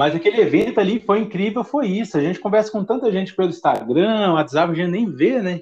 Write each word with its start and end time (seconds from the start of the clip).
Mas 0.00 0.14
aquele 0.14 0.40
evento 0.40 0.80
ali 0.80 0.98
foi 0.98 1.18
incrível, 1.18 1.62
foi 1.62 1.86
isso. 1.86 2.16
A 2.16 2.22
gente 2.22 2.40
conversa 2.40 2.72
com 2.72 2.82
tanta 2.82 3.12
gente 3.12 3.36
pelo 3.36 3.50
Instagram, 3.50 4.32
WhatsApp, 4.32 4.72
a 4.72 4.74
gente 4.74 4.90
nem 4.90 5.04
vê, 5.04 5.42
né? 5.42 5.60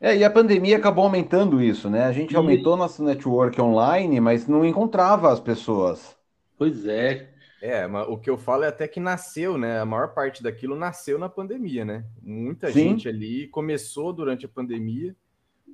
É, 0.00 0.16
e 0.16 0.22
a 0.22 0.30
pandemia 0.30 0.76
acabou 0.76 1.02
aumentando 1.02 1.60
isso, 1.60 1.90
né? 1.90 2.04
A 2.04 2.12
gente 2.12 2.30
e... 2.30 2.36
aumentou 2.36 2.76
nosso 2.76 3.02
network 3.02 3.60
online, 3.60 4.20
mas 4.20 4.46
não 4.46 4.64
encontrava 4.64 5.32
as 5.32 5.40
pessoas. 5.40 6.16
Pois 6.56 6.86
é. 6.86 7.28
É, 7.60 7.88
mas 7.88 8.06
o 8.06 8.16
que 8.16 8.30
eu 8.30 8.38
falo 8.38 8.62
é 8.62 8.68
até 8.68 8.86
que 8.86 9.00
nasceu, 9.00 9.58
né? 9.58 9.80
A 9.80 9.84
maior 9.84 10.14
parte 10.14 10.40
daquilo 10.40 10.76
nasceu 10.76 11.18
na 11.18 11.28
pandemia, 11.28 11.84
né? 11.84 12.04
Muita 12.22 12.70
Sim. 12.70 12.90
gente 12.90 13.08
ali 13.08 13.48
começou 13.48 14.12
durante 14.12 14.46
a 14.46 14.48
pandemia. 14.48 15.12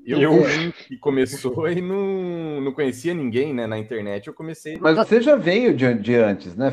Eu, 0.07 0.19
eu... 0.19 0.73
que 0.73 0.97
começou 0.97 1.69
e 1.69 1.83
não, 1.83 2.63
não 2.63 2.73
conhecia 2.73 3.13
ninguém, 3.13 3.53
né? 3.53 3.67
Na 3.67 3.79
internet 3.79 4.29
eu 4.29 4.33
comecei. 4.33 4.79
Mas 4.81 4.97
você 4.97 5.21
já 5.21 5.37
veio 5.37 5.77
de, 5.77 5.93
de 5.93 6.15
antes, 6.15 6.57
né? 6.57 6.71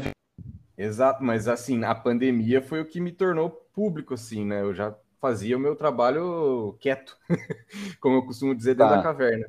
Exato, 0.77 1.23
mas 1.23 1.47
assim, 1.47 1.83
a 1.83 1.95
pandemia 1.95 2.61
foi 2.61 2.81
o 2.81 2.85
que 2.85 2.99
me 2.99 3.11
tornou 3.11 3.49
público, 3.49 4.13
assim, 4.13 4.45
né? 4.45 4.61
Eu 4.61 4.73
já 4.73 4.95
fazia 5.21 5.57
o 5.57 5.59
meu 5.59 5.75
trabalho 5.75 6.75
quieto, 6.79 7.17
como 7.99 8.17
eu 8.17 8.25
costumo 8.25 8.53
dizer, 8.53 8.75
dentro 8.75 8.91
tá. 8.91 8.97
da 8.97 9.03
caverna. 9.03 9.47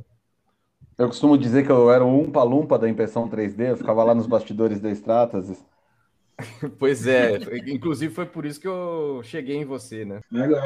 Eu 0.96 1.08
costumo 1.08 1.36
dizer 1.36 1.64
que 1.64 1.70
eu 1.70 1.90
era 1.90 2.04
um 2.04 2.20
umpa-lumpa 2.20 2.78
da 2.78 2.88
impressão 2.88 3.28
3D, 3.28 3.70
eu 3.70 3.76
ficava 3.76 4.02
lá 4.02 4.14
nos 4.14 4.26
bastidores 4.26 4.80
da 4.80 4.90
Stratas. 4.90 5.64
Pois 6.78 7.06
é, 7.06 7.38
inclusive 7.66 8.12
foi 8.12 8.26
por 8.26 8.44
isso 8.44 8.60
que 8.60 8.68
eu 8.68 9.22
cheguei 9.24 9.56
em 9.56 9.64
você, 9.64 10.04
né? 10.04 10.20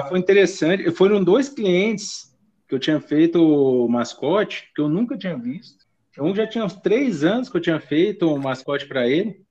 Foi 0.08 0.18
interessante. 0.18 0.90
Foram 0.90 1.22
dois 1.22 1.48
clientes 1.48 2.36
que 2.66 2.74
eu 2.74 2.78
tinha 2.80 3.00
feito 3.00 3.40
o 3.40 3.88
mascote 3.88 4.68
que 4.74 4.80
eu 4.80 4.88
nunca 4.88 5.16
tinha 5.16 5.38
visto. 5.38 5.86
Um 6.18 6.34
já 6.34 6.44
tinha 6.44 6.64
uns 6.64 6.74
três 6.74 7.22
anos 7.22 7.48
que 7.48 7.56
eu 7.56 7.60
tinha 7.60 7.78
feito 7.78 8.26
um 8.26 8.38
mascote 8.38 8.86
para 8.86 9.06
ele. 9.06 9.44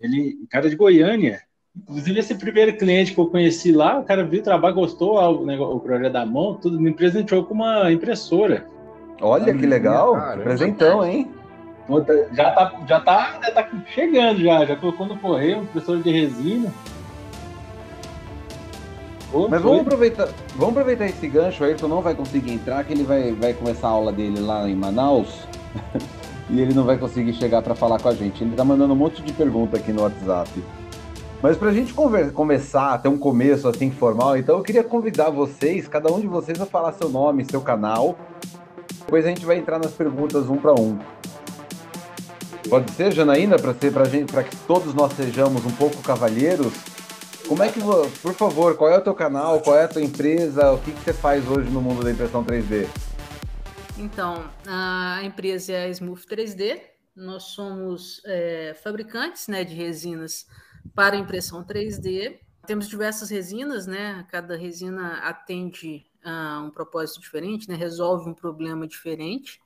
Ele, 0.00 0.38
cara 0.48 0.70
de 0.70 0.76
Goiânia. 0.76 1.42
Inclusive, 1.76 2.18
esse 2.18 2.34
primeiro 2.34 2.76
cliente 2.76 3.14
que 3.14 3.20
eu 3.20 3.26
conheci 3.26 3.70
lá, 3.70 3.98
o 3.98 4.04
cara 4.04 4.24
viu 4.24 4.40
o 4.40 4.42
trabalho, 4.42 4.74
gostou 4.74 5.18
o, 5.18 5.46
negócio, 5.46 5.76
o 5.76 5.80
projeto 5.80 6.12
da 6.12 6.26
mão, 6.26 6.54
tudo, 6.54 6.80
me 6.80 6.92
presenteou 6.92 7.44
com 7.44 7.54
uma 7.54 7.92
impressora. 7.92 8.66
Olha 9.20 9.54
que 9.54 9.66
legal, 9.66 10.14
Caramba. 10.14 10.42
presentão, 10.42 11.04
hein? 11.04 11.30
Já 12.32 12.50
tá, 12.52 12.72
já, 12.88 13.00
tá, 13.00 13.40
já 13.42 13.50
tá 13.50 13.70
chegando, 13.92 14.40
já, 14.40 14.64
já 14.64 14.76
colocou 14.76 15.06
no 15.06 15.16
correio, 15.18 15.62
impressora 15.62 15.98
de 16.00 16.10
resina. 16.10 16.72
Mas 19.48 19.62
vamos 19.62 19.80
aproveitar, 19.80 20.28
vamos 20.56 20.70
aproveitar 20.70 21.06
esse 21.06 21.28
gancho, 21.28 21.62
o 21.62 21.66
Ayrton 21.66 21.88
não 21.88 22.02
vai 22.02 22.14
conseguir 22.14 22.52
entrar, 22.52 22.84
que 22.84 22.92
ele 22.92 23.04
vai, 23.04 23.32
vai 23.32 23.54
começar 23.54 23.88
a 23.88 23.90
aula 23.90 24.12
dele 24.12 24.40
lá 24.40 24.68
em 24.68 24.74
Manaus. 24.74 25.46
e 26.50 26.60
ele 26.60 26.74
não 26.74 26.84
vai 26.84 26.98
conseguir 26.98 27.32
chegar 27.34 27.62
para 27.62 27.74
falar 27.74 28.00
com 28.00 28.08
a 28.08 28.14
gente. 28.14 28.42
Ele 28.42 28.54
tá 28.54 28.64
mandando 28.64 28.92
um 28.92 28.96
monte 28.96 29.22
de 29.22 29.32
pergunta 29.32 29.76
aqui 29.76 29.92
no 29.92 30.02
WhatsApp. 30.02 30.50
Mas 31.42 31.56
para 31.56 31.70
a 31.70 31.72
gente 31.72 31.94
começar, 32.34 32.98
ter 32.98 33.08
um 33.08 33.16
começo 33.16 33.66
assim 33.66 33.90
formal, 33.90 34.36
então 34.36 34.58
eu 34.58 34.62
queria 34.62 34.84
convidar 34.84 35.30
vocês, 35.30 35.88
cada 35.88 36.12
um 36.12 36.20
de 36.20 36.26
vocês, 36.26 36.60
a 36.60 36.66
falar 36.66 36.92
seu 36.92 37.08
nome, 37.08 37.46
seu 37.46 37.62
canal. 37.62 38.18
Depois 38.98 39.24
a 39.24 39.28
gente 39.28 39.46
vai 39.46 39.56
entrar 39.56 39.78
nas 39.78 39.92
perguntas 39.92 40.50
um 40.50 40.56
para 40.56 40.74
um. 40.74 40.98
Pode 42.68 42.90
ser, 42.92 43.12
Janaína, 43.12 43.58
para 43.58 43.72
ser 43.72 43.92
para 43.92 44.04
gente, 44.04 44.30
para 44.30 44.44
que 44.44 44.54
todos 44.54 44.92
nós 44.92 45.12
sejamos 45.14 45.64
um 45.64 45.70
pouco 45.70 45.96
cavalheiros. 46.02 46.72
Como 47.48 47.62
é 47.62 47.68
que, 47.68 47.80
por 47.80 48.34
favor, 48.34 48.76
qual 48.76 48.90
é 48.90 48.98
o 48.98 49.00
teu 49.00 49.14
canal, 49.14 49.60
qual 49.60 49.76
é 49.76 49.84
a 49.84 49.88
tua 49.88 50.02
empresa, 50.02 50.70
o 50.72 50.78
que, 50.78 50.92
que 50.92 51.00
você 51.02 51.12
faz 51.12 51.48
hoje 51.48 51.70
no 51.70 51.80
mundo 51.80 52.04
da 52.04 52.10
impressão 52.10 52.44
3D? 52.44 52.86
Então, 54.00 54.50
a 54.66 55.22
empresa 55.22 55.74
é 55.74 55.84
a 55.84 55.88
Smooth 55.90 56.22
3D. 56.26 56.80
Nós 57.14 57.42
somos 57.42 58.22
é, 58.24 58.72
fabricantes 58.82 59.46
né, 59.46 59.62
de 59.62 59.74
resinas 59.74 60.46
para 60.94 61.16
impressão 61.16 61.62
3D. 61.62 62.38
Temos 62.66 62.88
diversas 62.88 63.28
resinas, 63.28 63.86
né? 63.86 64.26
Cada 64.30 64.56
resina 64.56 65.18
atende 65.18 66.06
a 66.24 66.62
um 66.64 66.70
propósito 66.70 67.20
diferente, 67.20 67.68
né? 67.68 67.74
Resolve 67.74 68.30
um 68.30 68.32
problema 68.32 68.86
diferente. 68.86 69.60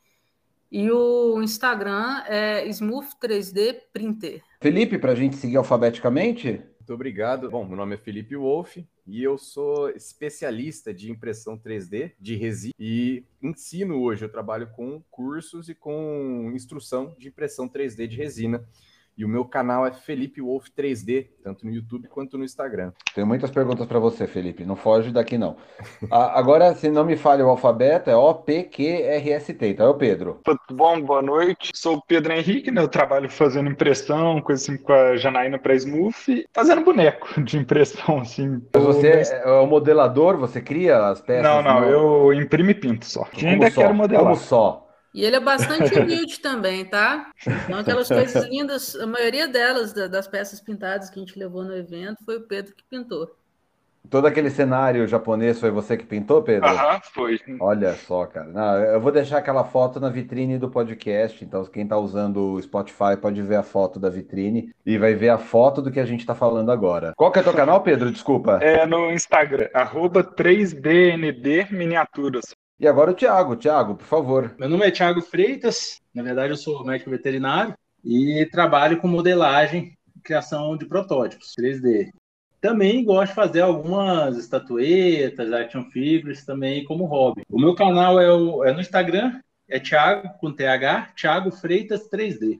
E 0.71 0.91
o 0.91 1.41
Instagram 1.41 2.25
é 2.27 2.67
Smooth 2.67 3.11
3D 3.23 3.83
Printer. 3.93 4.43
Felipe, 4.61 4.99
para 4.99 5.12
a 5.12 5.15
gente 5.15 5.37
seguir 5.37 5.59
alfabeticamente? 5.59 6.61
Muito 6.81 6.93
obrigado. 6.93 7.49
Bom, 7.50 7.65
meu 7.65 7.77
nome 7.77 7.94
é 7.94 7.99
Felipe 7.99 8.34
Wolff 8.34 8.84
e 9.06 9.22
eu 9.22 9.37
sou 9.37 9.91
especialista 9.91 10.92
de 10.92 11.10
impressão 11.10 11.59
3D 11.59 12.12
de 12.19 12.37
resina 12.37 12.72
e 12.78 13.25
ensino 13.42 14.00
hoje. 14.00 14.25
Eu 14.25 14.31
trabalho 14.31 14.70
com 14.75 15.03
cursos 15.10 15.69
e 15.69 15.75
com 15.75 16.50
instrução 16.54 17.14
de 17.19 17.28
impressão 17.28 17.69
3D 17.69 18.06
de 18.06 18.16
resina. 18.16 18.66
E 19.16 19.25
o 19.25 19.28
meu 19.28 19.44
canal 19.44 19.86
é 19.86 19.92
Felipe 19.92 20.41
Wolf 20.41 20.66
3D, 20.76 21.28
tanto 21.42 21.64
no 21.64 21.72
YouTube 21.72 22.08
quanto 22.08 22.36
no 22.36 22.44
Instagram. 22.44 22.92
Tenho 23.14 23.26
muitas 23.26 23.50
perguntas 23.50 23.86
para 23.86 24.00
você, 24.00 24.26
Felipe. 24.26 24.64
Não 24.64 24.75
foge 24.75 25.12
daqui, 25.12 25.38
não. 25.38 25.56
Agora, 26.10 26.75
se 26.75 26.91
não 26.91 27.04
me 27.04 27.16
falha 27.16 27.47
o 27.47 27.48
alfabeto, 27.48 28.10
é 28.10 28.16
O-P-Q-R-S-T. 28.16 29.69
Então 29.69 29.86
é 29.86 29.88
o 29.88 29.94
Pedro. 29.94 30.41
Tudo 30.42 30.58
bom? 30.72 31.00
Boa 31.00 31.22
noite. 31.22 31.70
Sou 31.76 31.97
o 31.97 32.02
Pedro 32.02 32.32
Henrique, 32.32 32.72
né? 32.72 32.82
Eu 32.82 32.88
trabalho 32.88 33.30
fazendo 33.30 33.70
impressão, 33.70 34.41
coisa 34.41 34.60
assim 34.62 34.82
com 34.82 34.92
a 34.92 35.16
Janaína 35.16 35.60
para 35.60 35.75
Smooth, 35.76 36.46
fazendo 36.52 36.82
boneco 36.82 37.28
de 37.41 37.56
impressão, 37.56 38.19
assim. 38.19 38.60
Você 38.75 39.22
é 39.44 39.50
o 39.52 39.66
modelador? 39.66 40.36
Você 40.38 40.60
cria 40.60 41.08
as 41.08 41.20
peças? 41.20 41.44
Não, 41.44 41.62
não. 41.62 41.84
Eu 41.84 42.32
imprimo 42.32 42.70
e 42.70 42.75
pinto 42.75 43.06
só. 43.06 43.25
Como 43.25 43.46
ainda 43.46 43.70
só? 43.70 43.81
quero 43.81 43.94
modelar. 43.94 44.25
Como 44.25 44.36
só? 44.36 44.84
E 45.14 45.25
ele 45.25 45.36
é 45.36 45.41
bastante 45.41 45.94
humilde 45.97 46.41
também, 46.41 46.84
tá? 46.84 47.30
Então, 47.47 47.78
aquelas 47.78 48.08
coisas 48.10 48.44
lindas, 48.48 48.97
a 48.97 49.06
maioria 49.06 49.47
delas, 49.47 49.92
das 49.92 50.26
peças 50.26 50.60
pintadas 50.60 51.08
que 51.08 51.20
a 51.20 51.22
gente 51.22 51.38
levou 51.38 51.62
no 51.62 51.75
evento, 51.75 52.25
foi 52.25 52.36
o 52.38 52.42
Pedro 52.42 52.75
que 52.75 52.82
pintou. 52.91 53.30
Todo 54.10 54.26
aquele 54.26 54.50
cenário 54.50 55.06
japonês 55.08 55.58
foi 55.58 55.70
você 55.70 55.97
que 55.97 56.04
pintou, 56.04 56.42
Pedro? 56.42 56.69
Aham, 56.69 57.00
foi. 57.02 57.41
Olha 57.58 57.94
só, 57.94 58.26
cara. 58.26 58.48
Não, 58.48 58.76
eu 58.78 59.00
vou 59.00 59.10
deixar 59.10 59.38
aquela 59.38 59.64
foto 59.64 59.98
na 59.98 60.10
vitrine 60.10 60.58
do 60.58 60.69
podcast. 60.69 61.42
Então, 61.42 61.64
quem 61.64 61.84
está 61.84 61.96
usando 61.96 62.52
o 62.52 62.62
Spotify 62.62 63.16
pode 63.20 63.41
ver 63.41 63.56
a 63.56 63.62
foto 63.62 63.98
da 63.98 64.10
vitrine 64.10 64.75
e 64.84 64.98
vai 64.98 65.14
ver 65.14 65.31
a 65.31 65.38
foto 65.38 65.81
do 65.81 65.91
que 65.91 65.98
a 65.98 66.04
gente 66.04 66.20
está 66.20 66.34
falando 66.34 66.70
agora. 66.70 67.14
Qual 67.16 67.32
que 67.32 67.38
é 67.38 67.41
o 67.42 67.44
teu 67.44 67.54
canal, 67.54 67.81
Pedro? 67.81 68.10
Desculpa. 68.12 68.58
É 68.60 68.84
no 68.86 69.10
Instagram, 69.10 69.69
arroba 69.72 70.22
3DND 70.22 71.72
Miniaturas. 71.72 72.53
E 72.79 72.89
agora 72.89 73.12
o 73.12 73.15
Tiago. 73.15 73.57
Tiago, 73.57 73.95
por 73.95 74.07
favor. 74.07 74.55
Meu 74.59 74.69
nome 74.69 74.87
é 74.87 74.91
Tiago 74.91 75.23
Freitas. 75.23 76.01
Na 76.12 76.23
verdade, 76.23 76.53
eu 76.53 76.57
sou 76.57 76.85
médico 76.85 77.11
veterinário 77.11 77.75
e 78.05 78.47
trabalho 78.51 79.01
com 79.01 79.07
modelagem 79.07 79.97
e 80.17 80.21
criação 80.21 80.77
de 80.77 80.85
protótipos 80.85 81.55
3D. 81.59 82.11
Também 82.61 83.05
gosto 83.05 83.31
de 83.31 83.35
fazer 83.37 83.61
algumas 83.61 84.37
estatuetas, 84.37 85.53
action 85.53 85.85
figures 85.91 86.45
também 86.45 86.85
como 86.85 87.05
hobby. 87.05 87.43
O 87.49 87.61
meu 87.61 87.75
canal 87.75 88.21
é, 88.21 88.33
o, 88.33 88.65
é 88.65 88.73
no 88.73 88.81
Instagram, 88.81 89.41
é 89.69 89.79
Thiago 89.79 90.29
com 90.41 90.53
TH, 90.53 91.12
Thiago 91.15 91.51
Freitas 91.53 92.09
3D. 92.09 92.59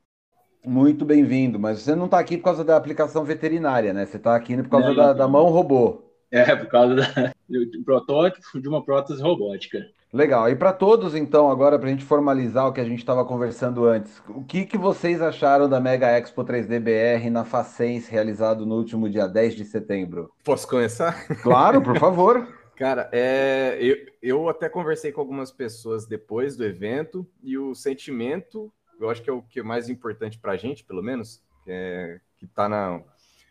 Muito 0.65 1.05
bem-vindo, 1.05 1.59
mas 1.59 1.81
você 1.81 1.95
não 1.95 2.05
está 2.05 2.19
aqui 2.19 2.39
por 2.39 2.45
causa 2.45 2.65
da 2.65 2.77
aplicação 2.77 3.25
veterinária, 3.25 3.93
né? 3.93 4.07
Você 4.07 4.17
está 4.17 4.37
aqui 4.37 4.57
por 4.63 4.69
causa 4.69 4.89
não, 4.89 4.95
da, 4.95 5.13
da 5.13 5.29
mão 5.29 5.47
robô. 5.47 6.03
É, 6.31 6.55
por 6.57 6.69
causa 6.69 6.95
da, 6.95 7.33
um 7.51 7.85
protótipo 7.85 8.61
de 8.61 8.69
uma 8.69 8.85
prótese 8.85 9.23
robótica. 9.23 9.85
Legal. 10.15 10.49
E 10.49 10.55
para 10.55 10.73
todos, 10.73 11.17
então, 11.17 11.51
agora, 11.51 11.77
para 11.77 11.89
a 11.89 11.91
gente 11.91 12.05
formalizar 12.05 12.69
o 12.69 12.73
que 12.73 12.81
a 12.81 12.85
gente 12.85 13.01
estava 13.01 13.25
conversando 13.25 13.85
antes, 13.85 14.23
o 14.29 14.45
que, 14.45 14.65
que 14.65 14.79
vocês 14.79 15.21
acharam 15.21 15.69
da 15.69 15.81
Mega 15.81 16.07
Expo 16.07 16.45
3D 16.45 16.79
BR 16.79 17.29
na 17.31 17.45
Facens, 17.45 18.07
realizado 18.07 18.65
no 18.65 18.77
último 18.77 19.11
dia 19.11 19.27
10 19.27 19.57
de 19.57 19.65
setembro? 19.65 20.33
Posso 20.45 20.69
começar? 20.69 21.27
Claro, 21.43 21.83
por 21.83 21.99
favor. 21.99 22.47
Cara, 22.79 23.11
é, 23.11 23.77
eu, 23.81 23.97
eu 24.23 24.49
até 24.49 24.69
conversei 24.69 25.11
com 25.11 25.21
algumas 25.21 25.51
pessoas 25.51 26.07
depois 26.07 26.57
do 26.57 26.65
evento 26.65 27.27
e 27.43 27.59
o 27.59 27.75
sentimento, 27.75 28.73
eu 29.01 29.11
acho 29.11 29.21
que 29.21 29.29
é 29.29 29.33
o 29.33 29.43
que 29.43 29.59
é 29.59 29.65
mais 29.65 29.89
importante 29.89 30.39
para 30.39 30.53
a 30.53 30.57
gente, 30.57 30.85
pelo 30.85 31.03
menos, 31.03 31.43
é, 31.67 32.21
que 32.39 32.47
tá 32.47 32.69
na, 32.69 33.03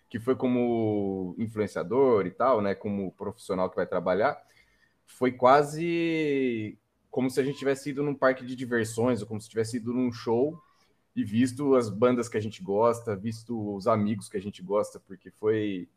que 0.09 0.17
foi 0.17 0.33
como 0.33 1.35
influenciador 1.37 2.25
e 2.25 2.31
tal, 2.31 2.61
né, 2.61 2.73
como 2.73 3.11
profissional 3.11 3.69
que 3.69 3.75
vai 3.75 3.85
trabalhar, 3.85 4.41
foi 5.13 5.31
quase 5.31 6.77
como 7.09 7.29
se 7.29 7.39
a 7.39 7.43
gente 7.43 7.59
tivesse 7.59 7.91
ido 7.91 8.01
num 8.01 8.15
parque 8.15 8.45
de 8.45 8.55
diversões 8.55 9.21
ou 9.21 9.27
como 9.27 9.39
se 9.39 9.47
tivesse 9.47 9.77
ido 9.77 9.93
num 9.93 10.11
show 10.11 10.59
e 11.15 11.23
visto 11.23 11.75
as 11.75 11.89
bandas 11.89 12.27
que 12.27 12.37
a 12.37 12.41
gente 12.41 12.63
gosta, 12.63 13.15
visto 13.15 13.75
os 13.75 13.85
amigos 13.87 14.27
que 14.27 14.37
a 14.37 14.41
gente 14.41 14.63
gosta, 14.63 14.99
porque 14.99 15.29
foi 15.29 15.87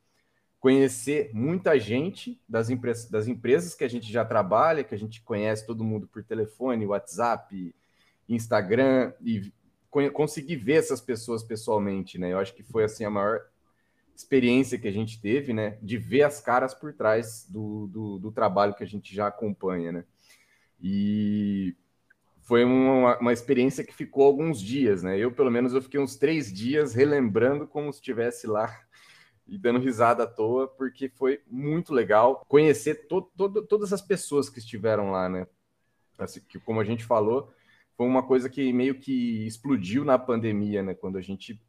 conhecer 0.60 1.30
muita 1.32 1.78
gente 1.78 2.38
das, 2.46 2.68
das 3.08 3.28
empresas 3.28 3.74
que 3.74 3.84
a 3.84 3.88
gente 3.88 4.12
já 4.12 4.24
trabalha, 4.24 4.84
que 4.84 4.94
a 4.94 4.98
gente 4.98 5.22
conhece 5.22 5.66
todo 5.66 5.84
mundo 5.84 6.06
por 6.06 6.22
telefone, 6.22 6.86
WhatsApp, 6.86 7.74
Instagram 8.28 9.12
e 9.22 9.52
conseguir 10.12 10.56
ver 10.56 10.74
essas 10.74 11.00
pessoas 11.00 11.42
pessoalmente, 11.42 12.18
né? 12.18 12.32
Eu 12.32 12.38
acho 12.38 12.54
que 12.54 12.62
foi 12.62 12.84
assim 12.84 13.04
a 13.04 13.10
maior 13.10 13.40
experiência 14.16 14.78
que 14.78 14.88
a 14.88 14.92
gente 14.92 15.20
teve, 15.20 15.52
né, 15.52 15.78
de 15.82 15.98
ver 15.98 16.22
as 16.22 16.40
caras 16.40 16.72
por 16.72 16.94
trás 16.94 17.46
do, 17.48 17.86
do, 17.88 18.18
do, 18.18 18.32
trabalho 18.32 18.74
que 18.74 18.82
a 18.82 18.86
gente 18.86 19.14
já 19.14 19.26
acompanha, 19.26 19.92
né? 19.92 20.04
E 20.80 21.76
foi 22.42 22.64
uma, 22.64 23.18
uma 23.18 23.32
experiência 23.32 23.84
que 23.84 23.94
ficou 23.94 24.24
alguns 24.24 24.60
dias, 24.60 25.02
né? 25.02 25.18
Eu, 25.18 25.32
pelo 25.32 25.50
menos, 25.50 25.74
eu 25.74 25.82
fiquei 25.82 26.00
uns 26.00 26.16
três 26.16 26.52
dias 26.52 26.94
relembrando 26.94 27.66
como 27.66 27.92
se 27.92 27.98
estivesse 27.98 28.46
lá 28.46 28.74
e 29.46 29.58
dando 29.58 29.80
risada 29.80 30.22
à 30.22 30.26
toa, 30.26 30.66
porque 30.66 31.08
foi 31.10 31.42
muito 31.46 31.92
legal 31.92 32.44
conhecer 32.48 33.06
to, 33.06 33.22
to, 33.36 33.62
todas 33.66 33.92
as 33.92 34.00
pessoas 34.00 34.48
que 34.48 34.58
estiveram 34.58 35.10
lá, 35.10 35.28
né? 35.28 35.46
Assim, 36.18 36.40
que, 36.40 36.58
como 36.58 36.80
a 36.80 36.84
gente 36.84 37.04
falou, 37.04 37.52
foi 37.96 38.06
uma 38.06 38.22
coisa 38.22 38.48
que 38.48 38.72
meio 38.72 38.94
que 38.98 39.46
explodiu 39.46 40.04
na 40.04 40.18
pandemia, 40.18 40.82
né? 40.82 40.94
Quando 40.94 41.18
a 41.18 41.22
gente 41.22 41.60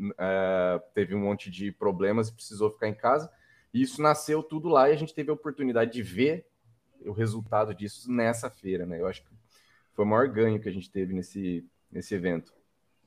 uh, 0.00 0.80
teve 0.94 1.14
um 1.14 1.20
monte 1.20 1.50
de 1.50 1.70
problemas 1.70 2.28
e 2.28 2.34
precisou 2.34 2.70
ficar 2.70 2.88
em 2.88 2.94
casa. 2.94 3.30
E 3.72 3.82
isso 3.82 4.02
nasceu 4.02 4.42
tudo 4.42 4.68
lá 4.68 4.90
e 4.90 4.92
a 4.92 4.96
gente 4.96 5.14
teve 5.14 5.30
a 5.30 5.34
oportunidade 5.34 5.92
de 5.92 6.02
ver 6.02 6.46
o 7.04 7.12
resultado 7.12 7.74
disso 7.74 8.10
nessa 8.10 8.50
feira, 8.50 8.84
né? 8.84 9.00
Eu 9.00 9.06
acho 9.06 9.22
que 9.22 9.30
foi 9.94 10.04
o 10.04 10.08
maior 10.08 10.28
ganho 10.28 10.60
que 10.60 10.68
a 10.68 10.72
gente 10.72 10.90
teve 10.90 11.14
nesse, 11.14 11.64
nesse 11.90 12.14
evento. 12.14 12.52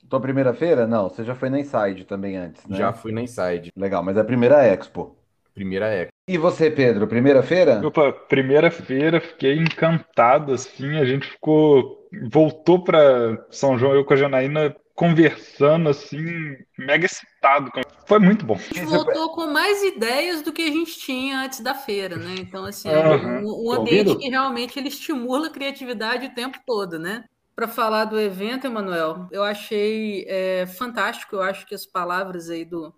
Tua 0.08 0.20
primeira 0.20 0.52
feira? 0.52 0.86
Não, 0.86 1.08
você 1.08 1.24
já 1.24 1.34
foi 1.34 1.48
na 1.48 1.60
Inside 1.60 2.04
também 2.04 2.36
antes, 2.36 2.66
né? 2.66 2.76
Já 2.76 2.92
fui 2.92 3.12
na 3.12 3.22
Inside. 3.22 3.72
Legal, 3.76 4.02
mas 4.02 4.16
é 4.16 4.20
a 4.20 4.24
primeira 4.24 4.64
Expo. 4.66 5.16
Primeira 5.54 5.86
Expo. 5.92 6.12
E 6.28 6.38
você, 6.38 6.70
Pedro, 6.70 7.06
primeira 7.06 7.42
feira? 7.42 7.86
Opa, 7.86 8.12
primeira 8.12 8.70
feira, 8.70 9.20
fiquei 9.20 9.56
encantado, 9.56 10.52
assim, 10.52 10.96
a 10.96 11.04
gente 11.04 11.26
ficou, 11.26 12.08
voltou 12.30 12.82
para 12.82 13.46
São 13.50 13.78
João, 13.78 13.94
eu 13.94 14.04
com 14.04 14.14
a 14.14 14.16
Janaína, 14.16 14.74
conversando, 14.94 15.88
assim, 15.88 16.56
mega 16.78 17.04
excitado. 17.04 17.70
Foi 18.06 18.18
muito 18.20 18.46
bom. 18.46 18.54
A 18.54 18.58
gente 18.58 18.84
voltou 18.84 19.34
com 19.34 19.46
mais 19.46 19.82
ideias 19.82 20.40
do 20.40 20.52
que 20.52 20.62
a 20.62 20.70
gente 20.70 20.98
tinha 20.98 21.40
antes 21.40 21.60
da 21.60 21.74
feira, 21.74 22.16
né? 22.16 22.36
Então, 22.38 22.64
assim, 22.64 22.88
uhum. 22.88 23.44
um, 23.44 23.68
um 23.68 23.72
ambiente 23.72 24.16
que 24.16 24.28
realmente 24.28 24.78
ele 24.78 24.88
estimula 24.88 25.48
a 25.48 25.50
criatividade 25.50 26.26
o 26.26 26.34
tempo 26.34 26.58
todo, 26.64 26.98
né? 26.98 27.24
Para 27.56 27.66
falar 27.66 28.04
do 28.04 28.18
evento, 28.18 28.66
Emanuel, 28.66 29.28
eu 29.30 29.42
achei 29.42 30.24
é, 30.28 30.66
fantástico, 30.66 31.36
eu 31.36 31.42
acho 31.42 31.66
que 31.66 31.74
as 31.74 31.86
palavras 31.86 32.50
aí 32.50 32.64
do, 32.64 32.92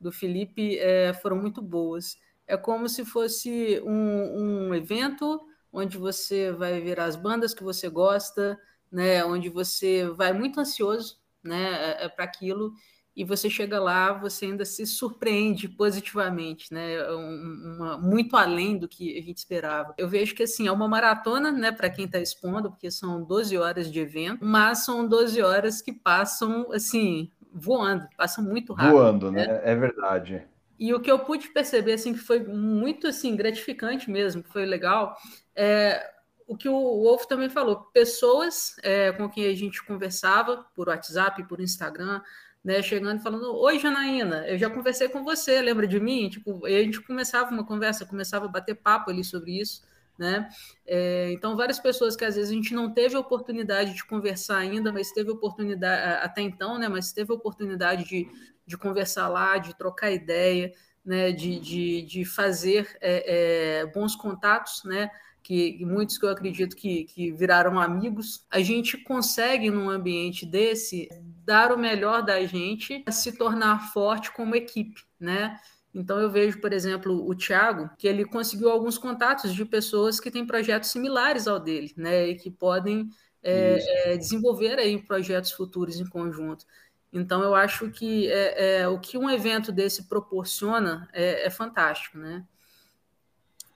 do 0.00 0.10
Felipe 0.12 0.78
é, 0.78 1.12
foram 1.14 1.36
muito 1.36 1.62
boas. 1.62 2.16
É 2.46 2.56
como 2.56 2.88
se 2.88 3.04
fosse 3.04 3.80
um, 3.84 4.68
um 4.68 4.74
evento 4.74 5.40
onde 5.72 5.98
você 5.98 6.50
vai 6.50 6.80
ver 6.80 6.98
as 6.98 7.14
bandas 7.14 7.54
que 7.54 7.62
você 7.62 7.88
gosta, 7.88 8.58
né? 8.90 9.24
Onde 9.24 9.48
você 9.48 10.08
vai 10.08 10.32
muito 10.32 10.58
ansioso 10.58 11.18
né, 11.48 12.08
para 12.10 12.24
aquilo 12.24 12.72
e 13.18 13.24
você 13.24 13.50
chega 13.50 13.80
lá, 13.80 14.12
você 14.12 14.44
ainda 14.44 14.64
se 14.64 14.86
surpreende 14.86 15.68
positivamente, 15.68 16.72
né? 16.72 17.02
Uma, 17.10 17.98
muito 17.98 18.36
além 18.36 18.78
do 18.78 18.86
que 18.86 19.18
a 19.18 19.20
gente 19.20 19.38
esperava. 19.38 19.92
Eu 19.98 20.08
vejo 20.08 20.36
que 20.36 20.44
assim, 20.44 20.68
é 20.68 20.72
uma 20.72 20.86
maratona, 20.86 21.50
né, 21.50 21.72
para 21.72 21.90
quem 21.90 22.04
está 22.04 22.20
expondo, 22.20 22.70
porque 22.70 22.92
são 22.92 23.24
12 23.24 23.58
horas 23.58 23.90
de 23.90 23.98
evento, 23.98 24.44
mas 24.44 24.84
são 24.84 25.04
12 25.04 25.42
horas 25.42 25.82
que 25.82 25.92
passam 25.92 26.70
assim, 26.70 27.32
voando, 27.52 28.06
passam 28.16 28.44
muito 28.44 28.72
rápido. 28.72 28.92
Voando, 28.92 29.32
né? 29.32 29.48
né? 29.48 29.62
É 29.64 29.74
verdade. 29.74 30.46
E 30.78 30.94
o 30.94 31.00
que 31.00 31.10
eu 31.10 31.18
pude 31.18 31.48
perceber 31.48 31.94
assim 31.94 32.12
que 32.12 32.20
foi 32.20 32.38
muito 32.44 33.08
assim 33.08 33.34
gratificante 33.34 34.08
mesmo, 34.08 34.44
que 34.44 34.52
foi 34.52 34.64
legal, 34.64 35.16
é 35.56 36.08
o 36.48 36.56
que 36.56 36.68
o 36.68 37.02
Wolf 37.02 37.26
também 37.26 37.50
falou, 37.50 37.76
pessoas 37.92 38.74
é, 38.82 39.12
com 39.12 39.28
quem 39.28 39.44
a 39.44 39.54
gente 39.54 39.84
conversava 39.84 40.64
por 40.74 40.88
WhatsApp, 40.88 41.46
por 41.46 41.60
Instagram, 41.60 42.22
né, 42.64 42.82
chegando 42.82 43.20
e 43.20 43.22
falando, 43.22 43.54
oi 43.54 43.78
Janaína, 43.78 44.48
eu 44.48 44.56
já 44.56 44.70
conversei 44.70 45.10
com 45.10 45.22
você, 45.22 45.60
lembra 45.60 45.86
de 45.86 46.00
mim? 46.00 46.30
Tipo, 46.30 46.64
a 46.64 46.70
gente 46.70 47.02
começava 47.02 47.50
uma 47.50 47.64
conversa, 47.64 48.06
começava 48.06 48.46
a 48.46 48.48
bater 48.48 48.74
papo 48.74 49.10
ali 49.10 49.22
sobre 49.22 49.60
isso, 49.60 49.82
né? 50.18 50.48
É, 50.86 51.30
então, 51.32 51.54
várias 51.54 51.78
pessoas 51.78 52.16
que 52.16 52.24
às 52.24 52.34
vezes 52.34 52.50
a 52.50 52.54
gente 52.54 52.74
não 52.74 52.92
teve 52.92 53.14
a 53.14 53.20
oportunidade 53.20 53.94
de 53.94 54.04
conversar 54.04 54.56
ainda, 54.56 54.90
mas 54.90 55.12
teve 55.12 55.30
oportunidade, 55.30 56.24
até 56.24 56.40
então, 56.40 56.78
né? 56.78 56.88
Mas 56.88 57.12
teve 57.12 57.30
a 57.30 57.36
oportunidade 57.36 58.04
de, 58.04 58.26
de 58.66 58.76
conversar 58.76 59.28
lá, 59.28 59.58
de 59.58 59.76
trocar 59.76 60.10
ideia, 60.10 60.72
né? 61.04 61.30
De, 61.30 61.60
de, 61.60 62.02
de 62.02 62.24
fazer 62.24 62.96
é, 63.00 63.82
é, 63.82 63.86
bons 63.86 64.16
contatos, 64.16 64.82
né? 64.84 65.10
Que 65.42 65.84
muitos 65.84 66.18
que 66.18 66.26
eu 66.26 66.30
acredito 66.30 66.76
que, 66.76 67.04
que 67.04 67.32
viraram 67.32 67.78
amigos, 67.78 68.44
a 68.50 68.60
gente 68.60 68.98
consegue, 68.98 69.70
num 69.70 69.88
ambiente 69.88 70.44
desse, 70.44 71.08
dar 71.44 71.72
o 71.72 71.78
melhor 71.78 72.22
da 72.22 72.44
gente, 72.44 73.04
se 73.10 73.32
tornar 73.32 73.92
forte 73.92 74.30
como 74.32 74.54
equipe, 74.54 75.02
né? 75.18 75.58
Então 75.94 76.20
eu 76.20 76.30
vejo, 76.30 76.60
por 76.60 76.72
exemplo, 76.72 77.26
o 77.26 77.34
Thiago, 77.34 77.90
que 77.96 78.06
ele 78.06 78.24
conseguiu 78.24 78.70
alguns 78.70 78.98
contatos 78.98 79.54
de 79.54 79.64
pessoas 79.64 80.20
que 80.20 80.30
têm 80.30 80.46
projetos 80.46 80.90
similares 80.90 81.48
ao 81.48 81.58
dele, 81.58 81.92
né? 81.96 82.28
E 82.28 82.34
que 82.34 82.50
podem 82.50 83.08
é, 83.42 84.12
é, 84.12 84.16
desenvolver 84.16 84.78
aí 84.78 85.00
projetos 85.00 85.52
futuros 85.52 85.98
em 85.98 86.06
conjunto. 86.06 86.66
Então 87.12 87.42
eu 87.42 87.54
acho 87.54 87.90
que 87.90 88.30
é, 88.30 88.80
é 88.80 88.88
o 88.88 88.98
que 88.98 89.16
um 89.16 89.30
evento 89.30 89.72
desse 89.72 90.08
proporciona 90.08 91.08
é, 91.12 91.46
é 91.46 91.50
fantástico, 91.50 92.18
né? 92.18 92.44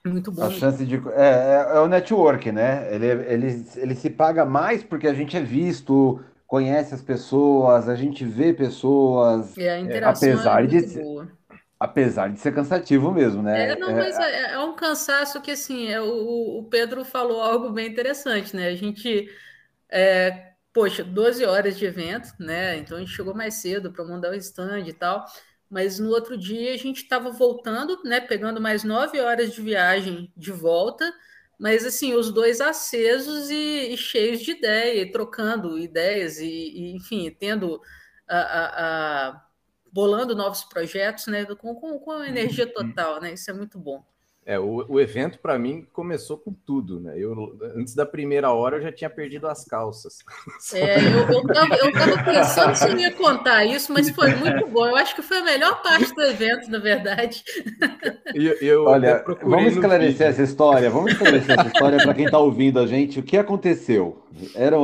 Muito 0.05 0.31
bom. 0.31 0.43
A 0.43 0.49
chance 0.49 0.85
de. 0.85 0.95
É, 0.95 1.69
é, 1.71 1.75
é, 1.75 1.79
o 1.79 1.87
network, 1.87 2.51
né? 2.51 2.93
Ele, 2.93 3.07
ele, 3.07 3.65
ele 3.77 3.95
se 3.95 4.09
paga 4.09 4.43
mais 4.43 4.83
porque 4.83 5.07
a 5.07 5.13
gente 5.13 5.37
é 5.37 5.41
visto, 5.41 6.21
conhece 6.45 6.93
as 6.93 7.01
pessoas, 7.01 7.87
a 7.87 7.95
gente 7.95 8.25
vê 8.25 8.53
pessoas. 8.53 9.57
É, 9.57 9.69
a 9.69 9.79
interação 9.79 10.33
apesar 10.33 10.63
é 10.63 10.67
de 10.67 10.79
ser, 10.81 11.01
boa. 11.01 11.31
Apesar 11.79 12.29
de 12.29 12.39
ser 12.39 12.53
cansativo 12.53 13.13
mesmo, 13.13 13.41
né? 13.41 13.71
É, 13.71 13.75
não, 13.77 13.91
é, 13.91 13.93
mas 13.93 14.19
é, 14.19 14.53
é, 14.53 14.59
um 14.59 14.75
cansaço 14.75 15.41
que, 15.41 15.51
assim, 15.51 15.87
é, 15.87 16.01
o, 16.01 16.59
o 16.59 16.63
Pedro 16.69 17.05
falou 17.05 17.41
algo 17.41 17.69
bem 17.69 17.87
interessante, 17.87 18.53
né? 18.53 18.67
A 18.67 18.75
gente. 18.75 19.29
É, 19.89 20.51
poxa, 20.73 21.01
12 21.01 21.45
horas 21.45 21.77
de 21.77 21.85
evento, 21.85 22.29
né? 22.39 22.77
Então 22.77 22.97
a 22.97 22.99
gente 22.99 23.11
chegou 23.11 23.33
mais 23.33 23.53
cedo 23.53 23.89
para 23.93 24.03
mandar 24.03 24.31
o 24.31 24.35
stand 24.35 24.81
e 24.85 24.93
tal 24.93 25.25
mas 25.73 25.97
no 25.97 26.11
outro 26.11 26.37
dia 26.37 26.71
a 26.71 26.77
gente 26.77 27.01
estava 27.01 27.31
voltando, 27.31 27.99
né, 28.03 28.21
pegando 28.21 28.61
mais 28.61 28.83
nove 28.83 29.19
horas 29.19 29.55
de 29.55 29.59
viagem 29.59 30.31
de 30.37 30.51
volta, 30.51 31.11
mas 31.59 31.83
assim, 31.83 32.13
os 32.13 32.31
dois 32.31 32.61
acesos 32.61 33.49
e, 33.49 33.91
e 33.91 33.97
cheios 33.97 34.41
de 34.41 34.51
ideia, 34.51 35.11
trocando 35.11 35.79
ideias 35.79 36.37
e, 36.37 36.45
e 36.45 36.95
enfim, 36.95 37.35
tendo 37.39 37.81
a, 38.27 38.37
a, 38.37 39.29
a, 39.29 39.45
bolando 39.91 40.35
novos 40.35 40.63
projetos, 40.63 41.25
né, 41.25 41.43
com, 41.43 41.73
com, 41.73 41.97
com 41.97 42.23
energia 42.23 42.67
uhum. 42.67 42.73
total, 42.73 43.19
né, 43.19 43.33
isso 43.33 43.49
é 43.49 43.53
muito 43.53 43.79
bom. 43.79 44.05
É, 44.45 44.59
o, 44.59 44.85
o 44.89 44.99
evento 44.99 45.39
para 45.39 45.57
mim 45.57 45.87
começou 45.93 46.37
com 46.37 46.53
tudo, 46.53 46.99
né? 46.99 47.13
Eu 47.17 47.57
antes 47.75 47.95
da 47.95 48.05
primeira 48.05 48.51
hora 48.51 48.77
eu 48.77 48.81
já 48.81 48.91
tinha 48.91 49.09
perdido 49.09 49.47
as 49.47 49.65
calças. 49.65 50.17
É, 50.73 50.97
eu, 50.97 51.29
eu, 51.29 51.43
tava, 51.43 51.75
eu 51.75 51.91
tava 51.91 52.23
pensando 52.23 52.75
se 52.75 52.89
eu 52.89 52.97
ia 52.97 53.11
contar 53.11 53.65
isso, 53.65 53.93
mas 53.93 54.09
foi 54.09 54.33
muito 54.35 54.67
bom. 54.67 54.87
Eu 54.87 54.95
acho 54.95 55.13
que 55.13 55.21
foi 55.21 55.37
a 55.37 55.43
melhor 55.43 55.81
parte 55.83 56.13
do 56.13 56.21
evento, 56.21 56.69
na 56.69 56.79
verdade. 56.79 57.43
Eu, 58.33 58.53
eu 58.53 58.85
Olha, 58.85 59.23
vamos 59.43 59.73
esclarecer 59.73 60.27
essa 60.27 60.41
história. 60.41 60.89
Vamos 60.89 61.11
esclarecer 61.11 61.59
essa 61.59 61.67
história 61.67 61.97
para 61.97 62.13
quem 62.13 62.25
está 62.25 62.39
ouvindo 62.39 62.79
a 62.79 62.87
gente. 62.87 63.19
O 63.19 63.23
que 63.23 63.37
aconteceu? 63.37 64.23
Era 64.55 64.77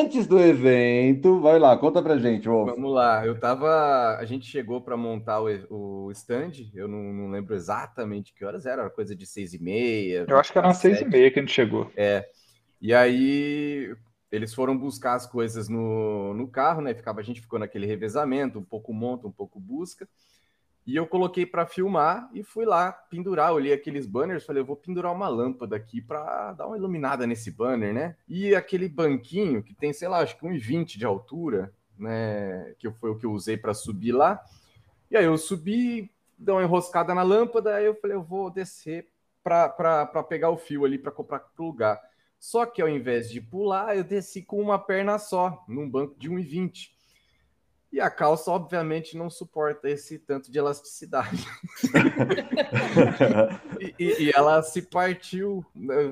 antes 0.00 0.26
do 0.26 0.38
evento. 0.38 1.40
Vai 1.40 1.58
lá, 1.58 1.76
conta 1.76 2.02
pra 2.02 2.18
gente, 2.18 2.48
Wolf. 2.48 2.70
Vamos 2.70 2.92
lá. 2.92 3.26
Eu 3.26 3.38
tava. 3.38 4.16
A 4.18 4.24
gente 4.24 4.46
chegou 4.46 4.80
para 4.80 4.96
montar 4.96 5.40
o, 5.40 5.48
o 6.06 6.10
stand. 6.12 6.52
Eu 6.74 6.88
não, 6.88 7.12
não 7.12 7.30
lembro 7.30 7.54
exatamente 7.54 8.32
que 8.34 8.44
horas 8.44 8.64
era 8.64 8.79
era 8.80 8.90
coisa 8.90 9.14
de 9.14 9.26
seis 9.26 9.54
e 9.54 9.62
meia. 9.62 10.26
Eu 10.28 10.38
acho 10.38 10.52
que 10.52 10.58
eram 10.58 10.74
seis 10.74 11.00
e 11.00 11.04
meia 11.04 11.30
que 11.30 11.38
a 11.38 11.42
gente 11.42 11.52
chegou. 11.52 11.90
É. 11.96 12.28
E 12.80 12.94
aí 12.94 13.94
eles 14.30 14.54
foram 14.54 14.76
buscar 14.76 15.14
as 15.14 15.26
coisas 15.26 15.68
no, 15.68 16.32
no 16.34 16.46
carro, 16.46 16.80
né? 16.80 16.94
Ficava, 16.94 17.20
a 17.20 17.22
gente 17.22 17.40
ficou 17.40 17.58
naquele 17.58 17.86
revezamento, 17.86 18.58
um 18.58 18.64
pouco 18.64 18.92
monta, 18.92 19.26
um 19.26 19.32
pouco 19.32 19.58
busca. 19.58 20.08
E 20.86 20.96
eu 20.96 21.06
coloquei 21.06 21.44
para 21.44 21.66
filmar 21.66 22.30
e 22.32 22.42
fui 22.42 22.64
lá 22.64 22.90
pendurar. 22.92 23.52
Olhei 23.52 23.72
aqueles 23.72 24.06
banners, 24.06 24.44
falei, 24.44 24.62
eu 24.62 24.66
vou 24.66 24.76
pendurar 24.76 25.12
uma 25.12 25.28
lâmpada 25.28 25.76
aqui 25.76 26.00
para 26.00 26.52
dar 26.52 26.66
uma 26.66 26.76
iluminada 26.76 27.26
nesse 27.26 27.50
banner, 27.50 27.92
né? 27.92 28.16
E 28.28 28.54
aquele 28.54 28.88
banquinho 28.88 29.62
que 29.62 29.74
tem, 29.74 29.92
sei 29.92 30.08
lá, 30.08 30.20
acho 30.20 30.38
que 30.38 30.46
1,20 30.46 30.96
de 30.96 31.04
altura, 31.04 31.72
né? 31.98 32.74
Que 32.78 32.90
foi 32.92 33.10
o 33.10 33.16
que 33.16 33.26
eu 33.26 33.32
usei 33.32 33.56
para 33.56 33.74
subir 33.74 34.12
lá. 34.12 34.40
E 35.10 35.16
aí 35.16 35.24
eu 35.24 35.36
subi, 35.36 36.10
deu 36.40 36.54
uma 36.54 36.62
enroscada 36.62 37.14
na 37.14 37.22
lâmpada, 37.22 37.76
aí 37.76 37.84
eu 37.84 37.94
falei, 37.94 38.16
eu 38.16 38.22
vou 38.22 38.50
descer 38.50 39.06
para 39.42 40.06
pegar 40.28 40.50
o 40.50 40.56
fio 40.56 40.84
ali 40.84 40.98
para 40.98 41.12
comprar 41.12 41.40
para 41.40 41.62
o 41.62 41.66
lugar. 41.66 42.00
Só 42.38 42.64
que 42.64 42.80
ao 42.80 42.88
invés 42.88 43.30
de 43.30 43.40
pular, 43.40 43.94
eu 43.94 44.02
desci 44.02 44.42
com 44.42 44.60
uma 44.60 44.78
perna 44.78 45.18
só, 45.18 45.62
num 45.68 45.88
banco 45.88 46.18
de 46.18 46.30
1,20. 46.30 46.98
E 47.92 48.00
a 48.00 48.08
calça, 48.08 48.52
obviamente, 48.52 49.16
não 49.16 49.28
suporta 49.28 49.90
esse 49.90 50.16
tanto 50.16 50.50
de 50.50 50.58
elasticidade. 50.58 51.44
e, 53.80 53.94
e, 53.98 54.24
e, 54.24 54.32
ela 54.32 54.62
se 54.62 54.82
partiu, 54.82 55.64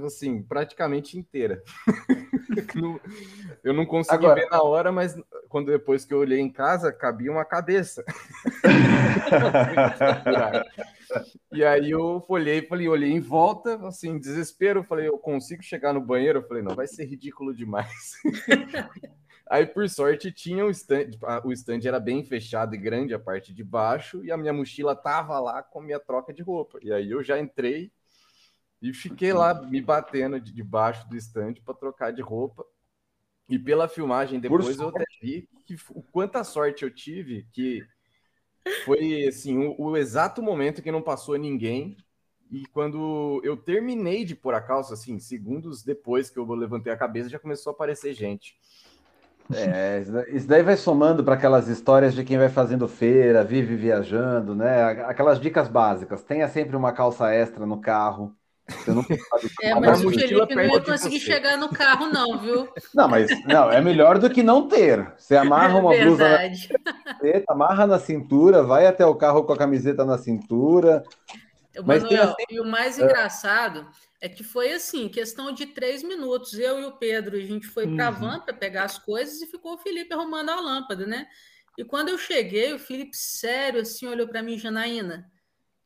assim, 0.05 0.43
praticamente 0.43 1.17
inteira. 1.17 1.63
eu 3.63 3.73
não 3.73 3.87
consegui 3.87 4.27
Agora... 4.27 4.41
ver 4.41 4.51
na 4.51 4.61
hora, 4.61 4.91
mas 4.91 5.17
quando 5.49 5.71
depois 5.71 6.05
que 6.05 6.13
eu 6.13 6.19
olhei 6.19 6.41
em 6.41 6.51
casa, 6.51 6.93
cabia 6.93 7.31
uma 7.31 7.45
cabeça. 7.45 8.05
E 11.51 11.65
aí 11.65 11.91
eu 11.91 12.23
olhei, 12.29 12.61
falei, 12.61 12.87
olhei 12.87 13.11
em 13.11 13.21
volta, 13.21 13.77
assim, 13.87 14.19
desespero, 14.19 14.85
falei, 14.85 15.09
eu 15.09 15.17
consigo 15.17 15.63
chegar 15.63 15.95
no 15.95 16.03
banheiro? 16.03 16.41
Eu 16.41 16.47
falei, 16.47 16.63
não, 16.63 16.77
vai 16.77 16.87
ser 16.87 17.07
ridículo 17.07 17.55
demais. 17.55 18.13
Aí, 19.51 19.67
por 19.67 19.89
sorte, 19.89 20.33
tinha 20.33 20.65
o 20.65 20.71
stand, 20.71 21.11
o 21.45 21.53
stand 21.53 21.81
era 21.85 22.01
bem 22.01 22.25
fechado 22.25 22.75
e 22.75 22.79
grande, 22.79 23.15
a 23.15 23.19
parte 23.19 23.53
de 23.53 23.65
baixo, 23.65 24.25
e 24.25 24.31
a 24.31 24.37
minha 24.37 24.53
mochila 24.53 24.95
tava 24.95 25.39
lá 25.41 25.63
com 25.63 25.81
a 25.81 25.83
minha 25.83 26.01
troca 26.01 26.33
de 26.33 26.43
roupa. 26.43 26.79
E 26.83 26.93
aí 26.93 27.11
eu 27.11 27.23
já 27.23 27.39
entrei 27.39 27.93
e 28.81 28.93
fiquei 28.95 29.33
lá 29.33 29.55
me 29.55 29.81
batendo 29.81 30.41
debaixo 30.41 31.09
do 31.09 31.17
stand 31.17 31.55
para 31.65 31.75
trocar 31.75 32.13
de 32.13 32.23
roupa. 32.23 32.65
E 33.49 33.59
pela 33.59 33.89
filmagem 33.89 34.39
depois 34.39 34.79
eu 34.79 34.89
até 34.89 35.05
vi 35.23 35.49
que 35.65 35.77
o 35.91 36.03
quanta 36.03 36.45
sorte 36.45 36.85
eu 36.85 36.91
tive 36.91 37.47
que 37.51 37.83
foi 38.85 39.27
assim 39.27 39.57
o, 39.57 39.75
o, 39.79 39.97
exato 39.97 40.43
momento 40.43 40.83
que 40.83 40.93
não 40.93 41.01
passou 41.01 41.37
ninguém 41.37 41.97
e 42.51 42.67
quando 42.67 43.41
eu 43.43 43.57
terminei 43.57 44.25
de 44.25 44.35
pôr 44.35 44.55
a 44.55 44.61
calça 44.61 44.93
assim 44.93 45.19
segundos 45.19 45.83
depois 45.83 46.29
que 46.29 46.39
eu 46.39 46.45
levantei 46.53 46.93
a 46.93 46.97
cabeça 46.97 47.31
já 47.31 47.39
começou 47.39 47.71
a 47.71 47.75
aparecer 47.75 48.13
gente 48.13 48.55
é, 49.55 50.03
isso 50.31 50.47
daí 50.47 50.63
vai 50.63 50.77
somando 50.77 51.25
para 51.25 51.35
aquelas 51.35 51.69
histórias 51.69 52.15
de 52.15 52.23
quem 52.25 52.37
vai 52.37 52.49
fazendo 52.49 52.87
feira, 52.87 53.43
vive 53.43 53.77
viajando, 53.77 54.55
né? 54.55 55.03
Aquelas 55.05 55.41
dicas 55.41 55.69
básicas. 55.69 56.23
Tenha 56.23 56.49
sempre 56.49 56.77
uma 56.77 56.93
calça 56.93 57.33
extra 57.33 57.65
no 57.65 57.81
carro. 57.81 58.35
Você 58.69 58.91
não 58.93 59.03
sabe. 59.03 59.51
É, 59.63 59.75
mas 59.75 60.05
o 60.05 60.11
Felipe 60.11 60.55
não 60.55 60.65
ia 60.65 60.81
conseguir 60.81 61.21
chegar 61.21 61.57
no 61.57 61.71
carro, 61.71 62.07
não, 62.13 62.39
viu? 62.39 62.69
Não, 62.95 63.09
mas 63.09 63.31
não, 63.47 63.71
é 63.71 63.81
melhor 63.81 64.19
do 64.19 64.29
que 64.29 64.43
não 64.43 64.69
ter. 64.69 65.15
Você 65.17 65.35
amarra 65.37 65.79
uma 65.79 65.97
blusa 65.97 66.29
na 66.29 66.39
camiseta, 66.39 67.53
amarra 67.53 67.87
na 67.87 67.99
cintura, 67.99 68.63
vai 68.63 68.87
até 68.87 69.07
o 69.07 69.15
carro 69.15 69.45
com 69.45 69.53
a 69.53 69.59
camiseta 69.59 70.05
na 70.05 70.19
cintura. 70.19 71.03
Mas 71.85 72.03
Manuel. 72.03 72.35
E 72.51 72.61
o 72.61 72.67
mais 72.67 72.99
engraçado 72.99 73.87
é 74.21 74.29
que 74.29 74.43
foi 74.43 74.73
assim, 74.73 75.09
questão 75.09 75.53
de 75.53 75.67
três 75.67 76.03
minutos. 76.03 76.55
Eu 76.55 76.81
e 76.81 76.85
o 76.85 76.97
Pedro, 76.97 77.37
a 77.37 77.41
gente 77.41 77.67
foi 77.67 77.87
para 77.87 78.09
a 78.09 78.11
uhum. 78.11 78.19
van 78.19 78.41
para 78.41 78.55
pegar 78.55 78.85
as 78.85 78.99
coisas 78.99 79.41
e 79.41 79.47
ficou 79.47 79.75
o 79.75 79.79
Felipe 79.79 80.13
arrumando 80.13 80.51
a 80.51 80.61
lâmpada, 80.61 81.07
né? 81.07 81.29
E 81.77 81.85
quando 81.85 82.09
eu 82.09 82.19
cheguei, 82.19 82.73
o 82.73 82.79
Felipe, 82.79 83.17
sério, 83.17 83.81
assim, 83.81 84.07
olhou 84.07 84.27
para 84.27 84.43
mim, 84.43 84.59
Janaína, 84.59 85.31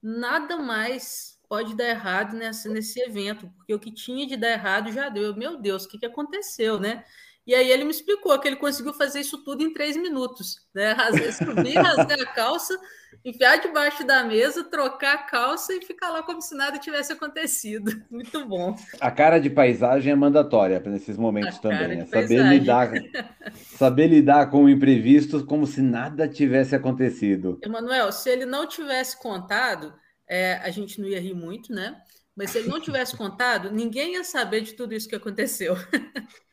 nada 0.03 0.57
mais 0.57 1.39
pode 1.47 1.77
dar 1.77 1.89
errado 1.91 2.35
nessa, 2.35 2.67
nesse 2.71 2.99
evento, 2.99 3.47
porque 3.59 3.75
o 3.75 3.79
que 3.79 3.93
tinha 3.93 4.27
de 4.27 4.39
dar 4.39 4.53
errado 4.53 4.91
já 4.91 5.11
deu. 5.11 5.37
Meu 5.37 5.59
Deus, 5.59 5.85
o 5.85 5.89
que, 5.89 5.99
que 5.99 6.07
aconteceu, 6.07 6.81
né? 6.81 7.05
E 7.45 7.55
aí 7.55 7.71
ele 7.73 7.85
me 7.85 7.91
explicou 7.91 8.39
que 8.39 8.47
ele 8.47 8.57
conseguiu 8.57 8.95
fazer 8.95 9.21
isso 9.21 9.43
tudo 9.43 9.65
em 9.65 9.73
três 9.73 9.97
minutos, 9.97 10.61
né? 10.73 10.95
Subir, 11.33 11.75
rasgar 11.75 12.21
a 12.21 12.27
calça, 12.27 12.79
enfiar 13.25 13.57
debaixo 13.61 14.07
da 14.07 14.23
mesa, 14.23 14.63
trocar 14.63 15.15
a 15.15 15.23
calça 15.25 15.75
e 15.75 15.85
ficar 15.85 16.11
lá 16.11 16.23
como 16.23 16.41
se 16.41 16.55
nada 16.55 16.79
tivesse 16.79 17.13
acontecido. 17.13 17.91
Muito 18.09 18.47
bom. 18.47 18.77
A 19.01 19.11
cara 19.11 19.41
de 19.41 19.51
paisagem 19.51 20.13
é 20.13 20.15
mandatória 20.15 20.79
nesses 20.87 21.17
momentos 21.17 21.59
a 21.59 21.61
também. 21.61 22.01
É 22.01 22.07
saber 22.07 22.45
lidar, 22.45 22.93
saber 23.77 24.07
lidar 24.07 24.49
com 24.49 24.65
o 24.65 24.71
imprevisto 24.71 25.45
como 25.45 25.67
se 25.67 25.83
nada 25.83 26.29
tivesse 26.29 26.77
acontecido. 26.77 27.59
Emanuel, 27.61 28.13
se 28.13 28.31
ele 28.31 28.47
não 28.47 28.69
tivesse 28.69 29.21
contado, 29.21 29.93
é, 30.29 30.55
a 30.63 30.71
gente 30.71 31.01
não 31.01 31.09
ia 31.09 31.21
rir 31.21 31.35
muito, 31.35 31.73
né? 31.73 31.97
Mas 32.37 32.51
se 32.51 32.59
ele 32.59 32.69
não 32.69 32.81
tivesse 32.81 33.17
contado, 33.17 33.71
ninguém 33.71 34.15
ia 34.15 34.25
saber 34.25 34.61
de 34.61 34.75
tudo 34.75 34.95
isso 34.95 35.09
que 35.09 35.17
aconteceu. 35.17 35.75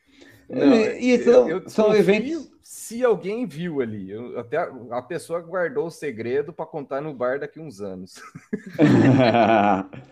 Não, 0.50 0.74
e 0.74 1.18
são, 1.22 1.48
eu, 1.48 1.58
eu 1.60 1.68
são 1.68 1.94
eventos. 1.94 2.50
Se 2.62 3.04
alguém 3.04 3.46
viu 3.46 3.80
ali, 3.80 4.10
eu, 4.10 4.38
até 4.38 4.56
a, 4.56 4.70
a, 4.90 5.02
pessoa 5.02 5.40
guardou 5.40 5.86
o 5.86 5.90
segredo 5.90 6.52
para 6.52 6.66
contar 6.66 7.00
no 7.00 7.14
bar 7.14 7.38
daqui 7.38 7.60
uns 7.60 7.80
anos. 7.80 8.20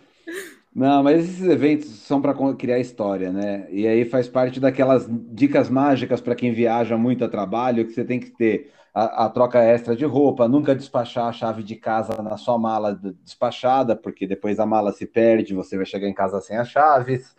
Não, 0.75 1.02
mas 1.02 1.25
esses 1.25 1.42
eventos 1.42 1.88
são 1.88 2.23
para 2.23 2.35
criar 2.54 2.78
história, 2.78 3.33
né? 3.33 3.66
E 3.68 3.87
aí 3.87 4.04
faz 4.04 4.28
parte 4.28 4.61
daquelas 4.61 5.09
dicas 5.09 5.68
mágicas 5.68 6.21
para 6.21 6.37
quem 6.37 6.52
viaja 6.52 6.97
muito 6.97 7.25
a 7.25 7.28
trabalho, 7.28 7.85
que 7.85 7.92
você 7.92 8.04
tem 8.04 8.21
que 8.21 8.30
ter 8.30 8.71
a, 8.95 9.25
a, 9.25 9.28
troca 9.28 9.59
extra 9.59 9.97
de 9.97 10.04
roupa, 10.04 10.47
nunca 10.47 10.76
despachar 10.76 11.26
a 11.26 11.33
chave 11.33 11.64
de 11.64 11.75
casa 11.75 12.23
na 12.23 12.37
sua 12.37 12.59
mala 12.59 12.95
despachada, 13.25 13.97
porque 13.97 14.26
depois 14.26 14.61
a 14.61 14.66
mala 14.66 14.92
se 14.92 15.04
perde, 15.04 15.54
você 15.54 15.76
vai 15.76 15.87
chegar 15.87 16.09
em 16.09 16.14
casa 16.14 16.40
sem 16.40 16.57
as 16.57 16.68
chaves. 16.68 17.35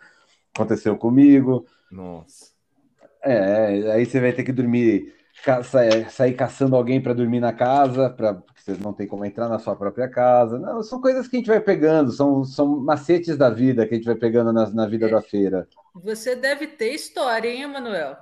Aconteceu 0.54 0.96
comigo. 0.98 1.64
Nossa. 1.90 2.49
É, 3.22 3.92
aí 3.92 4.06
você 4.06 4.20
vai 4.20 4.32
ter 4.32 4.42
que 4.42 4.52
dormir, 4.52 5.14
sair 6.08 6.34
caçando 6.34 6.76
alguém 6.76 7.00
para 7.00 7.12
dormir 7.12 7.40
na 7.40 7.52
casa, 7.52 8.10
pra, 8.10 8.34
porque 8.34 8.60
você 8.62 8.76
não 8.82 8.92
tem 8.92 9.06
como 9.06 9.24
entrar 9.24 9.48
na 9.48 9.58
sua 9.58 9.76
própria 9.76 10.08
casa. 10.08 10.58
Não, 10.58 10.82
são 10.82 11.00
coisas 11.00 11.28
que 11.28 11.36
a 11.36 11.38
gente 11.38 11.48
vai 11.48 11.60
pegando, 11.60 12.12
são, 12.12 12.44
são 12.44 12.80
macetes 12.80 13.36
da 13.36 13.50
vida 13.50 13.86
que 13.86 13.94
a 13.94 13.96
gente 13.96 14.06
vai 14.06 14.16
pegando 14.16 14.52
na, 14.52 14.68
na 14.70 14.86
vida 14.86 15.06
é. 15.06 15.10
da 15.10 15.22
feira. 15.22 15.68
Você 15.94 16.34
deve 16.34 16.66
ter 16.66 16.94
história, 16.94 17.48
hein, 17.48 17.62
Emanuel? 17.62 18.16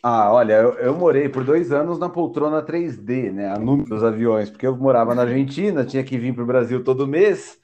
Ah, 0.00 0.32
olha, 0.32 0.54
eu, 0.54 0.74
eu, 0.74 0.94
morei 0.94 1.28
por 1.28 1.42
dois 1.42 1.72
anos 1.72 1.98
na 1.98 2.08
poltrona 2.08 2.62
3D, 2.62 3.32
né? 3.32 3.50
A 3.50 3.58
número 3.58 3.88
dos 3.88 4.04
aviões, 4.04 4.48
porque 4.48 4.66
eu 4.66 4.76
morava 4.76 5.12
na 5.12 5.22
Argentina, 5.22 5.84
tinha 5.84 6.04
que 6.04 6.16
vir 6.16 6.32
para 6.32 6.44
o 6.44 6.46
Brasil 6.46 6.84
todo 6.84 7.06
mês. 7.06 7.58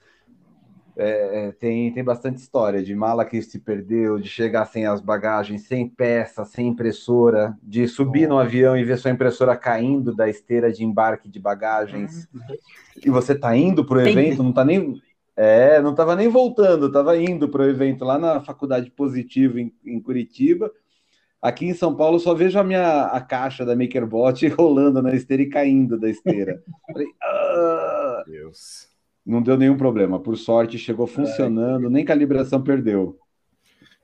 É, 0.97 1.47
é, 1.47 1.51
tem, 1.51 1.91
tem 1.91 2.03
bastante 2.03 2.37
história 2.37 2.81
de 2.81 2.95
mala 2.95 3.25
que 3.25 3.41
se 3.41 3.59
perdeu, 3.59 4.17
de 4.17 4.29
chegar 4.29 4.65
sem 4.65 4.85
as 4.85 5.01
bagagens, 5.01 5.63
sem 5.63 5.89
peça, 5.89 6.45
sem 6.45 6.69
impressora, 6.69 7.57
de 7.61 7.85
subir 7.85 8.29
no 8.29 8.39
avião 8.39 8.77
e 8.77 8.83
ver 8.85 8.97
sua 8.97 9.11
impressora 9.11 9.57
caindo 9.57 10.15
da 10.15 10.29
esteira 10.29 10.71
de 10.71 10.85
embarque 10.85 11.27
de 11.27 11.37
bagagens. 11.37 12.29
E 13.03 13.09
você 13.09 13.35
tá 13.35 13.55
indo 13.55 13.83
para 13.83 13.97
o 13.97 14.01
evento, 14.07 14.41
não 14.41 14.53
tá 14.53 14.63
nem. 14.63 15.01
É, 15.35 15.81
não 15.81 15.91
estava 15.91 16.15
nem 16.15 16.29
voltando, 16.29 16.87
estava 16.87 17.17
indo 17.17 17.49
para 17.49 17.63
o 17.63 17.69
evento 17.69 18.05
lá 18.05 18.17
na 18.17 18.39
Faculdade 18.39 18.89
Positivo 18.89 19.59
em, 19.59 19.73
em, 19.85 19.99
Curitiba. 19.99 20.71
Aqui 21.41 21.65
em 21.65 21.73
São 21.73 21.93
Paulo 21.93 22.19
só 22.21 22.33
vejo 22.33 22.57
a 22.57 22.63
minha 22.63 23.07
a 23.07 23.19
caixa 23.19 23.65
da 23.65 23.75
MakerBot 23.75 24.47
rolando 24.55 25.01
na 25.01 25.13
esteira 25.13 25.43
e 25.43 25.49
caindo 25.49 25.99
da 25.99 26.09
esteira. 26.09 26.63
Falei, 26.87 27.07
ah! 27.21 28.23
Deus. 28.25 28.94
Não 29.25 29.41
deu 29.41 29.57
nenhum 29.57 29.77
problema. 29.77 30.19
Por 30.19 30.37
sorte, 30.37 30.77
chegou 30.77 31.07
funcionando, 31.07 31.89
nem 31.89 32.05
calibração 32.05 32.61
perdeu. 32.61 33.17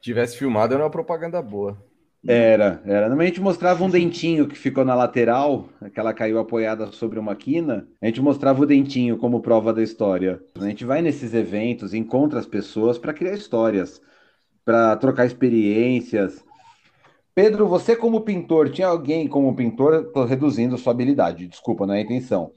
Tivesse 0.02 0.36
filmado, 0.36 0.74
era 0.74 0.84
uma 0.84 0.90
propaganda 0.90 1.42
boa. 1.42 1.78
Era, 2.28 2.82
era. 2.86 3.12
A 3.12 3.26
gente 3.26 3.42
mostrava 3.42 3.84
um 3.84 3.90
dentinho 3.90 4.48
que 4.48 4.56
ficou 4.56 4.86
na 4.86 4.94
lateral, 4.94 5.70
que 5.94 6.00
ela 6.00 6.14
caiu 6.14 6.38
apoiada 6.40 6.92
sobre 6.92 7.18
uma 7.18 7.36
quina. 7.36 7.88
A 8.00 8.06
gente 8.06 8.22
mostrava 8.22 8.62
o 8.62 8.66
dentinho 8.66 9.18
como 9.18 9.42
prova 9.42 9.74
da 9.74 9.82
história. 9.82 10.40
A 10.60 10.66
gente 10.66 10.86
vai 10.86 11.02
nesses 11.02 11.34
eventos, 11.34 11.94
encontra 11.94 12.40
as 12.40 12.46
pessoas 12.46 12.98
para 13.00 13.14
criar 13.14 13.34
histórias, 13.34 14.02
para 14.64 14.96
trocar 14.98 15.26
experiências. 15.26 16.44
Pedro, 17.34 17.68
você 17.68 17.96
como 17.96 18.22
pintor, 18.22 18.70
tinha 18.70 18.88
alguém 18.88 19.28
como 19.28 19.56
pintor, 19.56 20.06
estou 20.06 20.26
reduzindo 20.26 20.78
sua 20.78 20.92
habilidade, 20.92 21.48
desculpa, 21.48 21.88
não 21.88 21.94
é 21.94 22.00
a 22.00 22.02
intenção. 22.02 22.52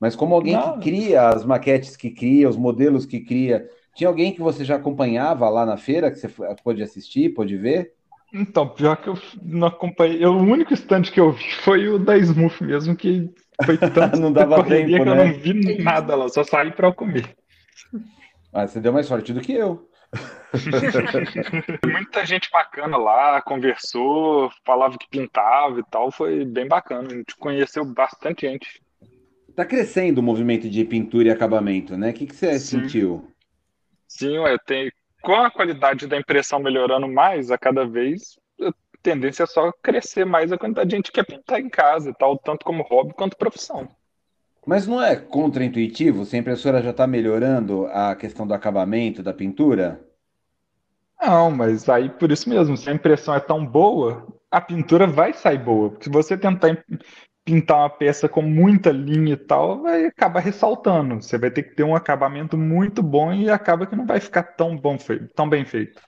Mas 0.00 0.14
como 0.14 0.34
alguém 0.34 0.54
Não. 0.54 0.78
que 0.78 0.90
cria 0.90 1.28
as 1.28 1.44
maquetes 1.44 1.96
que 1.96 2.10
cria, 2.10 2.48
os 2.48 2.56
modelos 2.56 3.04
que 3.04 3.20
cria, 3.20 3.68
tinha 3.94 4.08
alguém 4.08 4.32
que 4.32 4.40
você 4.40 4.64
já 4.64 4.76
acompanhava 4.76 5.48
lá 5.48 5.66
na 5.66 5.76
feira, 5.76 6.10
que 6.10 6.18
você 6.18 6.28
pôde 6.62 6.82
assistir, 6.82 7.34
pôde 7.34 7.56
ver? 7.56 7.92
Então, 8.32 8.68
pior 8.68 8.96
que 8.96 9.08
eu 9.08 9.18
não 9.42 9.66
acompanhei. 9.68 10.24
Eu, 10.24 10.32
o 10.34 10.42
único 10.42 10.72
stand 10.74 11.02
que 11.02 11.18
eu 11.18 11.32
vi 11.32 11.50
foi 11.62 11.88
o 11.88 11.98
da 11.98 12.16
Smooth 12.16 12.62
mesmo, 12.62 12.94
que 12.94 13.28
foi 13.64 13.76
tanto 13.90 14.20
não 14.20 14.32
dava 14.32 14.62
tempo, 14.64 14.86
que 14.86 14.98
né? 14.98 15.10
eu 15.10 15.14
não 15.16 15.32
vi 15.32 15.82
nada 15.82 16.14
lá, 16.14 16.28
só 16.28 16.44
saí 16.44 16.70
para 16.70 16.92
comer. 16.92 17.34
Ah, 18.52 18.66
você 18.66 18.80
deu 18.80 18.92
mais 18.92 19.06
sorte 19.06 19.32
do 19.32 19.40
que 19.40 19.52
eu. 19.52 19.88
Muita 21.84 22.24
gente 22.24 22.48
bacana 22.50 22.96
lá, 22.96 23.42
conversou, 23.42 24.50
falava 24.64 24.96
que 24.96 25.08
pintava 25.10 25.80
e 25.80 25.84
tal, 25.90 26.10
foi 26.10 26.44
bem 26.44 26.66
bacana. 26.66 27.08
A 27.10 27.14
gente 27.14 27.36
conheceu 27.36 27.84
bastante 27.84 28.46
gente. 28.46 28.80
Tá 29.58 29.64
crescendo 29.64 30.18
o 30.18 30.22
movimento 30.22 30.70
de 30.70 30.84
pintura 30.84 31.26
e 31.26 31.30
acabamento, 31.32 31.96
né? 31.96 32.10
O 32.10 32.14
que, 32.14 32.26
que 32.26 32.36
você 32.36 32.60
Sim. 32.60 32.82
sentiu? 32.82 33.28
Sim, 34.06 34.38
ué, 34.38 34.56
tem, 34.64 34.88
com 35.20 35.34
a 35.34 35.50
qualidade 35.50 36.06
da 36.06 36.16
impressão 36.16 36.60
melhorando 36.60 37.08
mais 37.08 37.50
a 37.50 37.58
cada 37.58 37.84
vez, 37.84 38.38
a 38.62 38.72
tendência 39.02 39.42
é 39.42 39.46
só 39.46 39.72
crescer 39.82 40.24
mais 40.24 40.52
a 40.52 40.56
quantidade 40.56 40.90
de 40.90 40.94
gente 40.94 41.10
que 41.10 41.20
quer 41.20 41.26
pintar 41.26 41.58
em 41.58 41.68
casa 41.68 42.10
e 42.10 42.14
tal, 42.14 42.38
tanto 42.38 42.64
como 42.64 42.84
hobby 42.84 43.12
quanto 43.14 43.36
profissão. 43.36 43.88
Mas 44.64 44.86
não 44.86 45.02
é 45.02 45.16
contraintuitivo 45.16 46.24
se 46.24 46.36
a 46.36 46.38
impressora 46.38 46.80
já 46.80 46.90
está 46.90 47.04
melhorando 47.04 47.86
a 47.86 48.14
questão 48.14 48.46
do 48.46 48.54
acabamento 48.54 49.24
da 49.24 49.34
pintura? 49.34 50.00
Não, 51.20 51.50
mas 51.50 51.88
aí 51.88 52.08
por 52.08 52.30
isso 52.30 52.48
mesmo, 52.48 52.76
se 52.76 52.88
a 52.88 52.94
impressão 52.94 53.34
é 53.34 53.40
tão 53.40 53.66
boa, 53.66 54.24
a 54.52 54.60
pintura 54.60 55.04
vai 55.08 55.32
sair 55.32 55.58
boa. 55.58 55.90
Porque 55.90 56.04
se 56.04 56.10
você 56.10 56.38
tentar 56.38 56.70
pintar 57.48 57.78
uma 57.78 57.90
peça 57.90 58.28
com 58.28 58.42
muita 58.42 58.90
linha 58.92 59.34
e 59.34 59.36
tal, 59.36 59.82
vai 59.82 60.06
acabar 60.06 60.40
ressaltando. 60.40 61.16
Você 61.22 61.38
vai 61.38 61.50
ter 61.50 61.62
que 61.64 61.74
ter 61.74 61.84
um 61.84 61.94
acabamento 61.96 62.58
muito 62.58 63.02
bom 63.02 63.32
e 63.32 63.50
acaba 63.50 63.86
que 63.86 63.96
não 63.96 64.06
vai 64.06 64.20
ficar 64.20 64.42
tão 64.42 64.76
bom 64.76 64.98
feito, 64.98 65.28
tão 65.34 65.48
bem 65.48 65.64
feito. 65.64 66.00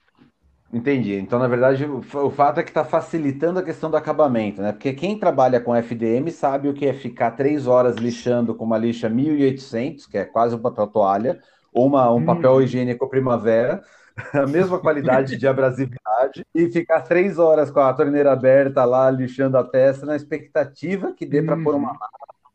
Entendi. 0.73 1.15
Então, 1.15 1.37
na 1.37 1.47
verdade, 1.49 1.83
o, 1.85 1.97
o 1.99 2.29
fato 2.31 2.59
é 2.59 2.63
que 2.63 2.69
está 2.69 2.85
facilitando 2.85 3.59
a 3.59 3.63
questão 3.63 3.91
do 3.91 3.97
acabamento, 3.97 4.61
né? 4.61 4.71
Porque 4.71 4.93
quem 4.93 5.19
trabalha 5.19 5.59
com 5.59 5.75
FDM 5.75 6.31
sabe 6.31 6.69
o 6.69 6.73
que 6.73 6.85
é 6.85 6.93
ficar 6.93 7.31
três 7.31 7.67
horas 7.67 7.97
lixando 7.97 8.55
com 8.55 8.63
uma 8.63 8.77
lixa 8.77 9.09
1800, 9.09 10.07
que 10.07 10.17
é 10.17 10.23
quase 10.23 10.55
uma 10.55 10.61
papel 10.63 10.87
toalha, 10.87 11.41
ou 11.73 11.87
uma, 11.87 12.09
um 12.13 12.21
Hum. 12.21 12.23
papel 12.23 12.61
higiênico 12.61 13.09
primavera, 13.09 13.83
a 14.33 14.47
mesma 14.47 14.79
qualidade 14.79 15.35
de 15.35 15.45
abrasividade, 15.45 16.00
e 16.53 16.69
ficar 16.71 17.01
três 17.01 17.37
horas 17.39 17.71
com 17.71 17.79
a 17.79 17.93
torneira 17.93 18.31
aberta 18.31 18.83
lá, 18.85 19.09
lixando 19.09 19.57
a 19.57 19.63
peça, 19.63 20.05
na 20.05 20.15
expectativa 20.15 21.13
que 21.13 21.25
dê 21.25 21.41
para 21.41 21.57
pôr 21.57 21.75
uma 21.75 21.91
Uhum. 21.91 21.97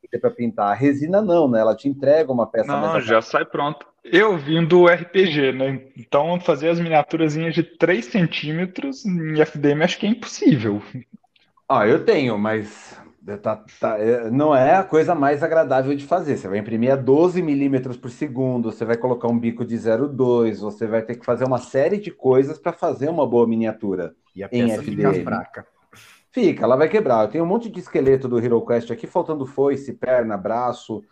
que 0.01 0.09
dê 0.11 0.19
para 0.19 0.31
pintar. 0.31 0.71
A 0.71 0.75
resina 0.75 1.21
não, 1.21 1.49
né? 1.49 1.61
Ela 1.61 1.75
te 1.75 1.89
entrega 1.89 2.33
uma 2.33 2.47
peça 2.47 2.77
Não, 2.77 3.01
já 3.01 3.21
sai 3.21 3.45
pronto. 3.45 3.87
Eu 4.05 4.37
vim 4.39 4.65
do 4.65 4.87
RPG, 4.89 5.53
né? 5.53 5.83
Então 5.97 6.39
fazer 6.41 6.69
as 6.69 6.79
miniaturazinhas 6.79 7.55
de 7.55 7.63
3 7.65 8.05
centímetros 8.05 9.05
em 9.05 9.41
FDM 9.41 9.83
acho 9.83 9.99
que 9.99 10.07
é 10.07 10.11
impossível. 10.11 10.81
Ah, 11.69 11.87
eu 11.89 12.05
tenho, 12.05 12.39
mas 12.39 13.01
tá- 13.39 13.57
tá- 13.81 13.99
é, 13.99 14.31
não 14.31 14.55
é 14.55 14.77
a 14.77 14.85
coisa 14.85 15.15
mais 15.15 15.43
agradável 15.43 15.95
de 15.97 16.05
fazer. 16.07 16.37
Você 16.37 16.49
vai 16.49 16.59
imprimir 16.59 16.93
a 16.93 16.97
12 16.97 17.43
milímetros 17.43 17.97
por 17.97 18.11
segundo, 18.11 18.71
você 18.73 18.85
vai 18.85 18.97
colocar 18.97 19.29
um 19.29 19.39
bico 19.39 19.65
de 19.65 19.77
0,2, 19.79 20.61
você 20.61 20.87
vai 20.87 21.03
ter 21.03 21.17
que 21.17 21.25
fazer 21.25 21.45
uma 21.45 21.59
série 21.59 21.99
de 21.99 22.11
coisas 22.11 22.59
para 22.59 22.73
fazer 22.73 23.09
uma 23.09 23.27
boa 23.27 23.47
miniatura. 23.47 24.15
E 24.37 24.43
a 24.45 24.49
Em 24.53 24.71
peça 24.71 24.83
fica 24.83 25.13
FDM. 25.13 25.25
fraca. 25.25 25.67
Fica, 26.33 26.65
ela 26.65 26.77
vai 26.77 26.89
quebrar. 26.89 27.25
Eu 27.25 27.31
tenho 27.31 27.45
um 27.45 27.47
monte 27.47 27.71
de 27.71 27.81
esqueleto 27.81 28.29
do 28.29 28.39
Hero 28.39 28.65
Quest 28.67 28.91
aqui, 28.91 29.07
faltando 29.07 29.47
foice, 29.47 29.95
perna, 29.95 30.37
braço, 30.37 31.05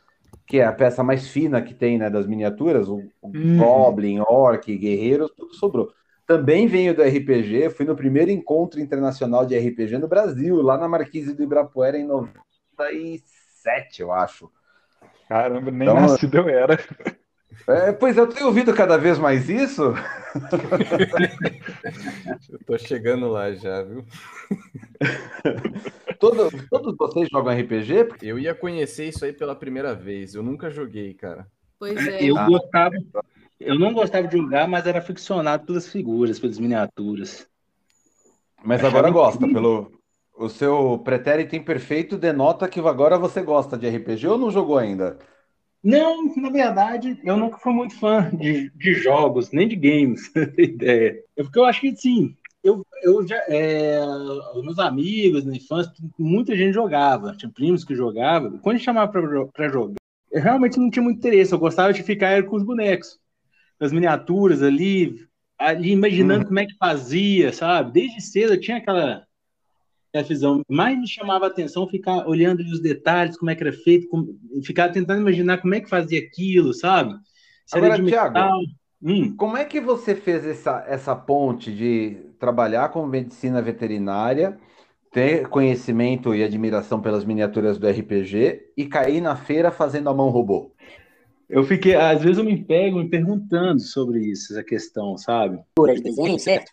que 0.47 0.59
é 0.59 0.65
a 0.67 0.73
peça 0.73 1.03
mais 1.05 1.29
fina 1.29 1.63
que 1.63 1.75
tem, 1.75 1.99
né, 1.99 2.11
das 2.11 2.27
miniaturas. 2.27 2.89
O, 2.89 3.13
o 3.23 3.35
Uhum. 3.35 3.55
Goblin, 3.57 4.21
Orc, 4.21 4.67
Guerreiro, 4.77 5.29
tudo 5.31 5.55
sobrou. 5.55 5.93
Também 6.27 6.67
venho 6.67 6.95
do 6.95 7.03
RPG, 7.03 7.69
fui 7.71 7.85
no 7.85 7.95
primeiro 7.95 8.31
encontro 8.31 8.81
internacional 8.81 9.45
de 9.45 9.57
RPG 9.59 9.99
no 9.99 10.09
Brasil, 10.09 10.63
lá 10.63 10.79
na 10.79 10.89
Marquise 10.89 11.35
do 11.35 11.43
Ibirapuera, 11.43 11.99
em 11.99 12.07
97, 12.07 14.01
eu 14.01 14.11
acho. 14.13 14.51
Caramba, 15.29 15.71
nem 15.71 15.87
Então, 15.89 16.01
nascido 16.01 16.39
eu 16.39 16.49
era. 16.49 16.79
É, 17.69 17.93
pois 17.93 18.17
eu 18.17 18.27
tenho 18.27 18.47
ouvido 18.47 18.75
cada 18.75 18.97
vez 18.97 19.19
mais 19.19 19.49
isso. 19.49 19.93
Eu 22.51 22.59
tô 22.67 22.79
chegando 22.79 23.29
lá 23.29 23.53
já, 23.53 23.83
viu? 23.83 24.05
Todo- 26.19 26.51
todos 26.71 26.97
vocês 26.97 27.29
jogam 27.31 27.53
RPG? 27.53 28.05
Porque 28.05 28.27
Eu 28.27 28.39
ia 28.39 28.55
conhecer 28.55 29.09
isso 29.09 29.25
aí 29.25 29.33
pela 29.33 29.55
primeira 29.55 29.95
vez. 29.95 30.35
Eu 30.35 30.43
nunca 30.43 30.71
joguei, 30.71 31.15
cara. 31.15 31.47
Pois 31.79 32.07
é. 32.07 32.23
Eu 32.25 32.37
Ah. 32.39 32.47
gostava, 32.47 32.95
eu 33.61 33.79
não 33.79 33.93
gostava 33.93 34.27
de 34.27 34.37
jogar, 34.37 34.69
mas 34.69 34.87
era 34.87 35.01
ficcionado 35.01 35.65
pelas 35.65 35.89
figuras, 35.89 36.39
pelas 36.39 36.59
miniaturas. 36.59 37.47
Mas 38.63 38.81
Achava 38.81 38.99
agora 38.99 39.13
gosta, 39.13 39.47
incrível. 39.47 39.63
pelo 39.63 40.05
o 40.37 40.49
seu 40.49 40.99
pretérito 40.99 41.55
imperfeito 41.55 42.19
denota 42.19 42.69
que 42.69 42.81
agora 42.81 43.17
você 43.19 43.41
gosta 43.41 43.79
de 43.79 43.89
RPG 43.89 44.27
ou 44.27 44.39
não 44.39 44.51
jogou 44.51 44.79
ainda? 44.79 45.19
Não, 45.83 46.35
na 46.37 46.51
verdade, 46.51 47.21
eu 47.23 47.37
nunca 47.37 47.59
fui 47.59 47.73
muito 47.73 47.95
fã 47.99 48.31
de, 48.31 48.71
de 48.71 48.95
jogos, 48.95 49.51
nem 49.53 49.69
de 49.69 49.77
games, 49.77 50.33
ideia. 50.59 51.23
É 51.37 51.43
porque 51.43 51.59
eu 51.59 51.65
acho 51.65 51.83
que, 51.83 51.89
assim, 51.91 52.35
eu, 52.63 52.85
eu 53.03 53.27
já, 53.27 53.37
é, 53.49 54.01
os 54.55 54.65
meus 54.65 54.79
amigos 54.79 55.45
na 55.45 55.55
infância, 55.55 55.93
muita 56.19 56.57
gente 56.57 56.73
jogava, 56.73 57.37
tinha 57.37 57.53
primos 57.53 57.85
que 57.85 57.95
jogavam. 57.95 58.59
Quando 58.59 58.79
chamava 58.79 59.13
pra 59.13 59.69
jogar, 59.69 59.95
eu 60.33 60.43
realmente 60.43 60.79
não 60.81 60.91
tinha 60.91 61.03
muito 61.03 61.19
interesse, 61.19 61.53
eu 61.53 61.59
gostava 61.59 61.93
de 61.93 62.03
ficar 62.03 62.43
com 62.45 62.57
os 62.57 62.63
bonecos, 62.65 63.21
com 63.85 63.87
as 63.87 63.93
miniaturas 63.93 64.63
ali, 64.63 65.27
ali 65.59 65.91
imaginando 65.93 66.47
como 66.47 66.59
é 66.59 66.67
que 66.67 66.75
fazia, 66.79 67.53
sabe? 67.53 67.93
Desde 67.93 68.21
cedo 68.23 68.55
eu 68.55 68.61
tinha 68.61 68.79
aquela, 68.79 69.27
aquela 70.09 70.25
visão. 70.25 70.63
Mais 70.69 70.99
me 70.99 71.07
chamava 71.07 71.47
a 71.47 71.49
atenção 71.49 71.87
ficar 71.89 72.27
olhando 72.27 72.61
ali 72.61 72.73
os 72.73 72.81
detalhes, 72.81 73.37
como 73.37 73.51
é 73.51 73.55
que 73.55 73.63
era 73.63 73.73
feito, 73.73 74.09
como- 74.09 74.39
ficar 74.65 74.89
tentando 74.91 75.21
imaginar 75.21 75.59
como 75.59 75.75
é 75.75 75.81
que 75.81 75.89
fazia 75.89 76.19
aquilo, 76.21 76.73
sabe? 76.73 77.15
Se 77.67 77.77
Agora, 77.77 77.99
metal. 77.99 78.61
Hum, 79.03 79.37
Como 79.37 79.57
é 79.57 79.67
que 79.67 79.81
você 79.81 80.15
fez 80.15 80.47
essa, 80.47 80.83
essa 80.89 81.15
ponte 81.15 81.71
de 81.75 82.17
trabalhar 82.39 82.89
com 82.89 83.07
medicina 83.07 83.61
veterinária, 83.61 84.59
ter 85.13 85.47
conhecimento 85.49 86.35
e 86.35 86.43
admiração 86.43 87.03
pelas 87.03 87.23
miniaturas 87.23 87.77
do 87.79 87.87
RPG 87.87 88.73
e 88.75 88.87
cair 88.87 89.21
na 89.21 89.37
feira 89.37 89.71
fazendo 89.71 90.09
a 90.09 90.15
mão 90.15 90.31
robô? 90.31 90.74
Eu 91.49 91.65
fiquei, 91.65 91.95
às 91.95 92.23
vezes 92.23 92.39
eu 92.39 92.45
me 92.45 92.63
pego 92.63 92.99
me 92.99 93.09
perguntando 93.09 93.81
sobre 93.81 94.21
isso, 94.21 94.53
essa 94.53 94.65
questão, 94.65 95.17
sabe? 95.17 95.61
de 95.79 96.03
desenho, 96.03 96.39
certo? 96.39 96.71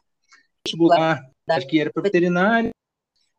Vestibular, 0.66 1.22
acho 1.50 1.68
que 1.68 1.80
era 1.80 1.92
para 1.92 2.04
veterinário, 2.04 2.72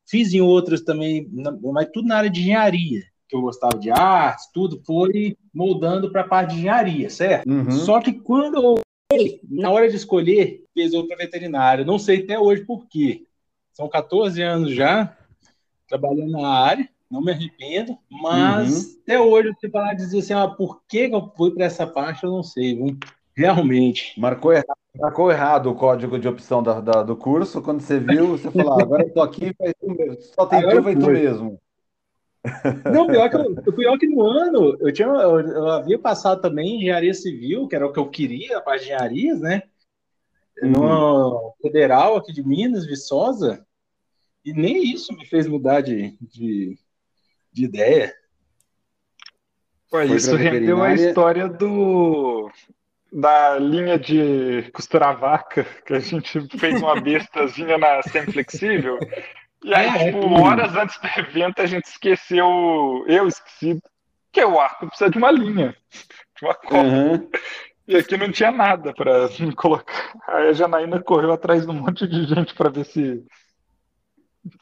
fiz 0.09 0.33
em 0.33 0.41
outras 0.41 0.83
também, 0.83 1.29
mas 1.63 1.89
tudo 1.93 2.09
na 2.09 2.19
área 2.19 2.31
de 2.31 2.41
engenharia, 2.41 3.03
que 3.29 3.37
eu 3.37 3.41
gostava 3.41 3.79
de 3.79 3.91
artes, 3.91 4.51
tudo 4.53 4.83
foi 4.85 5.37
moldando 5.55 6.11
para 6.11 6.23
a 6.23 6.29
parte 6.29 6.51
de 6.51 6.61
engenharia, 6.61 7.09
certo? 7.09 7.49
Uhum. 7.49 7.71
Só 7.71 8.01
que 8.01 8.13
quando 8.13 8.57
eu, 8.57 8.75
na 9.49 9.71
hora 9.71 9.89
de 9.89 9.97
escolher, 9.97 10.65
pesou 10.75 11.07
para 11.07 11.17
veterinário. 11.17 11.85
Não 11.85 11.99
sei 11.99 12.23
até 12.23 12.39
hoje 12.39 12.65
por 12.65 12.87
quê. 12.89 13.25
São 13.73 13.89
14 13.89 14.43
anos 14.43 14.75
já 14.75 15.17
trabalhando 15.87 16.33
na 16.33 16.49
área, 16.49 16.89
não 17.13 17.21
me 17.21 17.31
arrependo, 17.31 17.97
mas 18.11 18.99
até 19.03 19.21
hoje, 19.21 19.53
se 19.61 19.69
falar 19.69 19.93
dizer 19.93 20.21
assim, 20.21 20.33
ah, 20.33 20.49
por 20.49 20.83
que 20.89 21.11
eu 21.13 21.31
fui 21.37 21.51
para 21.53 21.67
essa 21.67 21.87
parte, 21.87 22.25
eu 22.25 22.31
não 22.31 22.43
sei, 22.43 22.75
viu? 22.75 22.97
Realmente. 23.37 24.19
Marcou 24.19 24.51
errado, 24.51 24.79
marcou 24.99 25.31
errado 25.31 25.71
o 25.71 25.75
código 25.75 26.19
de 26.19 26.27
opção 26.27 26.63
da- 26.63 26.81
da- 26.81 27.03
do 27.03 27.15
curso. 27.15 27.61
Quando 27.61 27.83
você 27.83 27.99
viu, 28.01 28.29
você 28.29 28.51
falou: 28.51 28.73
ah, 28.73 28.83
agora 28.83 29.03
eu 29.03 29.13
tô 29.13 29.21
aqui, 29.21 29.55
vai 29.59 29.75
tu 29.75 29.91
mesmo. 29.91 30.23
só 30.23 30.47
tem 30.47 30.61
Agora 30.61 30.77
tu, 30.79 30.83
vai 30.83 30.95
tu 30.97 31.07
mesmo. 31.07 31.61
Não, 32.91 33.07
pior 33.07 33.29
que, 33.29 33.37
eu, 33.37 33.73
pior 33.75 33.99
que 33.99 34.07
no 34.07 34.23
ano, 34.23 34.77
eu, 34.81 34.93
tinha, 34.93 35.07
eu, 35.07 35.41
eu 35.41 35.69
havia 35.69 35.99
passado 35.99 36.41
também 36.41 36.67
em 36.67 36.79
engenharia 36.79 37.15
civil, 37.15 37.69
que 37.69 37.77
era 37.77 37.87
o 37.87 37.93
que 37.93 37.99
eu 37.99 38.09
queria, 38.09 38.57
a 38.57 38.61
parte 38.61 38.81
de 38.81 38.87
engenharias, 38.87 39.41
né? 39.41 39.63
No 40.63 41.55
federal 41.61 42.17
aqui 42.17 42.33
de 42.33 42.47
Minas, 42.47 42.87
Viçosa, 42.87 43.67
e 44.45 44.53
nem 44.53 44.83
isso 44.83 45.15
me 45.15 45.25
fez 45.25 45.47
mudar 45.47 45.81
de, 45.81 46.17
de, 46.21 46.77
de 47.53 47.65
ideia. 47.65 48.15
Isso 50.15 50.35
rendeu 50.37 50.83
a 50.83 50.95
história 50.95 51.49
do 51.49 52.51
da 53.13 53.59
linha 53.59 53.99
de 53.99 54.71
costurar 54.73 55.19
vaca, 55.19 55.65
que 55.85 55.93
a 55.93 56.01
gente 56.01 56.41
fez 56.59 56.81
uma 56.81 56.99
bestazinha 56.99 57.77
na 57.77 58.03
Semiflexível. 58.03 58.99
E 59.63 59.75
aí, 59.75 59.87
É, 59.87 59.89
é 59.89 60.07
tipo, 60.07 60.21
tudo. 60.23 60.43
horas 60.43 60.75
antes 60.75 60.99
do 60.99 61.07
evento, 61.21 61.61
a 61.61 61.67
gente 61.67 61.85
esqueceu, 61.85 63.05
eu 63.07 63.29
esqueci, 63.29 63.79
que 64.33 64.43
o 64.43 64.59
arco 64.59 64.87
precisa 64.87 65.11
de 65.11 65.19
uma 65.19 65.31
linha, 65.31 65.77
de 66.39 66.47
uma 66.47 66.55
copa. 66.55 66.83
Uhum. 66.83 67.31
E 67.87 67.97
aqui 67.97 68.17
não 68.17 68.33
tinha 68.33 68.51
nada 68.51 68.95
para 68.95 69.29
colocar. 69.57 70.13
Aí 70.29 70.49
a 70.49 70.53
Janaína 70.53 71.03
correu 71.03 71.33
atrás 71.33 71.67
de 71.67 71.71
um 71.71 71.75
monte 71.75 72.07
de 72.09 72.25
gente 72.25 72.55
para 72.55 72.71
ver 72.71 72.87
se 72.87 73.23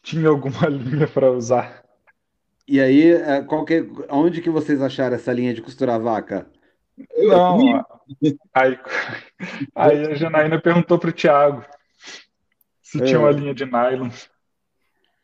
tinha 0.02 0.28
alguma 0.28 0.66
linha 0.68 1.06
para 1.06 1.30
usar. 1.30 1.84
E 2.70 2.80
aí, 2.80 3.10
é, 3.10 3.42
qual 3.42 3.64
que, 3.64 3.84
onde 4.08 4.40
que 4.40 4.48
vocês 4.48 4.80
acharam 4.80 5.16
essa 5.16 5.32
linha 5.32 5.52
de 5.52 5.60
costurar 5.60 6.00
vaca? 6.00 6.48
Não, 7.18 7.84
aí, 8.54 8.78
aí 9.74 10.06
a 10.06 10.14
Janaína 10.14 10.62
perguntou 10.62 10.96
pro 10.96 11.12
Thiago 11.12 11.64
se 12.80 13.04
tinha 13.04 13.18
uma 13.18 13.32
linha 13.32 13.52
de 13.52 13.64
nylon. 13.64 14.08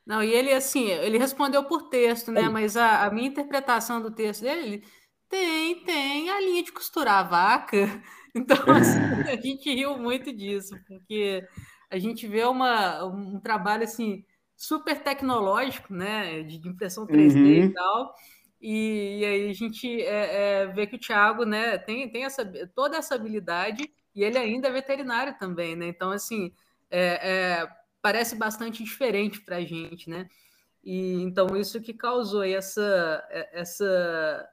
Não, 0.04 0.24
e 0.24 0.32
ele 0.32 0.52
assim, 0.52 0.90
ele 0.90 1.18
respondeu 1.18 1.62
por 1.62 1.88
texto, 1.88 2.32
né? 2.32 2.48
Mas 2.48 2.76
a, 2.76 3.04
a 3.04 3.10
minha 3.12 3.28
interpretação 3.28 4.02
do 4.02 4.10
texto 4.10 4.42
dele, 4.42 4.60
ele, 4.66 4.84
tem, 5.28 5.84
tem 5.84 6.30
a 6.30 6.40
linha 6.40 6.64
de 6.64 6.72
costurar 6.72 7.18
a 7.18 7.28
vaca. 7.28 7.78
Então, 8.38 8.58
assim, 8.70 8.98
a 9.30 9.36
gente 9.40 9.74
riu 9.74 9.96
muito 9.96 10.30
disso, 10.30 10.76
porque 10.86 11.42
a 11.90 11.98
gente 11.98 12.28
vê 12.28 12.44
uma, 12.44 13.02
um 13.06 13.40
trabalho 13.40 13.84
assim 13.84 14.26
super 14.56 15.02
tecnológico, 15.02 15.92
né? 15.92 16.42
De 16.42 16.68
impressão 16.68 17.06
3D 17.06 17.36
Uhum. 17.36 17.64
e 17.64 17.72
tal. 17.72 18.14
E, 18.60 19.18
e 19.20 19.24
aí 19.24 19.50
a 19.50 19.52
gente 19.52 20.02
é, 20.02 20.62
é, 20.62 20.66
vê 20.66 20.86
que 20.86 20.96
o 20.96 20.98
Thiago, 20.98 21.44
né, 21.44 21.76
tem, 21.76 22.08
tem 22.08 22.24
essa, 22.24 22.44
toda 22.74 22.96
essa 22.96 23.14
habilidade 23.14 23.88
e 24.14 24.24
ele 24.24 24.38
ainda 24.38 24.68
é 24.68 24.72
veterinário 24.72 25.36
também, 25.38 25.76
né? 25.76 25.86
Então, 25.86 26.10
assim, 26.10 26.50
é, 26.90 27.60
é, 27.60 27.68
parece 28.00 28.34
bastante 28.34 28.82
diferente 28.82 29.40
para 29.42 29.56
a 29.56 29.64
gente, 29.64 30.08
né? 30.08 30.28
E 30.82 31.20
então 31.22 31.56
isso 31.56 31.80
que 31.80 31.92
causou 31.92 32.42
aí 32.42 32.54
essa 32.54 33.22
essa 33.52 34.48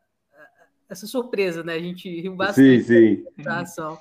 essa 0.89 1.07
surpresa, 1.07 1.63
né? 1.63 1.75
A 1.75 1.79
gente 1.79 2.09
riu 2.09 2.35
bastante 2.35 2.83
Sim, 2.83 3.25
sim. 3.25 3.43
da 3.43 3.61
ação. 3.61 3.99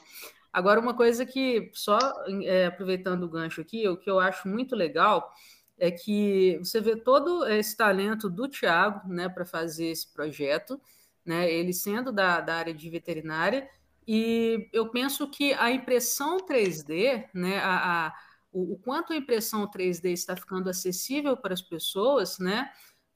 Agora, 0.52 0.80
uma 0.80 0.94
coisa 0.94 1.24
que, 1.24 1.70
só 1.72 1.98
é, 2.44 2.66
aproveitando 2.66 3.22
o 3.22 3.28
gancho 3.28 3.60
aqui, 3.60 3.88
o 3.88 3.96
que 3.96 4.10
eu 4.10 4.20
acho 4.20 4.46
muito 4.46 4.76
legal 4.76 5.32
é 5.78 5.90
que 5.90 6.58
você 6.58 6.80
vê 6.80 6.96
todo 6.96 7.46
esse 7.46 7.76
talento 7.76 8.28
do 8.30 8.48
Tiago 8.48 9.08
né, 9.08 9.28
para 9.28 9.44
fazer 9.44 9.86
esse 9.86 10.12
projeto, 10.12 10.80
né, 11.24 11.50
ele 11.50 11.72
sendo 11.72 12.12
da, 12.12 12.40
da 12.40 12.56
área 12.56 12.74
de 12.74 12.88
veterinária, 12.88 13.68
e 14.06 14.68
eu 14.72 14.88
penso 14.88 15.28
que 15.28 15.52
a 15.54 15.70
impressão 15.70 16.38
3D, 16.38 17.28
né, 17.32 17.58
a, 17.58 18.06
a, 18.06 18.14
o, 18.52 18.74
o 18.74 18.78
quanto 18.78 19.12
a 19.12 19.16
impressão 19.16 19.68
3D 19.68 20.12
está 20.12 20.36
ficando 20.36 20.68
acessível 20.68 21.36
para 21.36 21.54
as 21.54 21.62
pessoas, 21.62 22.38
né, 22.38 22.70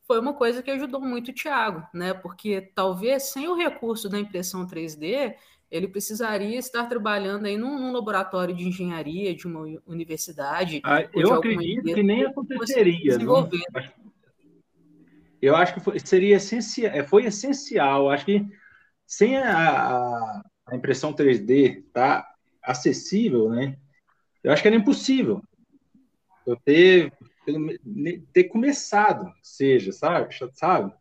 foi 0.07 0.21
uma 0.21 0.35
coisa 0.35 0.63
que 0.63 0.71
ajudou 0.71 1.01
muito 1.01 1.31
o 1.31 1.35
Tiago, 1.35 1.87
né, 1.93 2.15
porque 2.15 2.61
talvez 2.75 3.25
sem 3.25 3.49
o 3.49 3.57
recurso 3.57 4.09
da 4.09 4.19
impressão 4.19 4.67
3D, 4.67 5.37
ele 5.77 5.89
precisaria 5.89 6.59
estar 6.59 6.87
trabalhando 6.87 7.47
aí 7.47 7.57
num, 7.57 7.79
num 7.79 7.93
laboratório 7.93 8.55
de 8.55 8.67
engenharia 8.67 9.35
de 9.35 9.47
uma 9.47 9.81
universidade. 9.87 10.81
Ah, 10.85 11.09
eu 11.13 11.35
acredito 11.35 11.83
que 11.83 12.03
nem 12.03 12.25
aconteceria. 12.25 13.19
Não? 13.19 13.49
Eu 15.41 15.55
acho 15.55 15.75
que 15.75 15.81
foi, 15.81 15.99
seria 16.01 16.37
essencial, 16.37 16.93
é, 16.93 17.05
foi 17.05 17.27
essencial. 17.27 18.11
Acho 18.11 18.25
que 18.25 18.47
sem 19.07 19.37
a, 19.37 20.43
a 20.67 20.77
impressão 20.77 21.13
3D 21.13 21.85
tá 21.93 22.27
acessível, 22.63 23.51
né? 23.51 23.77
Eu 24.43 24.53
acho 24.53 24.63
que 24.63 24.69
era 24.69 24.77
impossível 24.77 25.43
eu 26.47 26.57
ter, 26.57 27.13
ter 28.33 28.45
começado, 28.45 29.33
seja, 29.43 29.93
sabe? 29.93 30.35
sabe? 30.55 30.93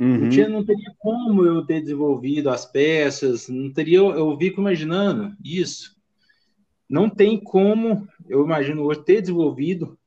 Uhum. 0.00 0.18
Não, 0.18 0.28
tinha, 0.28 0.48
não 0.48 0.64
teria 0.64 0.94
como 0.98 1.44
eu 1.44 1.66
ter 1.66 1.80
desenvolvido 1.80 2.50
as 2.50 2.64
peças, 2.64 3.48
não 3.48 3.72
teria, 3.72 3.98
eu 3.98 4.36
fico 4.38 4.60
imaginando 4.60 5.36
isso. 5.42 5.96
Não 6.88 7.10
tem 7.10 7.38
como, 7.38 8.08
eu 8.28 8.44
imagino 8.44 8.84
hoje, 8.84 9.04
ter 9.04 9.20
desenvolvido, 9.20 9.98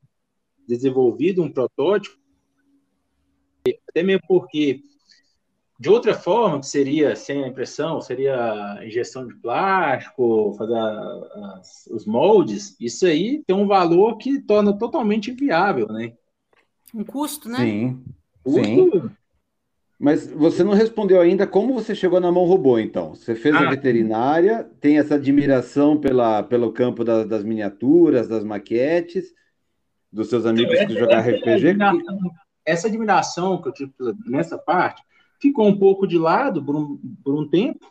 desenvolvido 0.67 1.43
um 1.43 1.51
protótipo, 1.51 2.17
até 3.89 4.01
mesmo 4.01 4.23
porque, 4.27 4.81
de 5.77 5.89
outra 5.89 6.13
forma, 6.13 6.61
que 6.61 6.67
seria 6.67 7.13
sem 7.15 7.43
a 7.43 7.47
impressão, 7.47 7.99
seria 7.99 8.77
a 8.79 8.87
injeção 8.87 9.27
de 9.27 9.35
plástico, 9.35 10.55
fazer 10.57 10.77
as, 11.57 11.85
os 11.91 12.05
moldes, 12.05 12.77
isso 12.79 13.05
aí 13.05 13.43
tem 13.45 13.55
um 13.55 13.67
valor 13.67 14.17
que 14.17 14.41
torna 14.41 14.75
totalmente 14.75 15.31
inviável, 15.31 15.87
né? 15.87 16.13
Um 16.95 17.03
custo, 17.03 17.49
né? 17.49 17.57
Sim. 17.57 18.03
Custo, 18.43 18.61
Sim 18.61 19.20
mas 20.01 20.25
você 20.25 20.63
não 20.63 20.73
respondeu 20.73 21.21
ainda 21.21 21.45
como 21.45 21.75
você 21.75 21.93
chegou 21.93 22.19
na 22.19 22.31
mão 22.31 22.43
robô, 22.45 22.79
então. 22.79 23.13
Você 23.13 23.35
fez 23.35 23.53
ah. 23.53 23.59
a 23.59 23.69
veterinária, 23.69 24.67
tem 24.79 24.97
essa 24.97 25.13
admiração 25.13 25.95
pela, 25.95 26.41
pelo 26.41 26.73
campo 26.73 27.03
da, 27.03 27.23
das 27.23 27.43
miniaturas, 27.43 28.27
das 28.27 28.43
maquetes, 28.43 29.31
dos 30.11 30.27
seus 30.27 30.47
amigos 30.47 30.73
então, 30.73 30.87
que 30.87 30.99
jogaram 30.99 31.21
RPG. 31.21 31.69
Admiração, 31.69 32.19
essa 32.65 32.87
admiração 32.87 33.61
que 33.61 33.69
eu 33.69 33.73
tive 33.73 33.93
nessa 34.25 34.57
parte 34.57 35.03
ficou 35.39 35.67
um 35.67 35.77
pouco 35.77 36.07
de 36.07 36.17
lado 36.17 36.65
por 36.65 36.75
um, 36.75 36.97
por 37.23 37.35
um 37.35 37.47
tempo 37.47 37.87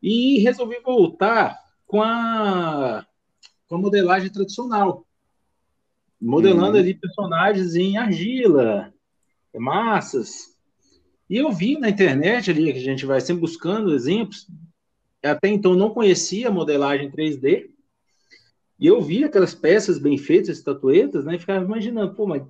e 0.00 0.38
resolvi 0.38 0.78
voltar 0.84 1.58
com 1.84 2.00
a, 2.00 3.04
com 3.66 3.74
a 3.74 3.78
modelagem 3.78 4.30
tradicional. 4.30 5.04
Modelando 6.20 6.76
hum. 6.76 6.80
ali 6.80 6.94
personagens 6.94 7.74
em 7.74 7.96
argila, 7.96 8.94
massas, 9.52 10.47
e 11.28 11.36
eu 11.36 11.52
vi 11.52 11.78
na 11.78 11.88
internet 11.88 12.50
ali, 12.50 12.72
que 12.72 12.78
a 12.78 12.82
gente 12.82 13.04
vai 13.04 13.20
sempre 13.20 13.42
buscando 13.42 13.94
exemplos, 13.94 14.46
até 15.22 15.48
então 15.48 15.74
não 15.74 15.90
conhecia 15.90 16.48
a 16.48 16.52
modelagem 16.52 17.10
3D, 17.10 17.70
e 18.78 18.86
eu 18.86 19.02
vi 19.02 19.24
aquelas 19.24 19.54
peças 19.54 19.98
bem 19.98 20.16
feitas, 20.16 20.58
estatuetas, 20.58 21.24
né, 21.24 21.34
e 21.34 21.38
ficava 21.38 21.64
imaginando, 21.64 22.14
pô, 22.14 22.26
mas 22.26 22.42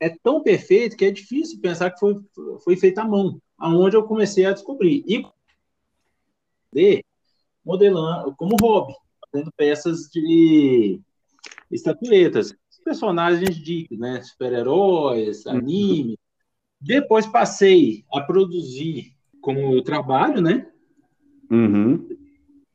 é 0.00 0.10
tão 0.10 0.42
perfeito 0.42 0.96
que 0.96 1.04
é 1.04 1.10
difícil 1.10 1.60
pensar 1.60 1.90
que 1.90 2.00
foi, 2.00 2.16
foi 2.64 2.76
feito 2.76 2.98
à 2.98 3.04
mão, 3.04 3.40
aonde 3.56 3.96
eu 3.96 4.02
comecei 4.02 4.44
a 4.44 4.52
descobrir. 4.52 5.02
E 5.06 5.24
de 6.72 7.04
modelando 7.64 8.34
como 8.36 8.56
hobby, 8.60 8.94
fazendo 9.32 9.50
peças 9.56 10.08
de 10.12 11.00
estatuetas, 11.70 12.54
personagens 12.84 13.56
de 13.56 13.88
né, 13.90 14.22
super-heróis, 14.22 15.46
anime, 15.46 16.18
depois 16.86 17.26
passei 17.26 18.04
a 18.12 18.20
produzir 18.20 19.12
como 19.40 19.82
trabalho, 19.82 20.40
né? 20.40 20.66
Uhum. 21.50 22.08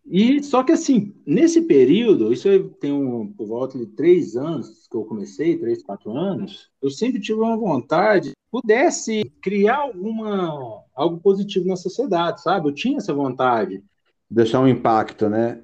E 0.05 0.43
só 0.43 0.61
que 0.63 0.73
assim, 0.73 1.13
nesse 1.25 1.61
período, 1.61 2.33
isso 2.33 2.47
eu 2.49 2.69
tenho 2.69 3.33
por 3.37 3.47
volta 3.47 3.77
de 3.77 3.85
três 3.85 4.35
anos 4.35 4.87
que 4.89 4.97
eu 4.97 5.05
comecei, 5.05 5.57
três, 5.57 5.81
quatro 5.81 6.11
anos, 6.11 6.69
eu 6.81 6.89
sempre 6.89 7.21
tive 7.21 7.39
uma 7.39 7.55
vontade, 7.55 8.33
pudesse 8.51 9.23
criar 9.41 9.77
alguma 9.77 10.83
algo 10.93 11.17
positivo 11.19 11.67
na 11.67 11.77
sociedade, 11.77 12.41
sabe? 12.41 12.67
Eu 12.67 12.73
tinha 12.73 12.97
essa 12.97 13.13
vontade. 13.13 13.81
Deixar 14.29 14.59
um 14.59 14.67
impacto, 14.67 15.29
né? 15.29 15.63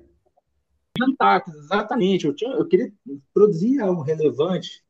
Impacto, 0.97 1.51
exatamente. 1.51 2.25
Eu, 2.25 2.33
tinha, 2.33 2.51
eu 2.51 2.65
queria 2.65 2.91
produzir 3.33 3.81
algo 3.81 4.01
relevante 4.01 4.81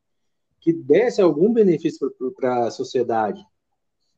que 0.67 0.73
desse 0.73 1.21
algum 1.21 1.53
benefício 1.53 2.13
para 2.35 2.67
a 2.67 2.71
sociedade. 2.71 3.41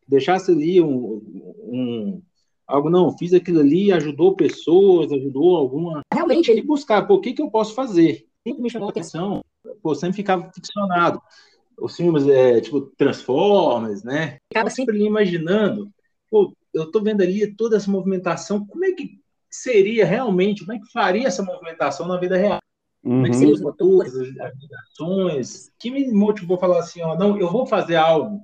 Deixasse 0.07 0.51
ali 0.51 0.81
um, 0.81 1.21
um, 1.61 2.23
algo, 2.65 2.89
não, 2.89 3.15
fiz 3.15 3.35
aquilo 3.35 3.59
ali, 3.59 3.91
ajudou 3.91 4.35
pessoas, 4.35 5.11
ajudou 5.11 5.55
alguma. 5.55 6.01
Realmente, 6.11 6.49
ele 6.49 6.63
buscar, 6.63 7.05
o 7.07 7.21
que, 7.21 7.33
que 7.33 7.41
eu 7.43 7.51
posso 7.51 7.75
fazer? 7.75 8.25
Sempre 8.43 8.63
me 8.63 8.69
chamou 8.71 8.89
atenção, 8.89 9.45
pô, 9.83 9.93
sempre 9.93 10.15
ficava 10.15 10.51
ficcionado. 10.51 11.21
Os 11.77 11.95
filmes, 11.95 12.27
é, 12.27 12.59
tipo, 12.59 12.81
Transformers, 12.97 14.01
né? 14.03 14.39
Ficava 14.51 14.71
sempre 14.71 14.95
ali 14.95 15.05
imaginando, 15.05 15.91
pô, 16.31 16.51
eu 16.73 16.89
tô 16.89 16.99
vendo 16.99 17.21
ali 17.21 17.53
toda 17.53 17.77
essa 17.77 17.91
movimentação, 17.91 18.65
como 18.65 18.85
é 18.85 18.91
que 18.93 19.19
seria 19.51 20.03
realmente, 20.03 20.65
como 20.65 20.75
é 20.75 20.79
que 20.79 20.91
faria 20.91 21.27
essa 21.27 21.43
movimentação 21.43 22.07
na 22.07 22.19
vida 22.19 22.35
real? 22.35 22.59
Como 23.01 23.25
é 23.25 23.29
que 23.29 23.45
os 23.45 23.61
motores, 23.61 24.13
as 24.13 24.53
ligações? 24.59 25.71
que 25.79 25.89
me 25.89 26.11
motivou 26.11 26.57
a 26.57 26.59
falar 26.59 26.79
assim, 26.79 27.01
ó, 27.01 27.17
não, 27.17 27.37
eu 27.37 27.49
vou 27.51 27.65
fazer 27.65 27.95
algo, 27.95 28.41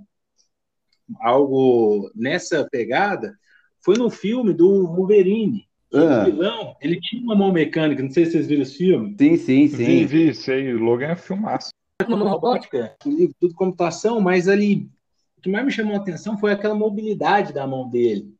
algo 1.19 2.09
nessa 2.15 2.67
pegada, 2.69 3.37
foi 3.83 3.97
no 3.97 4.09
filme 4.09 4.53
do 4.53 4.87
Wolverine. 4.87 5.67
Ah. 5.93 6.21
O 6.21 6.25
vilão, 6.25 6.75
ele 6.81 6.99
tinha 6.99 7.21
uma 7.21 7.35
mão 7.35 7.51
mecânica, 7.51 8.01
não 8.01 8.11
sei 8.11 8.25
se 8.25 8.31
vocês 8.31 8.47
viram 8.47 8.63
esse 8.63 8.77
filme. 8.77 9.15
Sim, 9.19 9.37
sim, 9.37 9.67
sim. 9.67 9.85
Vi, 9.85 10.05
vi, 10.05 10.33
sei, 10.33 10.73
o 10.73 10.79
Logan 10.79 11.07
é 11.07 11.15
filmaço. 11.15 11.69
Uma 12.07 12.17
mão 12.17 12.27
robótica, 12.27 12.95
tudo 13.39 13.53
computação, 13.55 14.19
mas 14.19 14.47
ali, 14.47 14.89
o 15.37 15.41
que 15.41 15.49
mais 15.49 15.65
me 15.65 15.71
chamou 15.71 15.95
a 15.95 15.97
atenção 15.97 16.37
foi 16.37 16.51
aquela 16.51 16.75
mobilidade 16.75 17.53
da 17.53 17.65
mão 17.67 17.89
dele 17.89 18.35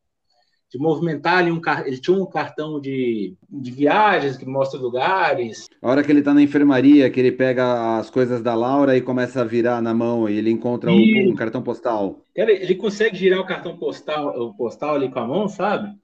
de 0.76 0.82
movimentar 0.82 1.38
ali 1.38 1.52
um 1.52 1.62
ele 1.86 1.98
tinha 1.98 2.18
um 2.18 2.26
cartão 2.26 2.82
de, 2.82 3.34
de 3.50 3.72
viagens 3.72 4.36
que 4.36 4.46
mostra 4.46 4.78
lugares. 4.78 5.70
A 5.82 5.90
hora 5.90 6.04
que 6.04 6.12
ele 6.12 6.20
está 6.20 6.34
na 6.34 6.42
enfermaria, 6.42 7.10
que 7.10 7.18
ele 7.18 7.32
pega 7.32 7.98
as 7.98 8.10
coisas 8.10 8.42
da 8.42 8.54
Laura 8.54 8.98
e 8.98 9.02
começa 9.02 9.40
a 9.40 9.46
virar 9.46 9.82
na 9.82 9.94
mão 9.94 10.30
e 10.30 10.38
ele 10.38 10.52
encontra 10.52 10.92
e... 10.92 11.32
um 11.32 11.36
cartão 11.36 11.64
postal. 11.64 12.22
Cara, 12.36 12.52
ele 12.52 12.76
consegue 12.76 13.16
girar 13.16 13.40
o 13.40 13.46
cartão 13.46 13.78
postal, 13.78 14.38
o 14.38 14.54
postal 14.54 14.96
ali 14.96 15.10
com 15.10 15.20
a 15.20 15.26
mão, 15.26 15.48
sabe? 15.48 15.96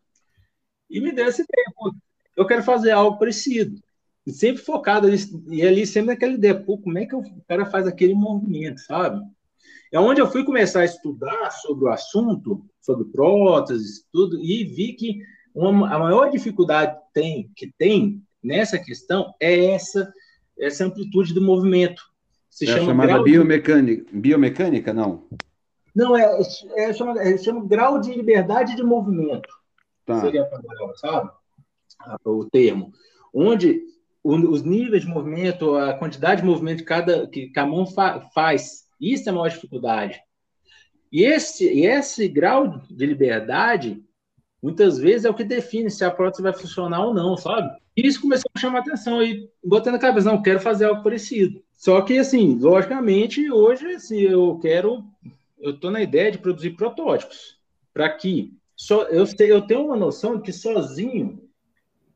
E 0.90 1.02
me 1.02 1.12
deu 1.12 1.28
esse 1.28 1.46
tempo. 1.46 1.94
Eu 2.38 2.46
quero 2.46 2.64
fazer 2.64 2.92
algo 2.92 3.20
parecido. 3.20 3.76
E 4.26 4.32
sempre 4.32 4.62
focado 4.62 5.06
ali, 5.06 5.18
e 5.50 5.64
ali 5.64 5.86
sempre 5.86 6.14
naquela 6.14 6.34
ideia, 6.34 6.56
pô, 6.56 6.78
como 6.78 6.98
é 6.98 7.06
que 7.06 7.16
o 7.16 7.24
cara 7.46 7.66
faz 7.66 7.88
aquele 7.88 8.14
movimento, 8.14 8.80
sabe? 8.80 9.22
É 9.92 10.00
onde 10.00 10.22
eu 10.22 10.32
fui 10.32 10.44
começar 10.46 10.82
a 10.82 10.86
estudar 10.86 11.52
sobre 11.52 11.86
o 11.86 11.90
assunto, 11.90 12.66
sobre 12.80 13.06
próteses, 13.06 14.06
tudo, 14.12 14.40
e 14.40 14.64
vi 14.64 14.94
que 14.94 15.20
uma, 15.54 15.94
a 15.94 16.00
maior 16.00 16.30
dificuldade 16.30 16.98
tem, 17.14 17.52
que 17.56 17.72
tem 17.78 18.24
nessa 18.42 18.80
questão 18.80 19.34
é 19.40 19.74
essa, 19.74 20.12
essa 20.58 20.86
amplitude 20.86 21.34
do 21.34 21.42
movimento. 21.42 22.02
Se 22.50 22.66
é 22.66 22.68
chama 22.68 22.86
chamada 22.86 23.22
biomecânica, 23.22 24.06
de... 24.12 24.18
biomecânica, 24.18 24.94
não? 24.94 25.26
Não, 25.94 26.16
é, 26.16 26.24
é, 26.76 26.90
é, 26.90 26.94
chama, 26.94 27.22
é 27.22 27.38
chama 27.38 27.66
grau 27.66 28.00
de 28.00 28.14
liberdade 28.14 28.76
de 28.76 28.84
movimento. 28.84 29.50
Tá. 30.06 30.22
Seria 30.22 30.44
a 30.44 30.98
sabe? 30.98 31.32
O 32.24 32.46
termo. 32.46 32.94
Onde 33.34 33.84
os 34.24 34.64
níveis 34.64 35.04
de 35.04 35.10
movimento, 35.10 35.76
a 35.76 35.94
quantidade 35.94 36.42
de 36.42 36.48
movimento 36.48 36.80
que 36.80 36.86
cada 36.86 37.28
que 37.28 37.52
a 37.56 37.66
mão 37.66 37.86
fa 37.88 38.22
faz 38.34 38.81
isso 39.02 39.28
é 39.28 39.32
a 39.32 39.36
maior 39.36 39.50
dificuldade. 39.50 40.22
E 41.12 41.24
esse, 41.24 41.66
e 41.66 41.86
esse 41.86 42.28
grau 42.28 42.82
de 42.90 43.06
liberdade, 43.06 44.02
muitas 44.62 44.98
vezes, 44.98 45.26
é 45.26 45.30
o 45.30 45.34
que 45.34 45.44
define 45.44 45.90
se 45.90 46.06
a 46.06 46.12
prótese 46.12 46.44
vai 46.44 46.54
funcionar 46.54 47.06
ou 47.06 47.14
não, 47.14 47.36
sabe? 47.36 47.70
E 47.98 48.08
isso 48.08 48.22
começou 48.22 48.50
a 48.54 48.60
chamar 48.60 48.80
atenção 48.80 49.22
e 49.22 49.50
botando 49.64 49.96
a 49.96 50.00
cabeça, 50.00 50.32
não, 50.32 50.42
quero 50.42 50.60
fazer 50.60 50.86
algo 50.86 51.04
parecido. 51.04 51.62
Só 51.74 52.02
que, 52.02 52.18
assim, 52.18 52.58
logicamente, 52.60 53.52
hoje, 53.52 53.88
assim, 53.88 54.20
eu 54.20 54.58
quero, 54.62 55.04
eu 55.60 55.72
estou 55.72 55.92
na 55.92 56.02
ideia 56.02 56.32
de 56.32 56.38
produzir 56.38 56.72
protótipos, 56.72 57.58
para 57.94 58.10
que 58.10 58.54
só, 58.76 59.04
eu, 59.04 59.26
eu 59.40 59.62
tenho 59.62 59.86
uma 59.86 59.98
noção 59.98 60.38
de 60.38 60.44
que 60.44 60.54
sozinho 60.54 61.40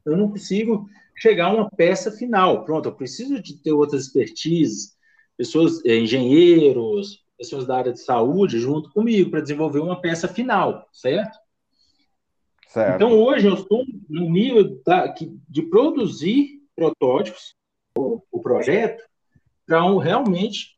eu 0.05 0.15
não 0.15 0.29
consigo 0.29 0.87
chegar 1.17 1.47
a 1.47 1.53
uma 1.53 1.69
peça 1.69 2.11
final. 2.11 2.63
Pronto, 2.63 2.89
eu 2.89 2.95
preciso 2.95 3.41
de 3.41 3.57
ter 3.61 3.71
outras 3.71 4.05
expertises, 4.05 4.94
pessoas, 5.37 5.83
é, 5.85 5.95
engenheiros, 5.97 7.23
pessoas 7.37 7.65
da 7.65 7.77
área 7.77 7.93
de 7.93 7.99
saúde 7.99 8.59
junto 8.59 8.91
comigo 8.91 9.29
para 9.29 9.41
desenvolver 9.41 9.79
uma 9.79 9.99
peça 9.99 10.27
final, 10.27 10.87
certo? 10.91 11.37
certo? 12.67 12.95
Então 12.95 13.11
hoje 13.19 13.47
eu 13.47 13.55
estou 13.55 13.83
no 14.09 14.29
nível 14.29 14.81
da, 14.85 15.13
de 15.49 15.61
produzir 15.63 16.61
protótipos, 16.75 17.55
o, 17.97 18.21
o 18.31 18.41
projeto, 18.41 19.03
para 19.65 19.83
um, 19.85 19.97
realmente 19.97 20.75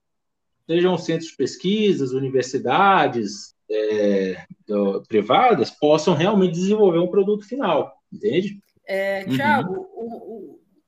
sejam 0.65 0.98
centros 0.98 1.32
de 1.32 1.38
pesquisas, 1.38 2.12
universidades 2.12 3.56
é, 3.70 4.46
do, 4.67 5.04
privadas 5.08 5.72
possam 5.72 6.13
realmente 6.13 6.54
desenvolver 6.54 7.00
um 7.00 7.10
produto 7.10 7.48
final. 7.48 7.93
entende? 8.12 8.60
É, 8.86 9.26
Tiago, 9.26 9.88
uhum. 9.96 10.37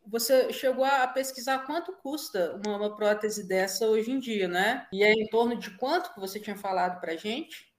Você 0.09 0.51
chegou 0.51 0.83
a 0.83 1.07
pesquisar 1.07 1.59
quanto 1.59 1.93
custa 1.93 2.59
uma, 2.65 2.77
uma, 2.77 2.95
prótese 2.95 3.47
dessa 3.47 3.87
hoje 3.87 4.11
em 4.11 4.19
dia, 4.19 4.47
né? 4.47 4.87
E 4.91 5.03
é 5.03 5.13
em 5.13 5.27
torno 5.27 5.55
de 5.55 5.71
quanto 5.71 6.13
que 6.13 6.19
você 6.19 6.39
tinha 6.39 6.55
falado 6.55 6.99
para 6.99 7.15
gente? 7.15 7.69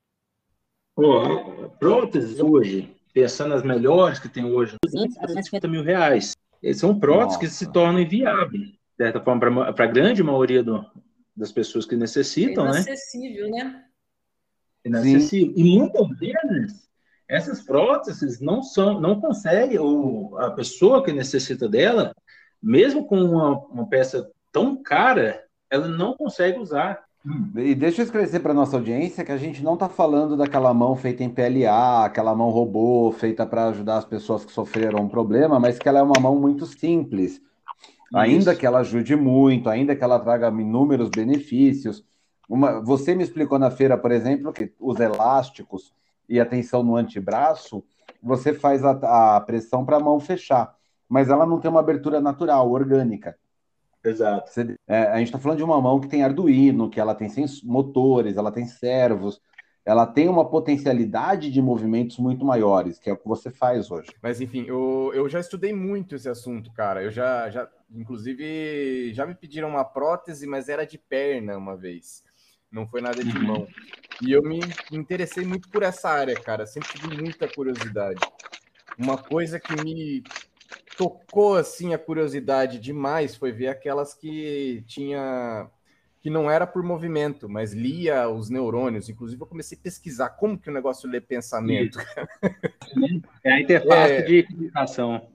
Oh, 0.97 1.69
próteses 1.79 2.39
hoje, 2.39 2.95
pensando 3.13 3.55
nas 3.55 3.63
melhores 3.63 4.19
que 4.19 4.29
tem 4.29 4.45
hoje, 4.45 4.77
200 4.85 5.17
a 5.19 5.21
250 5.23 5.69
mil 5.69 5.83
reais. 5.83 6.37
São 6.75 6.99
próteses 6.99 7.35
Nossa. 7.35 7.39
que 7.39 7.49
se 7.49 7.73
tornam 7.73 8.01
inviáveis, 8.01 8.69
de 8.69 8.79
certa 8.97 9.21
forma, 9.21 9.73
para 9.73 9.85
a 9.85 9.89
grande 9.89 10.23
maioria 10.23 10.63
do, 10.63 10.85
das 11.35 11.51
pessoas 11.51 11.87
que 11.87 11.97
necessitam, 11.97 12.67
é 12.67 12.71
inacessível, 12.71 13.51
né? 13.51 13.65
né? 13.65 13.85
Inacessível. 14.85 15.55
E 15.57 15.65
muitas 15.65 16.09
vezes 16.19 16.90
essas 17.31 17.63
próteses 17.63 18.41
não 18.41 18.61
são, 18.61 19.01
não 19.01 19.21
consegue, 19.21 19.79
ou 19.79 20.37
a 20.37 20.51
pessoa 20.51 21.03
que 21.05 21.13
necessita 21.13 21.69
dela, 21.69 22.13
mesmo 22.61 23.07
com 23.07 23.17
uma, 23.23 23.57
uma 23.67 23.87
peça 23.87 24.29
tão 24.51 24.83
cara, 24.83 25.45
ela 25.71 25.87
não 25.87 26.17
consegue 26.17 26.59
usar. 26.59 27.05
E 27.55 27.73
deixa 27.75 28.01
eu 28.01 28.05
esclarecer 28.05 28.43
para 28.43 28.53
nossa 28.53 28.77
audiência 28.77 29.25
que 29.25 29.31
a 29.31 29.37
gente 29.37 29.63
não 29.63 29.75
está 29.75 29.89
falando 29.89 30.37
daquela 30.37 30.75
mão 30.75 30.97
feita 30.97 31.23
em 31.23 31.31
PLA, 31.31 32.05
aquela 32.05 32.35
mão 32.35 32.51
robô 32.51 33.13
feita 33.13 33.47
para 33.47 33.67
ajudar 33.69 33.99
as 33.99 34.05
pessoas 34.05 34.45
que 34.45 34.51
sofreram 34.51 35.05
um 35.05 35.09
problema, 35.09 35.61
mas 35.61 35.79
que 35.79 35.89
ela 35.89 36.01
é 36.01 36.03
uma 36.03 36.19
mão 36.21 36.35
muito 36.35 36.67
simples. 36.67 37.41
Ainda 38.13 38.57
que 38.57 38.67
ela 38.67 38.81
ajude 38.81 39.15
muito, 39.15 39.69
ainda 39.71 39.95
que 39.95 40.03
ela 40.03 40.19
traga 40.19 40.49
inúmeros 40.49 41.11
benefícios. 41.11 42.05
Uma, 42.49 42.81
você 42.81 43.15
me 43.15 43.23
explicou 43.23 43.57
na 43.57 43.71
feira, 43.71 43.97
por 43.97 44.11
exemplo, 44.11 44.53
que 44.53 44.73
os 44.81 44.99
elásticos 44.99 45.95
e 46.31 46.39
a 46.39 46.47
tensão 46.47 46.85
no 46.85 46.95
antebraço, 46.95 47.85
você 48.23 48.55
faz 48.55 48.85
a, 48.85 49.37
a 49.37 49.41
pressão 49.41 49.85
para 49.85 49.97
a 49.97 50.01
mão 50.01 50.21
fechar, 50.21 50.73
mas 51.09 51.29
ela 51.29 51.45
não 51.45 51.59
tem 51.59 51.69
uma 51.69 51.81
abertura 51.81 52.21
natural, 52.21 52.71
orgânica. 52.71 53.37
Exato. 54.03 54.49
Você, 54.49 54.77
é, 54.87 55.03
a 55.09 55.19
gente 55.19 55.27
está 55.27 55.39
falando 55.41 55.59
de 55.59 55.65
uma 55.65 55.81
mão 55.81 56.01
que 56.01 56.09
tem 56.09 56.23
Arduino, 56.23 56.89
que 56.89 57.01
ela 57.01 57.17
tem 57.17 57.29
motores, 57.65 58.37
ela 58.37 58.53
tem 58.53 58.65
servos, 58.65 59.41
ela 59.85 60.07
tem 60.07 60.29
uma 60.29 60.49
potencialidade 60.49 61.51
de 61.51 61.61
movimentos 61.61 62.17
muito 62.19 62.45
maiores, 62.45 62.99
que 62.99 63.11
é 63.11 63.13
o 63.13 63.17
que 63.17 63.27
você 63.27 63.51
faz 63.51 63.91
hoje. 63.91 64.11
Mas 64.23 64.41
enfim, 64.41 64.65
eu, 64.69 65.11
eu 65.13 65.29
já 65.29 65.41
estudei 65.41 65.73
muito 65.73 66.15
esse 66.15 66.29
assunto, 66.29 66.73
cara. 66.73 67.03
Eu 67.03 67.11
já, 67.11 67.51
já, 67.51 67.69
inclusive, 67.91 69.13
já 69.13 69.27
me 69.27 69.35
pediram 69.35 69.69
uma 69.69 69.85
prótese, 69.85 70.47
mas 70.47 70.69
era 70.69 70.87
de 70.87 70.97
perna 70.97 71.57
uma 71.57 71.77
vez. 71.77 72.23
Não 72.71 72.87
foi 72.87 73.01
nada 73.01 73.23
de 73.23 73.39
mão. 73.39 73.67
E 74.23 74.33
eu 74.33 74.43
me 74.43 74.61
interessei 74.93 75.45
muito 75.45 75.69
por 75.71 75.83
essa 75.83 76.09
área, 76.09 76.35
cara. 76.35 76.67
Sempre 76.67 76.91
tive 76.91 77.21
muita 77.21 77.49
curiosidade. 77.49 78.21
Uma 78.99 79.19
coisa 79.19 79.59
que 79.59 79.75
me 79.83 80.23
tocou 80.97 81.57
assim 81.57 81.95
a 81.95 81.99
curiosidade 81.99 82.79
demais 82.79 83.35
foi 83.35 83.51
ver 83.51 83.69
aquelas 83.69 84.13
que 84.15 84.85
tinha 84.87 85.69
que 86.21 86.29
não 86.29 86.51
era 86.51 86.67
por 86.67 86.83
movimento, 86.83 87.49
mas 87.49 87.73
lia 87.73 88.29
os 88.29 88.51
neurônios. 88.51 89.09
Inclusive, 89.09 89.41
eu 89.41 89.47
comecei 89.47 89.79
a 89.79 89.81
pesquisar 89.83 90.29
como 90.31 90.59
que 90.59 90.69
o 90.69 90.73
negócio 90.73 91.09
lê 91.09 91.21
pensamento. 91.21 91.99
É 93.43 93.53
a 93.53 93.61
interface 93.61 94.13
é... 94.13 94.23
de 94.23 94.43
comunicação. 94.43 95.30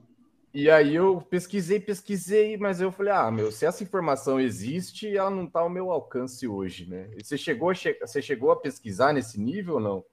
E 0.56 0.70
aí 0.70 0.94
eu 0.94 1.20
pesquisei, 1.20 1.78
pesquisei, 1.78 2.56
mas 2.56 2.80
eu 2.80 2.90
falei, 2.90 3.12
ah, 3.12 3.30
meu, 3.30 3.52
se 3.52 3.66
essa 3.66 3.82
informação 3.82 4.40
existe, 4.40 5.14
ela 5.14 5.28
não 5.28 5.44
está 5.44 5.60
ao 5.60 5.68
meu 5.68 5.90
alcance 5.90 6.48
hoje, 6.48 6.88
né? 6.88 7.10
E 7.14 7.22
você 7.22 7.36
chegou, 7.36 7.70
você 7.74 8.22
chegou 8.22 8.50
a 8.50 8.56
pesquisar 8.56 9.12
nesse 9.12 9.38
nível 9.38 9.74
ou 9.74 9.80
não? 9.80 10.04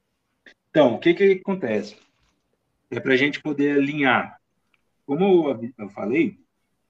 Então, 0.70 0.96
o 0.96 1.00
que 1.00 1.14
que 1.14 1.40
acontece? 1.42 1.96
É 2.92 3.00
para 3.00 3.14
a 3.14 3.16
gente 3.16 3.42
poder 3.42 3.78
alinhar 3.78 4.38
como 5.06 5.50
eu 5.78 5.90
falei, 5.92 6.38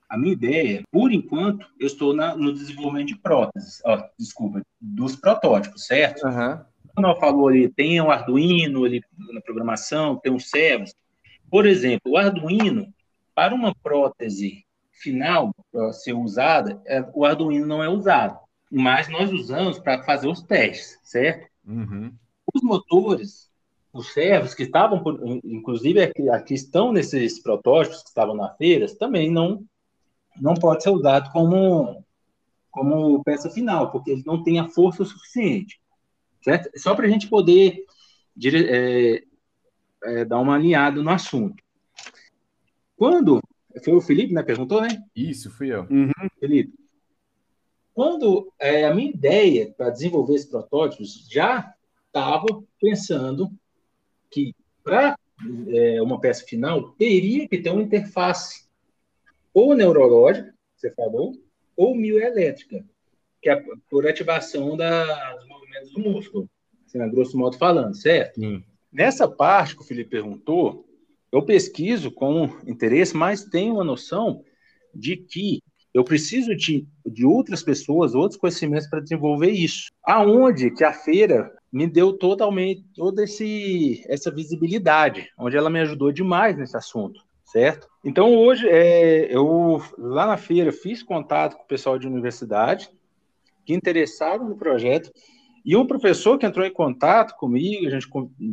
a 0.10 0.18
minha 0.18 0.34
ideia, 0.34 0.82
por 0.92 1.12
enquanto, 1.12 1.68
eu 1.80 1.86
estou 1.86 2.12
na, 2.12 2.36
no 2.36 2.54
desenvolvimento 2.54 3.10
de 3.10 3.18
próteses, 3.18 3.84
ó, 3.86 4.04
desculpa, 4.18 4.64
dos 4.82 5.16
protótipos, 5.16 5.86
certo? 5.86 6.26
Uhum. 6.26 6.60
Como 6.96 7.08
eu 7.08 7.20
falou 7.20 7.50
ali, 7.50 7.70
tem 7.70 8.02
o 8.02 8.10
Arduino 8.10 8.84
ali 8.84 9.00
na 9.32 9.42
programação, 9.42 10.16
tem 10.16 10.34
os 10.34 10.50
servos. 10.50 10.96
Por 11.52 11.68
exemplo, 11.68 12.14
o 12.14 12.18
Arduino, 12.18 12.92
para 13.36 13.54
uma 13.54 13.74
prótese 13.76 14.66
final 14.92 15.54
ser 15.92 16.14
usada, 16.14 16.82
é, 16.86 17.04
o 17.14 17.26
Arduino 17.26 17.66
não 17.66 17.84
é 17.84 17.90
usado, 17.90 18.40
mas 18.72 19.10
nós 19.10 19.32
usamos 19.32 19.80
para 19.80 20.04
fazer 20.04 20.28
os 20.28 20.42
testes, 20.42 21.00
certo? 21.04 21.48
Uhum. 21.66 22.14
Os 22.54 22.62
motores 22.62 23.52
os 23.94 24.12
servos 24.12 24.56
que 24.56 24.64
estavam, 24.64 25.04
inclusive 25.46 26.02
aqui, 26.02 26.28
aqui, 26.28 26.56
estão 26.56 26.92
nesses 26.92 27.40
protótipos 27.40 28.02
que 28.02 28.10
estavam 28.10 28.36
na 28.36 28.50
feira, 28.56 28.88
também 28.98 29.32
não 29.32 29.64
não 30.42 30.56
pode 30.56 30.82
ser 30.82 30.90
usado 30.90 31.32
como 31.32 32.04
como 32.72 33.24
peça 33.24 33.52
final, 33.52 33.92
porque 33.92 34.10
ele 34.10 34.24
não 34.26 34.44
tem 34.44 34.60
a 34.60 34.68
força 34.68 35.06
suficiente, 35.06 35.80
certo? 36.44 36.72
Só 36.76 36.96
para 36.96 37.06
a 37.06 37.10
gente 37.10 37.30
poder 37.30 37.86
dire, 38.36 38.68
é, 38.68 39.24
é, 40.06 40.26
dar 40.26 40.40
uma 40.40 40.56
alinhada 40.56 41.00
no 41.04 41.12
assunto. 41.12 41.63
Quando 43.04 43.42
foi 43.84 43.94
o 43.96 44.00
Felipe, 44.00 44.34
né? 44.34 44.42
Perguntou, 44.42 44.80
né? 44.80 44.88
Isso, 45.14 45.52
fui 45.52 45.74
eu. 45.74 45.82
Uhum. 45.90 46.10
Felipe, 46.40 46.74
quando 47.94 48.50
é, 48.58 48.86
a 48.86 48.96
minha 48.96 49.10
ideia 49.10 49.74
para 49.76 49.90
desenvolver 49.90 50.36
esses 50.36 50.50
protótipos 50.50 51.28
já 51.30 51.76
estava 52.08 52.64
pensando 52.80 53.52
que 54.32 54.56
para 54.86 55.20
é, 55.68 56.02
uma 56.02 56.18
peça 56.18 56.46
final 56.46 56.92
teria 56.92 57.46
que 57.46 57.58
ter 57.58 57.72
uma 57.72 57.84
interface 57.84 58.70
ou 59.54 59.76
neurológica, 59.76 60.56
você 60.74 60.90
falou, 60.90 61.34
ou 61.76 61.98
mioelétrica, 61.98 62.86
que 63.42 63.50
é 63.50 63.62
por 63.90 64.08
ativação 64.08 64.78
da, 64.78 65.36
dos 65.36 65.48
movimentos 65.50 65.92
do 65.92 66.00
músculo, 66.00 66.50
assim, 66.88 67.02
a 67.02 67.08
grosso 67.10 67.38
modo 67.38 67.58
falando, 67.58 67.98
certo? 67.98 68.40
Sim. 68.40 68.64
Nessa 68.90 69.28
parte 69.28 69.76
que 69.76 69.82
o 69.82 69.86
Felipe 69.86 70.12
perguntou, 70.12 70.88
eu 71.34 71.42
pesquiso 71.42 72.12
com 72.12 72.48
interesse, 72.68 73.18
mas 73.18 73.44
tenho 73.44 73.74
uma 73.74 73.84
noção 73.84 74.44
de 74.94 75.18
que 75.18 75.64
eu 75.92 76.04
preciso 76.04 76.56
de, 76.56 76.88
de 77.04 77.26
outras 77.26 77.64
pessoas, 77.64 78.14
outros 78.14 78.40
conhecimentos 78.40 78.88
para 78.88 79.00
desenvolver 79.00 79.50
isso. 79.50 79.90
Aonde 80.04 80.70
que 80.70 80.84
a 80.84 80.94
feira 80.94 81.52
me 81.72 81.88
deu 81.88 82.14
totalmente 82.14 82.86
toda 82.94 83.24
esse, 83.24 84.04
essa 84.08 84.30
visibilidade, 84.30 85.28
onde 85.36 85.58
ela 85.58 85.72
me 85.72 85.80
ajudou 85.80 86.12
demais 86.12 86.56
nesse 86.56 86.78
assunto, 86.78 87.20
certo? 87.46 87.88
Então 88.06 88.36
hoje 88.36 88.70
é, 88.70 89.36
eu 89.36 89.82
lá 89.98 90.28
na 90.28 90.38
feira 90.38 90.72
fiz 90.72 91.02
contato 91.02 91.58
com 91.58 91.64
o 91.64 91.68
pessoal 91.68 91.98
de 91.98 92.06
universidade 92.06 92.92
que 93.66 93.74
interessaram 93.74 94.48
no 94.48 94.56
projeto 94.56 95.12
e 95.66 95.76
um 95.76 95.88
professor 95.88 96.38
que 96.38 96.46
entrou 96.46 96.66
em 96.66 96.74
contato 96.74 97.36
comigo, 97.38 97.88
a 97.88 97.90
gente 97.90 98.08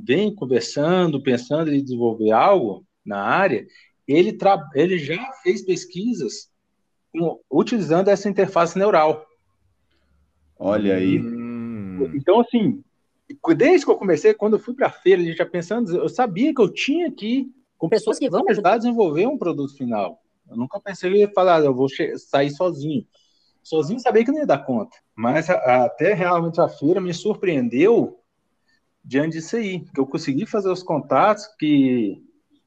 vem 0.04 0.34
conversando, 0.34 1.22
pensando 1.22 1.72
em 1.72 1.82
desenvolver 1.82 2.30
algo 2.30 2.86
na 3.04 3.20
área, 3.20 3.66
ele, 4.06 4.36
ele 4.74 4.98
já 4.98 5.32
fez 5.42 5.62
pesquisas 5.62 6.48
utilizando 7.50 8.08
essa 8.08 8.28
interface 8.28 8.78
neural. 8.78 9.26
Olha 10.58 10.96
aí. 10.96 11.18
Hum. 11.18 12.10
Então, 12.14 12.40
assim, 12.40 12.82
desde 13.56 13.84
que 13.84 13.90
eu 13.90 13.96
comecei, 13.96 14.34
quando 14.34 14.54
eu 14.54 14.60
fui 14.60 14.74
para 14.74 14.86
a 14.86 14.92
feira, 14.92 15.20
a 15.20 15.24
gente 15.24 15.36
já 15.36 15.46
pensando, 15.46 15.96
eu 15.96 16.08
sabia 16.08 16.54
que 16.54 16.60
eu 16.60 16.72
tinha 16.72 17.10
que 17.10 17.50
com 17.76 17.88
pessoas 17.88 18.18
que 18.18 18.28
vão 18.28 18.44
me 18.44 18.50
ajudar 18.50 18.74
a 18.74 18.78
desenvolver 18.78 19.26
um 19.26 19.38
produto 19.38 19.74
final. 19.74 20.20
Eu 20.48 20.56
nunca 20.56 20.78
pensei 20.78 21.10
ia 21.12 21.32
falar, 21.32 21.64
eu 21.64 21.74
vou 21.74 21.88
sair 22.18 22.50
sozinho. 22.50 23.06
Sozinho 23.62 24.00
sabia 24.00 24.24
que 24.24 24.30
não 24.30 24.38
ia 24.38 24.46
dar 24.46 24.64
conta. 24.64 24.96
Mas 25.14 25.48
a, 25.50 25.84
até 25.84 26.14
realmente 26.14 26.60
a 26.60 26.68
feira 26.68 27.00
me 27.00 27.12
surpreendeu 27.12 28.18
diante 29.04 29.38
disso 29.38 29.56
aí, 29.56 29.80
que 29.80 30.00
eu 30.00 30.06
consegui 30.06 30.46
fazer 30.46 30.70
os 30.70 30.82
contatos 30.82 31.46
que 31.58 32.22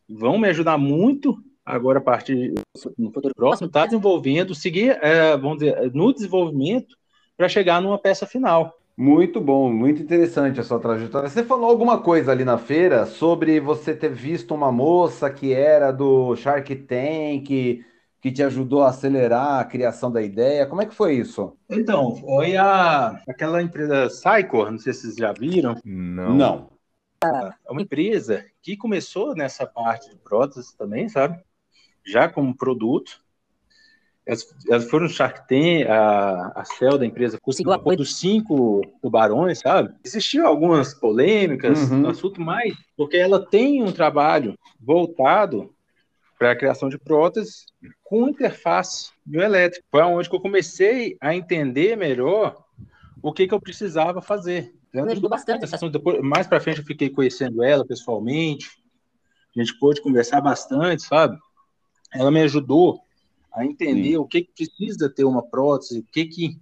vão 0.09 0.37
me 0.37 0.49
ajudar 0.49 0.77
muito 0.77 1.37
agora 1.65 1.99
a 1.99 2.01
partir 2.01 2.53
no 2.97 3.11
futuro 3.11 3.33
próximo, 3.35 3.67
está 3.67 3.85
desenvolvendo, 3.85 4.53
seguir, 4.53 4.97
é, 5.01 5.37
vamos 5.37 5.59
dizer, 5.59 5.93
no 5.93 6.13
desenvolvimento 6.13 6.97
para 7.37 7.47
chegar 7.47 7.81
numa 7.81 7.97
peça 7.97 8.25
final. 8.25 8.77
Muito 8.95 9.41
bom, 9.41 9.71
muito 9.71 10.03
interessante 10.03 10.59
a 10.59 10.63
sua 10.63 10.79
trajetória. 10.79 11.27
Você 11.27 11.43
falou 11.43 11.69
alguma 11.69 11.99
coisa 11.99 12.31
ali 12.31 12.45
na 12.45 12.59
feira 12.59 13.05
sobre 13.05 13.59
você 13.59 13.93
ter 13.95 14.09
visto 14.09 14.53
uma 14.53 14.71
moça 14.71 15.29
que 15.31 15.51
era 15.51 15.91
do 15.91 16.35
Shark 16.35 16.75
Tank, 16.75 17.83
que 18.23 18.31
te 18.31 18.41
ajudou 18.41 18.83
a 18.83 18.89
acelerar 18.89 19.59
a 19.59 19.65
criação 19.65 20.09
da 20.09 20.21
ideia. 20.21 20.65
Como 20.65 20.81
é 20.81 20.85
que 20.85 20.95
foi 20.95 21.15
isso? 21.15 21.57
Então, 21.69 22.15
foi 22.15 22.55
a 22.55 23.21
aquela 23.27 23.61
empresa 23.61 24.09
Sycor, 24.09 24.71
não 24.71 24.79
sei 24.79 24.93
se 24.93 25.01
vocês 25.01 25.15
já 25.17 25.33
viram. 25.33 25.75
Não. 25.83 26.33
Não. 26.33 26.69
É 27.21 27.69
uma 27.71 27.81
empresa 27.81 28.45
que 28.61 28.77
começou 28.77 29.35
nessa 29.35 29.67
parte 29.67 30.09
de 30.09 30.15
próteses 30.15 30.71
também, 30.71 31.09
sabe? 31.09 31.37
Já 32.05 32.29
como 32.29 32.55
produto. 32.55 33.21
elas, 34.25 34.47
elas 34.69 34.89
foram 34.89 35.03
no 35.07 35.09
Shark 35.11 35.39
Tank, 35.45 35.85
a, 35.89 36.53
a 36.55 36.63
Cell 36.63 36.97
da 36.97 37.05
empresa 37.05 37.37
conseguiu 37.41 37.73
apoio 37.73 37.97
dos 37.97 38.17
cinco 38.17 38.79
tubarões, 39.01 39.59
sabe? 39.59 39.93
Existiam 40.01 40.47
algumas 40.47 40.93
polêmicas 40.93 41.91
Uhum. 41.91 41.97
no 41.99 42.09
assunto, 42.09 42.39
mas 42.39 42.73
porque 42.95 43.17
ela 43.17 43.45
tem 43.45 43.83
um 43.83 43.91
trabalho 43.91 44.57
voltado 44.79 45.73
para 46.43 46.51
a 46.51 46.55
criação 46.57 46.89
de 46.89 46.97
próteses 46.97 47.67
com 48.03 48.27
interface 48.27 49.11
bioelétrica. 49.25 49.85
Foi 49.89 50.01
onde 50.01 50.29
que 50.29 50.35
eu 50.35 50.41
comecei 50.41 51.15
a 51.21 51.33
entender 51.33 51.95
melhor 51.95 52.65
o 53.21 53.31
que, 53.31 53.47
que 53.47 53.53
eu 53.53 53.61
precisava 53.61 54.21
fazer. 54.21 54.75
Ela 54.93 55.05
me 55.05 55.13
ajudou 55.13 55.29
bastante. 55.29 55.63
essa. 55.63 55.89
Depois, 55.89 56.19
mais 56.21 56.45
para 56.45 56.59
frente 56.59 56.79
eu 56.79 56.85
fiquei 56.85 57.09
conhecendo 57.09 57.63
ela 57.63 57.85
pessoalmente. 57.85 58.71
A 59.55 59.59
gente 59.61 59.79
pôde 59.79 60.01
conversar 60.01 60.41
bastante, 60.41 61.03
sabe? 61.03 61.37
Ela 62.13 62.29
me 62.29 62.41
ajudou 62.41 62.99
a 63.53 63.65
entender 63.65 64.09
Sim. 64.09 64.17
o 64.17 64.25
que, 64.25 64.41
que 64.41 64.51
precisa 64.53 65.09
ter 65.09 65.23
uma 65.23 65.43
prótese, 65.43 65.99
o 65.99 66.05
que, 66.11 66.25
que 66.25 66.59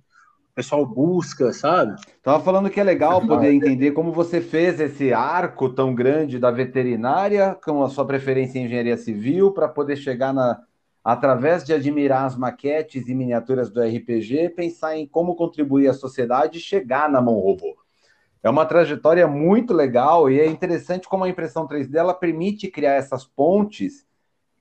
o 0.51 0.53
pessoal 0.53 0.85
busca, 0.85 1.53
sabe? 1.53 1.95
Tava 2.21 2.43
falando 2.43 2.69
que 2.69 2.79
é 2.79 2.83
legal 2.83 3.25
poder 3.25 3.53
entender 3.53 3.91
como 3.91 4.11
você 4.11 4.41
fez 4.41 4.81
esse 4.81 5.13
arco 5.13 5.69
tão 5.69 5.95
grande 5.95 6.37
da 6.37 6.51
veterinária, 6.51 7.57
com 7.63 7.81
a 7.81 7.89
sua 7.89 8.05
preferência 8.05 8.59
em 8.59 8.65
engenharia 8.65 8.97
civil, 8.97 9.51
para 9.51 9.67
poder 9.67 9.95
chegar 9.95 10.33
na. 10.33 10.61
Através 11.03 11.63
de 11.63 11.73
admirar 11.73 12.25
as 12.25 12.35
maquetes 12.35 13.07
e 13.07 13.15
miniaturas 13.15 13.71
do 13.71 13.81
RPG, 13.81 14.49
pensar 14.49 14.95
em 14.95 15.07
como 15.07 15.35
contribuir 15.35 15.87
à 15.87 15.93
sociedade 15.93 16.59
e 16.59 16.61
chegar 16.61 17.09
na 17.09 17.19
mão 17.19 17.39
robô. 17.39 17.75
É 18.43 18.47
uma 18.47 18.67
trajetória 18.67 19.27
muito 19.27 19.73
legal 19.73 20.29
e 20.29 20.39
é 20.39 20.45
interessante 20.45 21.09
como 21.09 21.23
a 21.23 21.29
impressão 21.29 21.67
3D 21.67 21.95
ela 21.95 22.13
permite 22.13 22.69
criar 22.69 22.93
essas 22.93 23.25
pontes 23.25 24.05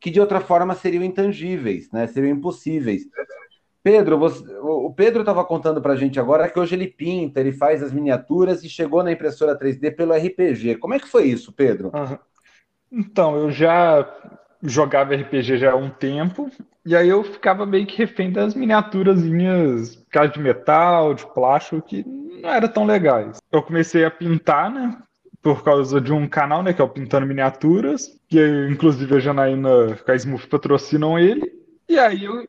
que 0.00 0.10
de 0.10 0.18
outra 0.18 0.40
forma 0.40 0.74
seriam 0.74 1.04
intangíveis, 1.04 1.90
né? 1.90 2.06
Seriam 2.06 2.34
impossíveis. 2.34 3.02
Pedro, 3.82 4.18
você- 4.18 4.44
o 4.60 4.92
Pedro 4.92 5.20
estava 5.20 5.44
contando 5.44 5.80
para 5.80 5.94
a 5.94 5.96
gente 5.96 6.20
agora 6.20 6.48
que 6.48 6.58
hoje 6.58 6.74
ele 6.74 6.86
pinta, 6.86 7.40
ele 7.40 7.52
faz 7.52 7.82
as 7.82 7.92
miniaturas 7.92 8.62
e 8.62 8.68
chegou 8.68 9.02
na 9.02 9.12
impressora 9.12 9.56
3D 9.56 9.90
pelo 9.90 10.12
RPG. 10.12 10.76
Como 10.76 10.94
é 10.94 10.98
que 10.98 11.08
foi 11.08 11.24
isso, 11.24 11.52
Pedro? 11.52 11.90
Aham. 11.94 12.18
Então, 12.92 13.36
eu 13.36 13.50
já 13.50 14.06
jogava 14.62 15.14
RPG 15.14 15.56
já 15.56 15.72
há 15.72 15.76
um 15.76 15.88
tempo, 15.88 16.50
e 16.84 16.94
aí 16.94 17.08
eu 17.08 17.22
ficava 17.22 17.64
meio 17.64 17.86
que 17.86 17.96
refém 17.96 18.32
das 18.32 18.54
miniaturazinhas, 18.54 20.02
aquelas 20.08 20.32
de 20.32 20.40
metal, 20.40 21.14
de 21.14 21.24
plástico, 21.32 21.80
que 21.80 22.04
não 22.06 22.50
eram 22.50 22.68
tão 22.68 22.84
legais. 22.84 23.38
Eu 23.50 23.62
comecei 23.62 24.04
a 24.04 24.10
pintar, 24.10 24.70
né? 24.70 24.98
Por 25.40 25.62
causa 25.62 26.00
de 26.00 26.12
um 26.12 26.28
canal, 26.28 26.62
né? 26.62 26.72
Que 26.74 26.82
é 26.82 26.84
o 26.84 26.88
Pintando 26.88 27.26
Miniaturas, 27.26 28.18
que 28.28 28.38
inclusive 28.70 29.14
a 29.14 29.20
Janaína 29.20 29.96
com 30.04 30.12
a 30.12 30.14
Smooth 30.14 30.46
patrocinam 30.48 31.18
ele. 31.18 31.50
E 31.88 31.98
aí 31.98 32.24
eu, 32.24 32.44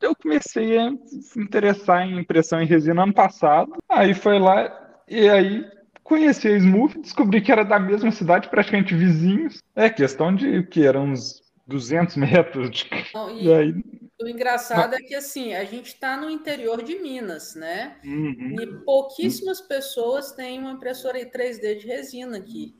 eu 0.00 0.14
comecei 0.14 0.78
a 0.78 0.90
me 0.90 0.98
interessar 1.36 2.06
em 2.06 2.18
impressão 2.18 2.60
em 2.60 2.66
resina 2.66 3.02
ano 3.02 3.14
passado. 3.14 3.72
Aí 3.88 4.14
foi 4.14 4.38
lá, 4.38 5.00
e 5.08 5.28
aí 5.28 5.64
conheci 6.02 6.48
a 6.48 6.56
Smooth, 6.56 7.00
descobri 7.00 7.40
que 7.40 7.52
era 7.52 7.64
da 7.64 7.78
mesma 7.78 8.10
cidade, 8.10 8.48
praticamente 8.48 8.94
vizinhos. 8.94 9.62
É 9.76 9.90
questão 9.90 10.34
de 10.34 10.62
que 10.64 10.86
eram 10.86 11.06
uns 11.10 11.42
200 11.66 12.16
metros 12.16 12.70
de... 12.70 12.88
Não, 13.14 13.30
E 13.30 13.46
e 13.46 13.52
aí, 13.52 13.74
o 14.20 14.26
engraçado 14.26 14.94
é 14.94 14.98
que 14.98 15.14
assim, 15.14 15.54
a 15.54 15.64
gente 15.64 15.88
está 15.88 16.16
no 16.16 16.28
interior 16.28 16.82
de 16.82 16.98
Minas, 16.98 17.54
né? 17.54 17.98
uhum. 18.04 18.56
E 18.60 18.66
pouquíssimas 18.84 19.60
pessoas 19.60 20.32
têm 20.32 20.58
uma 20.58 20.72
impressora 20.72 21.18
3D 21.18 21.78
de 21.78 21.86
resina 21.86 22.38
aqui. 22.38 22.74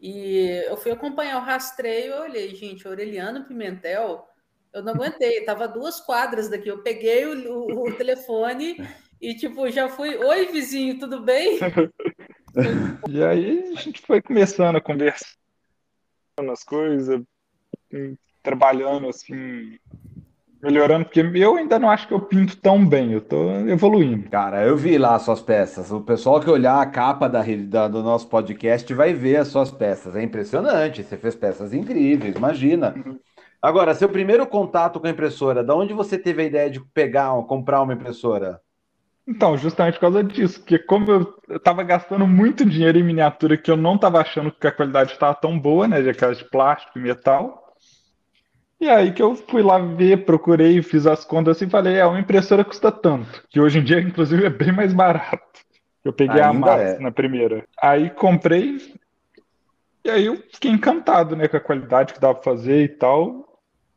E 0.00 0.64
eu 0.66 0.76
fui 0.76 0.90
acompanhar 0.90 1.38
o 1.38 1.44
rastreio, 1.44 2.12
eu 2.12 2.22
olhei, 2.22 2.54
gente, 2.54 2.86
Aureliano 2.86 3.44
Pimentel, 3.44 4.28
eu 4.74 4.82
não 4.82 4.92
aguentei, 4.92 5.42
tava 5.44 5.64
a 5.64 5.68
duas 5.68 6.00
quadras 6.00 6.48
daqui. 6.50 6.68
Eu 6.68 6.82
peguei 6.82 7.24
o, 7.24 7.52
o- 7.52 7.88
o 7.88 7.92
telefone 7.96 8.76
e, 9.20 9.34
tipo, 9.34 9.70
já 9.70 9.88
fui, 9.88 10.16
oi, 10.16 10.46
vizinho, 10.46 10.98
tudo 10.98 11.20
bem? 11.22 11.58
E 13.08 13.20
aí 13.22 13.72
a 13.76 13.80
gente 13.80 14.00
foi 14.02 14.22
começando 14.22 14.76
a 14.76 14.80
conversar 14.80 15.26
as 16.52 16.62
coisas, 16.62 17.20
e 17.92 18.14
trabalhando 18.44 19.08
assim, 19.08 19.76
melhorando, 20.62 21.04
porque 21.06 21.18
eu 21.34 21.56
ainda 21.56 21.80
não 21.80 21.90
acho 21.90 22.06
que 22.06 22.14
eu 22.14 22.20
pinto 22.20 22.56
tão 22.56 22.86
bem, 22.86 23.12
eu 23.12 23.20
tô 23.20 23.50
evoluindo. 23.68 24.30
Cara, 24.30 24.64
eu 24.64 24.76
vi 24.76 24.96
lá 24.98 25.16
as 25.16 25.22
suas 25.22 25.40
peças. 25.42 25.90
O 25.90 26.00
pessoal 26.00 26.40
que 26.40 26.48
olhar 26.48 26.80
a 26.80 26.86
capa 26.86 27.28
da, 27.28 27.42
da- 27.42 27.88
do 27.88 28.04
nosso 28.04 28.28
podcast 28.28 28.94
vai 28.94 29.12
ver 29.12 29.38
as 29.38 29.48
suas 29.48 29.72
peças. 29.72 30.14
É 30.14 30.22
impressionante. 30.22 31.02
Você 31.02 31.16
fez 31.16 31.34
peças 31.34 31.74
incríveis, 31.74 32.36
imagina. 32.36 32.94
Agora, 33.64 33.94
seu 33.94 34.10
primeiro 34.10 34.46
contato 34.46 35.00
com 35.00 35.06
a 35.06 35.10
impressora, 35.10 35.64
da 35.64 35.74
onde 35.74 35.94
você 35.94 36.18
teve 36.18 36.42
a 36.42 36.44
ideia 36.44 36.68
de 36.68 36.80
pegar, 36.80 37.32
comprar 37.44 37.80
uma 37.80 37.94
impressora? 37.94 38.60
Então, 39.26 39.56
justamente 39.56 39.94
por 39.94 40.02
causa 40.02 40.22
disso, 40.22 40.60
porque 40.60 40.78
como 40.78 41.10
eu, 41.10 41.34
eu 41.48 41.58
tava 41.58 41.82
gastando 41.82 42.26
muito 42.26 42.62
dinheiro 42.62 42.98
em 42.98 43.02
miniatura 43.02 43.56
que 43.56 43.70
eu 43.70 43.76
não 43.78 43.96
tava 43.96 44.20
achando 44.20 44.52
que 44.52 44.66
a 44.66 44.70
qualidade 44.70 45.12
estava 45.12 45.34
tão 45.34 45.58
boa, 45.58 45.88
né, 45.88 46.02
de 46.02 46.10
aquelas 46.10 46.36
de 46.36 46.44
plástico 46.44 46.98
e 46.98 47.00
metal. 47.00 47.74
E 48.78 48.86
aí 48.86 49.12
que 49.12 49.22
eu 49.22 49.34
fui 49.34 49.62
lá 49.62 49.78
ver, 49.78 50.26
procurei, 50.26 50.82
fiz 50.82 51.06
as 51.06 51.24
contas 51.24 51.56
assim 51.56 51.64
e 51.64 51.70
falei, 51.70 51.94
é, 51.96 52.04
uma 52.04 52.20
impressora 52.20 52.66
custa 52.66 52.92
tanto, 52.92 53.44
que 53.48 53.58
hoje 53.58 53.78
em 53.78 53.82
dia, 53.82 53.98
inclusive, 53.98 54.44
é 54.44 54.50
bem 54.50 54.72
mais 54.72 54.92
barato. 54.92 55.64
Eu 56.04 56.12
peguei 56.12 56.42
a 56.42 56.50
Ainda 56.50 56.60
Max 56.60 56.82
é. 56.82 56.98
na 56.98 57.10
primeira. 57.10 57.64
Aí 57.80 58.10
comprei, 58.10 58.76
e 60.04 60.10
aí 60.10 60.26
eu 60.26 60.36
fiquei 60.52 60.70
encantado, 60.70 61.34
né, 61.34 61.48
com 61.48 61.56
a 61.56 61.60
qualidade 61.60 62.12
que 62.12 62.20
dava 62.20 62.34
pra 62.34 62.42
fazer 62.42 62.84
e 62.84 62.88
tal. 62.88 63.53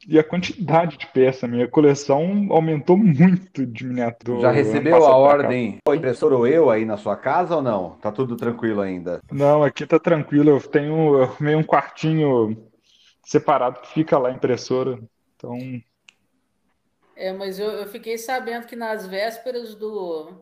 E 0.07 0.17
a 0.17 0.23
quantidade 0.23 0.97
de 0.97 1.05
peça, 1.07 1.45
minha 1.45 1.67
coleção 1.67 2.47
aumentou 2.49 2.95
muito 2.95 3.65
de 3.65 3.85
miniatura. 3.85 4.39
Já 4.39 4.51
recebeu 4.51 5.05
a 5.05 5.17
ordem 5.17 5.79
o 5.85 5.93
impressor 5.93 6.31
ou 6.31 6.47
eu 6.47 6.69
aí 6.69 6.85
na 6.85 6.95
sua 6.95 7.17
casa 7.17 7.57
ou 7.57 7.61
não? 7.61 7.97
Tá 7.97 8.09
tudo 8.09 8.37
tranquilo 8.37 8.79
ainda? 8.79 9.19
Não, 9.29 9.63
aqui 9.63 9.85
tá 9.85 9.99
tranquilo. 9.99 10.51
Eu 10.51 10.61
tenho 10.61 11.17
eu 11.17 11.23
arrumei 11.23 11.55
um 11.55 11.63
quartinho 11.63 12.55
separado 13.25 13.81
que 13.81 13.89
fica 13.89 14.17
lá 14.17 14.29
a 14.29 14.31
impressora. 14.31 14.97
Então, 15.35 15.57
É, 17.13 17.33
mas 17.33 17.59
eu, 17.59 17.69
eu 17.71 17.87
fiquei 17.87 18.17
sabendo 18.17 18.65
que 18.65 18.77
nas 18.77 19.05
vésperas 19.05 19.75
do, 19.75 20.41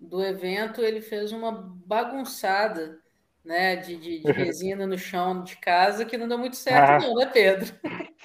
do 0.00 0.24
evento 0.24 0.80
ele 0.80 1.02
fez 1.02 1.32
uma 1.32 1.52
bagunçada, 1.52 2.98
né, 3.44 3.76
de, 3.76 3.96
de, 3.96 4.20
de 4.22 4.30
resina 4.32 4.86
no 4.86 4.96
chão 4.98 5.42
de 5.42 5.56
casa 5.56 6.04
que 6.04 6.16
não 6.18 6.28
deu 6.28 6.38
muito 6.38 6.56
certo, 6.56 6.90
Ah. 6.90 6.98
não, 7.06 7.14
né, 7.14 7.26
Pedro? 7.32 7.72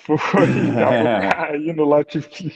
foi 0.06 1.86
lá, 1.86 2.04
tive 2.04 2.28
que 2.28 2.54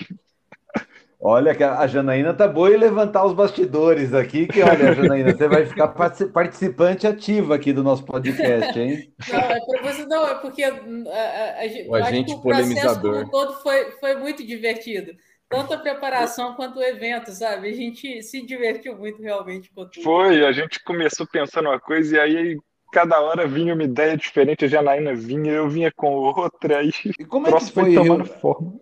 Olha 1.23 1.53
que 1.53 1.63
a 1.63 1.85
Janaína 1.85 2.33
tá 2.33 2.47
boa 2.47 2.71
em 2.73 2.77
levantar 2.77 3.23
os 3.23 3.33
bastidores 3.33 4.11
aqui, 4.11 4.47
que 4.47 4.63
olha, 4.63 4.89
Janaína, 4.95 5.35
você 5.37 5.47
vai 5.47 5.67
ficar 5.67 5.89
partici- 5.89 6.25
participante 6.25 7.05
ativa 7.05 7.53
aqui 7.53 7.71
do 7.71 7.83
nosso 7.83 8.03
podcast, 8.03 8.79
hein? 8.79 9.13
Não, 9.31 9.39
é 9.39 10.05
não, 10.07 10.27
é 10.27 10.35
porque 10.41 10.67
hum, 10.67 11.03
a, 11.07 11.11
a- 11.13 11.59
a 11.59 11.67
gente- 11.67 11.87
O 11.89 11.93
agente 11.95 12.25
que 12.25 12.39
o 12.39 12.41
processo 12.41 12.63
polemizador. 12.69 13.13
como 13.13 13.25
um 13.25 13.29
todo 13.29 13.53
foi, 13.61 13.91
foi 13.99 14.15
muito 14.15 14.43
divertido. 14.43 15.11
Tanto 15.51 15.73
a 15.73 15.77
preparação 15.79 16.55
quanto 16.55 16.79
o 16.79 16.83
evento, 16.83 17.31
sabe? 17.31 17.69
A 17.69 17.73
gente 17.73 18.23
se 18.23 18.43
divertiu 18.45 18.97
muito 18.97 19.21
realmente 19.21 19.71
com 19.71 19.87
tudo. 19.87 20.03
Foi, 20.03 20.45
a 20.45 20.51
gente 20.51 20.83
começou 20.83 21.27
pensando 21.27 21.69
uma 21.69 21.79
coisa 21.79 22.17
e 22.17 22.19
aí 22.19 22.57
cada 22.91 23.19
hora 23.21 23.47
vinha 23.47 23.73
uma 23.73 23.83
ideia 23.83 24.17
diferente, 24.17 24.65
a 24.65 24.67
Janaína 24.67 25.13
vinha, 25.15 25.51
eu 25.51 25.69
vinha 25.69 25.91
com 25.95 26.13
outra, 26.13 26.79
aí 26.79 26.91
E 27.19 27.23
o 27.25 27.27
como 27.31 27.47
é 27.47 27.53
que 27.53 27.65
foi 27.71 27.85
foi? 27.93 27.93
tomando 27.93 28.25
forma. 28.25 28.73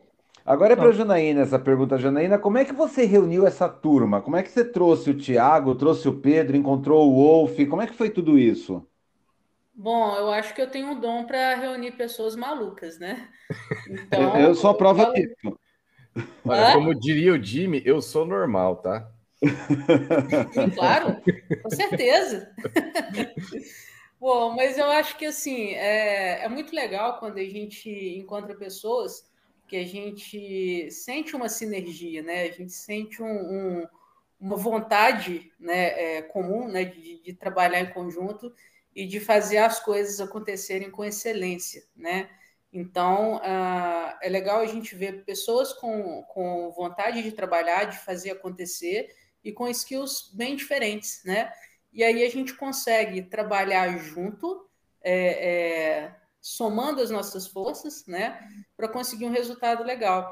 Agora 0.45 0.73
é 0.73 0.75
para 0.75 0.89
a 0.89 0.91
Janaína 0.93 1.41
essa 1.41 1.59
pergunta, 1.59 1.97
Janaína. 1.97 2.39
Como 2.39 2.57
é 2.57 2.65
que 2.65 2.73
você 2.73 3.05
reuniu 3.05 3.45
essa 3.45 3.69
turma? 3.69 4.21
Como 4.21 4.35
é 4.35 4.41
que 4.43 4.49
você 4.49 4.65
trouxe 4.65 5.11
o 5.11 5.17
Tiago, 5.17 5.75
trouxe 5.75 6.07
o 6.09 6.19
Pedro, 6.19 6.57
encontrou 6.57 7.07
o 7.07 7.15
Wolf? 7.15 7.57
Como 7.69 7.81
é 7.81 7.87
que 7.87 7.93
foi 7.95 8.09
tudo 8.09 8.37
isso? 8.39 8.83
Bom, 9.73 10.15
eu 10.17 10.31
acho 10.31 10.53
que 10.53 10.61
eu 10.61 10.69
tenho 10.69 10.87
um 10.91 10.99
dom 10.99 11.25
para 11.25 11.55
reunir 11.55 11.93
pessoas 11.93 12.35
malucas, 12.35 12.99
né? 12.99 13.31
Então, 13.87 14.33
Eu, 14.33 14.49
eu 14.49 14.55
sou 14.55 14.69
a 14.71 14.77
prova 14.77 15.05
disso. 15.13 15.58
Olha, 16.45 16.73
como 16.73 16.93
diria 16.95 17.33
o 17.33 17.43
Jimmy, 17.43 17.81
eu 17.85 18.01
sou 18.01 18.25
normal, 18.25 18.77
tá? 18.77 19.11
Claro, 20.75 21.21
com 21.63 21.69
certeza. 21.69 22.51
Bom, 24.19 24.53
mas 24.53 24.77
eu 24.77 24.85
acho 24.89 25.17
que 25.17 25.25
assim 25.25 25.73
é, 25.75 26.43
é 26.43 26.49
muito 26.49 26.75
legal 26.75 27.19
quando 27.19 27.37
a 27.37 27.43
gente 27.43 27.89
encontra 27.89 28.53
pessoas 28.53 29.25
que 29.67 29.77
a 29.77 29.85
gente 29.85 30.91
sente 30.91 31.35
uma 31.35 31.47
sinergia, 31.47 32.21
né? 32.21 32.43
A 32.43 32.51
gente 32.51 32.73
sente 32.73 33.21
um, 33.21 33.27
um- 33.27 33.87
uma 34.39 34.55
vontade, 34.55 35.51
né, 35.59 36.17
é, 36.17 36.21
comum, 36.21 36.69
né, 36.69 36.85
de, 36.85 37.21
de 37.21 37.33
trabalhar 37.33 37.81
em 37.81 37.91
conjunto 37.91 38.53
e 38.95 39.05
de 39.05 39.19
fazer 39.19 39.57
as 39.57 39.81
coisas 39.81 40.21
acontecerem 40.21 40.89
com 40.89 41.03
excelência, 41.03 41.83
né? 41.95 42.29
Então, 42.71 43.41
ah, 43.43 44.17
é 44.21 44.29
legal 44.29 44.59
a 44.59 44.65
gente 44.65 44.95
ver 44.95 45.25
pessoas 45.25 45.73
com, 45.73 46.23
com 46.23 46.71
vontade 46.71 47.23
de 47.23 47.31
trabalhar, 47.31 47.85
de 47.85 47.97
fazer 47.97 48.31
acontecer 48.31 49.09
e 49.43 49.51
com 49.51 49.67
skills 49.67 50.31
bem 50.33 50.55
diferentes, 50.55 51.21
né? 51.25 51.51
E 51.91 52.03
aí 52.03 52.23
a 52.23 52.29
gente 52.29 52.53
consegue 52.53 53.23
trabalhar 53.23 53.97
junto, 53.97 54.67
é, 55.01 55.49
é, 55.49 56.15
somando 56.39 57.01
as 57.01 57.09
nossas 57.09 57.47
forças, 57.47 58.05
né? 58.05 58.39
Para 58.77 58.87
conseguir 58.87 59.25
um 59.25 59.31
resultado 59.31 59.83
legal. 59.83 60.31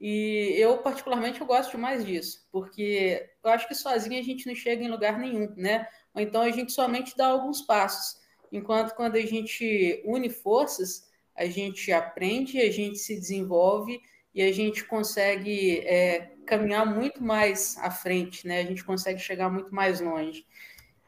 E 0.00 0.54
eu, 0.58 0.78
particularmente, 0.78 1.40
eu 1.40 1.46
gosto 1.46 1.70
demais 1.70 2.04
disso, 2.04 2.46
porque 2.52 3.30
eu 3.42 3.50
acho 3.50 3.66
que 3.66 3.74
sozinho 3.74 4.20
a 4.20 4.22
gente 4.22 4.46
não 4.46 4.54
chega 4.54 4.84
em 4.84 4.90
lugar 4.90 5.18
nenhum, 5.18 5.52
né? 5.56 5.88
Ou 6.12 6.20
então 6.20 6.42
a 6.42 6.50
gente 6.50 6.72
somente 6.72 7.16
dá 7.16 7.26
alguns 7.28 7.62
passos. 7.62 8.20
Enquanto 8.52 8.94
quando 8.94 9.16
a 9.16 9.22
gente 9.22 10.02
une 10.04 10.28
forças, 10.28 11.05
a 11.36 11.46
gente 11.46 11.92
aprende, 11.92 12.60
a 12.60 12.70
gente 12.70 12.98
se 12.98 13.14
desenvolve 13.14 14.00
e 14.34 14.42
a 14.42 14.52
gente 14.52 14.84
consegue 14.84 15.80
é, 15.80 16.32
caminhar 16.46 16.86
muito 16.86 17.22
mais 17.22 17.76
à 17.78 17.90
frente, 17.90 18.46
né? 18.46 18.60
A 18.60 18.64
gente 18.64 18.84
consegue 18.84 19.18
chegar 19.18 19.50
muito 19.50 19.74
mais 19.74 20.00
longe. 20.00 20.46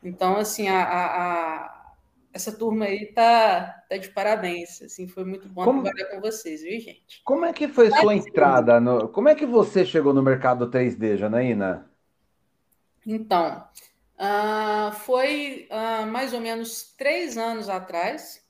Então, 0.03 0.37
assim, 0.37 0.68
a, 0.68 0.83
a, 0.83 1.07
a 1.07 1.79
essa 2.33 2.53
turma 2.53 2.85
aí 2.85 3.07
tá, 3.07 3.85
tá 3.89 3.97
de 3.97 4.09
parabéns. 4.11 4.83
Assim, 4.83 5.09
foi 5.09 5.24
muito 5.24 5.49
bom 5.49 5.64
como, 5.64 5.83
trabalhar 5.83 6.07
com 6.07 6.20
vocês, 6.20 6.62
viu, 6.62 6.81
gente? 6.81 7.20
Como 7.24 7.45
é 7.45 7.53
que 7.53 7.68
foi 7.68 7.89
Mas, 7.89 8.01
sua 8.01 8.14
entrada? 8.14 8.81
No, 8.81 9.09
como 9.09 9.29
é 9.29 9.35
que 9.35 9.47
você 9.47 9.85
chegou 9.85 10.14
no 10.14 10.22
mercado 10.22 10.70
3D, 10.70 11.16
Janaína? 11.16 11.91
Então, 13.07 13.64
uh, 14.18 14.93
foi 14.93 15.68
uh, 15.70 16.07
mais 16.07 16.33
ou 16.33 16.41
menos 16.41 16.95
três 16.97 17.37
anos 17.37 17.68
atrás, 17.68 18.43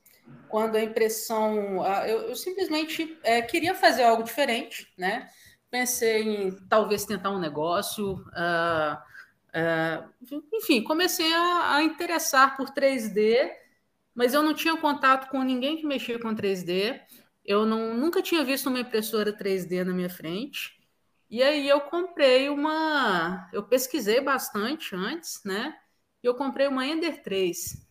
quando 0.48 0.76
a 0.76 0.82
impressão. 0.82 1.78
Uh, 1.78 2.06
eu, 2.06 2.20
eu, 2.28 2.36
simplesmente 2.36 3.18
é, 3.22 3.42
queria 3.42 3.74
fazer 3.74 4.04
algo 4.04 4.22
diferente, 4.22 4.92
né? 4.96 5.28
Pensei 5.70 6.22
em 6.22 6.50
talvez 6.68 7.04
tentar 7.04 7.30
um 7.30 7.38
negócio. 7.38 8.24
enfim, 10.52 10.82
comecei 10.82 11.32
a, 11.32 11.76
a 11.76 11.82
interessar 11.82 12.56
por 12.56 12.70
3D 12.70 13.50
mas 14.18 14.34
eu 14.34 14.42
não 14.42 14.52
tinha 14.52 14.76
contato 14.76 15.30
com 15.30 15.44
ninguém 15.44 15.76
que 15.76 15.86
mexia 15.86 16.18
com 16.18 16.34
3D. 16.34 17.00
Eu 17.44 17.64
não, 17.64 17.94
nunca 17.96 18.20
tinha 18.20 18.42
visto 18.42 18.66
uma 18.68 18.80
impressora 18.80 19.32
3D 19.32 19.84
na 19.84 19.94
minha 19.94 20.10
frente. 20.10 20.76
E 21.30 21.40
aí 21.40 21.68
eu 21.68 21.82
comprei 21.82 22.48
uma. 22.48 23.48
Eu 23.52 23.62
pesquisei 23.62 24.20
bastante 24.20 24.92
antes, 24.96 25.40
né? 25.44 25.72
E 26.20 26.26
eu 26.26 26.34
comprei 26.34 26.66
uma 26.66 26.84
Ender 26.84 27.22
3. 27.22 27.87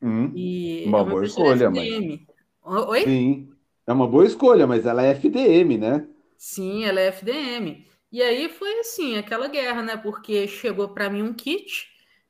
Hum, 0.00 0.32
e 0.34 0.84
uma, 0.86 1.04
boa 1.04 1.24
escolha, 1.24 1.68
FDM. 1.68 2.26
mas. 2.64 2.88
Oi? 2.88 3.04
Sim, 3.04 3.48
é 3.86 3.92
uma 3.92 4.06
boa 4.06 4.24
escolha, 4.24 4.66
mas 4.66 4.86
ela 4.86 5.02
é 5.02 5.10
FDM, 5.10 5.78
né? 5.78 6.06
Sim, 6.36 6.84
ela 6.84 7.00
é 7.00 7.06
FDM. 7.08 7.86
E 8.10 8.22
aí 8.22 8.48
foi 8.48 8.80
assim, 8.80 9.16
aquela 9.16 9.48
guerra, 9.48 9.82
né? 9.82 9.96
Porque 9.96 10.46
chegou 10.46 10.88
para 10.88 11.10
mim 11.10 11.22
um 11.22 11.34
kit 11.34 11.88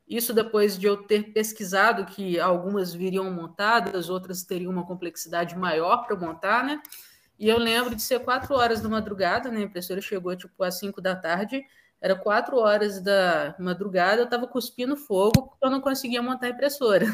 isso 0.09 0.33
depois 0.33 0.79
de 0.79 0.87
eu 0.87 0.97
ter 0.97 1.33
pesquisado 1.35 2.07
que 2.07 2.41
algumas 2.41 2.95
viriam 2.95 3.31
montadas, 3.31 4.09
outras 4.09 4.43
teriam 4.43 4.73
uma 4.73 4.87
complexidade 4.87 5.55
maior 5.57 6.07
para 6.07 6.17
montar, 6.17 6.65
né? 6.65 6.81
E 7.39 7.49
eu 7.49 7.59
lembro 7.59 7.95
de 7.95 8.03
ser 8.03 8.21
quatro 8.21 8.55
horas 8.55 8.81
da 8.81 8.89
madrugada, 8.89 9.51
né? 9.51 9.59
A 9.59 9.63
impressora 9.65 10.01
chegou 10.01 10.35
tipo 10.35 10.63
às 10.65 10.79
cinco 10.79 11.01
da 11.01 11.15
tarde, 11.15 11.63
era 12.01 12.17
quatro 12.17 12.57
horas 12.57 13.03
da 13.03 13.55
madrugada, 13.59 14.23
eu 14.23 14.25
estava 14.25 14.47
cuspindo 14.47 14.97
fogo 14.97 15.43
porque 15.43 15.67
eu 15.67 15.71
não 15.71 15.81
conseguia 15.81 16.23
montar 16.23 16.47
a 16.47 16.51
impressora, 16.51 17.07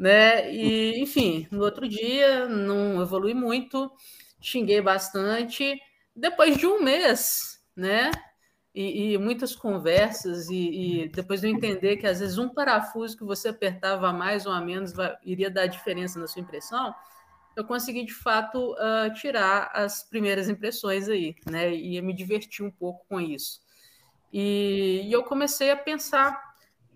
né? 0.00 0.52
E 0.52 1.00
enfim, 1.00 1.46
no 1.50 1.62
outro 1.62 1.88
dia 1.88 2.48
não 2.48 3.00
evolui 3.00 3.34
muito, 3.34 3.92
xinguei 4.40 4.80
bastante. 4.80 5.80
Depois 6.16 6.56
de 6.56 6.66
um 6.66 6.82
mês, 6.82 7.60
né? 7.76 8.10
e, 8.74 9.12
e 9.12 9.18
muitas 9.18 9.54
conversas, 9.54 10.48
e, 10.48 11.02
e, 11.02 11.08
depois 11.08 11.40
de 11.40 11.48
eu 11.48 11.52
entender 11.52 11.96
que 11.96 12.06
às 12.06 12.20
vezes 12.20 12.38
um 12.38 12.48
parafuso 12.48 13.16
que 13.16 13.24
você 13.24 13.48
apertava 13.48 14.12
mais 14.12 14.46
ou 14.46 14.52
a 14.52 14.60
menos 14.60 14.92
vai, 14.92 15.16
iria 15.24 15.50
dar 15.50 15.66
diferença 15.66 16.18
na 16.18 16.26
sua 16.26 16.42
impressão, 16.42 16.94
eu 17.56 17.64
consegui 17.64 18.04
de 18.04 18.14
fato 18.14 18.72
uh, 18.74 19.12
tirar 19.14 19.70
as 19.74 20.04
primeiras 20.04 20.48
impressões 20.48 21.08
aí, 21.08 21.34
né? 21.50 21.74
E 21.74 22.00
me 22.00 22.14
divertir 22.14 22.64
um 22.64 22.70
pouco 22.70 23.04
com 23.08 23.20
isso. 23.20 23.60
E, 24.32 25.02
e 25.04 25.12
eu 25.12 25.24
comecei 25.24 25.70
a 25.70 25.76
pensar. 25.76 26.49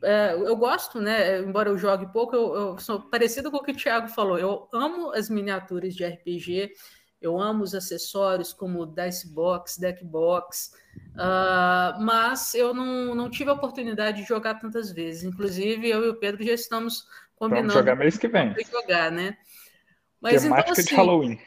Uh, 0.04 0.44
eu 0.44 0.54
gosto, 0.54 1.00
né? 1.00 1.38
Embora 1.38 1.70
eu 1.70 1.78
jogue 1.78 2.06
pouco, 2.12 2.36
eu, 2.36 2.54
eu 2.54 2.78
sou 2.78 3.00
parecido 3.00 3.50
com 3.50 3.56
o 3.56 3.62
que 3.62 3.72
o 3.72 3.76
Thiago 3.76 4.08
falou. 4.08 4.38
Eu 4.38 4.68
amo 4.70 5.10
as 5.12 5.30
miniaturas 5.30 5.94
de 5.94 6.04
RPG, 6.04 6.72
eu 7.22 7.40
amo 7.40 7.64
os 7.64 7.74
acessórios 7.74 8.52
como 8.52 8.84
Dice 8.84 9.32
Box, 9.32 9.80
Deck 9.80 10.04
Box, 10.04 10.72
uh, 11.14 11.98
mas 12.02 12.54
eu 12.54 12.74
não, 12.74 13.14
não 13.14 13.30
tive 13.30 13.48
a 13.48 13.54
oportunidade 13.54 14.20
de 14.20 14.28
jogar 14.28 14.56
tantas 14.56 14.92
vezes. 14.92 15.24
Inclusive, 15.24 15.88
eu 15.88 16.04
e 16.04 16.08
o 16.10 16.16
Pedro 16.16 16.44
já 16.44 16.52
estamos 16.52 17.06
combinando. 17.34 17.68
Vamos 17.68 17.80
jogar 17.80 17.96
mês 17.96 18.18
que 18.18 18.28
vem. 18.28 18.54
Jogar, 18.70 19.10
né? 19.10 19.38
Mas, 20.20 20.42
Temática 20.42 20.72
então, 20.72 20.82
assim, 20.82 20.88
de 20.90 20.94
Halloween. 20.94 21.38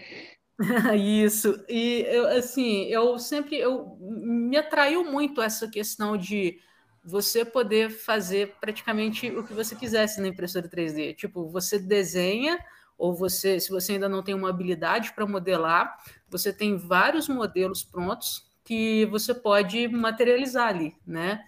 Isso. 1.23 1.63
E 1.69 2.05
eu, 2.07 2.27
assim, 2.29 2.85
eu 2.85 3.19
sempre 3.19 3.57
eu 3.57 3.97
me 3.99 4.57
atraiu 4.57 5.03
muito 5.03 5.43
essa 5.43 5.67
questão 5.67 6.17
de 6.17 6.59
você 7.07 7.45
poder 7.45 7.89
fazer 7.89 8.57
praticamente 8.59 9.29
o 9.29 9.41
que 9.41 9.53
você 9.53 9.73
quisesse 9.73 10.19
na 10.19 10.27
impressora 10.27 10.67
3D. 10.67 11.15
Tipo, 11.15 11.47
você 11.47 11.79
desenha 11.79 12.59
ou 12.97 13.15
você, 13.15 13.61
se 13.61 13.69
você 13.69 13.93
ainda 13.93 14.09
não 14.09 14.21
tem 14.21 14.35
uma 14.35 14.49
habilidade 14.49 15.13
para 15.13 15.25
modelar, 15.25 15.97
você 16.27 16.51
tem 16.51 16.75
vários 16.75 17.29
modelos 17.29 17.81
prontos 17.81 18.45
que 18.61 19.05
você 19.05 19.33
pode 19.33 19.87
materializar 19.87 20.67
ali, 20.67 20.97
né? 21.07 21.45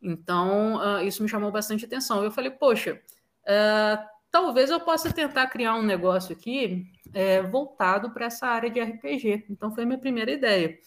Então, 0.00 0.76
uh, 0.76 1.00
isso 1.02 1.24
me 1.24 1.28
chamou 1.28 1.50
bastante 1.50 1.84
atenção. 1.84 2.22
Eu 2.22 2.30
falei, 2.30 2.52
poxa, 2.52 3.00
uh, 3.42 4.08
talvez 4.30 4.70
eu 4.70 4.78
possa 4.78 5.12
tentar 5.12 5.48
criar 5.48 5.74
um 5.74 5.82
negócio 5.82 6.32
aqui 6.32 6.86
é, 7.12 7.42
voltado 7.42 8.12
para 8.12 8.26
essa 8.26 8.46
área 8.46 8.70
de 8.70 8.80
RPG. 8.80 9.46
Então, 9.50 9.74
foi 9.74 9.82
a 9.82 9.86
minha 9.86 9.98
primeira 9.98 10.30
ideia. 10.30 10.78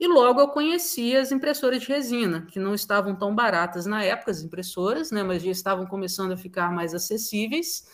E 0.00 0.08
logo 0.08 0.40
eu 0.40 0.48
conheci 0.48 1.14
as 1.14 1.30
impressoras 1.30 1.82
de 1.82 1.88
resina, 1.88 2.46
que 2.50 2.58
não 2.58 2.74
estavam 2.74 3.14
tão 3.14 3.34
baratas 3.34 3.84
na 3.84 4.02
época, 4.02 4.30
as 4.30 4.40
impressoras, 4.40 5.10
né, 5.10 5.22
mas 5.22 5.42
já 5.42 5.50
estavam 5.50 5.84
começando 5.84 6.32
a 6.32 6.38
ficar 6.38 6.72
mais 6.72 6.94
acessíveis. 6.94 7.86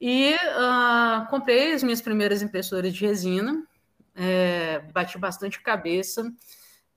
E 0.00 0.32
uh, 0.32 1.28
comprei 1.28 1.72
as 1.72 1.82
minhas 1.82 2.00
primeiras 2.00 2.40
impressoras 2.40 2.94
de 2.94 3.04
resina, 3.04 3.66
é, 4.14 4.78
bati 4.92 5.18
bastante 5.18 5.60
cabeça, 5.60 6.32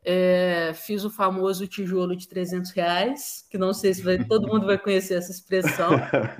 é, 0.06 0.72
fiz 0.76 1.04
o 1.04 1.10
famoso 1.10 1.66
tijolo 1.66 2.16
de 2.16 2.28
300 2.28 2.70
reais, 2.72 3.44
que 3.50 3.58
não 3.58 3.74
sei 3.74 3.92
se 3.96 4.04
vai, 4.04 4.24
todo 4.24 4.48
mundo 4.48 4.68
vai 4.68 4.78
conhecer 4.78 5.16
essa 5.16 5.32
expressão. 5.32 5.90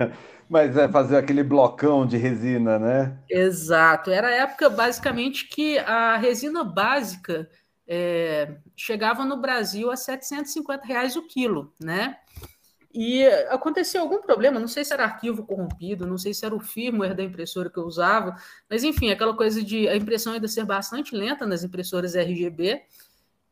Mas 0.48 0.76
é 0.76 0.88
fazer 0.88 1.16
aquele 1.16 1.42
blocão 1.42 2.06
de 2.06 2.16
resina, 2.16 2.78
né? 2.78 3.18
Exato. 3.28 4.10
Era 4.10 4.28
a 4.28 4.34
época, 4.34 4.70
basicamente, 4.70 5.48
que 5.48 5.78
a 5.80 6.16
resina 6.16 6.64
básica 6.64 7.50
é, 7.88 8.58
chegava 8.76 9.24
no 9.24 9.38
Brasil 9.38 9.90
a 9.90 9.96
750 9.96 10.86
reais 10.86 11.16
o 11.16 11.26
quilo, 11.26 11.74
né? 11.80 12.18
E 12.92 13.24
aconteceu 13.48 14.02
algum 14.02 14.20
problema, 14.20 14.60
não 14.60 14.68
sei 14.68 14.84
se 14.84 14.92
era 14.92 15.04
arquivo 15.04 15.44
corrompido, 15.46 16.06
não 16.06 16.18
sei 16.18 16.34
se 16.34 16.44
era 16.44 16.54
o 16.54 16.60
firmware 16.60 17.14
da 17.14 17.22
impressora 17.22 17.70
que 17.70 17.78
eu 17.78 17.84
usava, 17.84 18.36
mas 18.68 18.82
enfim, 18.84 19.10
aquela 19.10 19.34
coisa 19.34 19.62
de 19.62 19.88
a 19.88 19.96
impressão 19.96 20.32
ainda 20.32 20.48
ser 20.48 20.64
bastante 20.64 21.14
lenta 21.14 21.46
nas 21.46 21.64
impressoras 21.64 22.14
RGB. 22.14 22.82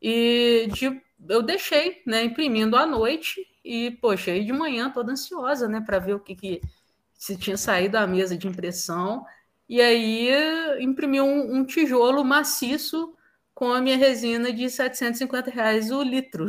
E 0.02 0.68
de, 0.72 1.00
eu 1.28 1.42
deixei, 1.42 2.02
né, 2.06 2.24
imprimindo 2.24 2.76
à 2.76 2.86
noite 2.86 3.46
e, 3.64 3.90
poxa, 4.02 4.32
aí 4.32 4.44
de 4.44 4.52
manhã 4.52 4.90
toda 4.90 5.12
ansiosa, 5.12 5.68
né, 5.68 5.80
para 5.80 5.98
ver 5.98 6.14
o 6.14 6.20
que, 6.20 6.34
que 6.34 6.60
se 7.14 7.36
tinha 7.36 7.56
saído 7.56 7.92
da 7.92 8.06
mesa 8.06 8.36
de 8.36 8.46
impressão. 8.46 9.24
E 9.68 9.80
aí 9.80 10.30
imprimi 10.80 11.20
um, 11.20 11.56
um 11.56 11.64
tijolo 11.64 12.24
maciço 12.24 13.15
com 13.56 13.72
a 13.72 13.80
minha 13.80 13.96
resina 13.96 14.52
de 14.52 14.68
750 14.68 15.50
reais 15.50 15.90
o 15.90 16.02
litro. 16.02 16.46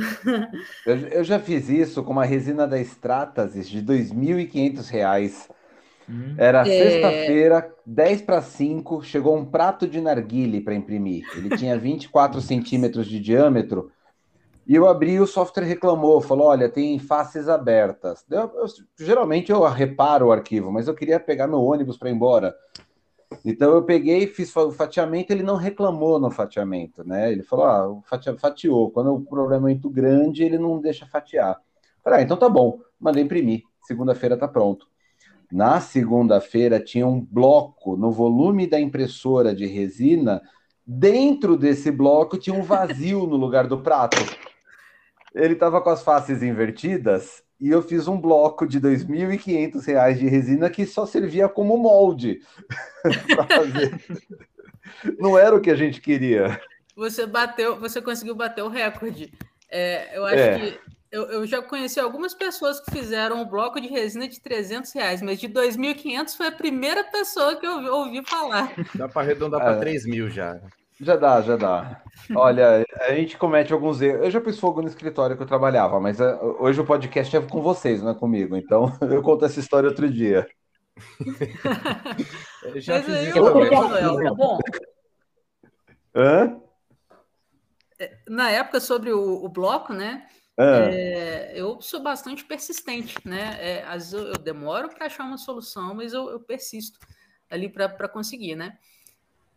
eu, 0.86 0.97
eu, 1.08 1.24
já 1.24 1.39
fiz 1.39 1.70
isso 1.70 2.03
com 2.03 2.12
uma 2.12 2.26
resina 2.26 2.68
da 2.68 2.78
Stratasys 2.82 3.70
de 3.70 3.82
2.500 3.82 4.89
reais. 4.89 5.49
Hum. 6.10 6.36
Era 6.38 6.62
é... 6.62 6.66
sexta-feira, 6.66 7.74
10 7.86 8.22
para 8.24 8.41
5, 8.41 9.01
chegou 9.03 9.38
um 9.38 9.45
prato 9.45 9.88
de 9.88 10.01
narguile 10.01 10.60
para 10.60 10.76
imprimir. 10.76 11.24
Ele 11.34 11.55
tinha 11.55 11.80
24 11.80 12.41
centímetros 12.41 13.08
de 13.08 13.22
diâmetro. 13.22 13.89
E 14.68 14.76
eu 14.76 14.86
abri, 14.86 15.18
o 15.18 15.26
software 15.26 15.64
reclamou, 15.64 16.20
falou: 16.20 16.47
olha, 16.47 16.68
tem 16.68 16.99
faces 16.99 17.47
abertas. 17.47 18.26
Eu, 18.30 18.51
eu, 18.53 18.66
geralmente 18.99 19.49
eu 19.49 19.64
reparo 19.64 20.28
o 20.28 20.32
arquivo, 20.34 20.74
mas 20.74 20.89
eu 20.89 20.93
queria 20.93 21.22
pegar 21.22 21.47
meu 21.47 21.62
ônibus 21.62 21.97
para 21.97 22.10
ir 22.10 22.14
embora. 22.14 22.53
Então 23.43 23.73
eu 23.73 23.84
peguei, 23.84 24.28
fiz 24.28 24.55
o 24.55 24.71
fatiamento, 24.71 25.32
ele 25.32 25.43
não 25.43 25.55
reclamou 25.55 26.19
no 26.19 26.32
fatiamento, 26.32 27.03
né? 27.03 27.32
Ele 27.32 27.43
falou, 27.43 27.65
ah, 27.65 28.01
fatiou. 28.38 28.91
Quando 28.91 29.13
o 29.13 29.21
problema 29.21 29.69
é 29.69 29.73
muito 29.73 29.89
grande, 29.89 30.43
ele 30.43 30.57
não 30.57 30.80
deixa 30.80 31.05
fatiar. 31.05 31.59
Falei, 32.03 32.19
ah, 32.19 32.21
então 32.23 32.38
tá 32.38 32.47
bom, 32.47 32.80
mandei 32.99 33.23
imprimir. 33.23 33.63
Segunda-feira 33.86 34.38
tá 34.38 34.47
pronto. 34.47 34.88
Na 35.51 35.80
segunda-feira 35.80 36.80
tinha 36.80 37.07
um 37.07 37.21
bloco 37.21 37.95
no 37.95 38.11
volume 38.11 38.67
da 38.67 38.80
impressora 38.80 39.55
de 39.55 39.65
resina. 39.65 40.41
Dentro 40.86 41.57
desse 41.57 41.91
bloco 41.91 42.38
tinha 42.38 42.55
um 42.55 42.63
vazio 42.63 43.25
no 43.25 43.38
lugar 43.38 43.67
do 43.67 43.82
prato. 43.82 44.17
Ele 45.34 45.53
estava 45.53 45.82
com 45.82 45.89
as 45.89 46.03
faces 46.03 46.41
invertidas 46.41 47.43
e 47.60 47.70
eu 47.70 47.82
fiz 47.82 48.08
um 48.08 48.20
bloco 48.20 48.68
de 48.68 48.78
R$ 48.80 48.95
2.500 48.95 50.14
de 50.18 50.28
resina 50.28 50.70
que 50.70 50.86
só 50.86 51.05
servia 51.05 51.49
como 51.49 51.78
molde 51.78 52.39
para 53.36 53.43
fazer. 53.45 53.99
Não 55.20 55.38
era 55.38 55.55
o 55.55 55.62
que 55.62 55.70
a 55.72 55.76
gente 55.76 55.99
queria. 56.01 56.60
você 56.95 57.26
bateu, 57.26 57.80
você 57.80 58.01
conseguiu 58.01 58.36
bater 58.36 58.64
o 58.64 58.70
recorde. 58.70 59.32
É, 59.70 60.18
eu 60.18 60.26
acho 60.26 60.36
É. 60.38 60.60
que 60.60 60.80
eu, 61.12 61.24
eu 61.32 61.45
já 61.47 61.62
conheci 61.62 61.99
algumas 61.99 62.34
pessoas 62.34 62.80
que 62.80 62.91
fizeram 62.91 63.41
um 63.41 63.45
bloco 63.45 63.80
de 63.80 63.88
resina 63.88 64.28
de 64.28 64.39
300 64.41 64.91
reais, 64.93 65.22
mas 65.22 65.39
de 65.39 65.47
2.500 65.47 66.36
foi 66.36 66.47
a 66.47 66.51
primeira 66.51 67.03
pessoa 67.05 67.55
que 67.55 67.66
eu 67.66 67.72
ouvi, 67.74 67.89
ouvi 67.89 68.26
falar. 68.30 68.74
Dá 68.95 69.08
para 69.08 69.22
arredondar 69.22 69.62
É. 69.62 69.64
para 69.64 69.80
3 69.80 70.05
mil 70.05 70.30
já. 70.30 70.60
Já 71.00 71.16
dá, 71.16 71.41
já 71.41 71.56
dá. 71.56 72.02
Olha, 72.36 72.86
a 73.02 73.14
gente 73.14 73.38
comete 73.38 73.72
alguns 73.72 74.02
erros. 74.02 74.26
Eu 74.26 74.32
já 74.32 74.41
pus 74.41 74.60
fogo 74.60 74.82
no 74.82 74.88
escritório 74.88 75.38
que 75.38 75.43
eu 75.43 75.48
trabalhava, 75.48 76.00
mas 76.00 76.20
eh, 76.20 76.39
hoje 76.60 76.82
o 76.82 76.86
podcast 76.86 77.36
é 77.36 77.41
com 77.41 77.62
vocês, 77.62 78.02
não 78.02 78.12
é 78.12 78.16
comigo. 78.16 78.56
Então 78.56 78.91
eu 79.02 79.22
conto 79.22 79.45
essa 79.45 79.60
história 79.60 79.89
outro 79.89 80.10
dia. 80.10 80.48
Eu 82.64 82.82
já 82.82 82.95
mas 82.95 83.06
fiz 83.06 83.16
aí, 83.16 83.30
isso 83.30 83.43
também. 83.43 83.72
Manuel, 83.72 84.24
tá 84.24 84.34
bom, 84.34 84.60
Hã? 86.16 86.60
na 88.28 88.50
época 88.50 88.80
sobre 88.80 89.12
o, 89.12 89.43
o 89.43 89.50
bloco, 89.50 89.93
né? 89.93 90.28
É, 90.60 91.52
eu 91.54 91.80
sou 91.80 92.02
bastante 92.02 92.43
persistente, 92.43 93.16
né? 93.24 93.58
É, 93.60 93.84
às 93.84 94.12
vezes 94.12 94.14
eu, 94.14 94.34
eu 94.34 94.38
demoro 94.39 94.89
para 94.89 95.06
achar 95.06 95.24
uma 95.24 95.38
solução, 95.38 95.93
mas 95.93 96.14
eu, 96.14 96.30
eu 96.30 96.39
persisto 96.39 97.00
ali 97.50 97.70
para 97.70 98.10
conseguir, 98.10 98.56
né? 98.56 98.78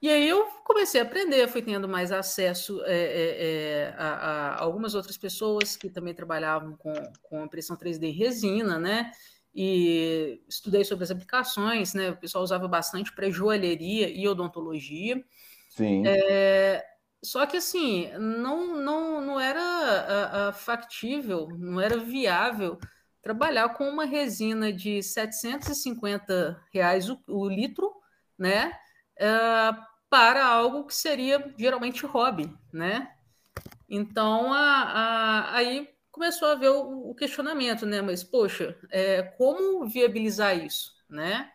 E 0.03 0.09
aí 0.09 0.29
eu 0.29 0.47
comecei 0.65 0.99
a 1.01 1.05
aprender, 1.05 1.47
fui 1.49 1.61
tendo 1.61 1.87
mais 1.87 2.11
acesso 2.11 2.83
é, 2.87 2.95
é, 2.95 3.95
a, 3.99 4.09
a 4.09 4.63
algumas 4.63 4.95
outras 4.95 5.19
pessoas 5.19 5.77
que 5.77 5.91
também 5.91 6.15
trabalhavam 6.15 6.75
com, 6.77 6.93
com 7.23 7.45
impressão 7.45 7.77
3D 7.77 8.05
em 8.05 8.13
resina, 8.13 8.79
né? 8.79 9.13
E 9.55 10.43
estudei 10.49 10.85
sobre 10.85 11.05
as 11.05 11.11
aplicações, 11.11 11.93
né? 11.93 12.11
O 12.11 12.17
pessoal 12.17 12.43
usava 12.43 12.67
bastante 12.67 13.15
para 13.15 13.29
joalheria 13.29 14.09
e 14.09 14.27
odontologia. 14.27 15.23
Sim. 15.69 16.03
É, 16.07 16.83
só 17.23 17.45
que 17.45 17.59
assim, 17.59 18.11
não, 18.19 18.79
não, 18.79 19.21
não 19.21 19.39
era 19.39 19.61
a, 19.61 20.49
a 20.49 20.53
factível, 20.53 21.49
não 21.59 21.79
era 21.79 21.99
viável 21.99 22.79
trabalhar 23.21 23.69
com 23.75 23.87
uma 23.87 24.07
resina 24.07 24.73
de 24.73 25.03
750 25.03 26.59
reais 26.73 27.11
o, 27.11 27.23
o 27.29 27.47
litro, 27.47 27.93
né? 28.39 28.73
ah, 29.21 29.87
para 30.11 30.47
algo 30.47 30.85
que 30.87 30.95
seria 30.95 31.55
geralmente 31.59 32.07
hobby, 32.07 32.53
né? 32.73 33.13
Então 33.89 34.53
a, 34.53 34.61
a- 35.53 35.57
aí 35.57 35.89
começou 36.11 36.49
a 36.49 36.55
ver 36.55 36.71
o, 36.71 37.11
o 37.11 37.15
questionamento, 37.15 37.87
né? 37.87 38.03
Mas 38.03 38.25
poxa, 38.25 38.77
é, 38.91 39.23
como 39.23 39.87
viabilizar 39.89 40.59
isso, 40.59 40.93
né? 41.09 41.51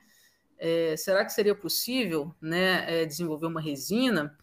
É, 0.57 0.97
será 0.97 1.25
que 1.25 1.33
seria 1.33 1.55
possível, 1.55 2.35
né, 2.41 3.03
é, 3.03 3.05
desenvolver 3.05 3.47
uma 3.47 3.61
resina? 3.61 4.37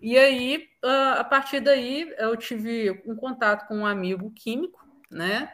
E 0.00 0.18
aí, 0.18 0.68
a 0.82 1.20
a 1.20 1.24
partir 1.24 1.60
daí, 1.60 2.14
eu 2.18 2.36
tive 2.36 3.02
um 3.06 3.16
contato 3.16 3.66
com 3.68 3.78
um 3.78 3.86
amigo 3.86 4.30
químico, 4.32 4.80
né, 5.10 5.50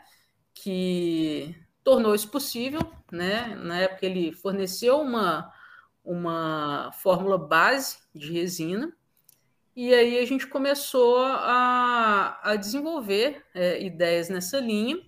que 0.55 1.55
tornou 1.85 2.15
isso 2.15 2.31
possível, 2.31 2.81
né? 3.13 3.55
Na 3.57 3.79
época 3.81 4.07
ele 4.07 4.33
forneceu 4.33 5.01
uma, 5.01 5.53
uma 6.05 6.91
fórmula 6.95 7.39
base 7.39 7.99
de 8.15 8.33
resina, 8.33 8.93
e 9.77 9.95
aí 9.95 10.19
a 10.19 10.27
gente 10.27 10.47
começou 10.47 11.19
a, 11.19 12.39
a 12.43 12.57
desenvolver 12.57 13.45
é, 13.55 13.83
ideias 13.85 14.29
nessa 14.29 14.61
linha 14.61 14.99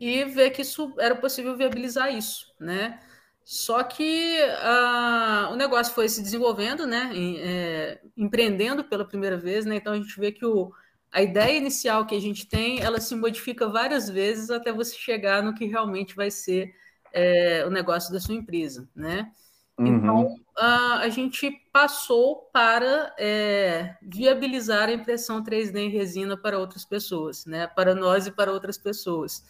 e 0.00 0.24
ver 0.24 0.50
que 0.50 0.62
isso 0.62 0.94
era 0.98 1.14
possível 1.14 1.56
viabilizar 1.56 2.12
isso, 2.14 2.52
né? 2.58 3.00
Só 3.44 3.82
que 3.82 4.38
ah, 4.60 5.48
o 5.52 5.56
negócio 5.56 5.94
foi 5.94 6.08
se 6.08 6.22
desenvolvendo, 6.22 6.86
né? 6.86 7.10
em- 7.14 7.38
é, 7.40 8.00
empreendendo 8.16 8.84
pela 8.84 9.04
primeira 9.04 9.36
vez, 9.36 9.64
né? 9.64 9.76
Então 9.76 9.92
a 9.92 9.96
gente 9.96 10.18
vê 10.18 10.30
que 10.32 10.44
o, 10.44 10.72
a 11.10 11.22
ideia 11.22 11.56
inicial 11.56 12.06
que 12.06 12.14
a 12.14 12.20
gente 12.20 12.46
tem, 12.48 12.80
ela 12.80 13.00
se 13.00 13.14
modifica 13.16 13.68
várias 13.68 14.08
vezes 14.08 14.50
até 14.50 14.72
você 14.72 14.96
chegar 14.96 15.42
no 15.42 15.54
que 15.54 15.66
realmente 15.66 16.14
vai 16.14 16.30
ser 16.30 16.72
é, 17.12 17.64
o 17.66 17.70
negócio 17.70 18.12
da 18.12 18.20
sua 18.20 18.34
empresa, 18.34 18.88
né? 18.94 19.30
Uhum. 19.78 19.86
Então, 19.86 20.36
ah, 20.56 20.98
a 20.98 21.08
gente 21.08 21.50
passou 21.72 22.48
para 22.52 23.14
é, 23.18 23.96
viabilizar 24.02 24.88
a 24.88 24.92
impressão 24.92 25.42
3D 25.42 25.76
em 25.76 25.90
resina 25.90 26.36
para 26.36 26.58
outras 26.58 26.84
pessoas, 26.84 27.46
né? 27.46 27.66
Para 27.66 27.94
nós 27.94 28.26
e 28.26 28.30
para 28.30 28.52
outras 28.52 28.76
pessoas. 28.76 29.44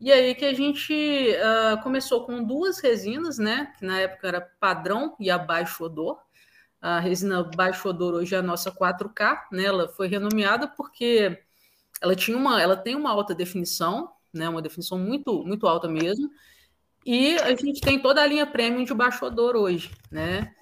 E 0.00 0.12
aí 0.12 0.34
que 0.34 0.44
a 0.44 0.54
gente 0.54 0.94
ah, 1.42 1.80
começou 1.82 2.24
com 2.24 2.42
duas 2.42 2.78
resinas, 2.80 3.38
né? 3.38 3.72
Que 3.78 3.84
na 3.84 4.00
época 4.00 4.28
era 4.28 4.40
padrão 4.40 5.16
e 5.18 5.30
a 5.30 5.38
baixo 5.38 5.84
odor. 5.84 6.18
A 6.80 7.00
resina 7.00 7.42
baixo 7.42 7.88
odor 7.88 8.14
hoje 8.14 8.34
é 8.34 8.38
a 8.38 8.42
nossa 8.42 8.70
4K, 8.70 9.48
né? 9.50 9.64
Ela 9.64 9.88
foi 9.88 10.06
renomeada 10.06 10.68
porque 10.68 11.42
ela 12.00 12.14
tinha 12.14 12.36
uma, 12.36 12.62
ela 12.62 12.76
tem 12.76 12.94
uma 12.94 13.10
alta 13.10 13.34
definição, 13.34 14.12
né? 14.32 14.48
Uma 14.48 14.62
definição 14.62 14.98
muito, 14.98 15.42
muito 15.44 15.66
alta 15.66 15.88
mesmo. 15.88 16.30
E 17.06 17.36
a 17.38 17.54
gente 17.56 17.80
tem 17.82 18.00
toda 18.00 18.22
a 18.22 18.26
linha 18.26 18.46
premium 18.46 18.84
de 18.84 18.94
baixo 18.94 19.24
odor 19.26 19.56
hoje, 19.56 19.92
né? 20.12 20.52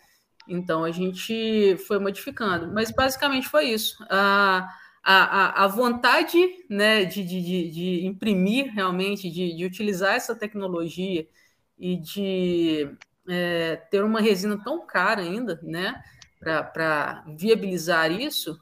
Então 0.49 0.84
a 0.84 0.92
gente 0.92 1.76
foi 1.86 1.99
modificando, 1.99 2.72
mas 2.72 2.90
basicamente 2.92 3.49
foi 3.49 3.66
isso. 3.70 3.97
A, 4.11 4.68
a, 5.05 5.64
a- 5.64 5.68
vontade 5.68 6.38
né, 6.70 7.05
de, 7.07 7.24
de, 7.24 7.70
de 7.70 8.07
imprimir 8.07 8.72
realmente, 8.74 9.30
de, 9.30 9.57
de 9.57 9.64
utilizar 9.66 10.14
essa 10.16 10.34
tecnologia 10.36 11.26
e 11.78 11.97
de 11.99 12.90
é, 13.28 13.76
ter 13.90 14.05
uma 14.05 14.20
resina 14.20 14.62
tão 14.64 14.86
cara 14.86 15.22
ainda, 15.22 15.61
né? 15.62 16.03
Para 16.40 17.24
viabilizar 17.38 18.12
isso, 18.12 18.59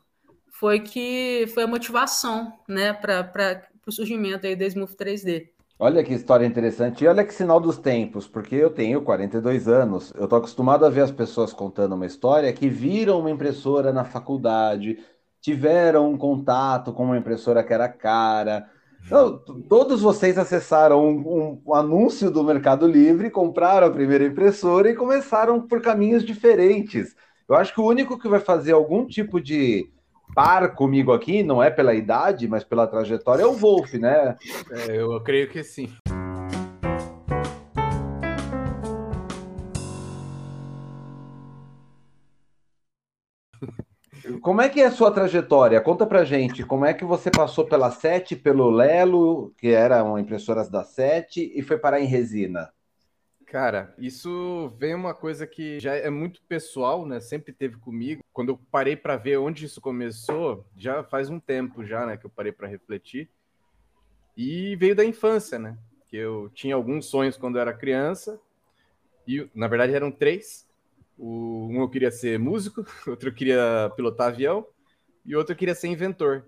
foi 0.52 0.80
que 0.80 1.46
foi 1.54 1.64
a 1.64 1.66
motivação 1.66 2.52
né, 2.68 2.92
para 2.92 3.68
o 3.86 3.92
surgimento 3.92 4.46
aí 4.46 4.56
da 4.56 4.66
Smooth 4.66 4.96
3D. 4.96 5.51
Olha 5.84 6.04
que 6.04 6.12
história 6.14 6.46
interessante. 6.46 7.02
E 7.04 7.08
olha 7.08 7.24
que 7.24 7.34
sinal 7.34 7.58
dos 7.60 7.76
tempos, 7.76 8.28
porque 8.28 8.54
eu 8.54 8.70
tenho 8.70 9.02
42 9.02 9.66
anos. 9.66 10.12
Eu 10.16 10.28
tô 10.28 10.36
acostumado 10.36 10.84
a 10.86 10.90
ver 10.90 11.00
as 11.00 11.10
pessoas 11.10 11.52
contando 11.52 11.94
uma 11.96 12.06
história 12.06 12.52
que 12.52 12.68
viram 12.68 13.18
uma 13.18 13.30
impressora 13.30 13.92
na 13.92 14.04
faculdade, 14.04 14.98
tiveram 15.40 16.08
um 16.12 16.16
contato 16.16 16.92
com 16.92 17.04
uma 17.06 17.18
impressora 17.18 17.64
que 17.64 17.72
era 17.72 17.88
cara. 17.88 18.70
T- 19.08 19.64
todos 19.68 20.00
vocês 20.00 20.38
acessaram 20.38 21.04
um, 21.04 21.60
um 21.66 21.74
anúncio 21.74 22.30
do 22.30 22.44
Mercado 22.44 22.86
Livre, 22.86 23.28
compraram 23.28 23.88
a 23.88 23.90
primeira 23.90 24.24
impressora 24.24 24.88
e 24.88 24.94
começaram 24.94 25.66
por 25.66 25.82
caminhos 25.82 26.24
diferentes. 26.24 27.16
Eu 27.48 27.56
acho 27.56 27.74
que 27.74 27.80
o 27.80 27.86
único 27.88 28.16
que 28.18 28.28
vai 28.28 28.38
fazer 28.40 28.70
algum 28.72 29.04
tipo 29.04 29.40
de 29.40 29.90
par 30.34 30.74
comigo 30.74 31.12
aqui, 31.12 31.42
não 31.42 31.62
é 31.62 31.70
pela 31.70 31.94
idade, 31.94 32.48
mas 32.48 32.64
pela 32.64 32.86
trajetória, 32.86 33.42
é 33.42 33.46
o 33.46 33.52
Wolf, 33.52 33.94
né? 33.94 34.36
É, 34.70 34.96
eu 34.96 35.20
creio 35.20 35.48
que 35.48 35.62
sim. 35.62 35.92
Como 44.40 44.60
é 44.60 44.68
que 44.68 44.80
é 44.80 44.86
a 44.86 44.90
sua 44.90 45.10
trajetória? 45.10 45.80
Conta 45.80 46.06
pra 46.06 46.24
gente, 46.24 46.64
como 46.64 46.84
é 46.84 46.94
que 46.94 47.04
você 47.04 47.30
passou 47.30 47.64
pela 47.64 47.90
SET, 47.90 48.36
pelo 48.36 48.70
Lelo, 48.70 49.52
que 49.58 49.68
eram 49.68 50.18
impressoras 50.18 50.68
da 50.68 50.84
SET, 50.84 51.52
e 51.54 51.62
foi 51.62 51.78
parar 51.78 52.00
em 52.00 52.06
resina? 52.06 52.70
Cara, 53.52 53.94
isso 53.98 54.70
vem 54.78 54.94
uma 54.94 55.12
coisa 55.12 55.46
que 55.46 55.78
já 55.78 55.94
é 55.94 56.08
muito 56.08 56.40
pessoal, 56.48 57.04
né? 57.04 57.20
Sempre 57.20 57.52
teve 57.52 57.76
comigo. 57.76 58.22
Quando 58.32 58.48
eu 58.48 58.58
parei 58.70 58.96
para 58.96 59.14
ver 59.18 59.36
onde 59.36 59.66
isso 59.66 59.78
começou, 59.78 60.64
já 60.74 61.04
faz 61.04 61.28
um 61.28 61.38
tempo 61.38 61.84
já, 61.84 62.06
né, 62.06 62.16
que 62.16 62.24
eu 62.24 62.30
parei 62.30 62.50
para 62.50 62.66
refletir. 62.66 63.28
E 64.36 64.74
veio 64.76 64.94
da 64.96 65.04
infância, 65.04 65.58
né? 65.58 65.76
Que 66.08 66.16
eu 66.16 66.50
tinha 66.54 66.74
alguns 66.74 67.06
sonhos 67.06 67.36
quando 67.36 67.56
eu 67.56 67.62
era 67.62 67.74
criança. 67.74 68.40
E 69.26 69.48
na 69.54 69.68
verdade 69.68 69.94
eram 69.94 70.10
três. 70.12 70.66
O- 71.18 71.68
Um 71.70 71.80
eu 71.82 71.90
queria 71.90 72.10
ser 72.10 72.38
músico, 72.38 72.84
outro 73.08 73.30
eu 73.30 73.34
queria 73.34 73.90
pilotar 73.96 74.28
avião 74.28 74.66
e 75.24 75.36
outro 75.36 75.52
eu 75.54 75.58
queria 75.58 75.74
ser 75.74 75.88
inventor. 75.88 76.46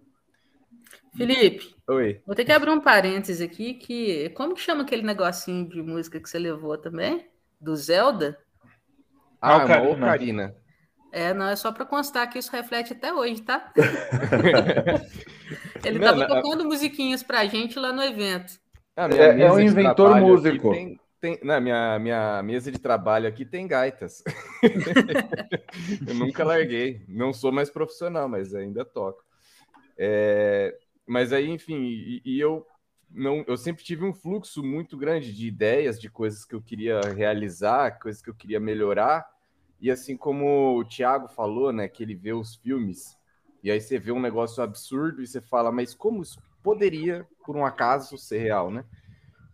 Felipe, 1.17 1.75
Oi. 1.89 2.21
Vou 2.27 2.35
ter 2.35 2.45
que 2.45 2.53
abrir 2.53 2.71
um 2.71 2.81
parênteses 2.81 3.41
aqui 3.41 3.75
que 3.75 4.31
como 4.31 4.55
que 4.55 4.61
chama 4.61 4.83
aquele 4.83 5.03
negocinho 5.03 5.69
de 5.69 5.83
música 5.83 6.19
que 6.19 6.29
você 6.29 6.39
levou 6.39 6.77
também? 6.79 7.29
Do 7.61 7.77
Zelda? 7.77 8.39
Ah, 9.41 9.65
uma 9.65 9.83
Ocarina. 9.91 10.55
É, 11.13 11.33
não, 11.33 11.47
é 11.47 11.55
só 11.55 11.71
para 11.71 11.85
constar 11.85 12.29
que 12.29 12.39
isso 12.39 12.51
reflete 12.51 12.93
até 12.93 13.13
hoje, 13.13 13.43
tá? 13.43 13.73
Ele 15.85 15.99
Mano, 15.99 16.21
tava 16.27 16.39
a- 16.39 16.43
tou 16.43 16.65
musiquinhas 16.65 17.23
pra 17.23 17.45
gente 17.47 17.79
lá 17.79 17.93
no 17.93 18.03
evento. 18.03 18.55
Ah, 18.97 19.09
É- 19.09 19.41
é 19.43 19.53
um 19.53 19.61
inventor 19.61 20.19
músico. 20.21 20.73
Tem, 20.73 20.99
tem, 21.21 21.39
na 21.43 21.61
minha, 21.61 21.99
minha 21.99 22.43
mesa 22.43 22.73
de 22.73 22.79
trabalho 22.79 23.29
aqui 23.29 23.45
tem 23.45 23.69
gaitas. 23.69 24.25
eu 26.09 26.15
nunca 26.15 26.43
larguei. 26.45 27.03
Não 27.07 27.33
sou 27.33 27.53
mais 27.53 27.71
profissional, 27.71 28.29
mas 28.29 28.55
ainda 28.55 28.85
toco. 28.85 29.23
É, 29.97 30.77
mas 31.07 31.33
aí, 31.33 31.51
enfim, 31.51 31.83
e, 31.83 32.23
e 32.25 32.41
eu 32.41 32.67
não, 33.11 33.45
eu 33.47 33.57
sempre 33.57 33.85
tive 33.85 34.05
um 34.05 34.13
fluxo 34.13 34.63
muito 34.63 34.97
grande 34.97 35.33
de 35.33 35.47
ideias, 35.47 36.01
de 36.01 36.09
coisas 36.09 36.45
que 36.45 36.55
eu 36.55 36.61
queria 36.61 37.01
realizar, 37.01 37.99
coisas 38.01 38.21
que 38.21 38.31
eu 38.31 38.35
queria 38.35 38.59
melhorar. 38.59 39.29
E 39.81 39.91
assim 39.91 40.17
como 40.17 40.79
o 40.79 40.85
Thiago 40.85 41.29
falou, 41.29 41.73
né, 41.73 41.87
que 41.89 42.03
ele 42.03 42.15
vê 42.15 42.33
os 42.33 42.57
filmes 42.57 43.17
e 43.65 43.71
aí 43.71 43.81
você 43.81 43.99
vê 43.99 44.13
um 44.13 44.21
negócio 44.21 44.63
absurdo 44.63 45.23
e 45.23 45.27
você 45.27 45.41
fala, 45.41 45.73
mas 45.73 45.95
como 45.95 46.21
isso 46.21 46.39
poderia, 46.63 47.27
por 47.47 47.57
um 47.57 47.65
acaso, 47.65 48.19
ser 48.19 48.37
real, 48.37 48.71
né? 48.71 48.85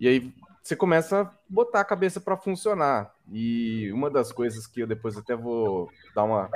E 0.00 0.08
aí 0.08 0.34
você 0.60 0.74
começa 0.74 1.20
a 1.20 1.32
botar 1.48 1.78
a 1.78 1.84
cabeça 1.84 2.20
para 2.20 2.36
funcionar. 2.36 3.14
E 3.30 3.88
uma 3.92 4.10
das 4.10 4.32
coisas 4.32 4.66
que 4.66 4.80
eu 4.80 4.86
depois 4.88 5.16
até 5.16 5.36
vou 5.36 5.88
dar 6.12 6.24
uma 6.24 6.50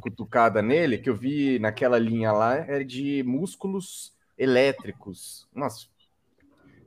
cutucada 0.00 0.62
nele, 0.62 0.96
que 0.96 1.10
eu 1.10 1.16
vi 1.16 1.58
naquela 1.58 1.98
linha 1.98 2.30
lá, 2.30 2.54
é 2.54 2.84
de 2.84 3.24
músculos 3.24 4.12
elétricos. 4.36 5.48
Umas 5.54 5.90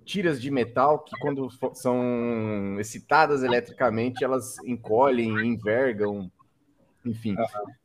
tiras 0.04 0.41
de 0.41 0.52
metal 0.52 1.00
que, 1.00 1.18
quando 1.20 1.50
são 1.74 2.78
excitadas 2.80 3.43
eletricamente, 3.43 4.24
elas 4.24 4.58
encolhem, 4.64 5.46
envergam, 5.46 6.32
enfim, 7.06 7.36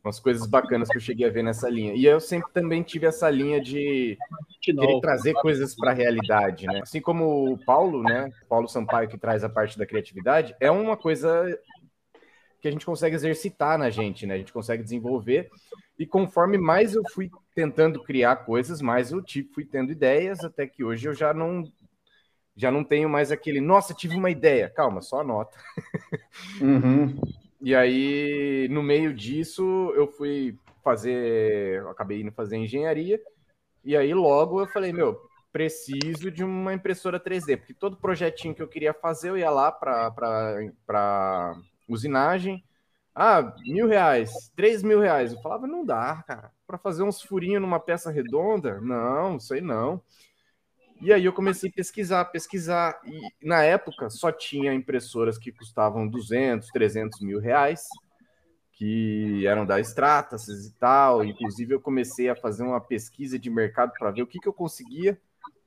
umas 0.03 0.19
coisas 0.19 0.47
bacanas 0.47 0.89
que 0.89 0.97
eu 0.97 1.01
cheguei 1.01 1.27
a 1.27 1.31
ver 1.31 1.43
nessa 1.43 1.69
linha. 1.69 1.93
E 1.93 2.05
eu 2.05 2.19
sempre 2.19 2.51
também 2.51 2.81
tive 2.83 3.05
essa 3.05 3.29
linha 3.29 3.61
de 3.61 4.17
querer 4.61 4.99
trazer 4.99 5.33
coisas 5.33 5.75
para 5.75 5.91
a 5.91 5.93
realidade, 5.93 6.65
né? 6.65 6.79
Assim 6.81 7.01
como 7.01 7.53
o 7.53 7.57
Paulo, 7.57 8.01
né? 8.03 8.31
Paulo 8.49 8.67
Sampaio, 8.67 9.09
que 9.09 9.17
traz 9.17 9.43
a 9.43 9.49
parte 9.49 9.77
da 9.77 9.85
criatividade, 9.85 10.55
é 10.59 10.71
uma 10.71 10.97
coisa 10.97 11.57
que 12.61 12.67
a 12.67 12.71
gente 12.71 12.85
consegue 12.85 13.15
exercitar 13.15 13.77
na 13.77 13.89
gente, 13.89 14.25
né? 14.25 14.35
A 14.35 14.37
gente 14.37 14.53
consegue 14.53 14.83
desenvolver. 14.83 15.49
E 15.97 16.05
conforme 16.05 16.57
mais 16.57 16.93
eu 16.93 17.03
fui 17.11 17.29
tentando 17.55 18.03
criar 18.03 18.37
coisas, 18.37 18.81
mais 18.81 19.11
eu 19.11 19.21
tipo, 19.21 19.55
fui 19.55 19.65
tendo 19.65 19.91
ideias, 19.91 20.43
até 20.43 20.67
que 20.67 20.83
hoje 20.83 21.07
eu 21.07 21.13
já 21.13 21.33
não 21.33 21.63
já 22.55 22.69
não 22.69 22.83
tenho 22.83 23.09
mais 23.09 23.31
aquele, 23.31 23.59
nossa, 23.61 23.93
tive 23.93 24.15
uma 24.15 24.29
ideia. 24.29 24.69
Calma, 24.69 25.01
só 25.01 25.21
anota. 25.21 25.57
Uhum. 26.61 27.19
E 27.63 27.75
aí, 27.75 28.67
no 28.71 28.81
meio 28.81 29.13
disso, 29.13 29.93
eu 29.95 30.07
fui 30.07 30.57
fazer, 30.83 31.77
eu 31.77 31.89
acabei 31.89 32.21
indo 32.21 32.31
fazer 32.31 32.57
engenharia, 32.57 33.21
e 33.85 33.95
aí 33.95 34.15
logo 34.15 34.59
eu 34.59 34.65
falei, 34.65 34.91
meu, 34.91 35.21
preciso 35.51 36.31
de 36.31 36.43
uma 36.43 36.73
impressora 36.73 37.19
3D, 37.19 37.57
porque 37.57 37.73
todo 37.73 37.97
projetinho 37.97 38.55
que 38.55 38.63
eu 38.63 38.67
queria 38.67 38.95
fazer, 38.95 39.29
eu 39.29 39.37
ia 39.37 39.49
lá 39.51 39.71
para 39.71 41.55
usinagem, 41.93 42.63
ah, 43.13 43.53
mil 43.65 43.87
reais, 43.87 44.51
três 44.55 44.81
mil 44.81 44.99
reais. 44.99 45.33
Eu 45.33 45.41
falava, 45.41 45.67
não 45.67 45.85
dá, 45.85 46.23
cara, 46.25 46.51
para 46.65 46.77
fazer 46.77 47.03
uns 47.03 47.21
furinhos 47.21 47.61
numa 47.61 47.79
peça 47.79 48.09
redonda? 48.09 48.79
Não, 48.79 49.37
isso 49.37 49.53
aí 49.53 49.61
não. 49.61 50.01
E 51.01 51.11
aí 51.11 51.25
eu 51.25 51.33
comecei 51.33 51.69
a 51.69 51.73
pesquisar, 51.73 52.25
pesquisar, 52.25 53.01
e 53.03 53.19
na 53.45 53.63
época 53.63 54.09
só 54.09 54.31
tinha 54.31 54.73
impressoras 54.73 55.37
que 55.37 55.51
custavam 55.51 56.07
200, 56.07 56.69
300 56.69 57.21
mil 57.21 57.39
reais, 57.39 57.87
que 58.73 59.45
eram 59.47 59.65
da 59.65 59.79
Stratasys 59.79 60.67
e 60.67 60.73
tal. 60.73 61.25
Inclusive 61.25 61.73
eu 61.73 61.81
comecei 61.81 62.29
a 62.29 62.35
fazer 62.35 62.63
uma 62.63 62.79
pesquisa 62.79 63.39
de 63.39 63.49
mercado 63.49 63.91
para 63.97 64.11
ver 64.11 64.21
o 64.21 64.27
que, 64.27 64.39
que 64.39 64.47
eu 64.47 64.53
conseguia 64.53 65.19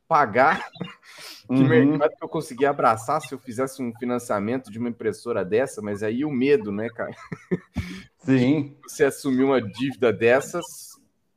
pagar, 0.09 0.69
que 1.47 1.53
uhum. 1.53 1.69
mercado 1.69 2.17
que 2.17 2.25
eu 2.25 2.29
conseguia 2.29 2.71
abraçar 2.71 3.21
se 3.21 3.35
eu 3.35 3.39
fizesse 3.39 3.83
um 3.83 3.93
financiamento 3.95 4.71
de 4.71 4.79
uma 4.79 4.89
impressora 4.89 5.45
dessa, 5.45 5.83
mas 5.83 6.03
aí 6.03 6.25
o 6.25 6.31
medo, 6.31 6.71
né, 6.73 6.89
cara? 6.89 7.15
Sim. 8.19 8.77
Você 8.83 9.05
assumir 9.05 9.45
uma 9.45 9.61
dívida 9.61 10.13
dessas, 10.13 10.65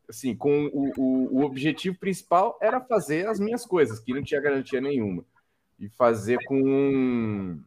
assim, 0.09 0.35
com 0.35 0.67
o, 0.67 0.91
o, 0.97 1.39
o, 1.39 1.43
objetivo 1.43 1.97
principal 1.97 2.57
era 2.61 2.79
fazer 2.79 3.27
as 3.27 3.39
minhas 3.39 3.65
coisas, 3.65 3.99
que 3.99 4.13
não 4.13 4.23
tinha 4.23 4.41
garantia 4.41 4.79
nenhuma. 4.79 5.25
E 5.79 5.89
fazer 5.89 6.39
com. 6.45 7.59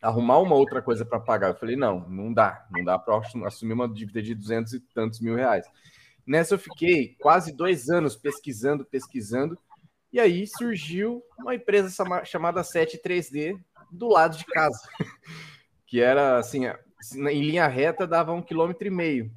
arrumar 0.00 0.38
uma 0.38 0.54
outra 0.54 0.80
coisa 0.80 1.04
para 1.04 1.20
pagar. 1.20 1.48
Eu 1.48 1.56
falei, 1.56 1.76
não, 1.76 2.08
não 2.08 2.32
dá, 2.32 2.66
não 2.70 2.84
dá 2.84 2.98
para 2.98 3.20
assumir 3.46 3.72
uma 3.72 3.88
dívida 3.88 4.22
de 4.22 4.34
duzentos 4.34 4.72
e 4.72 4.80
tantos 4.80 5.20
mil 5.20 5.34
reais. 5.34 5.66
Nessa 6.26 6.54
eu 6.54 6.58
fiquei 6.58 7.16
quase 7.20 7.52
dois 7.52 7.88
anos 7.90 8.16
pesquisando, 8.16 8.84
pesquisando, 8.84 9.58
e 10.12 10.18
aí 10.20 10.46
surgiu 10.46 11.22
uma 11.38 11.54
empresa 11.54 12.04
chamada 12.24 12.62
73D 12.62 13.58
do 13.90 14.08
lado 14.08 14.36
de 14.36 14.44
casa, 14.46 14.80
que 15.86 16.00
era 16.00 16.38
assim, 16.38 16.62
em 17.12 17.40
linha 17.42 17.66
reta 17.66 18.06
dava 18.06 18.32
um 18.32 18.42
quilômetro 18.42 18.86
e 18.86 18.90
meio 18.90 19.30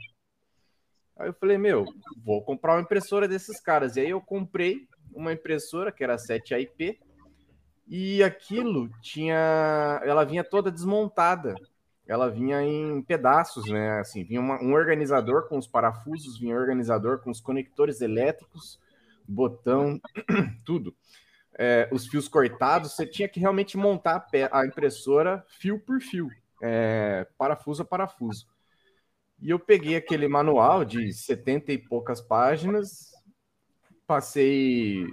Aí 1.16 1.30
eu 1.30 1.34
falei, 1.34 1.58
meu, 1.58 1.86
vou 2.24 2.44
comprar 2.44 2.74
uma 2.74 2.82
impressora 2.82 3.28
desses 3.28 3.60
caras. 3.60 3.96
E 3.96 4.02
aí 4.02 4.10
eu 4.10 4.20
comprei 4.20 4.88
uma 5.14 5.32
impressora 5.32 5.92
que 5.92 6.04
era 6.04 6.18
7IP 6.18 7.00
e 7.88 8.24
aquilo 8.24 8.90
tinha, 9.02 10.02
ela 10.04 10.24
vinha 10.24 10.44
toda 10.44 10.72
desmontada. 10.72 11.54
Ela 12.08 12.30
vinha 12.30 12.62
em 12.62 13.02
pedaços, 13.04 13.70
né? 13.70 14.00
Assim, 14.00 14.24
vinha 14.24 14.42
uma, 14.42 14.62
um 14.62 14.74
organizador 14.74 15.48
com 15.48 15.58
os 15.58 15.68
parafusos, 15.68 16.38
vinha 16.38 16.56
um 16.56 16.60
organizador 16.60 17.20
com 17.20 17.30
os 17.30 17.40
conectores 17.40 18.02
elétricos, 18.02 18.80
botão, 19.28 20.00
tudo. 20.66 20.96
É, 21.58 21.88
os 21.92 22.08
fios 22.08 22.28
cortados, 22.28 22.94
você 22.94 23.06
tinha 23.06 23.28
que 23.28 23.40
realmente 23.40 23.78
montar 23.78 24.26
a, 24.52 24.66
impressora 24.66 25.46
fio 25.48 25.80
por 25.80 26.02
fio, 26.02 26.30
é, 26.62 27.28
parafuso 27.38 27.84
a 27.84 27.86
parafuso. 27.86 28.48
E 29.40 29.50
eu 29.50 29.60
peguei 29.60 29.96
aquele 29.96 30.28
manual 30.28 30.84
de 30.84 31.12
70 31.12 31.74
e 31.74 31.78
poucas 31.78 32.22
páginas, 32.22 33.12
passei. 34.08 35.06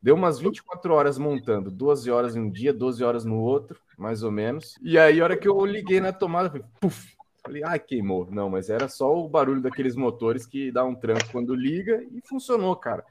Deu 0.00 0.14
umas 0.14 0.38
24 0.38 0.92
horas 0.94 1.18
montando, 1.18 1.70
12 1.70 2.10
horas 2.10 2.36
em 2.36 2.40
um 2.40 2.50
dia, 2.50 2.72
12 2.72 3.04
horas 3.04 3.24
no 3.24 3.38
outro, 3.40 3.78
mais 3.98 4.22
ou 4.22 4.30
menos. 4.30 4.74
E 4.82 4.98
aí, 4.98 5.20
a 5.20 5.24
hora 5.24 5.36
que 5.36 5.46
eu 5.46 5.64
liguei 5.64 6.00
na 6.00 6.12
tomada, 6.12 6.48
falei, 6.48 6.64
puf! 6.80 7.12
Falei, 7.44 7.62
ai, 7.64 7.78
queimou. 7.78 8.28
Não, 8.30 8.48
mas 8.48 8.70
era 8.70 8.88
só 8.88 9.12
o 9.16 9.28
barulho 9.28 9.60
daqueles 9.60 9.96
motores 9.96 10.46
que 10.46 10.70
dá 10.70 10.84
um 10.84 10.94
tranco 10.94 11.30
quando 11.32 11.54
liga 11.54 12.00
e 12.12 12.20
funcionou, 12.26 12.76
cara. 12.76 13.04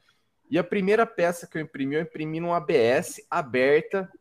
E 0.51 0.59
a 0.59 0.63
primeira 0.63 1.05
peça 1.05 1.47
que 1.47 1.57
eu 1.57 1.61
imprimi, 1.61 1.95
eu 1.95 2.01
imprimi 2.01 2.41
num 2.41 2.53
ABS 2.53 3.25
aberta, 3.31 4.11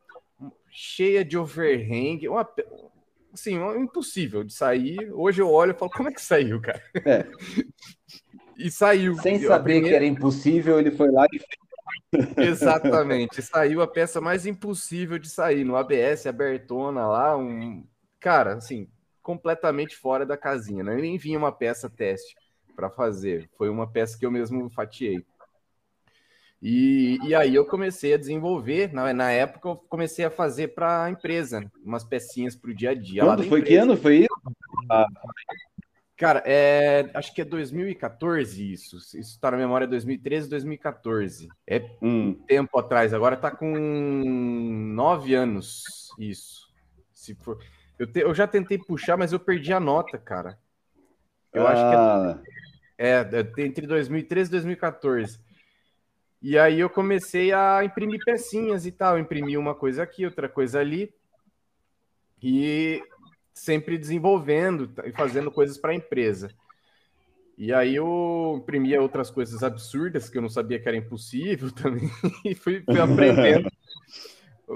cheia 0.71 1.25
de 1.25 1.37
overhang, 1.37 2.29
uma, 2.29 2.49
assim, 3.35 3.57
impossível 3.77 4.45
de 4.45 4.53
sair. 4.55 5.11
Hoje 5.13 5.43
eu 5.43 5.51
olho 5.51 5.73
e 5.73 5.75
falo, 5.75 5.91
como 5.91 6.09
é 6.09 6.13
que 6.13 6.23
saiu, 6.23 6.61
cara? 6.61 6.81
É. 7.05 7.27
e 8.57 8.71
saiu. 8.71 9.17
Sem 9.17 9.41
saber 9.41 9.73
primeira... 9.73 9.89
que 9.89 9.95
era 9.97 10.05
impossível, 10.05 10.79
ele 10.79 10.93
foi 10.93 11.11
lá 11.11 11.27
e 11.33 11.41
Exatamente. 12.39 13.43
Saiu 13.43 13.83
a 13.83 13.87
peça 13.87 14.21
mais 14.21 14.47
impossível 14.47 15.19
de 15.19 15.29
sair 15.29 15.65
no 15.65 15.77
ABS, 15.77 16.27
abertona 16.27 17.09
lá, 17.09 17.37
um 17.37 17.85
cara, 18.21 18.55
assim, 18.55 18.89
completamente 19.21 19.97
fora 19.97 20.25
da 20.25 20.37
casinha, 20.37 20.85
né? 20.85 20.95
Nem 20.95 21.19
vinha 21.19 21.39
uma 21.39 21.51
peça 21.51 21.91
teste 21.91 22.37
para 22.77 22.89
fazer. 22.89 23.49
Foi 23.57 23.69
uma 23.69 23.91
peça 23.91 24.17
que 24.19 24.25
eu 24.25 24.31
mesmo 24.31 24.71
fatiei. 24.71 25.25
E, 26.63 27.19
e 27.25 27.35
aí 27.35 27.55
eu 27.55 27.65
comecei 27.65 28.13
a 28.13 28.19
desenvolver, 28.19 28.93
na, 28.93 29.15
na 29.15 29.31
época 29.31 29.69
eu 29.69 29.77
comecei 29.77 30.25
a 30.25 30.31
fazer 30.31 30.69
para 30.69 31.05
a 31.05 31.11
empresa, 31.11 31.71
umas 31.83 32.05
pecinhas 32.05 32.55
para 32.55 32.71
o 32.71 32.75
dia 32.75 32.91
a 32.91 32.95
dia. 32.95 33.25
Quando 33.25 33.45
foi 33.45 33.63
que 33.63 33.77
ano 33.77 33.97
foi 33.97 34.19
isso? 34.19 34.55
Ah. 34.91 35.07
Cara, 36.21 36.43
é, 36.45 37.11
acho 37.15 37.35
que 37.35 37.41
é 37.41 37.45
2014 37.47 38.73
isso. 38.73 38.99
Isso 38.99 39.17
está 39.17 39.51
na 39.51 39.57
memória 39.57 39.87
2013, 39.87 40.51
2014. 40.51 41.49
É 41.67 41.83
um 42.03 42.35
tempo 42.35 42.79
atrás. 42.79 43.15
Agora 43.15 43.37
está 43.37 43.51
com 43.51 43.73
nove 44.95 45.35
anos 45.35 46.11
isso. 46.19 46.69
Se 47.15 47.35
for, 47.35 47.59
eu, 47.99 48.07
te, 48.07 48.21
eu 48.21 48.35
já 48.35 48.47
tentei 48.47 48.77
puxar, 48.77 49.17
mas 49.17 49.33
eu 49.33 49.41
perdi 49.41 49.73
a 49.73 49.81
nota, 49.81 50.19
cara. 50.19 50.59
Eu 51.55 51.67
ah. 51.67 51.71
acho 51.71 52.37
que 52.37 52.51
é, 52.99 53.09
é, 53.09 53.63
é 53.63 53.65
entre 53.65 53.87
2013 53.87 54.49
e 54.49 54.53
2014. 54.53 55.41
E 56.43 56.59
aí 56.59 56.81
eu 56.81 56.89
comecei 56.89 57.53
a 57.53 57.85
imprimir 57.85 58.25
pecinhas 58.25 58.87
e 58.87 58.93
tal, 58.93 59.19
imprimir 59.19 59.59
uma 59.59 59.75
coisa 59.75 60.03
aqui, 60.03 60.25
outra 60.25 60.49
coisa 60.49 60.81
ali, 60.81 61.13
e 62.43 63.03
sempre 63.53 63.99
desenvolvendo 63.99 64.91
e 65.05 65.13
fazendo 65.13 65.51
coisas 65.51 65.77
para 65.77 65.93
a 65.93 65.95
empresa. 65.95 66.51
E 67.59 67.75
aí 67.75 67.95
eu 67.95 68.55
imprimia 68.57 69.03
outras 69.03 69.31
coisas 69.31 69.63
absurdas 69.63 70.31
que 70.31 70.39
eu 70.39 70.43
não 70.43 70.49
sabia 70.49 70.81
que 70.81 70.89
era 70.89 70.97
impossível 70.97 71.71
também, 71.77 72.11
e 72.43 72.55
fui, 72.55 72.83
fui 72.83 73.01
aprendendo. 73.01 73.71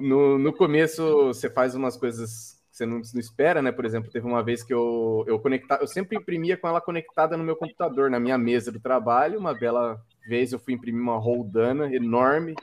No, 0.03 0.37
no 0.41 0.53
começo 0.53 1.27
você 1.27 1.49
faz 1.49 1.77
umas 1.77 1.97
coisas 1.97 2.61
que 2.69 2.77
você 2.79 2.85
não, 2.85 2.97
não, 2.97 3.21
espera, 3.21 3.63
né? 3.63 3.71
Por 3.71 3.85
exemplo, 3.85 4.11
teve 4.11 4.27
uma 4.27 4.43
vez 4.43 4.61
que 4.61 4.75
eu, 4.75 5.25
eu 5.29 5.39
conectava, 5.39 5.85
eu 5.85 5.87
sempre 5.87 6.19
imprimia 6.19 6.57
com 6.57 6.67
ela 6.67 6.81
conectada 6.81 7.37
no 7.37 7.45
meu 7.45 7.55
computador, 7.55 8.11
na 8.11 8.19
minha 8.19 8.37
mesa 8.37 8.73
do 8.73 8.81
trabalho, 8.81 9.39
uma 9.39 9.55
bela 9.55 10.05
vez 10.27 10.53
eu 10.53 10.59
fui 10.59 10.75
imprimir 10.75 11.03
uma 11.03 11.19
roldana 11.19 11.95
enorme 11.95 12.55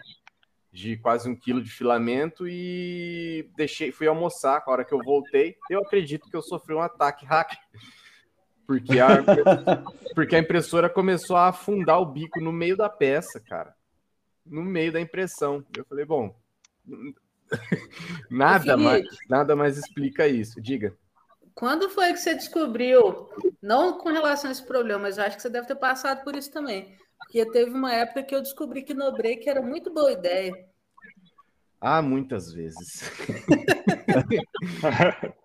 de 0.72 0.96
quase 0.98 1.30
um 1.30 1.36
quilo 1.36 1.62
de 1.62 1.70
filamento 1.70 2.48
e 2.48 3.50
deixei, 3.58 3.92
fui 3.92 4.08
almoçar. 4.08 4.64
A 4.66 4.72
hora 4.72 4.86
que 4.86 4.94
eu 4.94 5.04
voltei, 5.04 5.58
eu 5.70 5.82
acredito 5.82 6.30
que 6.30 6.36
eu 6.36 6.42
sofri 6.42 6.74
um 6.74 6.82
ataque 6.82 7.26
hacker. 7.26 7.60
Porque 8.66 9.00
a, 9.00 9.10
porque 10.16 10.36
a 10.36 10.40
impressora 10.40 10.90
começou 10.90 11.36
a 11.36 11.50
afundar 11.50 12.00
o 12.00 12.06
bico 12.06 12.40
no 12.40 12.54
meio 12.54 12.78
da 12.78 12.88
peça, 12.88 13.40
cara. 13.40 13.76
No 14.46 14.64
meio 14.64 14.94
da 14.94 15.02
impressão. 15.02 15.66
Eu 15.76 15.84
falei, 15.86 16.06
bom, 16.06 16.34
nada 18.32 18.78
mais, 18.78 19.06
nada 19.30 19.56
mais 19.56 19.78
explica 19.78 20.26
isso. 20.26 20.62
Diga. 20.62 20.96
quando 21.54 21.90
foi 21.90 22.14
que 22.14 22.20
você 22.20 22.34
descobriu, 22.34 23.30
não 23.62 23.98
com 23.98 24.10
relação 24.10 24.50
a 24.50 24.54
esse 24.54 24.66
problema, 24.66 25.02
mas 25.02 25.18
eu 25.18 25.26
acho 25.26 25.36
que 25.36 25.42
você 25.42 25.50
deve 25.50 25.68
ter 25.68 25.76
passado 25.76 26.24
por 26.24 26.34
isso 26.34 26.50
também. 26.50 26.96
Porque 27.22 27.46
teve 27.52 27.72
uma 27.72 27.94
época 27.94 28.24
que 28.24 28.36
eu 28.36 28.42
descobri 28.42 28.84
que 28.84 28.94
no 28.94 29.14
break 29.14 29.48
era 29.48 29.62
muito 29.62 29.94
boa 29.94 30.12
ideia. 30.12 30.54
Ah, 31.80 32.02
muitas 32.02 32.54
vezes. 32.54 33.10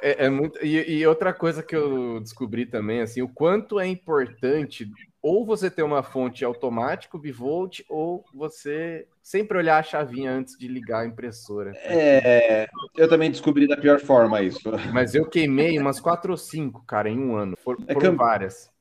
é, 0.00 0.26
é, 0.26 0.30
muito. 0.30 0.64
E, 0.64 0.98
e, 0.98 1.06
outra 1.06 1.34
coisa 1.34 1.62
que 1.62 1.76
eu 1.76 2.20
descobri 2.20 2.64
também, 2.64 3.02
assim, 3.02 3.20
o 3.20 3.28
quanto 3.28 3.78
é 3.78 3.86
importante 3.86 4.90
ou 5.20 5.46
você 5.46 5.70
ter 5.70 5.82
uma 5.82 6.02
fonte 6.02 6.44
automática, 6.44 7.16
bivolt, 7.16 7.82
ou 7.88 8.24
você 8.34 9.06
sempre 9.22 9.56
olhar 9.56 9.78
a 9.78 9.82
chavinha 9.82 10.32
antes 10.32 10.58
de 10.58 10.66
ligar 10.66 11.02
a 11.02 11.06
impressora. 11.06 11.72
É, 11.84 12.66
eu 12.96 13.08
também 13.08 13.30
descobri 13.30 13.68
da 13.68 13.76
pior 13.76 14.00
forma 14.00 14.42
isso. 14.42 14.68
Mas 14.92 15.14
eu 15.14 15.28
queimei 15.28 15.78
umas 15.78 16.00
quatro 16.00 16.32
ou 16.32 16.36
cinco, 16.36 16.84
cara, 16.84 17.08
em 17.08 17.18
um 17.18 17.36
ano. 17.36 17.56
For, 17.56 17.76
é 17.86 17.92
foram 17.92 18.16
várias. 18.16 18.71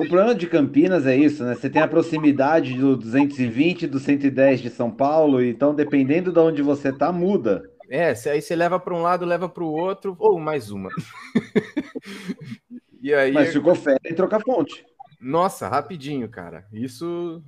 O 0.00 0.08
problema 0.08 0.34
de 0.34 0.46
Campinas 0.46 1.06
é 1.06 1.14
isso, 1.14 1.44
né? 1.44 1.54
Você 1.54 1.68
tem 1.68 1.82
a 1.82 1.88
proximidade 1.88 2.74
do 2.74 2.96
220, 2.96 3.86
do 3.86 3.98
110 3.98 4.60
de 4.60 4.70
São 4.70 4.90
Paulo, 4.90 5.44
então 5.44 5.74
dependendo 5.74 6.32
de 6.32 6.38
onde 6.38 6.62
você 6.62 6.90
tá, 6.90 7.12
muda. 7.12 7.70
É, 7.88 8.14
aí 8.30 8.40
você 8.40 8.56
leva 8.56 8.80
para 8.80 8.94
um 8.94 9.02
lado, 9.02 9.26
leva 9.26 9.48
para 9.48 9.62
o 9.62 9.70
outro, 9.70 10.16
ou 10.18 10.38
mais 10.40 10.70
uma. 10.70 10.88
e 13.02 13.12
aí... 13.12 13.30
Mas 13.30 13.52
ficou 13.52 13.74
fera 13.74 14.00
em 14.06 14.14
trocar 14.14 14.40
fonte. 14.40 14.86
Nossa, 15.20 15.68
rapidinho, 15.68 16.28
cara. 16.30 16.64
Isso, 16.72 17.42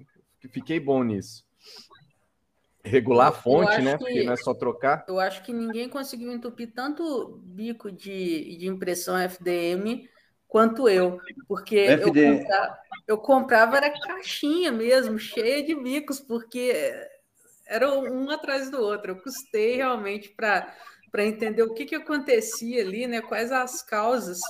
fiquei 0.51 0.79
bom 0.79 1.03
nisso. 1.03 1.45
Regular 2.85 3.29
a 3.29 3.33
fonte, 3.33 3.81
né? 3.81 3.93
Que, 3.93 4.05
Porque 4.05 4.25
não 4.25 4.33
é 4.33 4.37
só 4.37 4.53
trocar. 4.53 5.07
Eu 5.09 5.19
acho 5.19 5.43
que 5.43 5.53
ninguém 5.53 5.89
conseguiu 5.89 6.31
entupir 6.33 6.73
tanto 6.75 7.41
bico 7.45 7.91
de, 7.91 8.59
de 8.59 8.67
impressão 8.67 9.17
FDM 9.17 10.09
quanto 10.53 10.87
eu. 10.87 11.19
Porque 11.49 11.77
eu 11.77 12.13
comprava, 12.13 12.79
eu 13.09 13.19
comprava, 13.19 13.77
era 13.79 14.01
caixinha 14.01 14.71
mesmo, 14.71 15.19
cheia 15.19 15.65
de 15.65 15.75
bicos, 15.75 16.21
porque 16.21 16.93
era 17.67 17.91
um 17.91 18.29
atrás 18.31 18.71
do 18.71 18.79
outro. 18.79 19.13
Eu 19.13 19.17
custei 19.17 19.77
realmente 19.77 20.29
para 20.29 21.25
entender 21.25 21.63
o 21.63 21.73
que, 21.73 21.87
que 21.87 21.95
acontecia 21.95 22.83
ali, 22.83 23.07
né? 23.07 23.23
Quais 23.23 23.51
as 23.51 23.83
causas, 23.83 24.41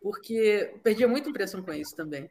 porque 0.00 0.74
perdia 0.82 1.06
muita 1.06 1.28
impressão 1.28 1.62
com 1.62 1.72
isso 1.74 1.94
também. 1.94 2.30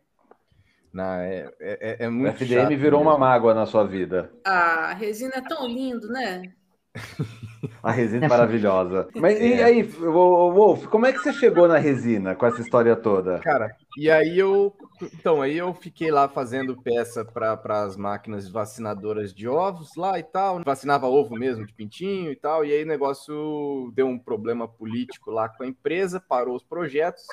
Não, 0.92 1.14
é, 1.14 1.54
é, 1.60 2.06
é 2.06 2.10
muito 2.10 2.34
o 2.34 2.44
FDM 2.44 2.76
virou 2.76 3.00
mesmo. 3.00 3.12
uma 3.12 3.18
mágoa 3.20 3.54
na 3.54 3.68
sua 3.68 3.86
vida. 3.86 4.34
A 4.44 4.94
resina 4.94 5.36
é 5.36 5.42
tão 5.42 5.68
lindo, 5.68 6.08
né? 6.08 6.52
a 7.82 7.92
resina 7.92 8.26
é 8.26 8.30
maravilhosa. 8.30 9.08
Mas 9.16 9.40
é. 9.40 9.48
e 9.48 9.64
aí, 9.64 9.84
Wolf, 9.84 10.88
como 10.88 11.06
é 11.06 11.14
que 11.14 11.20
você 11.20 11.32
chegou 11.32 11.68
na 11.68 11.78
resina 11.78 12.36
com 12.36 12.46
essa 12.46 12.62
história 12.62 12.96
toda? 12.96 13.40
Cara, 13.40 13.76
e 13.98 14.10
aí 14.10 14.38
eu. 14.38 14.76
Então, 15.02 15.42
aí 15.42 15.58
eu 15.58 15.74
fiquei 15.74 16.12
lá 16.12 16.28
fazendo 16.28 16.80
peça 16.82 17.24
para 17.24 17.84
as 17.84 17.96
máquinas 17.96 18.50
vacinadoras 18.50 19.34
de 19.34 19.48
ovos 19.48 19.96
lá 19.96 20.20
e 20.20 20.24
tal. 20.24 20.62
Vacinava 20.64 21.08
ovo 21.08 21.36
mesmo, 21.36 21.66
de 21.66 21.74
pintinho 21.74 22.32
e 22.32 22.36
tal. 22.36 22.66
E 22.66 22.72
aí 22.72 22.84
o 22.84 22.88
negócio 22.88 23.92
deu 23.96 24.08
um 24.08 24.20
problema 24.20 24.68
político 24.68 25.32
lá 25.32 25.48
com 25.50 25.64
a 25.64 25.68
empresa, 25.68 26.20
parou 26.20 26.56
os 26.56 26.64
projetos. 26.64 27.26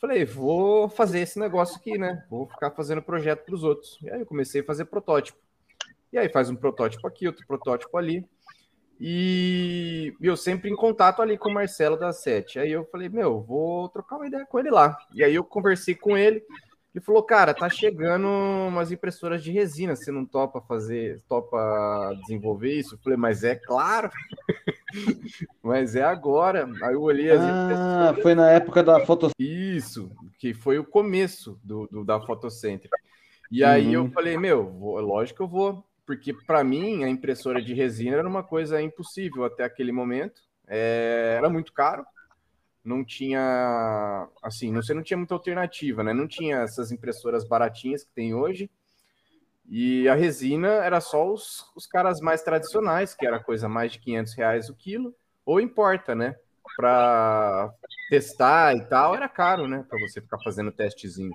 Falei, 0.00 0.24
vou 0.24 0.88
fazer 0.88 1.20
esse 1.20 1.38
negócio 1.38 1.76
aqui, 1.76 1.96
né? 1.96 2.26
Vou 2.28 2.46
ficar 2.46 2.70
fazendo 2.72 3.00
projeto 3.00 3.44
para 3.44 3.54
os 3.54 3.64
outros. 3.64 3.98
E 4.02 4.10
aí 4.10 4.20
eu 4.20 4.26
comecei 4.26 4.60
a 4.60 4.64
fazer 4.64 4.84
protótipo. 4.86 5.38
E 6.12 6.18
aí 6.18 6.28
faz 6.28 6.50
um 6.50 6.56
protótipo 6.56 7.06
aqui, 7.06 7.26
outro 7.26 7.46
protótipo 7.46 7.96
ali. 7.96 8.28
E 9.00 10.14
eu 10.20 10.36
sempre 10.36 10.70
em 10.70 10.76
contato 10.76 11.20
ali 11.20 11.36
com 11.36 11.48
o 11.48 11.54
Marcelo 11.54 11.96
da 11.96 12.12
Sete. 12.12 12.58
Aí 12.58 12.70
eu 12.70 12.84
falei, 12.86 13.08
meu, 13.08 13.40
vou 13.40 13.88
trocar 13.88 14.16
uma 14.16 14.26
ideia 14.26 14.46
com 14.46 14.58
ele 14.58 14.70
lá. 14.70 14.96
E 15.12 15.22
aí 15.22 15.34
eu 15.34 15.44
conversei 15.44 15.94
com 15.94 16.16
ele. 16.16 16.42
Ele 16.94 17.04
falou, 17.04 17.24
cara, 17.24 17.52
tá 17.52 17.68
chegando 17.68 18.28
umas 18.28 18.92
impressoras 18.92 19.42
de 19.42 19.50
resina, 19.50 19.96
você 19.96 20.12
não 20.12 20.24
topa 20.24 20.60
fazer, 20.60 21.20
topa 21.28 22.14
desenvolver 22.20 22.72
isso? 22.72 22.94
Eu 22.94 22.98
falei, 22.98 23.18
mas 23.18 23.42
é 23.42 23.56
claro. 23.56 24.10
Mas 25.60 25.96
é 25.96 26.02
agora. 26.04 26.70
Aí 26.84 26.94
eu 26.94 27.02
olhei 27.02 27.28
as 27.28 27.40
Ah, 27.40 28.14
foi 28.22 28.32
na 28.32 28.48
época 28.50 28.80
da 28.80 29.04
foto. 29.04 29.30
Isso, 29.36 30.08
que 30.38 30.54
foi 30.54 30.78
o 30.78 30.84
começo 30.84 31.58
do, 31.64 31.88
do 31.88 32.04
da 32.04 32.20
Photocenter. 32.20 32.88
E 33.50 33.64
aí 33.64 33.96
uhum. 33.96 34.06
eu 34.06 34.10
falei, 34.12 34.38
meu, 34.38 34.70
vou, 34.70 35.00
lógico 35.00 35.38
que 35.38 35.42
eu 35.42 35.48
vou, 35.48 35.84
porque 36.06 36.32
para 36.46 36.62
mim 36.62 37.04
a 37.04 37.08
impressora 37.08 37.62
de 37.62 37.74
resina 37.74 38.18
era 38.18 38.28
uma 38.28 38.42
coisa 38.42 38.80
impossível 38.80 39.44
até 39.44 39.64
aquele 39.64 39.92
momento. 39.92 40.42
É, 40.66 41.34
era 41.38 41.48
muito 41.50 41.72
caro, 41.72 42.04
não 42.84 43.02
tinha, 43.04 44.28
assim, 44.42 44.72
você 44.74 44.92
não 44.92 45.02
tinha 45.02 45.16
muita 45.16 45.34
alternativa, 45.34 46.02
né? 46.02 46.12
Não 46.12 46.28
tinha 46.28 46.58
essas 46.58 46.92
impressoras 46.92 47.44
baratinhas 47.46 48.04
que 48.04 48.12
tem 48.12 48.34
hoje. 48.34 48.70
E 49.66 50.06
a 50.08 50.14
resina 50.14 50.68
era 50.68 51.00
só 51.00 51.32
os, 51.32 51.72
os 51.74 51.86
caras 51.86 52.20
mais 52.20 52.42
tradicionais, 52.42 53.14
que 53.14 53.26
era 53.26 53.42
coisa 53.42 53.68
mais 53.68 53.92
de 53.92 53.98
500 54.00 54.34
reais 54.34 54.68
o 54.68 54.74
quilo, 54.74 55.14
ou 55.46 55.58
importa, 55.58 56.14
né? 56.14 56.36
Para 56.76 57.72
testar 58.10 58.76
e 58.76 58.84
tal, 58.84 59.14
era 59.14 59.28
caro, 59.28 59.66
né? 59.66 59.84
Para 59.88 59.98
você 60.00 60.20
ficar 60.20 60.38
fazendo 60.44 60.70
testezinho. 60.70 61.32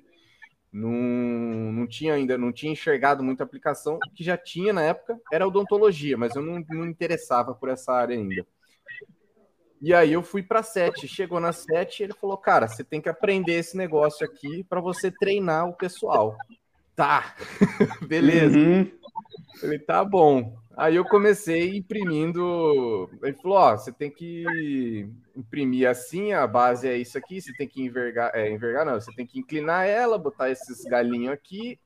Não, 0.71 0.91
não 0.91 1.87
tinha 1.87 2.13
ainda, 2.13 2.37
não 2.37 2.51
tinha 2.51 2.71
enxergado 2.71 3.23
muita 3.23 3.43
aplicação. 3.43 3.95
O 3.95 4.13
que 4.13 4.23
já 4.23 4.37
tinha 4.37 4.71
na 4.71 4.83
época 4.83 5.19
era 5.31 5.47
odontologia, 5.47 6.15
mas 6.15 6.35
eu 6.35 6.43
não, 6.43 6.63
não 6.69 6.85
interessava 6.85 7.55
por 7.55 7.69
essa 7.69 7.91
área 7.91 8.15
ainda. 8.15 8.45
E 9.81 9.93
aí 9.93 10.13
eu 10.13 10.21
fui 10.21 10.43
para 10.43 10.61
sete. 10.61 11.07
Chegou 11.07 11.39
na 11.39 11.53
sete, 11.53 12.03
ele 12.03 12.13
falou: 12.13 12.37
"Cara, 12.37 12.67
você 12.67 12.83
tem 12.83 13.01
que 13.01 13.09
aprender 13.09 13.53
esse 13.53 13.75
negócio 13.75 14.25
aqui 14.25 14.63
para 14.63 14.81
você 14.81 15.09
treinar 15.09 15.67
o 15.67 15.73
pessoal". 15.73 16.37
Tá, 16.95 17.35
beleza. 18.07 18.57
Uhum. 18.57 18.91
Falei, 19.59 19.79
tá 19.79 20.03
bom. 20.03 20.57
Aí 20.79 20.95
eu 20.95 21.03
comecei 21.03 21.75
imprimindo. 21.75 23.09
Ele 23.21 23.35
falou: 23.35 23.57
Ó, 23.57 23.77
você 23.77 23.91
tem 23.91 24.09
que 24.09 25.05
imprimir 25.35 25.89
assim, 25.89 26.31
a 26.31 26.47
base 26.47 26.87
é 26.87 26.95
isso 26.95 27.17
aqui, 27.17 27.41
você 27.41 27.51
tem 27.57 27.67
que 27.67 27.81
envergar, 27.81 28.33
é, 28.33 28.49
envergar 28.49 28.85
não, 28.85 28.93
você 28.93 29.11
tem 29.13 29.27
que 29.27 29.37
inclinar 29.37 29.85
ela, 29.85 30.17
botar 30.17 30.49
esses 30.49 30.85
galinhos 30.85 31.33
aqui 31.33 31.77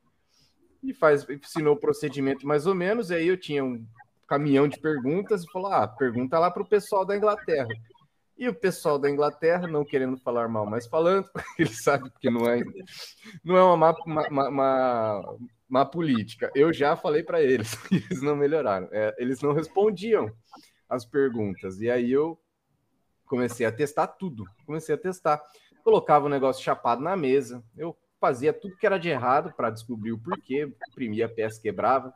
e 0.84 0.94
faz, 0.94 1.28
ensinou 1.28 1.74
o 1.74 1.80
procedimento 1.80 2.46
mais 2.46 2.68
ou 2.68 2.76
menos. 2.76 3.10
E 3.10 3.16
aí 3.16 3.28
eu 3.28 3.36
tinha 3.36 3.66
um 3.66 3.84
caminhão 4.28 4.68
de 4.68 4.80
perguntas 4.80 5.44
e 5.44 5.52
falou: 5.52 5.72
Ah, 5.72 5.88
pergunta 5.88 6.38
lá 6.38 6.52
para 6.52 6.62
o 6.62 6.70
pessoal 6.70 7.04
da 7.04 7.18
Inglaterra. 7.18 7.70
E 8.38 8.48
o 8.48 8.54
pessoal 8.54 9.00
da 9.00 9.10
Inglaterra, 9.10 9.68
não 9.68 9.84
querendo 9.84 10.18
falar 10.18 10.48
mal, 10.48 10.68
mas 10.68 10.86
falando, 10.86 11.28
ele 11.58 11.74
sabe 11.74 12.12
que 12.20 12.30
não 12.30 12.48
é, 12.48 12.62
não 13.44 13.58
é 13.58 13.64
uma 13.64 13.96
uma, 14.06 14.50
uma, 14.50 15.36
uma 15.74 15.86
política. 15.88 16.52
Eu 16.54 16.72
já 16.72 16.96
falei 16.96 17.24
para 17.24 17.42
eles, 17.42 17.76
eles 17.92 18.22
não 18.22 18.36
melhoraram. 18.36 18.88
É, 18.92 19.16
eles 19.18 19.42
não 19.42 19.54
respondiam 19.54 20.32
as 20.88 21.04
perguntas. 21.04 21.82
E 21.82 21.90
aí 21.90 22.12
eu 22.12 22.40
comecei 23.26 23.66
a 23.66 23.72
testar 23.72 24.06
tudo. 24.06 24.46
Comecei 24.68 24.94
a 24.94 24.98
testar. 24.98 25.42
Colocava 25.84 26.28
o 26.28 26.30
negócio 26.30 26.64
chapado 26.64 27.02
na 27.02 27.18
mesa. 27.18 27.64
Eu 27.76 27.98
fazia 28.22 28.54
tudo 28.54 28.78
que 28.78 28.86
era 28.86 29.00
de 29.00 29.10
errado 29.10 29.52
para 29.58 29.72
descobrir 29.72 30.12
o 30.12 30.20
porquê. 30.20 30.72
Imprimia 30.92 31.26
a 31.26 31.30
peça, 31.30 31.60
quebrava. 31.60 32.14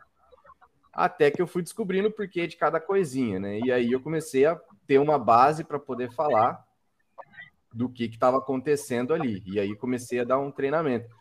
Até 0.94 1.32
que 1.32 1.42
eu 1.42 1.48
fui 1.48 1.64
descobrindo 1.64 2.10
o 2.10 2.14
porquê 2.14 2.46
de 2.46 2.58
cada 2.58 2.80
coisinha, 2.80 3.40
né? 3.40 3.60
E 3.60 3.72
aí 3.72 3.92
eu 3.92 4.00
comecei 4.00 4.46
a 4.46 4.60
ter 4.86 5.00
uma 5.00 5.18
base 5.18 5.64
para 5.64 5.80
poder 5.80 6.12
falar 6.12 6.64
do 7.74 7.90
que 7.90 8.06
estava 8.06 8.38
acontecendo 8.38 9.16
ali. 9.16 9.42
E 9.48 9.60
aí 9.60 9.76
comecei 9.76 10.20
a 10.20 10.24
dar 10.24 10.38
um 10.38 10.52
treinamento. 10.52 11.17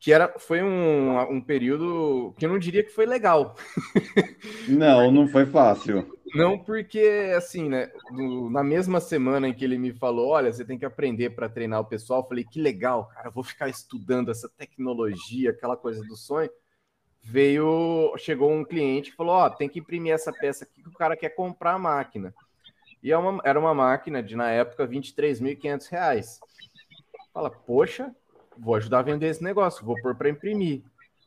Que 0.00 0.12
era, 0.12 0.38
foi 0.38 0.62
um, 0.62 1.18
um 1.30 1.40
período 1.40 2.34
que 2.38 2.44
eu 2.44 2.50
não 2.50 2.58
diria 2.58 2.84
que 2.84 2.90
foi 2.90 3.06
legal. 3.06 3.56
Não, 4.68 5.10
não 5.10 5.28
foi 5.28 5.46
fácil. 5.46 6.06
Não, 6.34 6.58
porque 6.58 7.32
assim, 7.36 7.68
né? 7.68 7.90
No, 8.10 8.50
na 8.50 8.64
mesma 8.64 9.00
semana 9.00 9.48
em 9.48 9.54
que 9.54 9.64
ele 9.64 9.78
me 9.78 9.92
falou: 9.92 10.30
olha, 10.30 10.52
você 10.52 10.64
tem 10.64 10.76
que 10.76 10.84
aprender 10.84 11.30
para 11.30 11.48
treinar 11.48 11.80
o 11.80 11.84
pessoal, 11.84 12.20
eu 12.22 12.28
falei, 12.28 12.44
que 12.44 12.60
legal, 12.60 13.06
cara, 13.08 13.30
vou 13.30 13.44
ficar 13.44 13.68
estudando 13.68 14.30
essa 14.30 14.48
tecnologia, 14.48 15.50
aquela 15.50 15.76
coisa 15.76 16.02
do 16.02 16.16
sonho. 16.16 16.50
Veio, 17.22 18.14
chegou 18.18 18.50
um 18.50 18.64
cliente 18.64 19.10
que 19.10 19.16
falou: 19.16 19.34
ó, 19.34 19.48
tem 19.48 19.68
que 19.68 19.78
imprimir 19.78 20.12
essa 20.12 20.32
peça 20.32 20.64
aqui 20.64 20.82
que 20.82 20.88
o 20.88 20.92
cara 20.92 21.16
quer 21.16 21.30
comprar 21.30 21.74
a 21.74 21.78
máquina. 21.78 22.34
E 23.00 23.12
é 23.12 23.18
uma, 23.18 23.40
era 23.44 23.60
uma 23.60 23.74
máquina 23.74 24.22
de, 24.22 24.34
na 24.34 24.50
época, 24.50 24.88
23.500 24.88 25.88
reais. 25.90 26.40
Fala, 27.32 27.50
poxa, 27.50 28.14
vou 28.58 28.74
ajudar 28.74 29.00
a 29.00 29.02
vender 29.02 29.28
esse 29.28 29.42
negócio, 29.42 29.84
vou 29.84 30.00
pôr 30.00 30.14
para 30.14 30.28
imprimir. 30.28 30.82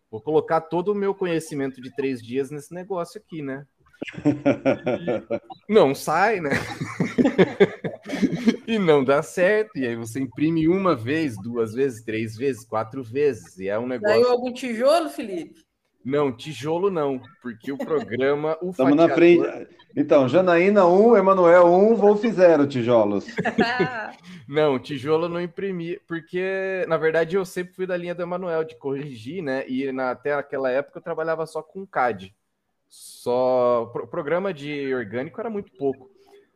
Vou 0.10 0.22
colocar 0.22 0.62
todo 0.62 0.92
o 0.92 0.96
meu 0.96 1.14
conhecimento 1.14 1.82
de 1.82 1.94
três 1.94 2.22
dias 2.22 2.50
nesse 2.50 2.74
negócio 2.74 3.20
aqui, 3.20 3.42
né? 3.42 3.66
E 4.08 4.14
não 5.74 5.94
sai, 5.94 6.40
né? 6.40 6.52
e 8.66 8.80
não 8.80 9.04
dá 9.04 9.22
certo. 9.22 9.78
E 9.78 9.86
aí 9.86 9.96
você 9.96 10.20
imprime 10.20 10.68
uma 10.68 10.96
vez, 10.96 11.36
duas 11.42 11.74
vezes, 11.74 12.04
três 12.04 12.38
vezes, 12.38 12.66
quatro 12.66 13.04
vezes. 13.04 13.58
E 13.58 13.68
é 13.68 13.78
um 13.78 13.88
negócio. 13.88 14.16
Saiu 14.16 14.32
algum 14.32 14.54
tijolo, 14.54 15.10
Felipe? 15.10 15.67
Não, 16.04 16.32
tijolo 16.32 16.90
não, 16.90 17.22
porque 17.42 17.72
o 17.72 17.78
programa. 17.78 18.58
O 18.62 18.70
Estamos 18.70 18.96
na 18.96 19.10
frente. 19.10 19.68
Então, 19.96 20.30
Janaína 20.30 20.86
1, 20.86 21.18
Emanuel 21.18 21.66
1, 21.66 21.96
Wolf 21.96 22.24
0 22.24 22.68
tijolos. 22.68 23.26
não, 24.48 24.80
tijolo 24.80 25.28
não 25.28 25.42
imprimi, 25.42 26.00
porque, 26.08 26.86
na 26.88 26.98
verdade, 26.98 27.36
eu 27.36 27.44
sempre 27.44 27.74
fui 27.74 27.86
da 27.86 27.98
linha 27.98 28.16
do 28.16 28.22
Emanuel, 28.22 28.64
de 28.64 28.76
corrigir, 28.76 29.42
né? 29.42 29.68
E 29.68 29.92
na, 29.92 30.12
até 30.12 30.34
aquela 30.34 30.70
época 30.70 31.00
eu 31.00 31.04
trabalhava 31.04 31.46
só 31.46 31.62
com 31.62 31.86
CAD. 31.86 32.34
Só. 32.88 33.92
O 33.94 34.08
programa 34.08 34.54
de 34.54 34.94
orgânico 34.94 35.42
era 35.42 35.50
muito 35.50 35.72
pouco. 35.74 36.10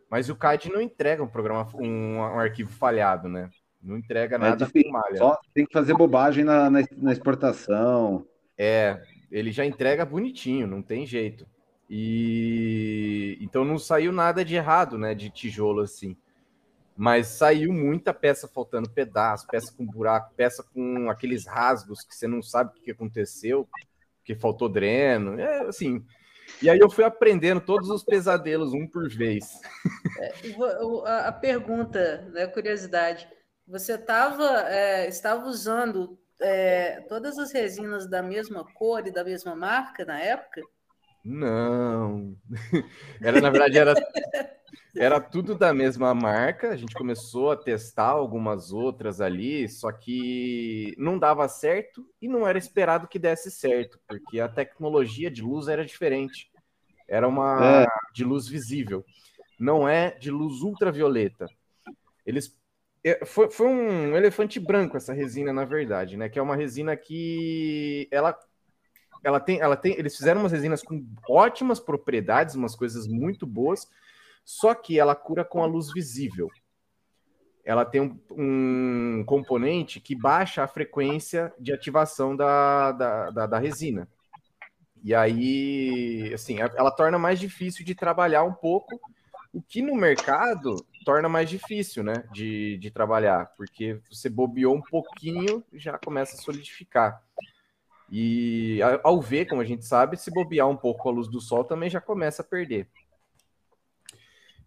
Mas 0.09 0.29
o 0.29 0.35
CAD 0.35 0.69
não 0.69 0.81
entrega 0.81 1.23
um 1.23 1.27
programa, 1.27 1.67
um, 1.75 2.17
um 2.17 2.39
arquivo 2.39 2.69
falhado, 2.69 3.27
né? 3.27 3.49
Não 3.81 3.97
entrega 3.97 4.35
é 4.35 4.39
nada 4.39 4.65
é 4.65 4.83
com 4.83 4.91
malha. 4.91 5.17
Só 5.17 5.39
tem 5.53 5.65
que 5.65 5.73
fazer 5.73 5.93
bobagem 5.93 6.43
na, 6.43 6.69
na, 6.69 6.83
na 6.95 7.11
exportação. 7.11 8.25
É, 8.57 9.01
ele 9.31 9.51
já 9.51 9.65
entrega 9.65 10.05
bonitinho, 10.05 10.67
não 10.67 10.81
tem 10.81 11.05
jeito. 11.05 11.47
E 11.89 13.37
então 13.41 13.65
não 13.65 13.77
saiu 13.77 14.11
nada 14.11 14.45
de 14.45 14.55
errado, 14.55 14.97
né, 14.97 15.15
de 15.15 15.29
tijolo 15.29 15.81
assim. 15.81 16.15
Mas 16.95 17.27
saiu 17.27 17.73
muita 17.73 18.13
peça 18.13 18.47
faltando 18.47 18.89
pedaço, 18.89 19.47
peça 19.47 19.73
com 19.75 19.85
buraco, 19.85 20.33
peça 20.35 20.63
com 20.73 21.09
aqueles 21.09 21.47
rasgos 21.47 22.03
que 22.03 22.13
você 22.13 22.27
não 22.27 22.41
sabe 22.41 22.71
o 22.71 22.81
que 22.81 22.91
aconteceu, 22.91 23.67
que 24.23 24.35
faltou 24.35 24.69
dreno, 24.69 25.39
é 25.39 25.67
assim. 25.67 26.05
E 26.61 26.69
aí 26.69 26.79
eu 26.79 26.89
fui 26.89 27.03
aprendendo 27.03 27.61
todos 27.61 27.89
os 27.89 28.03
pesadelos 28.03 28.73
um 28.73 28.85
por 28.85 29.09
vez. 29.09 29.59
É, 30.19 30.33
a 31.27 31.31
pergunta, 31.31 32.29
né, 32.33 32.45
curiosidade, 32.47 33.27
você 33.67 33.97
tava, 33.97 34.69
é, 34.69 35.07
estava 35.07 35.45
usando 35.47 36.19
é, 36.41 37.01
todas 37.07 37.37
as 37.37 37.51
resinas 37.51 38.09
da 38.09 38.21
mesma 38.21 38.65
cor 38.73 39.05
e 39.05 39.11
da 39.11 39.23
mesma 39.23 39.55
marca 39.55 40.03
na 40.05 40.19
época? 40.19 40.61
Não. 41.23 42.35
Era, 43.21 43.39
na 43.39 43.49
verdade, 43.51 43.77
era, 43.77 43.93
era 44.95 45.21
tudo 45.21 45.55
da 45.55 45.71
mesma 45.71 46.15
marca. 46.15 46.69
A 46.69 46.75
gente 46.75 46.95
começou 46.95 47.51
a 47.51 47.55
testar 47.55 48.07
algumas 48.07 48.71
outras 48.71 49.21
ali, 49.21 49.69
só 49.69 49.91
que 49.91 50.95
não 50.97 51.19
dava 51.19 51.47
certo 51.47 52.03
e 52.19 52.27
não 52.27 52.47
era 52.47 52.57
esperado 52.57 53.07
que 53.07 53.19
desse 53.19 53.51
certo, 53.51 53.99
porque 54.07 54.39
a 54.39 54.49
tecnologia 54.49 55.29
de 55.29 55.43
luz 55.43 55.67
era 55.67 55.85
diferente. 55.85 56.51
Era 57.07 57.27
uma 57.27 57.83
é. 57.83 57.85
de 58.13 58.23
luz 58.23 58.47
visível, 58.47 59.05
não 59.59 59.87
é 59.87 60.11
de 60.11 60.31
luz 60.31 60.61
ultravioleta. 60.61 61.45
Eles 62.25 62.57
foi, 63.25 63.49
foi 63.49 63.67
um 63.67 64.15
elefante 64.15 64.59
branco 64.59 64.95
essa 64.95 65.13
resina, 65.13 65.51
na 65.51 65.65
verdade, 65.65 66.17
né? 66.17 66.29
Que 66.29 66.37
é 66.37 66.41
uma 66.41 66.55
resina 66.55 66.95
que 66.95 68.07
ela, 68.11 68.37
ela 69.23 69.39
tem, 69.39 69.59
ela 69.59 69.75
tem, 69.75 69.97
eles 69.97 70.15
fizeram 70.15 70.41
umas 70.41 70.51
resinas 70.51 70.83
com 70.83 71.03
ótimas 71.27 71.79
propriedades, 71.79 72.55
umas 72.55 72.75
coisas 72.75 73.07
muito 73.07 73.47
boas, 73.47 73.89
só 74.45 74.75
que 74.75 74.99
ela 74.99 75.15
cura 75.15 75.43
com 75.43 75.63
a 75.63 75.65
luz 75.65 75.91
visível. 75.91 76.49
Ela 77.63 77.85
tem 77.85 78.01
um, 78.01 78.19
um 78.31 79.23
componente 79.25 79.99
que 79.99 80.15
baixa 80.15 80.63
a 80.63 80.67
frequência 80.67 81.53
de 81.59 81.71
ativação 81.71 82.35
da, 82.35 82.91
da, 82.91 83.29
da, 83.31 83.45
da 83.47 83.59
resina. 83.59 84.07
E 85.03 85.15
aí, 85.15 86.31
assim, 86.33 86.59
ela 86.59 86.91
torna 86.91 87.17
mais 87.17 87.39
difícil 87.39 87.83
de 87.83 87.95
trabalhar 87.95 88.43
um 88.43 88.53
pouco, 88.53 88.99
o 89.51 89.61
que 89.61 89.81
no 89.81 89.95
mercado 89.95 90.75
torna 91.05 91.27
mais 91.27 91.49
difícil, 91.49 92.03
né, 92.03 92.23
de, 92.31 92.77
de 92.77 92.91
trabalhar, 92.91 93.51
porque 93.57 93.99
você 94.09 94.29
bobeou 94.29 94.75
um 94.75 94.81
pouquinho, 94.81 95.63
já 95.73 95.97
começa 95.97 96.35
a 96.35 96.39
solidificar. 96.39 97.21
E 98.09 98.79
ao 99.03 99.21
ver, 99.21 99.47
como 99.47 99.61
a 99.61 99.65
gente 99.65 99.85
sabe, 99.85 100.17
se 100.17 100.29
bobear 100.31 100.67
um 100.67 100.75
pouco 100.75 101.07
a 101.07 101.11
luz 101.11 101.29
do 101.29 101.39
sol 101.39 101.63
também 101.63 101.89
já 101.89 102.01
começa 102.01 102.41
a 102.41 102.45
perder. 102.45 102.87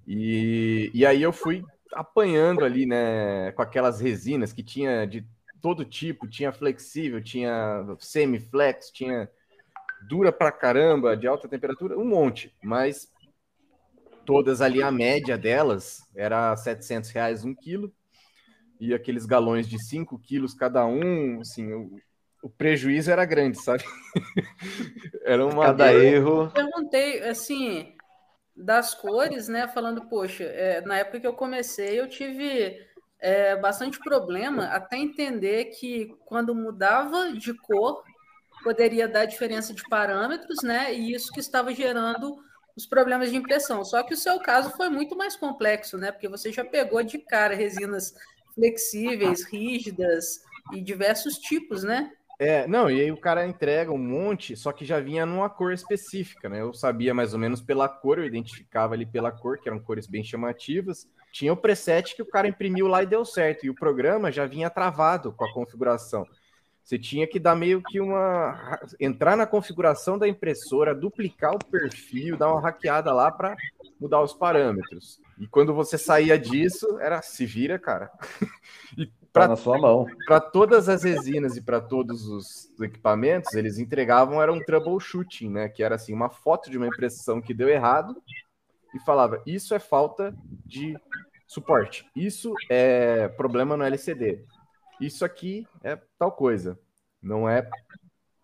E, 0.07 0.91
e 0.95 1.05
aí 1.05 1.23
eu 1.23 1.33
fui 1.33 1.63
apanhando 1.93 2.65
ali, 2.65 2.87
né, 2.87 3.53
com 3.53 3.63
aquelas 3.63 4.01
resinas 4.01 4.53
que 4.53 4.63
tinha 4.63 5.07
de 5.07 5.27
todo 5.61 5.85
tipo, 5.85 6.29
tinha 6.29 6.53
flexível, 6.53 7.23
tinha 7.23 7.85
semi-flex, 7.99 8.91
tinha 8.91 9.31
dura 10.09 10.31
pra 10.33 10.53
caramba, 10.53 11.17
de 11.17 11.27
alta 11.27 11.49
temperatura, 11.49 11.99
um 11.99 12.05
monte, 12.05 12.55
mas 12.63 13.11
todas 14.25 14.61
ali, 14.61 14.83
a 14.83 14.91
média 14.91 15.37
delas 15.37 16.03
era 16.15 16.57
700 16.57 17.11
reais 17.11 17.45
um 17.45 17.55
quilo, 17.55 17.93
e 18.81 18.93
aqueles 18.93 19.27
galões 19.27 19.69
de 19.69 19.83
5 19.83 20.19
quilos 20.19 20.55
cada 20.55 20.85
um, 20.87 21.41
assim, 21.41 21.73
o, 21.73 21.99
o 22.43 22.51
prejuízo 22.51 23.11
era 23.11 23.25
grande, 23.25 23.63
sabe? 23.63 23.85
era 25.25 25.45
uma... 25.47 25.67
Cada 25.67 25.93
erro... 25.95 26.45
Eu 26.45 26.51
perguntei, 26.51 27.23
assim, 27.23 27.95
das 28.57 28.95
cores, 28.95 29.49
né, 29.49 29.67
falando, 29.69 30.07
poxa, 30.09 30.45
é, 30.45 30.81
na 30.83 30.99
época 30.99 31.21
que 31.21 31.27
eu 31.27 31.35
comecei, 31.35 31.99
eu 31.99 32.09
tive 32.09 32.79
é, 33.21 33.57
bastante 33.57 33.99
problema 33.99 34.67
até 34.67 34.97
entender 34.97 35.67
que 35.67 36.15
quando 36.27 36.55
mudava 36.55 37.33
de 37.33 37.55
cor, 37.55 38.03
poderia 38.63 39.09
dar 39.09 39.25
diferença 39.25 39.75
de 39.75 39.83
parâmetros, 39.89 40.63
né, 40.63 40.95
e 40.95 41.13
isso 41.13 41.33
que 41.33 41.41
estava 41.41 41.75
gerando 41.75 42.37
os 42.77 42.87
problemas 42.87 43.31
de 43.31 43.37
impressão. 43.37 43.85
Só 43.85 44.03
que 44.03 44.15
o 44.15 44.17
seu 44.17 44.39
caso 44.41 44.71
foi 44.71 44.89
muito 44.89 45.17
mais 45.17 45.37
complexo, 45.37 45.97
né? 45.97 46.11
Porque 46.11 46.29
você 46.29 46.53
já 46.53 46.65
pegou 46.65 47.03
de 47.03 47.19
cara 47.19 47.55
resinas 47.55 48.15
flexíveis, 48.55 49.45
rígidas 49.45 50.41
e 50.73 50.81
diversos 50.81 51.39
tipos, 51.39 51.83
né? 51.83 52.11
É, 52.39 52.67
não, 52.67 52.91
e 52.91 53.01
aí 53.01 53.13
o 53.13 53.17
cara 53.17 53.47
entrega 53.47 53.93
um 53.93 53.99
monte, 53.99 54.57
só 54.57 54.73
que 54.73 54.85
já 54.85 54.99
vinha 54.99 55.25
numa 55.25 55.49
cor 55.49 55.73
específica, 55.73 56.49
né? 56.49 56.61
Eu 56.61 56.75
sabia 56.75 57.15
mais 57.15 57.33
ou 57.33 57.39
menos 57.39 57.61
pela 57.61 57.89
cor, 57.89 58.19
eu 58.19 58.25
identificava 58.25 58.95
ali 58.95 59.07
pela 59.07 59.31
cor, 59.31 59.59
que 59.59 59.69
eram 59.69 59.79
cores 59.79 60.09
bem 60.09 60.25
chamativas. 60.25 61.09
Tinha 61.33 61.53
o 61.53 61.57
preset 61.57 62.15
que 62.15 62.23
o 62.23 62.27
cara 62.27 62.49
imprimiu 62.49 62.89
lá 62.89 63.03
e 63.05 63.07
deu 63.07 63.25
certo, 63.25 63.65
e 63.65 63.71
o 63.71 63.75
programa 63.75 64.33
já 64.33 64.47
vinha 64.47 64.69
travado 64.69 65.33
com 65.33 65.45
a 65.45 65.53
configuração. 65.53 66.27
Você 66.85 66.99
tinha 66.99 67.27
que 67.27 67.41
dar 67.41 67.55
meio 67.55 67.83
que 67.83 67.99
uma. 67.99 68.79
entrar 69.01 69.39
na 69.39 69.47
configuração 69.47 70.19
da 70.19 70.29
impressora, 70.29 70.95
duplicar 70.95 71.55
o 71.55 71.59
perfil, 71.59 72.37
dar 72.37 72.53
uma 72.53 72.61
hackeada 72.61 73.11
lá 73.11 73.33
para 73.33 73.57
mudar 73.99 74.21
os 74.21 74.35
parâmetros. 74.35 75.19
E 75.39 75.47
quando 75.47 75.73
você 75.73 75.97
saía 75.97 76.39
disso, 76.39 76.99
era 77.01 77.23
se 77.23 77.47
vira, 77.47 77.79
cara. 77.79 78.11
e 78.99 79.07
pra, 79.33 79.45
tá 79.45 79.49
na 79.49 79.57
sua 79.57 79.79
mão. 79.79 80.05
Para 80.27 80.39
todas 80.39 80.87
as 80.91 81.05
resinas 81.05 81.57
e 81.57 81.63
para 81.63 81.81
todos 81.81 82.27
os 82.27 82.79
equipamentos, 82.79 83.55
eles 83.55 83.79
entregavam 83.79 84.43
era 84.43 84.53
um 84.53 84.63
troubleshooting, 84.63 85.49
né? 85.49 85.71
Que 85.71 85.83
era 85.83 85.95
assim, 85.95 86.13
uma 86.13 86.29
foto 86.29 86.71
de 86.71 86.77
uma 86.77 86.87
impressão 86.87 87.41
que 87.41 87.55
deu 87.55 87.71
errado 87.71 88.15
e 88.95 88.99
falava: 89.01 89.43
isso 89.47 89.75
é 89.75 89.79
falta 89.79 90.37
de 90.67 90.99
suporte, 91.47 92.05
isso 92.15 92.53
é 92.69 93.27
problema 93.29 93.75
no 93.75 93.85
LCD 93.85 94.45
isso 95.01 95.25
aqui 95.25 95.67
é 95.83 95.97
tal 96.19 96.33
coisa. 96.33 96.79
Não 97.23 97.49
é 97.49 97.69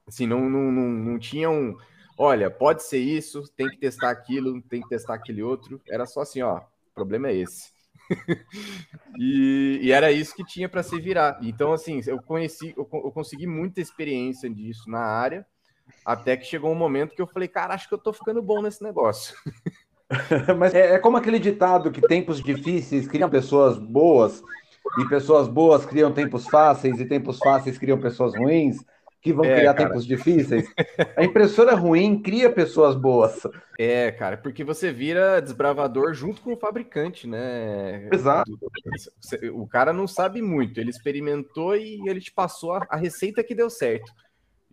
assim, 0.06 0.26
não, 0.26 0.48
não, 0.48 0.72
não, 0.72 0.88
não 0.88 1.18
tinha 1.18 1.50
um. 1.50 1.76
Olha, 2.18 2.50
pode 2.50 2.82
ser 2.82 2.98
isso, 2.98 3.44
tem 3.56 3.68
que 3.68 3.78
testar 3.78 4.10
aquilo, 4.10 4.60
tem 4.62 4.82
que 4.82 4.88
testar 4.88 5.14
aquele 5.14 5.42
outro. 5.42 5.80
Era 5.88 6.06
só 6.06 6.20
assim, 6.20 6.42
ó, 6.42 6.58
o 6.58 6.94
problema 6.94 7.28
é 7.28 7.36
esse. 7.36 7.70
e, 9.18 9.80
e, 9.82 9.92
era 9.92 10.10
isso 10.10 10.34
que 10.34 10.44
tinha 10.44 10.68
para 10.68 10.82
se 10.82 11.00
virar. 11.00 11.38
Então, 11.42 11.72
assim, 11.72 12.00
eu 12.06 12.20
conheci, 12.20 12.74
eu, 12.76 12.88
eu, 12.92 13.12
consegui 13.12 13.46
muita 13.46 13.80
experiência 13.80 14.50
disso 14.50 14.90
na 14.90 15.00
área, 15.00 15.46
até 16.04 16.36
que 16.36 16.44
chegou 16.44 16.72
um 16.72 16.74
momento 16.74 17.14
que 17.14 17.22
eu 17.22 17.26
falei, 17.26 17.48
cara, 17.48 17.74
acho 17.74 17.88
que 17.88 17.94
eu 17.94 17.98
tô 17.98 18.12
ficando 18.12 18.42
bom 18.42 18.60
nesse 18.60 18.82
negócio. 18.82 19.34
Mas 20.58 20.74
é, 20.74 20.94
é 20.94 20.98
como 20.98 21.16
aquele 21.16 21.38
ditado 21.38 21.90
que 21.90 22.00
tempos 22.00 22.42
difíceis 22.42 23.06
criam 23.06 23.30
pessoas 23.30 23.78
boas. 23.78 24.42
E 24.98 25.08
pessoas 25.08 25.48
boas 25.48 25.86
criam 25.86 26.12
tempos 26.12 26.46
fáceis, 26.46 26.98
e 26.98 27.04
tempos 27.04 27.38
fáceis 27.38 27.78
criam 27.78 28.00
pessoas 28.00 28.34
ruins, 28.36 28.84
que 29.20 29.32
vão 29.32 29.44
é, 29.44 29.58
criar 29.58 29.74
cara. 29.74 29.88
tempos 29.88 30.06
difíceis. 30.06 30.72
A 31.16 31.22
impressora 31.22 31.74
ruim 31.74 32.20
cria 32.20 32.50
pessoas 32.50 32.96
boas. 32.96 33.42
É, 33.78 34.10
cara, 34.10 34.36
porque 34.38 34.64
você 34.64 34.90
vira 34.90 35.40
desbravador 35.40 36.14
junto 36.14 36.40
com 36.40 36.54
o 36.54 36.56
fabricante, 36.56 37.26
né? 37.26 38.08
Exato. 38.12 38.58
O 39.52 39.66
cara 39.66 39.92
não 39.92 40.06
sabe 40.06 40.40
muito, 40.40 40.80
ele 40.80 40.90
experimentou 40.90 41.76
e 41.76 42.08
ele 42.08 42.20
te 42.20 42.32
passou 42.32 42.72
a, 42.72 42.96
receita 42.96 43.44
que 43.44 43.54
deu 43.54 43.68
certo. 43.68 44.10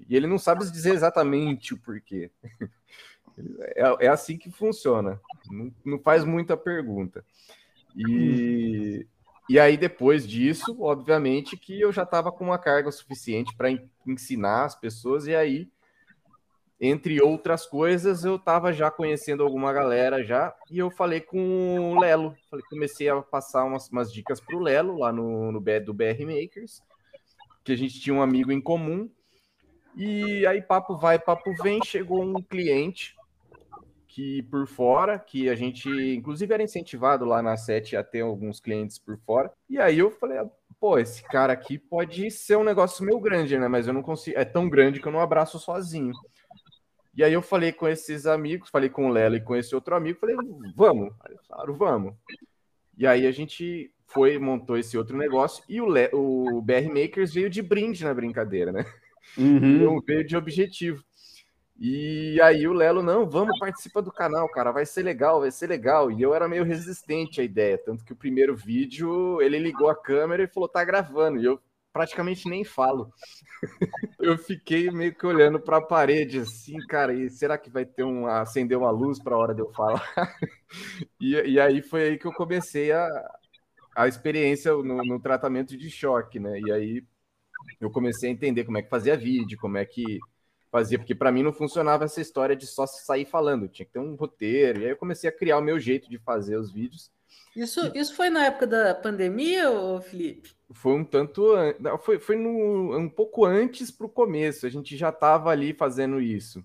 E 0.08 0.16
ele 0.16 0.28
não 0.28 0.38
sabe 0.38 0.70
dizer 0.72 0.94
exatamente 0.94 1.74
o 1.74 1.78
porquê. 1.78 2.32
É, 3.76 4.06
é 4.06 4.08
assim 4.08 4.36
que 4.36 4.50
funciona. 4.50 5.20
Não, 5.52 5.72
não 5.86 6.00
faz 6.00 6.24
muita 6.24 6.58
pergunta. 6.58 7.24
E. 7.96 9.06
Hum. 9.06 9.17
E 9.50 9.58
aí, 9.58 9.78
depois 9.78 10.28
disso, 10.28 10.76
obviamente, 10.82 11.56
que 11.56 11.80
eu 11.80 11.92
já 11.92 12.04
estava 12.04 12.32
com 12.32 12.44
uma 12.44 12.58
carga 12.58 12.92
suficiente 12.92 13.56
para 13.56 13.70
ensinar 14.06 14.66
as 14.66 14.76
pessoas, 14.76 15.26
e 15.26 15.34
aí, 15.34 15.70
entre 16.82 17.22
outras 17.22 17.66
coisas, 17.66 18.26
eu 18.26 18.36
estava 18.36 18.74
já 18.74 18.92
conhecendo 18.92 19.44
alguma 19.44 19.72
galera 19.72 20.22
já, 20.22 20.54
e 20.70 20.78
eu 20.78 20.92
falei 20.92 21.22
com 21.22 21.94
o 21.94 22.00
Lelo. 22.00 22.36
Comecei 22.70 23.08
a 23.08 23.22
passar 23.22 23.64
umas, 23.64 23.90
umas 23.90 24.12
dicas 24.12 24.42
para 24.42 24.58
o 24.58 24.60
Lelo 24.60 25.00
lá 25.00 25.14
no, 25.14 25.52
no 25.52 25.62
do 25.62 25.94
BR 25.94 26.26
Makers, 26.26 26.82
que 27.64 27.72
a 27.72 27.78
gente 27.78 28.02
tinha 28.02 28.14
um 28.14 28.22
amigo 28.22 28.52
em 28.52 28.60
comum. 28.60 29.10
E 29.96 30.46
aí, 30.46 30.62
papo 30.62 30.98
vai, 30.98 31.18
papo 31.18 31.54
vem, 31.64 31.80
chegou 31.84 32.22
um 32.22 32.42
cliente 32.44 33.17
que 34.18 34.42
por 34.42 34.66
fora, 34.66 35.20
que 35.20 35.48
a 35.48 35.54
gente, 35.54 35.88
inclusive, 35.88 36.52
era 36.52 36.64
incentivado 36.64 37.24
lá 37.24 37.40
na 37.40 37.56
SET 37.56 37.96
a 37.96 38.04
ter 38.04 38.22
alguns 38.22 38.60
clientes 38.60 38.98
por 38.98 39.16
fora. 39.20 39.52
E 39.70 39.80
aí 39.80 40.00
eu 40.00 40.10
falei, 40.10 40.40
pô, 40.80 40.98
esse 40.98 41.22
cara 41.22 41.54
aqui 41.54 41.78
pode 41.78 42.32
ser 42.32 42.56
um 42.56 42.64
negócio 42.64 43.06
meio 43.06 43.20
grande, 43.20 43.60
né? 43.60 43.68
Mas 43.68 43.86
eu 43.86 43.94
não 43.94 44.02
consigo, 44.02 44.36
é 44.36 44.44
tão 44.44 44.68
grande 44.68 45.00
que 45.00 45.08
eu 45.08 45.12
não 45.12 45.20
abraço 45.20 45.60
sozinho. 45.60 46.12
E 47.14 47.24
aí 47.24 47.32
eu 47.32 47.44
falei 47.44 47.72
com 47.72 47.88
esses 47.88 48.26
amigos, 48.26 48.72
falei 48.72 48.90
com 48.90 49.06
o 49.06 49.12
Lelo 49.12 49.36
e 49.36 49.42
com 49.42 49.56
esse 49.56 49.76
outro 49.76 49.96
amigo, 49.96 50.20
falei, 50.20 50.36
vamos. 50.76 51.14
Eles 51.30 51.46
falaram, 51.48 51.76
vamos. 51.76 52.16
E 52.98 53.06
aí 53.06 53.28
a 53.28 53.32
gente 53.32 53.94
foi, 54.08 54.40
montou 54.40 54.80
esse 54.80 54.98
outro 54.98 55.16
negócio 55.16 55.64
e 55.70 55.80
o, 55.80 55.88
Le 55.88 56.10
o 56.12 56.60
BR 56.64 56.88
Makers 56.92 57.36
veio 57.36 57.52
de 57.52 57.62
brinde 57.62 58.04
na 58.04 58.16
brincadeira, 58.16 58.72
né? 58.72 58.84
Uhum. 59.38 59.76
Então, 59.76 60.02
veio 60.02 60.26
de 60.26 60.36
objetivo. 60.36 61.04
E 61.80 62.42
aí 62.42 62.68
o 62.68 62.74
Lelo, 62.74 63.04
não, 63.04 63.30
vamos 63.30 63.58
participar 63.60 64.02
do 64.02 64.12
canal, 64.12 64.50
cara, 64.50 64.72
vai 64.72 64.86
ser 64.86 65.04
legal, 65.04 65.42
vai 65.42 65.52
ser 65.52 65.68
legal. 65.68 66.12
E 66.12 66.22
eu 66.22 66.34
era 66.34 66.48
meio 66.48 66.64
resistente 66.64 67.40
à 67.40 67.44
ideia, 67.44 67.78
tanto 67.78 68.04
que 68.04 68.14
o 68.14 68.16
primeiro 68.16 68.56
vídeo 68.56 69.40
ele 69.42 69.60
ligou 69.60 69.90
a 69.90 69.96
câmera 69.96 70.44
e 70.44 70.48
falou, 70.48 70.68
tá 70.68 70.84
gravando. 70.84 71.40
E 71.40 71.46
eu 71.46 71.62
praticamente 71.94 72.50
nem 72.50 72.64
falo. 72.64 73.12
eu 74.20 74.38
fiquei 74.38 74.90
meio 74.90 75.14
que 75.14 75.26
olhando 75.26 75.60
para 75.60 75.78
a 75.78 75.82
parede 75.82 76.40
assim, 76.40 76.78
cara, 76.88 77.14
e 77.14 77.30
será 77.30 77.58
que 77.58 77.70
vai 77.70 77.86
ter 77.86 78.04
um 78.04 78.26
acender 78.28 78.78
uma 78.78 78.92
luz 78.92 79.22
para 79.22 79.36
a 79.36 79.38
hora 79.40 79.54
de 79.54 79.62
eu 79.62 79.72
falar? 79.74 80.04
e, 81.22 81.34
e 81.36 81.60
aí 81.60 81.82
foi 81.82 82.04
aí 82.10 82.18
que 82.18 82.26
eu 82.26 82.34
comecei 82.34 82.92
a, 82.92 83.08
a 83.96 84.08
experiência 84.08 84.72
no, 84.74 85.04
no 85.04 85.20
tratamento 85.20 85.78
de 85.78 85.90
choque, 85.92 86.40
né? 86.40 86.60
E 86.60 86.72
aí 86.72 87.04
eu 87.80 87.92
comecei 87.92 88.30
a 88.30 88.34
entender 88.34 88.66
como 88.66 88.78
é 88.78 88.82
que 88.82 88.90
fazia 88.90 89.18
vídeo, 89.18 89.58
como 89.60 89.78
é 89.78 89.86
que 89.86 90.20
fazia, 90.72 90.98
porque 90.98 91.16
para 91.16 91.32
mim 91.32 91.44
não 91.44 91.54
funcionava 91.54 92.06
essa 92.06 92.22
história 92.22 92.56
de 92.56 92.68
só 92.68 92.86
sair 92.86 93.26
falando, 93.26 93.68
tinha 93.68 93.86
que 93.86 93.94
ter 93.94 94.00
um 94.00 94.16
roteiro. 94.16 94.82
E 94.82 94.86
aí 94.86 94.92
eu 94.92 94.98
comecei 94.98 95.30
a 95.30 95.34
criar 95.34 95.58
o 95.58 95.62
meu 95.62 95.80
jeito 95.80 96.10
de 96.10 96.18
fazer 96.18 96.58
os 96.58 96.72
vídeos. 96.72 97.12
Isso, 97.56 97.92
isso 97.96 98.16
foi 98.16 98.30
na 98.30 98.46
época 98.46 98.68
da 98.68 98.94
pandemia, 98.94 99.70
ou 99.72 100.00
Felipe? 100.00 100.56
Foi 100.72 100.94
um 100.94 101.04
tanto. 101.04 101.54
Foi, 102.02 102.20
foi 102.20 102.36
no, 102.36 102.96
um 102.96 103.10
pouco 103.10 103.46
antes 103.46 103.90
para 103.90 104.06
o 104.06 104.10
começo, 104.10 104.66
a 104.66 104.70
gente 104.70 104.96
já 104.96 105.10
estava 105.10 105.50
ali 105.50 105.74
fazendo 105.74 106.22
isso. 106.22 106.64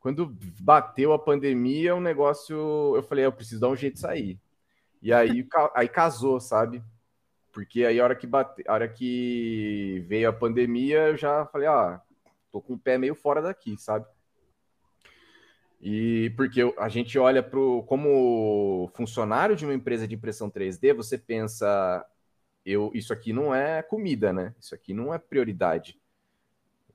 Quando 0.00 0.36
bateu 0.60 1.12
a 1.12 1.18
pandemia, 1.18 1.94
o 1.94 2.00
negócio. 2.00 2.94
Eu 2.94 3.02
falei, 3.02 3.24
eu 3.24 3.32
preciso 3.32 3.60
dar 3.60 3.68
um 3.68 3.76
jeito 3.76 3.94
de 3.94 4.00
sair. 4.00 4.38
E 5.00 5.12
aí, 5.12 5.46
aí 5.74 5.88
casou, 5.88 6.40
sabe? 6.40 6.82
Porque 7.52 7.84
aí 7.84 7.98
a 7.98 8.04
hora 8.04 8.14
que 8.14 8.26
bate, 8.26 8.62
a 8.66 8.74
hora 8.74 8.88
que 8.88 10.04
veio 10.06 10.28
a 10.28 10.32
pandemia, 10.32 11.08
eu 11.08 11.16
já 11.16 11.46
falei, 11.46 11.68
ah, 11.68 12.00
tô 12.50 12.60
com 12.60 12.74
o 12.74 12.78
pé 12.78 12.98
meio 12.98 13.14
fora 13.14 13.40
daqui, 13.42 13.76
sabe? 13.78 14.06
E 15.80 16.32
porque 16.36 16.60
a 16.76 16.88
gente 16.88 17.18
olha 17.18 17.42
para 17.42 17.60
como 17.86 18.90
funcionário 18.94 19.54
de 19.54 19.64
uma 19.64 19.74
empresa 19.74 20.08
de 20.08 20.14
impressão 20.14 20.50
3D, 20.50 20.92
você 20.92 21.16
pensa, 21.16 22.04
eu, 22.66 22.90
isso 22.94 23.12
aqui 23.12 23.32
não 23.32 23.54
é 23.54 23.82
comida, 23.82 24.32
né? 24.32 24.54
Isso 24.58 24.74
aqui 24.74 24.92
não 24.92 25.14
é 25.14 25.18
prioridade. 25.18 25.98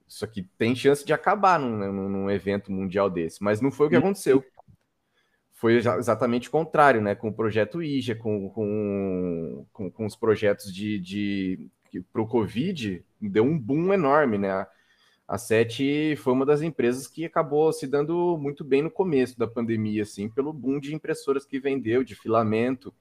Isso 0.05 0.25
aqui 0.25 0.43
tem 0.57 0.75
chance 0.75 1.05
de 1.05 1.13
acabar 1.13 1.59
num, 1.59 1.91
num, 1.91 2.09
num 2.09 2.31
evento 2.31 2.71
mundial 2.71 3.09
desse, 3.09 3.41
mas 3.41 3.61
não 3.61 3.71
foi 3.71 3.87
o 3.87 3.89
que 3.89 3.95
aconteceu. 3.95 4.43
Foi 5.53 5.75
exatamente 5.77 6.49
o 6.49 6.51
contrário, 6.51 7.01
né? 7.01 7.15
Com 7.15 7.29
o 7.29 7.33
projeto 7.33 7.81
IJA, 7.81 8.15
com, 8.15 8.49
com, 8.49 9.65
com, 9.71 9.89
com 9.89 10.05
os 10.05 10.15
projetos 10.15 10.73
de, 10.73 10.99
de 10.99 11.71
para 12.11 12.21
o 12.21 12.27
Covid, 12.27 13.03
deu 13.21 13.43
um 13.43 13.57
boom 13.57 13.93
enorme, 13.93 14.37
né? 14.37 14.67
A 15.27 15.37
SET 15.37 16.15
foi 16.17 16.33
uma 16.33 16.45
das 16.45 16.61
empresas 16.61 17.07
que 17.07 17.25
acabou 17.25 17.71
se 17.71 17.87
dando 17.87 18.37
muito 18.37 18.63
bem 18.63 18.81
no 18.81 18.91
começo 18.91 19.37
da 19.37 19.47
pandemia, 19.47 20.03
assim, 20.03 20.29
pelo 20.29 20.51
boom 20.51 20.79
de 20.79 20.93
impressoras 20.93 21.45
que 21.45 21.59
vendeu, 21.59 22.03
de 22.03 22.15
filamento, 22.15 22.93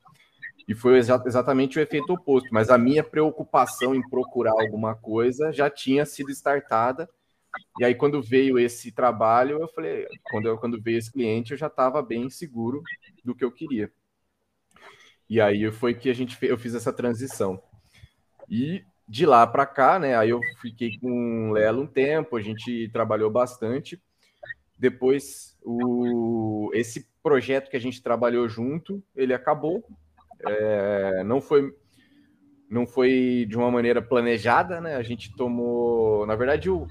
e 0.68 0.74
foi 0.74 0.98
exa 0.98 1.20
exatamente 1.26 1.78
o 1.78 1.82
efeito 1.82 2.12
oposto. 2.12 2.48
Mas 2.52 2.70
a 2.70 2.78
minha 2.78 3.02
preocupação 3.02 3.94
em 3.94 4.08
procurar 4.08 4.52
alguma 4.52 4.94
coisa 4.94 5.52
já 5.52 5.68
tinha 5.68 6.06
sido 6.06 6.30
startada, 6.30 7.10
e 7.78 7.84
aí 7.84 7.94
quando 7.94 8.22
veio 8.22 8.58
esse 8.58 8.92
trabalho, 8.92 9.60
eu 9.60 9.68
falei, 9.68 10.06
quando, 10.30 10.46
eu, 10.46 10.58
quando 10.58 10.80
veio 10.80 10.98
esse 10.98 11.12
cliente, 11.12 11.52
eu 11.52 11.58
já 11.58 11.66
estava 11.66 12.00
bem 12.02 12.30
seguro 12.30 12.82
do 13.24 13.34
que 13.34 13.44
eu 13.44 13.52
queria. 13.52 13.92
E 15.28 15.40
aí 15.40 15.70
foi 15.72 15.94
que 15.94 16.08
a 16.08 16.14
gente 16.14 16.38
eu 16.42 16.56
fiz 16.56 16.74
essa 16.74 16.92
transição. 16.92 17.60
E 18.48 18.84
de 19.08 19.26
lá 19.26 19.46
para 19.46 19.66
cá, 19.66 19.98
né? 19.98 20.16
Aí 20.16 20.30
eu 20.30 20.40
fiquei 20.60 20.98
com 20.98 21.50
o 21.50 21.52
Lelo 21.52 21.82
um 21.82 21.86
tempo, 21.86 22.36
a 22.36 22.40
gente 22.40 22.88
trabalhou 22.92 23.30
bastante. 23.30 24.00
Depois, 24.78 25.56
o, 25.62 26.70
esse 26.74 27.08
projeto 27.22 27.70
que 27.70 27.76
a 27.76 27.80
gente 27.80 28.02
trabalhou 28.02 28.48
junto, 28.48 29.02
ele 29.14 29.34
acabou. 29.34 29.84
É, 30.44 31.22
não 31.24 31.40
foi 31.40 31.72
não 32.68 32.86
foi 32.86 33.46
de 33.46 33.56
uma 33.56 33.70
maneira 33.70 34.00
planejada, 34.00 34.80
né? 34.80 34.96
A 34.96 35.02
gente 35.02 35.36
tomou, 35.36 36.26
na 36.26 36.34
verdade, 36.34 36.70
o 36.70 36.86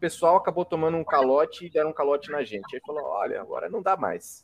pessoal 0.00 0.36
acabou 0.36 0.64
tomando 0.64 0.96
um 0.96 1.04
calote 1.04 1.64
e 1.66 1.70
deram 1.70 1.90
um 1.90 1.94
calote 1.94 2.32
na 2.32 2.42
gente. 2.42 2.74
Aí 2.74 2.82
falou: 2.84 3.04
olha, 3.04 3.40
agora 3.40 3.68
não 3.68 3.80
dá 3.80 3.96
mais. 3.96 4.42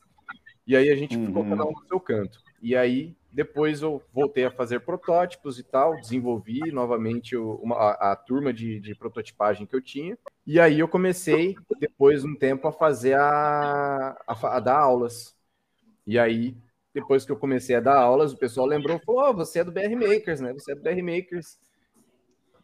E 0.65 0.77
aí 0.77 0.89
a 0.89 0.95
gente 0.95 1.17
uhum. 1.17 1.27
ficou 1.27 1.45
cada 1.45 1.65
um 1.65 1.73
no 1.73 1.87
seu 1.89 1.99
canto. 1.99 2.39
E 2.63 2.77
aí 2.77 3.17
depois 3.33 3.81
eu 3.81 4.03
voltei 4.13 4.45
a 4.45 4.51
fazer 4.51 4.81
protótipos 4.81 5.59
e 5.59 5.63
tal, 5.63 5.95
desenvolvi 6.01 6.73
novamente 6.73 7.37
uma, 7.37 7.77
a, 7.77 8.13
a, 8.13 8.17
turma 8.17 8.53
de, 8.53 8.81
de, 8.81 8.95
prototipagem 8.95 9.67
que 9.67 9.75
eu 9.75 9.81
tinha. 9.81 10.19
E 10.45 10.59
aí 10.59 10.81
eu 10.81 10.89
comecei, 10.89 11.55
depois 11.79 12.23
de 12.23 12.29
um 12.29 12.35
tempo, 12.35 12.67
a 12.67 12.73
fazer 12.73 13.15
a, 13.15 14.17
a, 14.27 14.57
a, 14.57 14.61
dar 14.61 14.79
aulas. 14.79 15.37
E 16.05 16.19
aí, 16.19 16.57
depois 16.93 17.25
que 17.25 17.31
eu 17.31 17.37
comecei 17.37 17.77
a 17.77 17.81
dar 17.81 17.99
aulas, 17.99 18.33
o 18.33 18.39
pessoal 18.39 18.67
lembrou, 18.67 18.99
falou, 18.99 19.31
oh, 19.31 19.35
você 19.35 19.61
é 19.61 19.65
do 19.65 19.71
BR 19.71 19.95
Makers, 19.95 20.41
né? 20.41 20.53
Você 20.53 20.73
é 20.73 20.75
do 20.75 20.83
BR 20.83 21.01
Makers. 21.03 21.57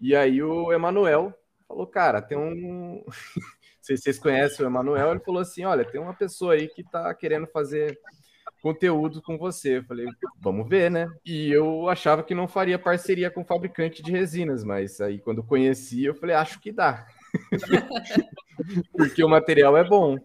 E 0.00 0.16
aí 0.16 0.42
o 0.42 0.72
Emanuel 0.72 1.32
falou, 1.68 1.86
cara, 1.86 2.20
tem 2.20 2.36
um... 2.36 3.04
se 3.80 3.96
vocês 3.96 4.18
conhecem 4.18 4.66
o 4.66 4.68
Emanuel, 4.68 5.12
ele 5.12 5.20
falou 5.20 5.40
assim, 5.40 5.64
olha, 5.64 5.84
tem 5.84 6.00
uma 6.00 6.14
pessoa 6.14 6.54
aí 6.54 6.66
que 6.66 6.82
tá 6.82 7.14
querendo 7.14 7.46
fazer 7.46 7.96
conteúdo 8.66 9.22
com 9.22 9.38
você. 9.38 9.78
Eu 9.78 9.84
falei, 9.84 10.06
vamos 10.40 10.68
ver, 10.68 10.90
né? 10.90 11.08
E 11.24 11.52
eu 11.52 11.88
achava 11.88 12.24
que 12.24 12.34
não 12.34 12.48
faria 12.48 12.76
parceria 12.76 13.30
com 13.30 13.44
fabricante 13.44 14.02
de 14.02 14.10
resinas, 14.10 14.64
mas 14.64 15.00
aí 15.00 15.20
quando 15.20 15.44
conheci, 15.44 16.04
eu 16.04 16.16
falei, 16.16 16.34
acho 16.34 16.58
que 16.60 16.72
dá. 16.72 17.06
Porque 18.96 19.22
o 19.22 19.28
material 19.28 19.76
é 19.76 19.84
bom. 19.84 20.16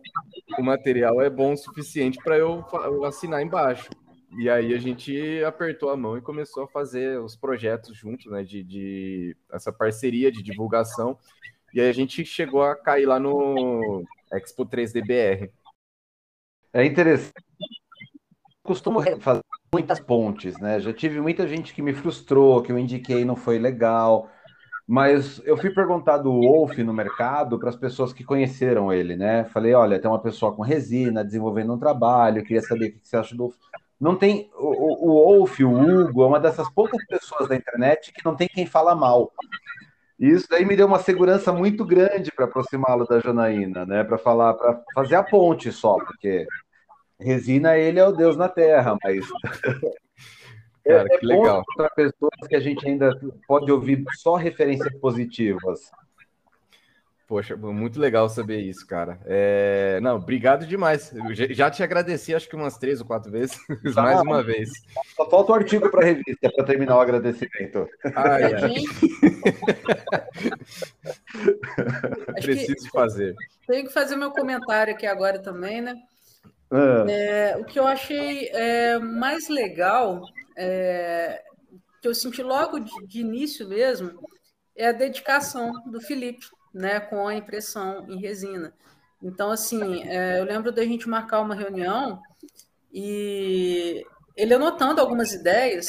O 0.58 0.64
material 0.64 1.22
é 1.22 1.30
bom 1.30 1.54
o 1.54 1.58
suficiente 1.58 2.18
para 2.24 2.36
eu, 2.36 2.66
assinar 3.06 3.44
embaixo. 3.44 3.92
E 4.40 4.50
aí 4.50 4.74
a 4.74 4.80
gente 4.80 5.44
apertou 5.44 5.92
a 5.92 5.98
mão 5.98 6.18
e 6.18 6.22
começou 6.22 6.64
a 6.64 6.68
fazer 6.68 7.20
os 7.20 7.36
projetos 7.36 7.96
juntos, 7.96 8.32
né? 8.32 8.44
De, 8.44 8.64
de 8.64 9.38
essa 9.52 9.72
parceria 9.72 10.32
de 10.32 10.42
divulgação. 10.42 11.16
E 11.76 11.80
aí 11.80 11.90
a 11.90 11.94
gente 11.94 12.26
chegou 12.26 12.64
a 12.64 12.76
cair 12.76 13.06
lá 13.06 13.20
no 13.20 14.04
Expo 14.34 14.66
3DBR. 14.66 15.52
É 16.74 16.86
interessante 16.86 17.51
costumo 18.72 19.02
fazer 19.20 19.42
muitas 19.74 20.00
pontes, 20.00 20.58
né? 20.60 20.80
Já 20.80 20.94
tive 20.94 21.20
muita 21.20 21.46
gente 21.46 21.74
que 21.74 21.82
me 21.82 21.94
frustrou, 21.94 22.62
que 22.62 22.72
eu 22.72 22.80
indiquei 22.80 23.26
não 23.26 23.36
foi 23.36 23.60
legal, 23.60 24.30
mas 24.88 25.42
eu 25.46 25.58
fui 25.58 25.70
perguntar 25.70 26.18
do 26.18 26.32
Wolf 26.32 26.78
no 26.78 26.94
mercado 26.94 27.60
para 27.60 27.70
as 27.70 27.76
pessoas 27.76 28.14
que 28.14 28.24
conheceram 28.24 28.92
ele, 28.92 29.18
né? 29.18 29.44
Falei, 29.44 29.74
olha, 29.74 30.00
tem 30.00 30.10
uma 30.10 30.22
pessoa 30.22 30.54
com 30.56 30.62
resina 30.62 31.24
desenvolvendo 31.24 31.74
um 31.74 31.78
trabalho, 31.78 32.44
queria 32.44 32.62
saber 32.62 32.88
o 32.88 32.92
que 32.94 33.00
você 33.04 33.18
acha 33.18 33.36
do 33.36 33.44
Wolf. 33.44 33.56
Não 34.00 34.16
tem 34.16 34.50
o, 34.56 35.10
o 35.10 35.38
Wolf, 35.38 35.60
o 35.60 35.70
Hugo, 35.70 36.24
é 36.24 36.28
uma 36.28 36.40
dessas 36.40 36.70
poucas 36.70 37.06
pessoas 37.06 37.50
da 37.50 37.56
internet 37.56 38.14
que 38.14 38.24
não 38.24 38.36
tem 38.36 38.48
quem 38.48 38.66
fala 38.66 38.96
mal. 38.96 39.34
E 40.18 40.30
isso 40.30 40.48
daí 40.50 40.66
me 40.66 40.78
deu 40.78 40.88
uma 40.88 41.00
segurança 41.00 41.52
muito 41.52 41.84
grande 41.84 42.32
para 42.32 42.46
aproximá-lo 42.46 43.06
da 43.06 43.20
Janaína, 43.20 43.86
né? 43.86 44.04
Para 44.04 44.18
falar, 44.18 44.54
para 44.54 44.82
fazer 44.96 45.16
a 45.16 45.24
ponte 45.24 45.72
só, 45.72 45.96
porque 45.96 46.48
Resina, 47.22 47.78
ele 47.78 48.00
é 48.00 48.08
o 48.08 48.12
Deus 48.12 48.36
na 48.36 48.50
Terra, 48.50 48.98
mas. 49.04 49.26
Cara, 50.84 51.08
é, 51.12 51.18
que 51.20 51.26
legal. 51.26 51.64
Para 51.76 51.90
pessoas 51.92 52.48
que 52.50 52.56
a 52.56 52.60
gente 52.60 52.88
ainda 52.88 53.12
pode 53.48 53.72
ouvir 53.72 54.04
só 54.18 54.36
referências 54.36 54.92
positivas. 55.00 55.92
Poxa, 57.32 57.56
muito 57.56 57.98
legal 57.98 58.28
saber 58.28 58.60
isso, 58.60 58.86
cara. 58.86 59.18
É... 59.24 60.02
Não, 60.02 60.18
obrigado 60.18 60.68
demais. 60.68 61.14
Eu 61.16 61.34
já 61.34 61.72
te 61.72 61.82
agradeci, 61.82 62.36
acho 62.36 62.50
que 62.50 62.58
umas 62.58 62.78
três 62.78 63.00
ou 63.00 63.08
quatro 63.08 63.32
vezes, 63.32 63.58
tá, 63.96 64.02
mais 64.04 64.20
uma 64.20 64.44
vez. 64.44 64.70
Só 65.16 65.30
falta 65.30 65.54
o 65.54 65.56
artigo 65.56 65.90
para 65.90 66.02
a 66.02 66.06
revista 66.08 66.52
para 66.54 66.66
terminar 66.66 66.98
o 66.98 67.00
agradecimento. 67.00 67.88
Ai, 68.14 68.54
ai. 68.54 68.74
Preciso 72.42 72.90
fazer. 72.90 73.34
Tenho 73.66 73.88
que 73.88 73.94
fazer 73.94 74.18
meu 74.18 74.32
comentário 74.32 74.94
aqui 74.94 75.06
agora 75.06 75.40
também, 75.40 75.80
né? 75.80 75.96
É. 76.72 77.52
É, 77.52 77.58
o 77.58 77.66
que 77.66 77.78
eu 77.78 77.86
achei 77.86 78.48
é, 78.50 78.98
mais 78.98 79.50
legal, 79.50 80.24
é, 80.56 81.44
que 82.02 82.08
eu 82.08 82.16
senti 82.16 82.42
logo 82.42 82.80
de, 82.80 83.08
de, 83.08 83.20
início 83.20 83.68
mesmo, 83.68 84.20
é 84.76 84.88
a 84.88 84.94
dedicação 84.94 85.74
do 85.86 86.00
Felipe. 86.00 86.46
né, 86.74 87.02
com 87.02 87.28
a 87.28 87.36
impressão 87.36 88.06
em 88.10 88.18
resina. 88.18 88.74
Então, 89.22 89.52
assim, 89.52 90.08
é, 90.08 90.40
eu 90.40 90.46
lembro 90.46 90.72
da 90.72 90.84
gente 90.84 91.08
marcar 91.08 91.42
uma 91.42 91.54
reunião 91.54 92.22
e 92.94 94.06
ele 94.38 94.54
anotando 94.54 95.02
algumas 95.02 95.34
ideias. 95.34 95.86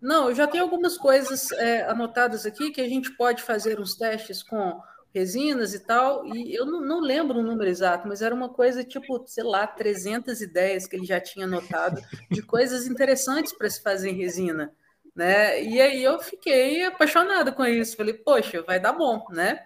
Não, 0.00 0.28
eu 0.28 0.34
já 0.34 0.46
tenho 0.46 0.62
algumas 0.62 0.98
coisas 0.98 1.50
é, 1.52 1.88
anotadas 1.88 2.44
aqui 2.44 2.70
que 2.70 2.80
a 2.80 2.88
gente 2.88 3.10
pode 3.16 3.42
fazer 3.42 3.80
uns 3.80 3.94
testes 3.94 4.42
com 4.42 4.78
resinas 5.16 5.72
e 5.72 5.80
tal, 5.80 6.26
e 6.26 6.54
eu 6.54 6.66
não, 6.66 6.82
não, 6.82 7.00
lembro 7.00 7.38
o 7.38 7.42
número 7.42 7.70
exato, 7.70 8.06
mas 8.06 8.20
era 8.20 8.34
uma 8.34 8.50
coisa 8.50 8.84
tipo, 8.84 9.24
sei 9.26 9.44
lá, 9.44 9.66
300 9.66 10.42
ideias 10.42 10.86
que 10.86 10.94
ele 10.94 11.06
já 11.06 11.18
tinha 11.18 11.46
anotado 11.46 12.02
de 12.30 12.42
coisas 12.42 12.86
interessantes 12.86 13.54
para 13.54 13.70
se 13.70 13.82
fazer 13.82 14.10
em 14.10 14.14
resina, 14.14 14.70
né? 15.14 15.62
E 15.62 15.80
aí 15.80 16.04
eu 16.04 16.18
fiquei 16.20 16.84
apaixonada 16.84 17.50
com 17.50 17.64
isso, 17.64 17.96
falei, 17.96 18.12
poxa, 18.12 18.62
vai 18.62 18.78
dar 18.78 18.92
bom, 18.92 19.24
né? 19.30 19.64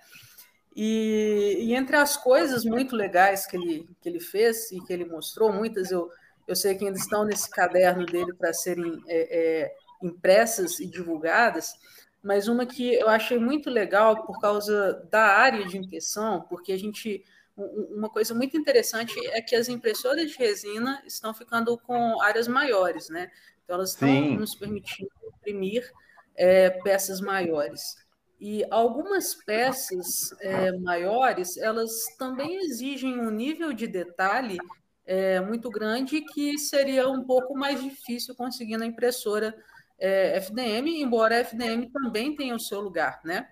E, 0.76 1.56
e, 1.62 1.74
entre 1.74 1.96
as 1.96 2.16
coisas 2.16 2.64
muito 2.64 2.94
legais 2.94 3.44
que 3.44 3.56
ele, 3.56 3.88
que 4.00 4.08
ele 4.08 4.20
fez 4.20 4.70
e 4.70 4.80
que 4.80 4.92
ele 4.92 5.04
mostrou, 5.04 5.52
muitas 5.52 5.90
eu, 5.90 6.08
eu 6.46 6.54
sei 6.54 6.76
que 6.76 6.86
ainda 6.86 6.96
estão 6.96 7.24
nesse 7.24 7.50
caderno 7.50 8.06
dele 8.06 8.32
para 8.34 8.52
serem 8.52 9.02
é, 9.08 9.62
é, 9.64 9.74
impressas 10.00 10.78
e 10.78 10.86
divulgadas, 10.86 11.74
mas 12.22 12.48
uma 12.48 12.66
que 12.66 12.94
eu 12.94 13.08
achei 13.08 13.38
muito 13.38 13.70
legal 13.70 14.24
por 14.24 14.40
causa 14.40 15.06
da 15.10 15.22
área 15.22 15.66
de 15.66 15.78
impressão, 15.78 16.42
porque 16.48 16.72
a 16.72 16.78
gente. 16.78 17.24
Uma 17.56 18.08
coisa 18.08 18.32
muito 18.34 18.56
interessante 18.56 19.14
é 19.32 19.42
que 19.42 19.54
as 19.54 19.68
impressoras 19.68 20.30
de 20.30 20.38
resina 20.38 21.02
estão 21.04 21.34
ficando 21.34 21.76
com 21.76 22.18
áreas 22.22 22.48
maiores, 22.48 23.10
né? 23.10 23.30
Então, 23.62 23.76
elas 23.76 23.90
estão 23.90 24.08
Sim. 24.08 24.36
nos 24.38 24.54
permitindo 24.54 25.10
imprimir 25.36 25.90
é, 26.34 26.70
peças 26.70 27.20
maiores. 27.20 27.96
E 28.40 28.64
algumas 28.70 29.34
peças 29.34 30.34
é, 30.40 30.72
maiores, 30.78 31.58
elas 31.58 31.92
também 32.18 32.56
exigem 32.64 33.20
um 33.20 33.30
nível 33.30 33.74
de 33.74 33.86
detalhe 33.86 34.56
é, 35.04 35.40
muito 35.40 35.68
grande 35.68 36.22
que 36.22 36.56
seria 36.56 37.08
um 37.08 37.24
pouco 37.24 37.54
mais 37.54 37.82
difícil 37.82 38.34
conseguir 38.34 38.78
na 38.78 38.86
impressora 38.86 39.54
é, 40.00 40.36
FDM, 40.38 40.88
embora 41.00 41.36
a 41.36 41.40
FDM 41.40 41.90
também 41.92 42.34
tenha 42.34 42.54
o 42.54 42.60
seu 42.60 42.80
lugar, 42.80 43.20
né? 43.24 43.48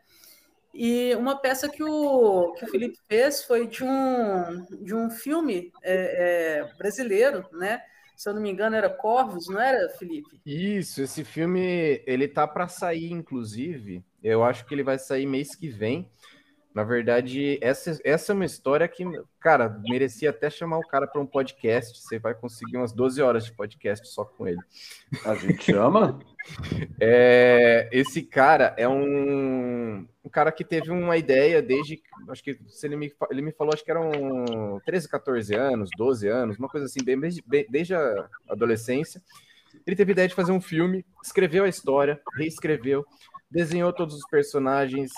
E 0.72 1.14
uma 1.16 1.36
peça 1.36 1.68
que 1.68 1.82
o, 1.82 2.52
que 2.52 2.64
o 2.64 2.68
Felipe 2.68 2.98
fez 3.08 3.42
foi 3.42 3.66
de 3.66 3.82
um, 3.84 4.64
de 4.82 4.94
um 4.94 5.10
filme 5.10 5.72
é, 5.82 6.62
é, 6.62 6.76
brasileiro, 6.76 7.44
né? 7.52 7.80
Se 8.16 8.28
eu 8.28 8.34
não 8.34 8.42
me 8.42 8.50
engano, 8.50 8.74
era 8.74 8.90
Corvos, 8.90 9.48
não 9.48 9.60
era, 9.60 9.88
Felipe? 9.90 10.40
Isso, 10.44 11.00
esse 11.02 11.24
filme 11.24 12.02
ele 12.04 12.26
tá 12.26 12.48
para 12.48 12.66
sair, 12.66 13.12
inclusive. 13.12 14.04
Eu 14.22 14.42
acho 14.42 14.66
que 14.66 14.74
ele 14.74 14.82
vai 14.82 14.98
sair 14.98 15.24
mês 15.24 15.54
que 15.54 15.68
vem. 15.68 16.10
Na 16.78 16.84
verdade, 16.84 17.58
essa, 17.60 17.98
essa 18.04 18.30
é 18.30 18.34
uma 18.36 18.44
história 18.44 18.86
que, 18.86 19.02
cara, 19.40 19.80
merecia 19.88 20.30
até 20.30 20.48
chamar 20.48 20.78
o 20.78 20.86
cara 20.86 21.08
para 21.08 21.20
um 21.20 21.26
podcast. 21.26 22.00
Você 22.00 22.20
vai 22.20 22.36
conseguir 22.36 22.76
umas 22.76 22.92
12 22.92 23.20
horas 23.20 23.44
de 23.46 23.52
podcast 23.52 24.06
só 24.06 24.24
com 24.24 24.46
ele. 24.46 24.60
A 25.24 25.34
gente 25.34 25.72
chama? 25.72 26.20
é, 27.02 27.88
esse 27.90 28.22
cara 28.22 28.76
é 28.78 28.88
um, 28.88 30.06
um, 30.24 30.28
cara 30.30 30.52
que 30.52 30.62
teve 30.62 30.92
uma 30.92 31.16
ideia 31.16 31.60
desde. 31.60 32.00
Acho 32.28 32.44
que 32.44 32.56
se 32.68 32.86
ele, 32.86 32.94
me, 32.94 33.12
ele 33.28 33.42
me 33.42 33.50
falou, 33.50 33.74
acho 33.74 33.84
que 33.84 33.90
eram 33.90 34.80
13, 34.86 35.08
14 35.08 35.56
anos, 35.56 35.90
12 35.98 36.28
anos, 36.28 36.58
uma 36.58 36.68
coisa 36.68 36.86
assim, 36.86 37.02
bem, 37.04 37.18
bem, 37.18 37.66
desde 37.68 37.96
a 37.96 38.28
adolescência. 38.48 39.20
Ele 39.84 39.96
teve 39.96 40.12
a 40.12 40.14
ideia 40.14 40.28
de 40.28 40.34
fazer 40.36 40.52
um 40.52 40.60
filme, 40.60 41.04
escreveu 41.24 41.64
a 41.64 41.68
história, 41.68 42.20
reescreveu, 42.36 43.04
desenhou 43.50 43.92
todos 43.92 44.14
os 44.14 44.28
personagens, 44.30 45.10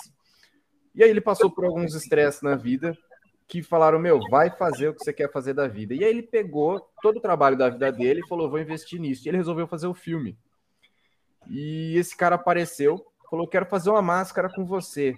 e 0.93 1.03
aí 1.03 1.09
ele 1.09 1.21
passou 1.21 1.49
por 1.49 1.65
alguns 1.65 1.95
estresses 1.95 2.41
na 2.41 2.55
vida 2.55 2.97
que 3.47 3.61
falaram: 3.61 3.99
Meu, 3.99 4.19
vai 4.29 4.49
fazer 4.49 4.89
o 4.89 4.93
que 4.93 5.03
você 5.03 5.13
quer 5.13 5.31
fazer 5.31 5.53
da 5.53 5.67
vida. 5.67 5.93
E 5.93 6.03
aí 6.03 6.09
ele 6.09 6.23
pegou 6.23 6.89
todo 7.01 7.17
o 7.17 7.21
trabalho 7.21 7.57
da 7.57 7.69
vida 7.69 7.91
dele 7.91 8.21
e 8.21 8.27
falou: 8.27 8.49
Vou 8.49 8.59
investir 8.59 8.99
nisso. 8.99 9.25
E 9.25 9.29
ele 9.29 9.37
resolveu 9.37 9.67
fazer 9.67 9.87
o 9.87 9.93
filme. 9.93 10.37
E 11.49 11.95
esse 11.97 12.15
cara 12.15 12.35
apareceu, 12.35 13.05
falou: 13.29 13.47
Quero 13.47 13.65
fazer 13.65 13.89
uma 13.89 14.01
máscara 14.01 14.49
com 14.49 14.65
você. 14.65 15.17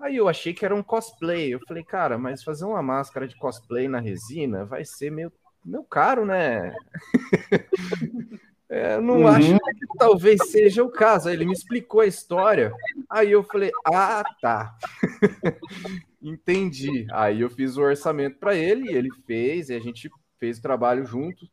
Aí 0.00 0.16
eu 0.16 0.28
achei 0.28 0.54
que 0.54 0.64
era 0.64 0.74
um 0.74 0.82
cosplay. 0.82 1.52
Eu 1.52 1.60
falei, 1.66 1.82
cara, 1.82 2.16
mas 2.16 2.44
fazer 2.44 2.64
uma 2.64 2.82
máscara 2.82 3.26
de 3.26 3.36
cosplay 3.36 3.88
na 3.88 3.98
resina 3.98 4.64
vai 4.64 4.84
ser 4.84 5.10
meio, 5.10 5.32
meio 5.64 5.82
caro, 5.82 6.24
né? 6.24 6.72
É, 8.70 9.00
não 9.00 9.20
uhum. 9.20 9.28
acho 9.28 9.58
que 9.58 9.86
talvez 9.98 10.50
seja 10.50 10.84
o 10.84 10.90
caso. 10.90 11.28
Aí 11.28 11.34
ele 11.34 11.46
me 11.46 11.52
explicou 11.52 12.02
a 12.02 12.06
história. 12.06 12.72
Aí 13.08 13.32
eu 13.32 13.42
falei: 13.42 13.70
Ah, 13.86 14.22
tá. 14.40 14.76
Entendi. 16.22 17.06
Aí 17.10 17.40
eu 17.40 17.48
fiz 17.48 17.76
o 17.76 17.82
orçamento 17.82 18.38
para 18.38 18.54
ele, 18.54 18.92
ele 18.92 19.08
fez, 19.26 19.70
e 19.70 19.74
a 19.74 19.80
gente 19.80 20.10
fez 20.38 20.58
o 20.58 20.62
trabalho 20.62 21.04
junto. 21.04 21.48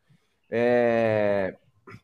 É, 0.49 1.55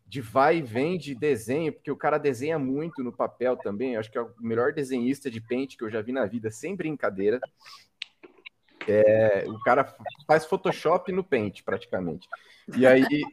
de 0.08 0.22
vai 0.22 0.58
e 0.58 0.62
vem 0.62 0.98
de 0.98 1.16
desenho, 1.16 1.74
porque 1.74 1.92
o 1.92 1.98
cara 1.98 2.18
desenha 2.18 2.58
muito 2.58 3.04
no 3.04 3.12
papel 3.12 3.58
também. 3.58 3.94
Eu 3.94 4.00
acho 4.00 4.12
que 4.12 4.18
é 4.18 4.22
o 4.22 4.32
melhor 4.40 4.74
desenhista 4.74 5.30
de 5.30 5.42
pente 5.42 5.78
que 5.78 5.84
eu 5.84 5.90
já 5.90 6.02
vi 6.02 6.12
na 6.12 6.26
vida, 6.26 6.50
sem 6.52 6.76
brincadeira. 6.76 7.40
É, 8.88 9.46
o 9.48 9.60
cara 9.60 9.96
faz 10.28 10.46
Photoshop 10.46 11.12
no 11.12 11.24
pente, 11.24 11.64
praticamente. 11.64 12.28
E 12.76 12.86
aí 12.86 13.24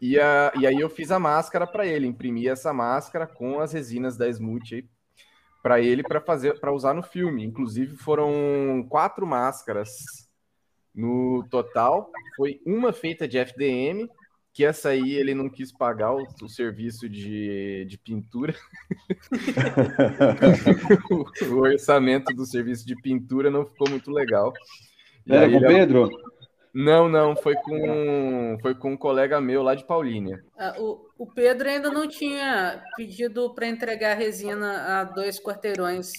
e, 0.00 0.18
a, 0.18 0.52
e 0.58 0.66
aí 0.66 0.80
eu 0.80 0.88
fiz 0.88 1.10
a 1.10 1.18
máscara 1.18 1.66
para 1.66 1.86
ele, 1.86 2.06
imprimi 2.06 2.48
essa 2.48 2.72
máscara 2.72 3.26
com 3.26 3.60
as 3.60 3.72
resinas 3.72 4.16
da 4.16 4.28
Smooth 4.28 4.88
para 5.62 5.80
ele 5.80 6.02
para 6.02 6.20
fazer 6.20 6.58
para 6.58 6.72
usar 6.72 6.94
no 6.94 7.02
filme. 7.02 7.44
Inclusive 7.44 7.96
foram 7.96 8.86
quatro 8.88 9.26
máscaras 9.26 9.90
no 10.94 11.46
total. 11.50 12.10
Foi 12.36 12.60
uma 12.64 12.92
feita 12.92 13.28
de 13.28 13.38
FDM, 13.38 14.08
que 14.52 14.64
essa 14.64 14.90
aí 14.90 15.14
ele 15.14 15.34
não 15.34 15.48
quis 15.48 15.70
pagar 15.70 16.14
o, 16.14 16.26
o 16.42 16.48
serviço 16.48 17.08
de, 17.08 17.84
de 17.84 17.98
pintura. 17.98 18.54
o, 21.10 21.24
o, 21.52 21.58
orçamento 21.60 22.34
do 22.34 22.44
serviço 22.44 22.86
de 22.86 22.96
pintura 22.96 23.50
não 23.50 23.64
ficou 23.64 23.88
muito 23.88 24.10
legal. 24.10 24.52
E 25.26 25.30
com 25.30 25.56
o 25.56 25.60
Pedro? 25.60 26.10
Não, 26.72 27.08
não, 27.08 27.34
foi 27.34 27.54
com, 27.56 28.56
foi 28.62 28.74
com 28.74 28.92
um 28.92 28.96
colega 28.96 29.40
meu 29.40 29.62
lá 29.62 29.74
de 29.74 29.84
Paulínia. 29.84 30.44
Ah, 30.56 30.74
o, 30.78 31.04
o 31.18 31.26
Pedro 31.26 31.68
ainda 31.68 31.90
não 31.90 32.06
tinha 32.06 32.80
pedido 32.96 33.52
para 33.54 33.66
entregar 33.66 34.12
a 34.12 34.18
resina 34.18 35.00
a 35.00 35.04
dois 35.04 35.40
quarteirões 35.40 36.12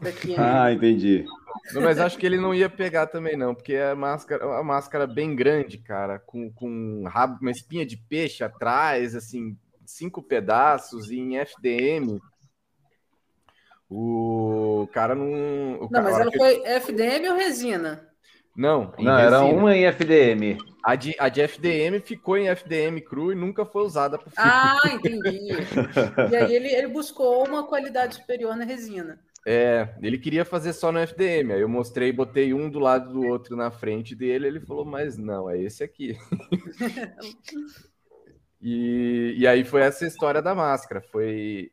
daqui. 0.00 0.34
Ah, 0.38 0.72
entendi. 0.72 1.26
Não, 1.74 1.82
mas 1.82 1.98
acho 1.98 2.16
que 2.16 2.24
ele 2.24 2.38
não 2.38 2.54
ia 2.54 2.70
pegar 2.70 3.06
também, 3.06 3.36
não, 3.36 3.54
porque 3.54 3.74
é 3.74 3.90
a 3.90 3.96
máscara, 3.96 4.58
a 4.58 4.62
máscara 4.62 5.06
bem 5.06 5.36
grande, 5.36 5.76
cara, 5.76 6.18
com, 6.18 6.50
com 6.52 7.04
rabo, 7.06 7.38
uma 7.42 7.50
espinha 7.50 7.84
de 7.84 7.96
peixe 7.96 8.42
atrás, 8.42 9.14
assim, 9.14 9.56
cinco 9.84 10.22
pedaços 10.22 11.10
e 11.10 11.18
em 11.18 11.36
FDM. 11.36 12.18
O 13.90 14.88
cara 14.92 15.14
não. 15.14 15.76
O 15.76 15.80
não, 15.82 15.88
cara, 15.88 16.04
mas 16.04 16.20
ela 16.20 16.32
foi 16.32 16.62
FDM 16.64 17.28
ou 17.30 17.36
resina? 17.36 18.07
Não, 18.58 18.92
não 18.98 19.16
era 19.16 19.44
uma 19.44 19.76
em 19.76 19.84
FDM. 19.84 20.58
A 20.82 20.96
de, 20.96 21.14
a 21.16 21.28
de 21.28 21.42
FDM 21.42 22.00
ficou 22.00 22.36
em 22.36 22.48
FDM 22.48 23.00
cru 23.00 23.30
e 23.30 23.36
nunca 23.36 23.64
foi 23.64 23.84
usada 23.84 24.18
para 24.18 24.32
Ah, 24.36 24.76
entendi. 24.92 25.52
e 26.28 26.36
aí 26.36 26.56
ele, 26.56 26.66
ele 26.66 26.88
buscou 26.88 27.46
uma 27.46 27.68
qualidade 27.68 28.16
superior 28.16 28.56
na 28.56 28.64
resina. 28.64 29.20
É, 29.46 29.94
ele 30.02 30.18
queria 30.18 30.44
fazer 30.44 30.72
só 30.72 30.90
no 30.90 30.98
FDM. 30.98 31.52
Aí 31.52 31.60
eu 31.60 31.68
mostrei, 31.68 32.10
botei 32.10 32.52
um 32.52 32.68
do 32.68 32.80
lado 32.80 33.12
do 33.12 33.24
outro 33.28 33.54
na 33.54 33.70
frente 33.70 34.16
dele. 34.16 34.48
Ele 34.48 34.58
falou, 34.58 34.84
mas 34.84 35.16
não, 35.16 35.48
é 35.48 35.56
esse 35.56 35.84
aqui. 35.84 36.18
e, 38.60 39.36
e 39.38 39.46
aí 39.46 39.62
foi 39.62 39.82
essa 39.82 40.04
história 40.04 40.42
da 40.42 40.52
máscara. 40.52 41.00
Foi 41.12 41.70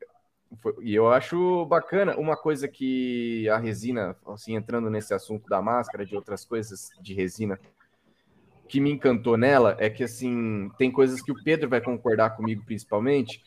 e 0.81 0.93
eu 0.93 1.09
acho 1.09 1.65
bacana 1.65 2.17
uma 2.17 2.35
coisa 2.35 2.67
que 2.67 3.47
a 3.49 3.57
resina, 3.57 4.15
assim, 4.27 4.55
entrando 4.55 4.89
nesse 4.89 5.13
assunto 5.13 5.47
da 5.47 5.61
máscara, 5.61 6.05
de 6.05 6.15
outras 6.15 6.45
coisas 6.45 6.89
de 7.01 7.13
resina, 7.13 7.59
que 8.67 8.79
me 8.79 8.91
encantou 8.91 9.37
nela 9.37 9.75
é 9.79 9.89
que, 9.89 10.03
assim, 10.03 10.69
tem 10.77 10.91
coisas 10.91 11.21
que 11.21 11.31
o 11.31 11.43
Pedro 11.43 11.69
vai 11.69 11.81
concordar 11.81 12.31
comigo 12.31 12.63
principalmente. 12.65 13.43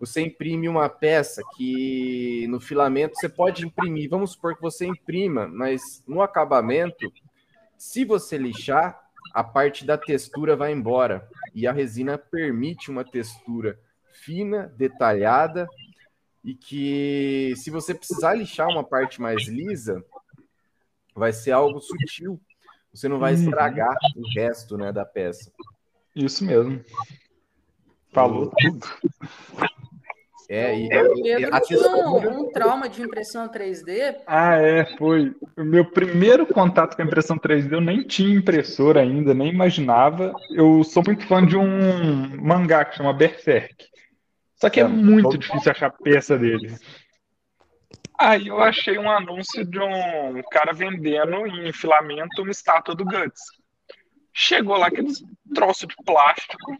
Você 0.00 0.20
imprime 0.20 0.68
uma 0.68 0.88
peça 0.88 1.42
que 1.56 2.46
no 2.48 2.60
filamento 2.60 3.14
você 3.14 3.28
pode 3.28 3.64
imprimir, 3.64 4.10
vamos 4.10 4.32
supor 4.32 4.56
que 4.56 4.62
você 4.62 4.84
imprima, 4.84 5.46
mas 5.46 6.02
no 6.06 6.20
acabamento, 6.20 7.12
se 7.78 8.04
você 8.04 8.36
lixar, 8.36 9.00
a 9.32 9.44
parte 9.44 9.84
da 9.84 9.96
textura 9.96 10.56
vai 10.56 10.72
embora. 10.72 11.28
E 11.54 11.66
a 11.66 11.72
resina 11.72 12.18
permite 12.18 12.90
uma 12.90 13.04
textura 13.04 13.78
fina, 14.10 14.72
detalhada 14.76 15.68
e 16.46 16.54
que 16.54 17.52
se 17.56 17.70
você 17.70 17.92
precisar 17.92 18.34
lixar 18.34 18.68
uma 18.68 18.84
parte 18.84 19.20
mais 19.20 19.48
lisa, 19.48 20.02
vai 21.12 21.32
ser 21.32 21.50
algo 21.50 21.80
sutil. 21.80 22.40
Você 22.94 23.08
não 23.08 23.18
vai 23.18 23.34
uhum. 23.34 23.40
estragar 23.42 23.96
o 24.14 24.22
resto 24.32 24.78
né, 24.78 24.92
da 24.92 25.04
peça. 25.04 25.50
Isso 26.14 26.44
mesmo. 26.44 26.80
Falou 28.12 28.52
tudo. 28.56 28.86
É, 30.48 30.78
e, 30.78 30.86
e 30.86 30.88
Pedro 30.88 31.54
a 31.54 31.60
textura- 31.60 32.08
um, 32.08 32.40
um 32.42 32.52
trauma 32.52 32.88
de 32.88 33.02
impressão 33.02 33.48
3D. 33.48 34.18
Ah, 34.24 34.54
é, 34.54 34.84
foi. 34.96 35.34
O 35.56 35.64
meu 35.64 35.84
primeiro 35.84 36.46
contato 36.46 36.94
com 36.94 37.02
a 37.02 37.04
impressão 37.04 37.36
3D, 37.36 37.72
eu 37.72 37.80
nem 37.80 38.04
tinha 38.04 38.38
impressora 38.38 39.00
ainda, 39.00 39.34
nem 39.34 39.52
imaginava. 39.52 40.32
Eu 40.50 40.84
sou 40.84 41.02
muito 41.04 41.26
fã 41.26 41.44
de 41.44 41.56
um 41.56 42.40
mangá 42.40 42.84
que 42.84 42.96
chama 42.96 43.12
Berserk. 43.12 43.95
Só 44.56 44.70
que 44.70 44.80
é 44.80 44.84
É, 44.84 44.88
muito 44.88 45.24
todo- 45.24 45.38
difícil 45.38 45.70
achar 45.70 45.90
peça 45.90 46.38
dele. 46.38 46.74
Aí 48.18 48.48
eu 48.48 48.58
achei 48.62 48.98
um 48.98 49.10
anúncio 49.10 49.64
de 49.64 49.78
um 49.78 50.42
cara 50.50 50.72
vendendo 50.72 51.46
em 51.46 51.70
filamento 51.72 52.40
uma 52.42 52.50
estátua 52.50 52.94
do 52.94 53.04
Guts. 53.04 53.42
Chegou 54.32 54.76
lá 54.76 54.86
aqueles 54.86 55.18
troços 55.54 55.86
de 55.86 55.94
plástico, 56.04 56.72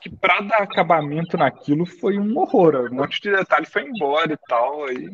que 0.00 0.08
pra 0.08 0.40
dar 0.40 0.62
acabamento 0.62 1.36
naquilo 1.36 1.84
foi 1.84 2.18
um 2.18 2.38
horror. 2.38 2.88
Um 2.90 2.94
monte 2.96 3.20
de 3.20 3.30
detalhe 3.30 3.66
foi 3.66 3.82
embora 3.82 4.32
e 4.32 4.38
tal. 4.48 4.84
Aí 4.86 5.10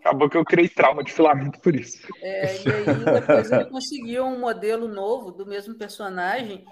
acabou 0.00 0.28
que 0.28 0.36
eu 0.36 0.44
criei 0.44 0.68
trauma 0.68 1.04
de 1.04 1.12
filamento 1.12 1.60
por 1.60 1.74
isso. 1.76 2.06
É, 2.20 2.56
e 2.64 2.72
aí 2.72 3.04
depois 3.20 3.52
ele 3.52 3.64
conseguiu 3.66 4.24
um 4.24 4.40
modelo 4.40 4.88
novo 4.88 5.30
do 5.30 5.46
mesmo 5.46 5.76
personagem, 5.78 6.64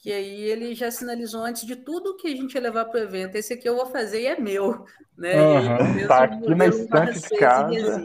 que 0.00 0.12
aí 0.12 0.42
ele 0.42 0.74
já 0.74 0.90
sinalizou 0.90 1.42
antes 1.44 1.66
de 1.66 1.76
tudo 1.76 2.16
que 2.16 2.28
a 2.28 2.36
gente 2.36 2.54
ia 2.54 2.60
levar 2.60 2.86
para 2.86 3.00
o 3.00 3.04
evento. 3.04 3.36
Esse 3.36 3.54
aqui 3.54 3.68
eu 3.68 3.76
vou 3.76 3.86
fazer 3.86 4.22
e 4.22 4.26
é 4.26 4.40
meu. 4.40 4.84
Né? 5.16 5.44
E 5.52 5.70
fez 5.92 6.06
tá 6.08 6.24
aqui 6.24 6.54
na 6.54 6.66
estante 6.68 7.20
de 7.20 7.30
casa. 7.36 8.02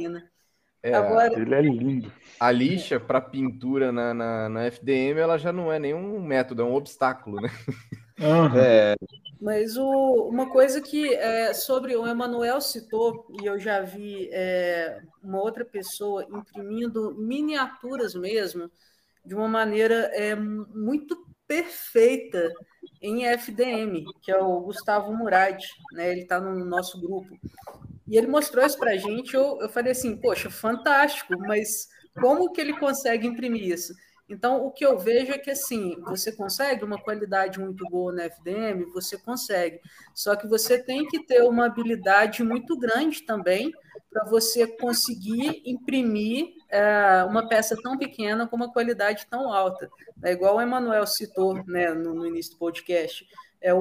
é, 0.84 0.92
Agora, 0.92 1.30
Ele 1.42 1.56
é 1.56 1.62
lindo. 1.62 2.12
a 2.40 2.52
lixa 2.52 3.00
para 3.00 3.22
pintura 3.22 3.92
na, 3.92 4.14
na, 4.14 4.50
na 4.50 4.66
FDM 4.66 5.20
ela 5.20 5.38
já 5.38 5.52
não 5.54 5.72
é 5.72 5.80
nenhum 5.80 6.22
método, 6.22 6.62
é 6.62 6.66
um 6.66 6.76
obstáculo, 6.76 7.42
né? 7.42 7.50
Aham. 8.20 8.62
É, 8.62 8.96
Mas 9.42 9.78
o- 9.78 10.30
uma 10.30 10.50
coisa 10.52 10.82
que 10.82 11.14
é, 11.16 11.54
sobre 11.54 11.96
o 11.96 12.08
Emanuel 12.08 12.62
citou, 12.62 13.28
e 13.42 13.46
eu 13.46 13.60
já 13.60 13.82
vi 13.82 14.30
é, 14.34 15.02
uma 15.24 15.42
outra 15.42 15.66
pessoa 15.66 16.26
imprimindo 16.32 17.16
miniaturas 17.18 18.16
mesmo, 18.16 18.72
de 19.26 19.36
uma 19.36 19.48
maneira 19.50 19.96
é, 20.16 20.36
muito 20.36 21.25
perfeita 21.48 22.52
em 23.02 23.26
FDM, 23.26 24.06
que 24.22 24.32
é 24.32 24.38
o 24.38 24.62
Gustavo 24.62 25.16
Murad, 25.16 25.64
né? 25.94 26.12
ele 26.12 26.22
está 26.22 26.40
no 26.40 26.66
nosso 26.66 27.00
grupo. 27.00 27.38
E 28.08 28.18
ele 28.18 28.28
mostrou 28.28 28.66
isso 28.66 28.78
para 28.78 28.92
a 28.92 28.98
gente, 28.98 29.34
eu, 29.34 29.60
eu 29.62 29.70
falei 29.70 29.92
assim, 29.92 30.16
poxa, 30.16 30.50
fantástico, 30.50 31.38
mas 31.40 31.88
como 32.20 32.52
que 32.52 32.62
ele 32.62 32.78
consegue 32.78 33.28
imprimir 33.28 33.64
isso? 33.64 33.94
Então, 34.28 34.66
o 34.66 34.72
que 34.72 34.84
eu 34.84 34.98
vejo 34.98 35.32
é 35.32 35.38
que, 35.38 35.52
assim, 35.52 35.96
você 36.02 36.32
consegue 36.32 36.84
uma 36.84 37.00
qualidade 37.00 37.60
muito 37.60 37.86
boa 37.90 38.12
na 38.12 38.24
FDM, 38.24 38.86
você 38.92 39.18
consegue. 39.18 39.80
Só 40.16 40.36
que 40.36 40.48
você 40.48 40.82
tem 40.82 41.08
que 41.08 41.24
ter 41.26 41.44
uma 41.44 41.68
habilidade 41.68 42.44
muito 42.44 42.76
grande 42.76 43.24
também 43.24 43.72
para 44.12 44.26
você 44.26 44.66
conseguir 44.66 45.62
imprimir 45.64 46.48
é, 46.76 47.24
uma 47.26 47.48
peça 47.48 47.76
tão 47.82 47.98
pequena 47.98 48.48
com 48.48 48.56
uma 48.56 48.72
qualidade 48.72 49.26
tão 49.30 49.52
alta. 49.54 49.90
É 50.24 50.32
igual 50.32 50.58
o 50.58 50.62
Emanuel 50.62 51.06
citou 51.08 51.64
né, 51.66 51.94
no, 51.94 52.14
no 52.14 52.28
início 52.28 52.54
do 52.54 52.58
podcast. 52.60 53.26
É 53.62 53.74
o, 53.74 53.80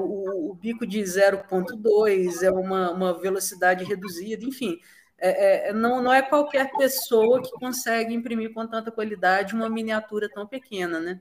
o- 0.51 0.55
bico 0.55 0.87
de 0.87 1.01
0.2, 1.01 2.43
é 2.43 2.51
uma, 2.51 2.91
uma 2.91 3.19
velocidade 3.21 3.85
reduzida, 3.85 4.45
enfim. 4.45 4.79
É, 5.19 5.71
é, 5.71 5.73
não, 5.73 6.03
não 6.03 6.13
é 6.13 6.23
qualquer 6.23 6.75
pessoa 6.77 7.43
que 7.43 7.51
consegue 7.59 8.15
imprimir 8.15 8.53
com 8.53 8.67
tanta 8.67 8.91
qualidade 8.91 9.55
uma 9.55 9.69
miniatura 9.71 10.29
tão 10.33 10.47
pequena, 10.47 11.01
né? 11.01 11.21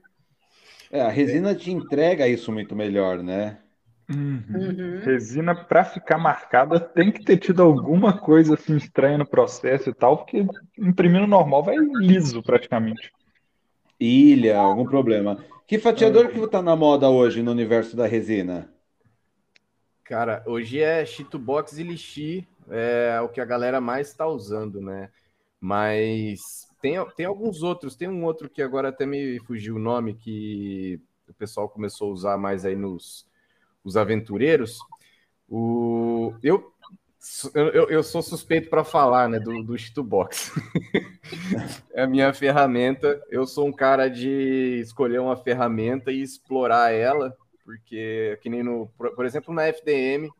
é, 0.90 1.00
a 1.00 1.08
resina 1.08 1.54
te 1.54 1.70
entrega 1.70 2.26
isso 2.28 2.52
muito 2.52 2.74
melhor, 2.76 3.22
né? 3.22 3.63
Uhum. 4.10 4.44
Uhum. 4.50 5.00
Resina, 5.02 5.54
pra 5.54 5.84
ficar 5.84 6.18
marcada, 6.18 6.78
tem 6.78 7.10
que 7.10 7.24
ter 7.24 7.38
tido 7.38 7.62
alguma 7.62 8.16
coisa 8.18 8.54
assim 8.54 8.76
estranha 8.76 9.18
no 9.18 9.26
processo 9.26 9.88
e 9.90 9.94
tal, 9.94 10.18
porque 10.18 10.46
imprimindo 10.78 11.26
normal 11.26 11.62
vai 11.62 11.76
liso 11.76 12.42
praticamente. 12.42 13.10
Ilha, 13.98 14.58
algum 14.58 14.84
problema. 14.84 15.42
Que 15.66 15.78
fatiador 15.78 16.28
que 16.28 16.46
tá 16.48 16.60
na 16.60 16.76
moda 16.76 17.08
hoje 17.08 17.42
no 17.42 17.50
universo 17.50 17.96
da 17.96 18.06
resina? 18.06 18.70
Cara, 20.04 20.42
hoje 20.46 20.80
é 20.80 21.04
Chitobox 21.06 21.78
e 21.78 21.82
Lixi, 21.82 22.46
é 22.68 23.18
o 23.22 23.28
que 23.28 23.40
a 23.40 23.44
galera 23.44 23.80
mais 23.80 24.08
está 24.08 24.26
usando, 24.26 24.80
né? 24.80 25.08
Mas 25.58 26.68
tem, 26.82 26.94
tem 27.16 27.24
alguns 27.24 27.62
outros, 27.62 27.96
tem 27.96 28.06
um 28.06 28.22
outro 28.24 28.50
que 28.50 28.60
agora 28.60 28.90
até 28.90 29.06
me 29.06 29.40
fugiu 29.40 29.76
o 29.76 29.78
nome, 29.78 30.12
que 30.12 31.00
o 31.26 31.32
pessoal 31.32 31.70
começou 31.70 32.10
a 32.10 32.12
usar 32.12 32.36
mais 32.36 32.66
aí 32.66 32.76
nos 32.76 33.26
os 33.84 33.96
aventureiros. 33.96 34.78
O, 35.48 36.34
eu, 36.42 36.72
eu, 37.54 37.88
eu 37.90 38.02
sou 38.02 38.22
suspeito 38.22 38.70
para 38.70 38.82
falar, 38.82 39.28
né, 39.28 39.38
do, 39.38 39.62
do 39.62 39.76
Chitobox. 39.78 40.52
é 41.92 42.02
a 42.02 42.06
minha 42.06 42.32
ferramenta. 42.32 43.22
Eu 43.30 43.46
sou 43.46 43.66
um 43.66 43.72
cara 43.72 44.08
de 44.08 44.80
escolher 44.80 45.20
uma 45.20 45.36
ferramenta 45.36 46.10
e 46.10 46.22
explorar 46.22 46.92
ela, 46.92 47.36
porque, 47.64 48.38
que 48.42 48.48
nem 48.48 48.62
no, 48.62 48.88
por, 48.96 49.24
exemplo, 49.26 49.54
na 49.54 49.66
FDM, 49.66 50.30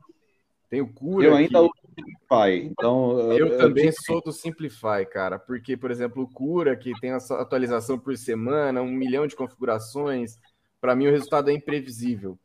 tem 0.70 0.80
o 0.80 0.92
Cura. 0.92 1.26
Eu 1.26 1.34
ainda 1.34 1.60
que- 1.60 1.84
Simplify, 1.94 2.66
então 2.66 3.32
eu 3.32 3.56
também 3.56 3.92
sou 3.92 4.20
do 4.20 4.32
Simplify, 4.32 5.06
cara, 5.08 5.38
porque, 5.38 5.76
por 5.76 5.92
exemplo, 5.92 6.24
o 6.24 6.28
Cura, 6.28 6.74
que 6.74 6.92
tem 7.00 7.12
essa 7.12 7.40
atualização 7.40 7.96
por 7.96 8.16
semana, 8.16 8.82
um 8.82 8.90
milhão 8.90 9.28
de 9.28 9.36
configurações, 9.36 10.36
para 10.80 10.96
mim 10.96 11.06
o 11.06 11.10
resultado 11.12 11.50
é 11.50 11.52
imprevisível. 11.52 12.36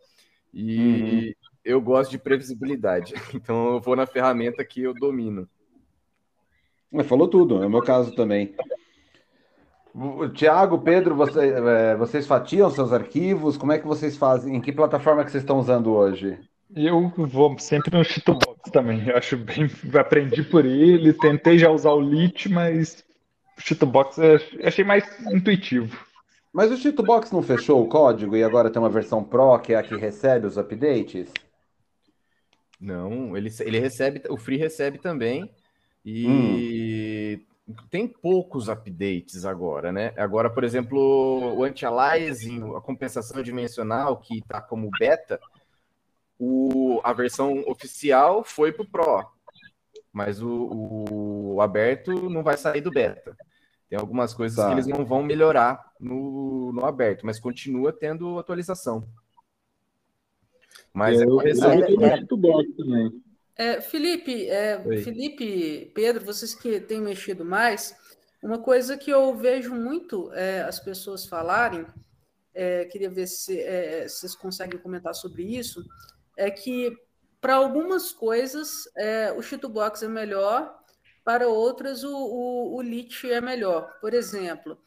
E 0.53 1.35
eu 1.63 1.79
gosto 1.81 2.11
de 2.11 2.17
previsibilidade, 2.17 3.13
então 3.33 3.73
eu 3.73 3.79
vou 3.81 3.95
na 3.95 4.05
ferramenta 4.05 4.63
que 4.65 4.81
eu 4.81 4.93
domino. 4.93 5.47
Mas 6.91 7.05
falou 7.07 7.27
tudo, 7.27 7.61
é 7.61 7.67
o 7.67 7.69
meu 7.69 7.81
caso 7.83 8.15
também. 8.15 8.55
Tiago, 10.33 10.79
Pedro, 10.79 11.15
você- 11.15 11.49
é, 11.53 11.95
vocês 11.95 12.25
fatiam 12.27 12.69
seus 12.69 12.93
arquivos? 12.93 13.57
Como 13.57 13.71
é 13.71 13.79
que 13.79 13.87
vocês 13.87 14.15
fazem? 14.17 14.55
Em 14.55 14.61
que 14.61 14.71
plataforma 14.71 15.23
que 15.23 15.31
vocês 15.31 15.43
estão 15.43 15.59
usando 15.59 15.91
hoje? 15.93 16.37
Eu 16.75 17.09
vou 17.17 17.57
sempre 17.57 17.95
no 17.95 18.03
Cheetobox 18.03 18.69
também. 18.71 19.07
Eu 19.07 19.17
acho 19.17 19.35
bem. 19.35 19.67
Aprendi 19.99 20.43
por 20.43 20.65
ele, 20.65 21.13
tentei 21.13 21.57
já 21.57 21.69
usar 21.71 21.91
o 21.91 21.99
Lit, 21.99 22.47
mas 22.47 23.03
o 23.57 23.61
Cheetobox 23.61 24.17
eu 24.19 24.39
achei 24.63 24.85
mais 24.85 25.03
intuitivo. 25.33 25.97
Mas 26.51 26.71
o 26.71 26.77
Cheatobox 26.77 27.31
não 27.31 27.43
fechou 27.43 27.83
o 27.83 27.87
código 27.87 28.35
e 28.35 28.43
agora 28.43 28.69
tem 28.71 28.81
uma 28.81 28.89
versão 28.89 29.23
Pro, 29.23 29.59
que 29.59 29.73
é 29.73 29.77
a 29.77 29.83
que 29.83 29.95
recebe 29.95 30.47
os 30.47 30.57
updates? 30.57 31.31
Não, 32.79 33.35
ele, 33.37 33.49
ele 33.59 33.79
recebe, 33.79 34.23
o 34.29 34.37
Free 34.37 34.57
recebe 34.57 34.97
também. 34.97 35.49
E 36.05 37.41
tem 37.91 38.07
poucos 38.07 38.67
updates 38.69 39.45
agora, 39.45 39.91
né? 39.91 40.13
Agora, 40.17 40.49
por 40.49 40.63
exemplo, 40.63 41.55
o 41.55 41.63
anti-aliasing, 41.63 42.75
a 42.75 42.81
compensação 42.81 43.43
dimensional, 43.43 44.17
que 44.17 44.39
está 44.39 44.61
como 44.61 44.89
beta, 44.97 45.39
o, 46.39 46.99
a 47.03 47.13
versão 47.13 47.63
oficial 47.67 48.43
foi 48.43 48.71
para 48.71 48.83
o 48.83 48.89
Pro, 48.89 49.27
mas 50.11 50.41
o, 50.41 51.53
o 51.55 51.61
aberto 51.61 52.29
não 52.29 52.41
vai 52.41 52.57
sair 52.57 52.81
do 52.81 52.89
beta. 52.89 53.35
Tem 53.89 53.99
algumas 53.99 54.33
coisas 54.33 54.57
Tá. 54.57 54.67
que 54.67 54.73
eles 54.73 54.87
não 54.87 55.05
vão 55.05 55.21
melhorar 55.21 55.88
no, 55.99 56.71
no 56.71 56.85
aberto, 56.85 57.25
mas 57.25 57.39
continua 57.39 57.91
tendo 57.91 58.39
atualização. 58.39 59.07
Mas 60.93 61.19
é 61.19 61.25
eu, 61.25 61.29
correção. 61.29 61.73
eu, 61.73 61.83
é- 61.83 61.91
eu, 61.91 62.17
Cheetobox 62.17 62.75
também. 62.75 63.23
É, 63.55 63.81
Felipe, 63.81 64.47
é. 64.47 64.81
Felipe, 65.03 65.91
Pedro, 65.93 66.23
vocês 66.23 66.55
que 66.55 66.79
têm 66.79 67.01
mexido 67.01 67.43
mais, 67.43 67.93
uma 68.41 68.59
coisa 68.59 68.97
que 68.97 69.11
eu 69.11 69.35
vejo 69.35 69.75
muito 69.75 70.31
é, 70.31 70.61
as 70.61 70.79
pessoas 70.79 71.25
falarem, 71.25 71.85
é, 72.53 72.85
queria 72.85 73.09
ver 73.09 73.27
se 73.27 73.59
é, 73.59 74.07
vocês 74.07 74.33
conseguem 74.33 74.79
comentar 74.79 75.13
sobre 75.13 75.43
isso, 75.43 75.83
é 76.37 76.49
que 76.49 76.95
para 77.41 77.55
algumas 77.55 78.13
coisas 78.13 78.89
é, 78.95 79.33
o 79.33 79.41
Cheetobox 79.41 80.03
é 80.03 80.07
melhor, 80.07 80.73
para 81.23 81.47
outras 81.49 82.03
o, 82.03 82.15
o, 82.15 82.75
o 82.77 82.81
Lit 82.81 83.29
é 83.29 83.41
melhor. 83.41 83.99
Por 83.99 84.13
exemplo, 84.13 84.77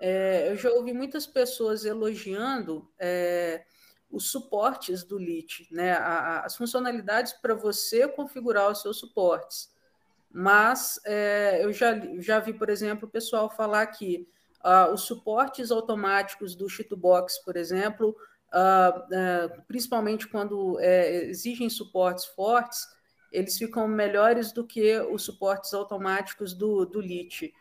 é, 0.00 0.50
eu 0.50 0.56
já 0.56 0.70
ouvi 0.70 0.92
muitas 0.92 1.26
pessoas 1.26 1.84
elogiando 1.84 2.90
é, 2.98 3.64
os 4.10 4.30
suportes 4.30 5.04
do 5.04 5.18
Lit, 5.18 5.68
né? 5.70 5.92
A- 5.92 6.40
a- 6.40 6.46
as 6.46 6.56
funcionalidades 6.56 7.32
para 7.34 7.54
você 7.54 8.08
configurar 8.08 8.70
os 8.70 8.82
seus 8.82 8.98
suportes. 8.98 9.70
Mas 10.32 11.00
é, 11.04 11.64
eu 11.64 11.72
já, 11.72 11.94
já 12.18 12.38
vi, 12.38 12.52
por 12.52 12.70
exemplo, 12.70 13.08
o 13.08 13.10
pessoal 13.10 13.50
falar 13.50 13.86
que 13.88 14.28
ah, 14.62 14.88
os 14.90 15.02
suportes 15.02 15.70
automáticos 15.70 16.54
do 16.54 16.68
Cheetobox, 16.68 17.38
por 17.44 17.56
exemplo, 17.56 18.16
ah, 18.52 19.06
ah, 19.12 19.62
principalmente 19.66 20.28
quando 20.28 20.78
é, 20.80 21.24
exigem 21.24 21.68
suportes 21.68 22.26
fortes, 22.26 22.86
eles 23.32 23.56
ficam 23.56 23.86
melhores 23.88 24.52
do 24.52 24.66
que 24.66 24.98
os 25.00 25.22
suportes 25.22 25.72
automáticos 25.74 26.52
do, 26.52 26.84
do 26.84 27.00
Lit. 27.00 27.52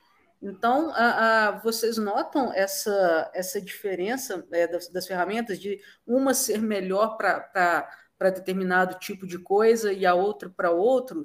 Então, 0.41 0.91
a- 0.91 1.47
a- 1.49 1.59
vocês 1.59 1.97
notam 1.97 2.53
essa, 2.53 3.29
essa 3.33 3.61
diferença 3.61 4.45
é, 4.51 4.67
das, 4.67 4.87
das 4.89 5.05
ferramentas 5.05 5.59
de 5.59 5.79
uma 6.07 6.33
ser 6.33 6.61
melhor 6.61 7.17
para 7.17 7.89
para 8.17 8.31
determinado 8.31 8.99
tipo 8.99 9.25
de 9.25 9.39
coisa 9.39 9.93
e 9.93 10.05
a 10.05 10.13
outra 10.13 10.49
para 10.49 10.71
outro? 10.71 11.23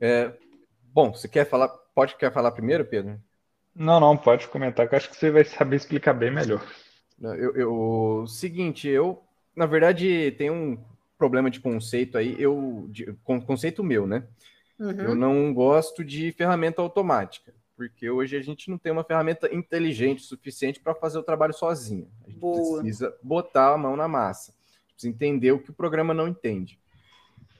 É, 0.00 0.32
bom, 0.92 1.12
você 1.12 1.28
quer 1.28 1.48
falar? 1.48 1.68
Pode 1.94 2.16
quer 2.16 2.32
falar 2.32 2.50
primeiro, 2.50 2.84
Pedro? 2.84 3.20
Não, 3.74 4.00
não, 4.00 4.16
pode 4.16 4.48
comentar, 4.48 4.88
que 4.88 4.94
eu 4.94 4.96
acho 4.96 5.10
que 5.10 5.16
você 5.16 5.30
vai 5.30 5.44
saber 5.44 5.76
explicar 5.76 6.12
bem 6.12 6.30
melhor. 6.32 6.60
Eu, 7.22 7.56
eu, 7.56 8.26
seguinte, 8.26 8.88
eu, 8.88 9.22
na 9.54 9.66
verdade, 9.66 10.32
tem 10.32 10.50
um 10.50 10.76
problema 11.16 11.50
de 11.50 11.60
conceito 11.60 12.18
aí, 12.18 12.34
eu, 12.40 12.86
de, 12.88 13.12
conceito 13.46 13.82
meu, 13.82 14.06
né? 14.06 14.24
Uhum. 14.78 14.96
Eu 15.00 15.14
não 15.14 15.54
gosto 15.54 16.04
de 16.04 16.32
ferramenta 16.32 16.82
automática, 16.82 17.54
porque 17.76 18.08
hoje 18.08 18.36
a 18.36 18.42
gente 18.42 18.70
não 18.70 18.78
tem 18.78 18.92
uma 18.92 19.04
ferramenta 19.04 19.52
inteligente 19.54 20.22
suficiente 20.22 20.80
para 20.80 20.94
fazer 20.94 21.18
o 21.18 21.22
trabalho 21.22 21.52
sozinho. 21.52 22.08
A 22.24 22.30
gente 22.30 22.38
Boa. 22.38 22.80
precisa 22.80 23.16
botar 23.22 23.74
a 23.74 23.78
mão 23.78 23.96
na 23.96 24.08
massa, 24.08 24.54
precisa 24.92 25.12
entender 25.12 25.52
o 25.52 25.58
que 25.58 25.70
o 25.70 25.74
programa 25.74 26.14
não 26.14 26.28
entende. 26.28 26.78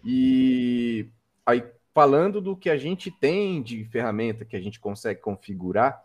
E 0.05 1.09
aí, 1.45 1.65
falando 1.93 2.41
do 2.41 2.57
que 2.57 2.71
a 2.71 2.77
gente 2.77 3.11
tem 3.11 3.63
de 3.63 3.85
ferramenta 3.87 4.45
que 4.45 4.57
a 4.57 4.61
gente 4.61 4.81
consegue 4.81 5.21
configurar, 5.21 6.01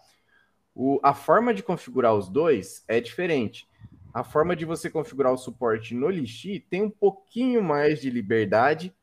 o, 0.74 1.00
a 1.04 1.14
forma 1.14 1.54
de 1.54 1.64
configurar 1.64 2.14
os 2.14 2.30
dois 2.30 2.84
é 2.88 3.00
diferente. 3.00 3.68
A 4.14 4.24
forma 4.24 4.56
de 4.56 4.66
você 4.66 4.90
configurar 4.90 5.32
o 5.32 5.38
suporte 5.38 5.94
no 5.94 6.10
Lixi 6.10 6.60
tem 6.60 6.82
um 6.82 6.90
pouquinho 6.90 7.62
mais 7.64 8.02
de 8.02 8.10
liberdade, 8.10 8.94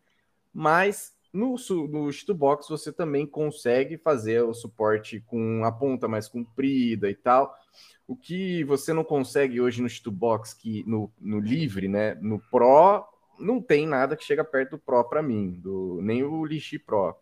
mas 0.53 1.16
no, 1.33 1.57
no 1.89 2.13
Shitbox 2.13 2.69
você 2.69 2.93
também 2.93 3.27
consegue 3.27 3.99
fazer 3.99 4.43
o 4.43 4.55
suporte 4.55 5.21
com 5.21 5.65
a 5.65 5.73
ponta 5.73 6.09
mais 6.09 6.29
comprida 6.29 7.11
e 7.11 7.15
tal. 7.15 7.55
O 8.07 8.17
que 8.17 8.63
você 8.65 8.93
não 8.93 9.03
consegue 9.03 9.61
hoje 9.61 9.83
no 9.83 9.89
Shitbox, 9.89 10.55
que 10.55 10.85
no, 10.87 11.13
no 11.21 11.41
livre, 11.41 11.89
né? 11.89 12.15
No 12.17 12.39
Pro, 12.39 13.05
não 13.39 13.61
tem 13.61 13.87
nada 13.87 14.17
que 14.17 14.25
chega 14.25 14.45
perto 14.45 14.73
do 14.73 14.79
Pro 14.79 15.05
para 15.05 15.23
mim, 15.23 15.59
do, 15.61 16.01
nem 16.03 16.23
o 16.23 16.45
Lixi 16.45 16.79
Pro. 16.79 17.17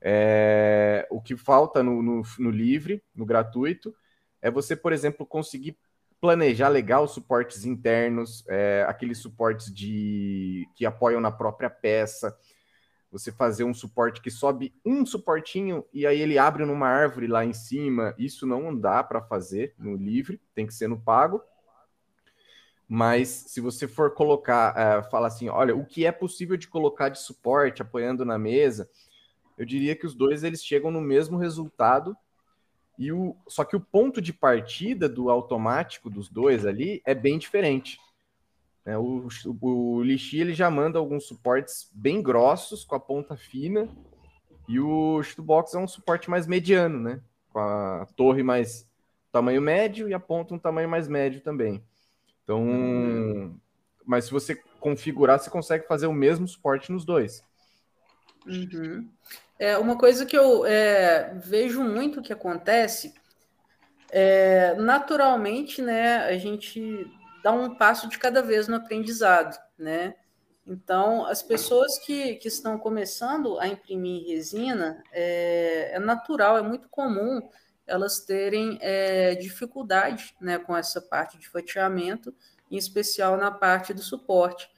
É, 0.00 1.06
o 1.10 1.20
que 1.20 1.36
falta 1.36 1.82
no, 1.82 2.02
no, 2.02 2.22
no, 2.38 2.50
livre, 2.50 3.02
no 3.14 3.26
gratuito, 3.26 3.94
é 4.40 4.50
você, 4.50 4.74
por 4.74 4.92
exemplo, 4.92 5.26
conseguir 5.26 5.76
planejar 6.20 6.68
legal 6.68 7.04
os 7.04 7.12
suportes 7.12 7.64
internos, 7.64 8.44
é, 8.48 8.84
aqueles 8.88 9.18
suportes 9.18 9.72
de 9.72 10.66
que 10.74 10.84
apoiam 10.84 11.20
na 11.20 11.30
própria 11.30 11.70
peça. 11.70 12.36
Você 13.10 13.32
fazer 13.32 13.64
um 13.64 13.74
suporte 13.74 14.20
que 14.20 14.30
sobe 14.30 14.72
um 14.84 15.04
suportinho 15.04 15.84
e 15.92 16.06
aí 16.06 16.20
ele 16.20 16.38
abre 16.38 16.64
numa 16.64 16.86
árvore 16.86 17.26
lá 17.26 17.44
em 17.44 17.52
cima. 17.52 18.14
Isso 18.16 18.46
não 18.46 18.74
dá 18.76 19.02
para 19.02 19.20
fazer 19.20 19.74
no 19.78 19.96
livre, 19.96 20.40
tem 20.54 20.66
que 20.66 20.74
ser 20.74 20.88
no 20.88 21.00
pago. 21.00 21.42
Mas 22.88 23.28
se 23.28 23.60
você 23.60 23.86
for 23.86 24.14
colocar, 24.14 24.74
uh, 24.74 25.10
fala 25.10 25.28
assim, 25.28 25.48
olha, 25.48 25.76
o 25.76 25.84
que 25.84 26.04
é 26.04 26.10
possível 26.10 26.56
de 26.56 26.66
colocar 26.66 27.08
de 27.08 27.20
suporte 27.20 27.82
apoiando 27.82 28.24
na 28.24 28.36
mesa, 28.36 28.90
eu 29.56 29.64
diria 29.64 29.94
que 29.94 30.06
os 30.06 30.14
dois 30.14 30.42
eles 30.42 30.64
chegam 30.64 30.90
no 30.90 31.00
mesmo 31.00 31.38
resultado. 31.38 32.16
E 32.98 33.12
o, 33.12 33.36
só 33.46 33.64
que 33.64 33.76
o 33.76 33.80
ponto 33.80 34.20
de 34.20 34.32
partida 34.32 35.08
do 35.08 35.30
automático 35.30 36.10
dos 36.10 36.28
dois 36.28 36.66
ali 36.66 37.00
é 37.04 37.14
bem 37.14 37.38
diferente. 37.38 37.98
É, 38.84 38.96
o, 38.96 39.28
o, 39.60 40.02
Lixi 40.02 40.38
ele 40.38 40.54
já 40.54 40.70
manda 40.70 40.98
alguns 40.98 41.26
suportes 41.26 41.90
bem 41.92 42.22
grossos 42.22 42.84
com 42.84 42.94
a 42.94 43.00
ponta 43.00 43.36
fina 43.36 43.88
e 44.66 44.80
o 44.80 45.22
Shutbox 45.22 45.74
é 45.74 45.78
um 45.78 45.86
suporte 45.86 46.30
mais 46.30 46.46
mediano, 46.46 46.98
né? 46.98 47.20
Com 47.52 47.58
a 47.58 48.06
torre 48.16 48.42
mais 48.42 48.88
tamanho 49.30 49.60
médio 49.60 50.08
e 50.08 50.14
a 50.14 50.20
ponta 50.20 50.54
um 50.54 50.58
tamanho 50.58 50.88
mais 50.88 51.08
médio 51.08 51.40
também. 51.40 51.84
Então, 52.42 52.62
uhum. 52.62 53.56
mas 54.04 54.24
se 54.24 54.30
você 54.30 54.56
configurar, 54.80 55.38
você 55.38 55.50
consegue 55.50 55.86
fazer 55.86 56.06
o 56.06 56.12
mesmo 56.12 56.48
suporte 56.48 56.90
nos 56.90 57.04
dois. 57.04 57.44
Uhum. 58.46 59.08
É 59.58 59.76
uma 59.76 59.96
coisa 59.96 60.24
que 60.24 60.36
eu 60.36 60.64
é, 60.64 61.34
vejo 61.34 61.82
muito 61.84 62.22
que 62.22 62.32
acontece 62.32 63.14
é, 64.10 64.74
naturalmente, 64.74 65.82
né? 65.82 66.24
A 66.24 66.38
gente 66.38 67.06
dá 67.42 67.52
um 67.52 67.74
passo 67.74 68.08
de 68.08 68.18
cada 68.18 68.42
vez 68.42 68.68
no 68.68 68.76
aprendizado, 68.76 69.58
né? 69.78 70.14
Então, 70.66 71.26
as 71.26 71.42
pessoas 71.42 71.98
que, 71.98 72.36
que 72.36 72.48
estão 72.48 72.78
começando 72.78 73.58
a 73.58 73.66
imprimir 73.66 74.26
resina, 74.26 75.02
é, 75.10 75.90
é 75.94 75.98
natural, 75.98 76.56
é 76.56 76.62
muito 76.62 76.88
comum 76.88 77.40
elas 77.86 78.20
terem 78.20 78.78
é, 78.80 79.34
dificuldade 79.34 80.34
né, 80.40 80.58
com 80.58 80.76
essa 80.76 81.00
parte 81.00 81.36
de 81.38 81.48
fatiamento, 81.48 82.32
em 82.70 82.76
especial 82.76 83.36
na 83.36 83.50
parte 83.50 83.92
do 83.92 84.00
suporte. 84.00 84.70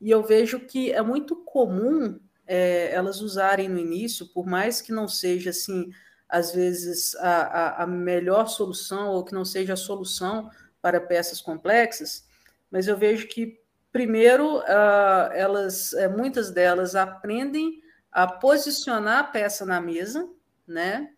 E 0.00 0.10
eu 0.10 0.22
vejo 0.22 0.60
que 0.60 0.92
é 0.92 1.02
muito 1.02 1.34
comum 1.44 2.20
é, 2.46 2.92
elas 2.92 3.20
usarem 3.20 3.68
no 3.68 3.78
início, 3.78 4.26
por 4.28 4.46
mais 4.46 4.80
que 4.80 4.92
não 4.92 5.08
seja 5.08 5.50
assim, 5.50 5.90
às 6.28 6.52
vezes, 6.52 7.16
a, 7.16 7.42
a, 7.42 7.82
a 7.82 7.86
melhor 7.86 8.46
solução 8.46 9.10
ou 9.10 9.24
que 9.24 9.34
não 9.34 9.44
seja 9.44 9.72
a 9.72 9.76
solução 9.76 10.48
para 10.82 11.00
peças 11.00 11.40
complexas, 11.40 12.26
mas 12.70 12.88
eu 12.88 12.96
vejo 12.96 13.28
que 13.28 13.58
primeiro 13.90 14.58
uh, 14.58 15.32
elas, 15.32 15.92
é, 15.94 16.08
muitas 16.08 16.50
delas 16.50 16.94
aprendem 16.94 17.80
a 18.10 18.26
posicionar 18.26 19.20
a 19.20 19.24
peça 19.24 19.64
na 19.64 19.80
mesa, 19.80 20.28
né? 20.66 21.08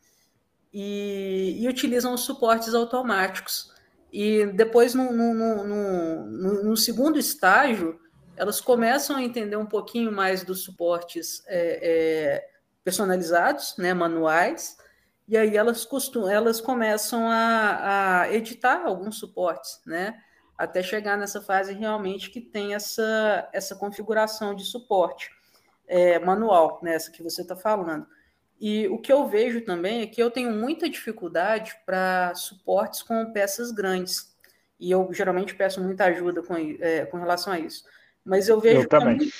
e, 0.74 1.56
e 1.60 1.68
utilizam 1.68 2.12
os 2.12 2.22
suportes 2.22 2.74
automáticos. 2.74 3.72
E 4.12 4.46
depois, 4.46 4.92
no, 4.92 5.12
no, 5.12 5.64
no, 5.64 6.64
no, 6.64 6.76
segundo 6.76 7.16
estágio, 7.16 8.00
elas 8.36 8.60
começam 8.60 9.16
a 9.16 9.22
entender 9.22 9.56
um 9.56 9.66
pouquinho 9.66 10.10
mais 10.10 10.42
dos 10.42 10.64
suportes 10.64 11.42
é, 11.46 11.78
é, 11.82 12.48
personalizados, 12.82 13.76
né, 13.78 13.94
manuais, 13.94 14.76
e 15.26 15.36
aí 15.36 15.56
elas, 15.56 15.84
costum, 15.84 16.28
elas 16.28 16.60
começam 16.60 17.28
a, 17.30 18.22
a, 18.22 18.32
editar 18.32 18.84
alguns 18.84 19.18
suportes, 19.18 19.80
né, 19.86 20.18
até 20.56 20.82
chegar 20.82 21.16
nessa 21.16 21.40
fase 21.40 21.72
realmente 21.72 22.30
que 22.30 22.40
tem 22.40 22.74
essa, 22.74 23.48
essa 23.52 23.74
configuração 23.74 24.54
de 24.54 24.64
suporte 24.64 25.30
é, 25.86 26.18
manual, 26.18 26.80
nessa 26.82 27.10
né, 27.10 27.16
que 27.16 27.22
você 27.22 27.42
está 27.42 27.56
falando. 27.56 28.06
E 28.60 28.86
o 28.88 28.98
que 28.98 29.12
eu 29.12 29.26
vejo 29.26 29.60
também 29.62 30.02
é 30.02 30.06
que 30.06 30.22
eu 30.22 30.30
tenho 30.30 30.52
muita 30.52 30.88
dificuldade 30.88 31.76
para 31.84 32.34
suportes 32.34 33.02
com 33.02 33.32
peças 33.32 33.72
grandes. 33.72 34.34
E 34.78 34.90
eu 34.90 35.08
geralmente 35.12 35.54
peço 35.54 35.82
muita 35.82 36.04
ajuda 36.04 36.42
com, 36.42 36.54
é, 36.56 37.04
com 37.06 37.18
relação 37.18 37.52
a 37.52 37.58
isso. 37.58 37.84
Mas 38.24 38.48
eu 38.48 38.60
vejo. 38.60 38.82
Eu 38.82 38.88
também. 38.88 39.16
Muito... 39.16 39.34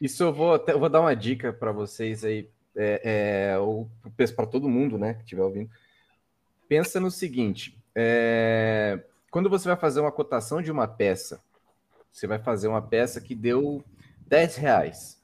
Isso 0.00 0.22
eu 0.22 0.32
vou, 0.32 0.62
eu 0.66 0.78
vou 0.78 0.88
dar 0.88 1.00
uma 1.00 1.14
dica 1.14 1.52
para 1.52 1.72
vocês 1.72 2.24
aí, 2.24 2.48
é, 2.78 3.56
é, 4.16 4.26
para 4.28 4.46
todo 4.46 4.68
mundo 4.68 4.96
né, 4.96 5.14
que 5.14 5.22
estiver 5.22 5.42
ouvindo. 5.42 5.70
Pensa 6.68 7.00
no 7.00 7.10
seguinte: 7.10 7.76
é, 7.94 9.02
quando 9.30 9.50
você 9.50 9.68
vai 9.68 9.76
fazer 9.76 10.00
uma 10.00 10.12
cotação 10.12 10.62
de 10.62 10.70
uma 10.70 10.86
peça, 10.86 11.42
você 12.12 12.26
vai 12.26 12.38
fazer 12.38 12.68
uma 12.68 12.80
peça 12.80 13.20
que 13.20 13.34
deu 13.34 13.84
10 14.26 14.56
reais. 14.56 15.18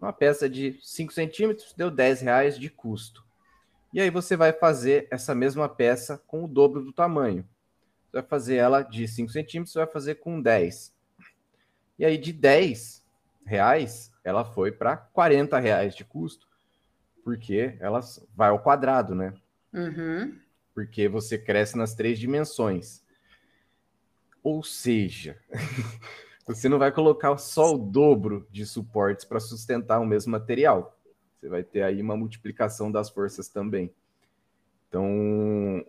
Uma 0.00 0.12
peça 0.12 0.48
de 0.48 0.78
5 0.82 1.12
centímetros 1.12 1.74
deu 1.76 1.90
10 1.90 2.22
reais 2.22 2.58
de 2.58 2.70
custo. 2.70 3.22
E 3.92 4.00
aí 4.00 4.08
você 4.08 4.36
vai 4.36 4.52
fazer 4.52 5.06
essa 5.10 5.34
mesma 5.34 5.68
peça 5.68 6.22
com 6.26 6.44
o 6.44 6.48
dobro 6.48 6.82
do 6.82 6.92
tamanho. 6.92 7.46
Você 8.06 8.20
vai 8.20 8.22
fazer 8.22 8.56
ela 8.56 8.82
de 8.82 9.06
5 9.06 9.30
centímetros, 9.30 9.72
você 9.72 9.80
vai 9.80 9.88
fazer 9.88 10.14
com 10.16 10.40
10. 10.40 10.94
E 11.98 12.04
aí 12.04 12.16
de 12.16 12.32
10 12.32 13.04
reais, 13.44 14.10
ela 14.24 14.44
foi 14.44 14.72
para 14.72 14.96
40 14.96 15.58
reais 15.58 15.94
de 15.94 16.04
custo, 16.04 16.49
porque 17.24 17.76
ela 17.80 18.00
vai 18.34 18.50
ao 18.50 18.62
quadrado, 18.62 19.14
né? 19.14 19.34
Uhum. 19.72 20.38
Porque 20.74 21.08
você 21.08 21.38
cresce 21.38 21.76
nas 21.76 21.94
três 21.94 22.18
dimensões. 22.18 23.04
Ou 24.42 24.62
seja, 24.62 25.38
Você 26.50 26.68
não 26.68 26.80
vai 26.80 26.90
colocar 26.90 27.36
só 27.38 27.74
o 27.74 27.78
dobro 27.78 28.44
de 28.50 28.66
suportes 28.66 29.24
para 29.24 29.38
sustentar 29.38 30.00
o 30.00 30.04
mesmo 30.04 30.32
material. 30.32 30.98
Você 31.38 31.48
vai 31.48 31.62
ter 31.62 31.82
aí 31.82 32.02
uma 32.02 32.16
multiplicação 32.16 32.90
das 32.90 33.08
forças 33.08 33.48
também. 33.48 33.94
Então, 34.88 35.86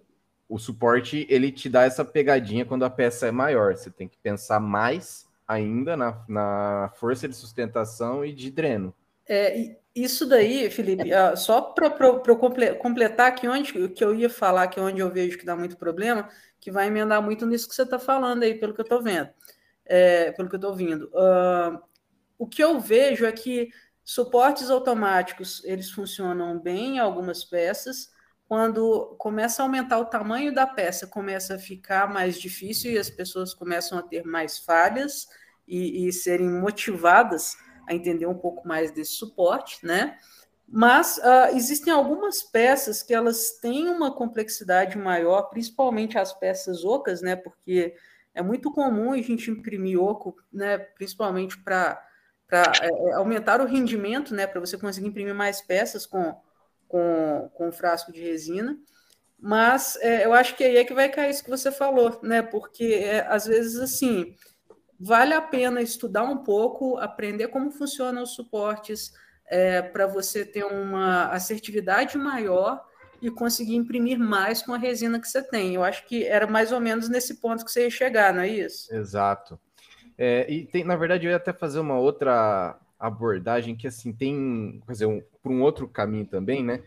o 0.47 0.59
suporte 0.59 1.25
ele 1.31 1.51
te 1.51 1.67
dá 1.67 1.81
essa 1.83 2.05
pegadinha 2.05 2.63
quando 2.63 2.85
a 2.85 2.91
peça 2.91 3.25
é 3.25 3.31
maior. 3.31 3.75
Você 3.75 3.89
tem 3.89 4.07
que 4.07 4.19
pensar 4.19 4.59
mais 4.59 5.27
ainda 5.47 5.97
na, 5.97 6.23
na 6.27 6.91
força 6.95 7.27
de 7.27 7.35
sustentação 7.35 8.23
e 8.23 8.31
de 8.31 8.51
dreno. 8.51 8.93
É, 9.27 9.77
isso 9.93 10.25
daí, 10.25 10.69
Felipe, 10.69 11.09
só 11.37 11.61
para 11.61 11.89
completar 12.75 13.27
aqui 13.27 13.47
onde 13.47 13.89
que 13.89 14.03
eu 14.03 14.15
ia 14.15 14.29
falar, 14.29 14.67
que 14.67 14.79
é 14.79 14.83
onde 14.83 14.99
eu 14.99 15.11
vejo 15.11 15.37
que 15.37 15.45
dá 15.45 15.55
muito 15.55 15.77
problema, 15.77 16.29
que 16.59 16.71
vai 16.71 16.87
emendar 16.87 17.21
muito 17.21 17.45
nisso 17.45 17.67
que 17.67 17.75
você 17.75 17.83
está 17.83 17.99
falando 17.99 18.43
aí, 18.43 18.55
pelo 18.55 18.73
que 18.73 18.81
eu 18.81 18.83
estou 18.83 19.01
vendo 19.01 19.29
é, 19.91 20.31
pelo 20.31 20.47
que 20.47 20.55
eu 20.55 20.57
estou 20.57 20.71
ouvindo. 20.71 21.11
Uh, 21.13 21.77
o 22.37 22.47
que 22.47 22.63
eu 22.63 22.79
vejo 22.79 23.25
é 23.25 23.31
que 23.31 23.69
suportes 24.05 24.69
automáticos 24.69 25.61
eles 25.65 25.91
funcionam 25.91 26.57
bem 26.57 26.95
em 26.95 26.99
algumas 26.99 27.43
peças. 27.43 28.09
Quando 28.47 29.15
começa 29.17 29.61
a 29.61 29.65
aumentar 29.65 29.99
o 29.99 30.05
tamanho 30.05 30.53
da 30.53 30.65
peça, 30.65 31.05
começa 31.05 31.55
a 31.55 31.59
ficar 31.59 32.11
mais 32.11 32.39
difícil 32.39 32.91
e 32.91 32.97
as 32.97 33.09
pessoas 33.09 33.53
começam 33.53 33.97
a 33.97 34.01
ter 34.01 34.25
mais 34.25 34.59
falhas 34.59 35.27
e, 35.67 36.07
e 36.07 36.13
serem 36.13 36.49
motivadas 36.49 37.57
a 37.87 37.93
entender 37.93 38.25
um 38.25 38.37
pouco 38.37 38.67
mais 38.67 38.91
desse 38.91 39.13
suporte, 39.13 39.85
né? 39.85 40.17
Mas 40.67 41.17
uh, 41.17 41.55
existem 41.55 41.91
algumas 41.91 42.41
peças 42.41 43.03
que 43.03 43.13
elas 43.13 43.59
têm 43.59 43.89
uma 43.89 44.15
complexidade 44.15 44.97
maior, 44.97 45.43
principalmente 45.49 46.17
as 46.17 46.33
peças 46.33 46.85
ocas, 46.85 47.21
né? 47.21 47.35
Porque 47.35 47.93
é 48.33 48.41
muito 48.41 48.71
comum 48.71 49.11
a 49.11 49.17
gente 49.17 49.51
imprimir 49.51 50.01
oco, 50.01 50.35
né? 50.51 50.77
Principalmente 50.77 51.61
para 51.61 52.01
é, 52.49 52.87
é, 52.87 53.13
aumentar 53.13 53.59
o 53.59 53.65
rendimento, 53.65 54.33
né? 54.33 54.47
Para 54.47 54.61
você 54.61 54.77
conseguir 54.77 55.07
imprimir 55.07 55.35
mais 55.35 55.61
peças 55.61 56.05
com, 56.05 56.33
com, 56.87 57.49
com 57.53 57.71
frasco 57.71 58.11
de 58.13 58.21
resina. 58.21 58.79
Mas 59.37 59.97
é, 59.97 60.25
eu 60.25 60.33
acho 60.33 60.55
que 60.55 60.63
aí 60.63 60.77
é 60.77 60.85
que 60.85 60.93
vai 60.93 61.09
cair 61.09 61.31
isso 61.31 61.43
que 61.43 61.49
você 61.49 61.69
falou, 61.69 62.17
né? 62.23 62.41
Porque 62.41 62.85
é, 62.85 63.27
às 63.27 63.45
vezes 63.45 63.77
assim 63.77 64.35
vale 65.01 65.33
a 65.33 65.41
pena 65.41 65.81
estudar 65.81 66.23
um 66.23 66.37
pouco, 66.37 66.97
aprender 66.97 67.47
como 67.47 67.71
funcionam 67.71 68.21
os 68.21 68.35
suportes 68.35 69.11
é, 69.47 69.81
para 69.81 70.05
você 70.05 70.45
ter 70.45 70.63
uma 70.63 71.25
assertividade 71.29 72.17
maior 72.17 72.85
e 73.19 73.29
conseguir 73.31 73.75
imprimir 73.75 74.19
mais 74.19 74.61
com 74.61 74.73
a 74.73 74.77
resina 74.77 75.19
que 75.19 75.27
você 75.27 75.41
tem. 75.41 75.73
Eu 75.73 75.83
acho 75.83 76.05
que 76.05 76.23
era 76.23 76.45
mais 76.45 76.71
ou 76.71 76.79
menos 76.79 77.09
nesse 77.09 77.41
ponto 77.41 77.65
que 77.65 77.71
você 77.71 77.83
ia 77.83 77.89
chegar, 77.89 78.33
não 78.33 78.41
é 78.41 78.47
isso? 78.47 78.93
Exato. 78.93 79.59
É, 80.17 80.49
e 80.51 80.65
tem, 80.67 80.83
na 80.83 80.95
verdade, 80.95 81.25
eu 81.25 81.31
ia 81.31 81.37
até 81.37 81.51
fazer 81.51 81.79
uma 81.79 81.97
outra 81.97 82.79
abordagem 82.99 83.75
que 83.75 83.87
assim 83.87 84.13
tem, 84.13 84.81
quer 84.85 84.91
dizer, 84.93 85.05
um, 85.07 85.21
por 85.41 85.51
um 85.51 85.63
outro 85.63 85.87
caminho 85.87 86.25
também, 86.27 86.63
né? 86.63 86.83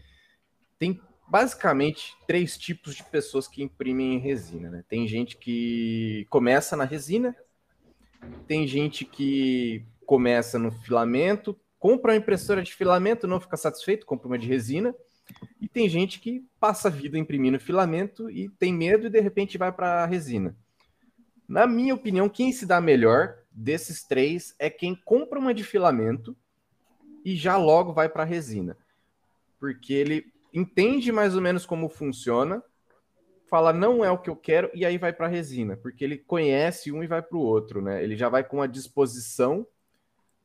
Tem 0.79 1.01
basicamente 1.29 2.17
três 2.29 2.57
tipos 2.57 2.95
de 2.95 3.03
pessoas 3.03 3.49
que 3.49 3.63
imprimem 3.63 4.15
em 4.15 4.19
resina, 4.19 4.71
né? 4.71 4.85
Tem 4.89 5.07
gente 5.09 5.37
que 5.37 6.27
começa 6.31 6.77
na 6.77 6.85
resina, 6.85 7.35
tem 8.47 8.67
gente 8.67 9.05
que 9.05 9.85
começa 10.07 10.59
no 10.59 10.71
filamento, 10.71 11.59
compra 11.79 12.13
uma 12.13 12.19
impressora 12.19 12.63
de 12.63 12.75
filamento, 12.75 13.27
não 13.27 13.41
fica 13.41 13.57
satisfeito, 13.57 14.07
compra 14.07 14.29
uma 14.29 14.39
de 14.39 14.47
resina. 14.47 14.95
E 15.61 15.69
tem 15.69 15.89
gente 15.89 16.21
que 16.21 16.47
passa 16.61 16.89
a 16.89 16.91
vida 16.91 17.19
imprimindo 17.19 17.59
filamento 17.59 18.31
e 18.31 18.49
tem 18.51 18.73
medo 18.73 19.07
e 19.07 19.11
de 19.11 19.21
repente 19.21 19.57
vai 19.57 19.73
para 19.73 20.03
a 20.03 20.07
resina. 20.07 20.57
Na 21.49 21.67
minha 21.67 21.95
opinião, 21.95 22.29
quem 22.29 22.53
se 22.53 22.67
dá 22.67 22.81
melhor 22.81 23.37
desses 23.51 24.03
três 24.03 24.55
é 24.59 24.69
quem 24.69 24.95
compra 24.95 25.39
uma 25.39 25.55
de 25.55 25.65
filamento 25.65 26.37
e 27.25 27.37
já 27.37 27.57
logo 27.57 27.93
vai 27.93 28.09
para 28.09 28.23
a 28.23 28.27
resina. 28.27 28.77
Porque 29.59 29.93
ele 29.95 30.27
entende 30.53 31.11
mais 31.11 31.35
ou 31.35 31.41
menos 31.41 31.65
como 31.65 31.89
funciona, 31.89 32.63
fala 33.49 33.73
não 33.73 34.05
é 34.05 34.11
o 34.11 34.19
que 34.19 34.31
eu 34.31 34.37
quero 34.37 34.71
e 34.75 34.85
aí 34.85 34.99
vai 34.99 35.13
para 35.13 35.29
resina, 35.29 35.77
porque 35.77 36.05
ele 36.05 36.19
conhece 36.19 36.91
um 36.91 37.03
e 37.03 37.07
vai 37.07 37.23
para 37.23 37.37
o 37.37 37.41
outro, 37.41 37.81
né? 37.83 38.03
Ele 38.03 38.17
já 38.17 38.29
vai 38.29 38.45
com 38.45 38.61
a 38.61 38.67
disposição 38.67 39.67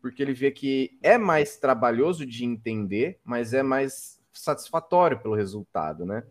porque 0.02 0.22
ele 0.22 0.34
vê 0.34 0.52
que 0.52 0.98
é 1.02 1.18
mais 1.18 1.58
trabalhoso 1.58 2.26
de 2.26 2.46
entender, 2.46 3.20
mas 3.24 3.54
é 3.54 3.62
mais 3.62 4.20
satisfatório 4.32 5.20
pelo 5.20 5.36
resultado, 5.36 6.06
né? 6.06 6.24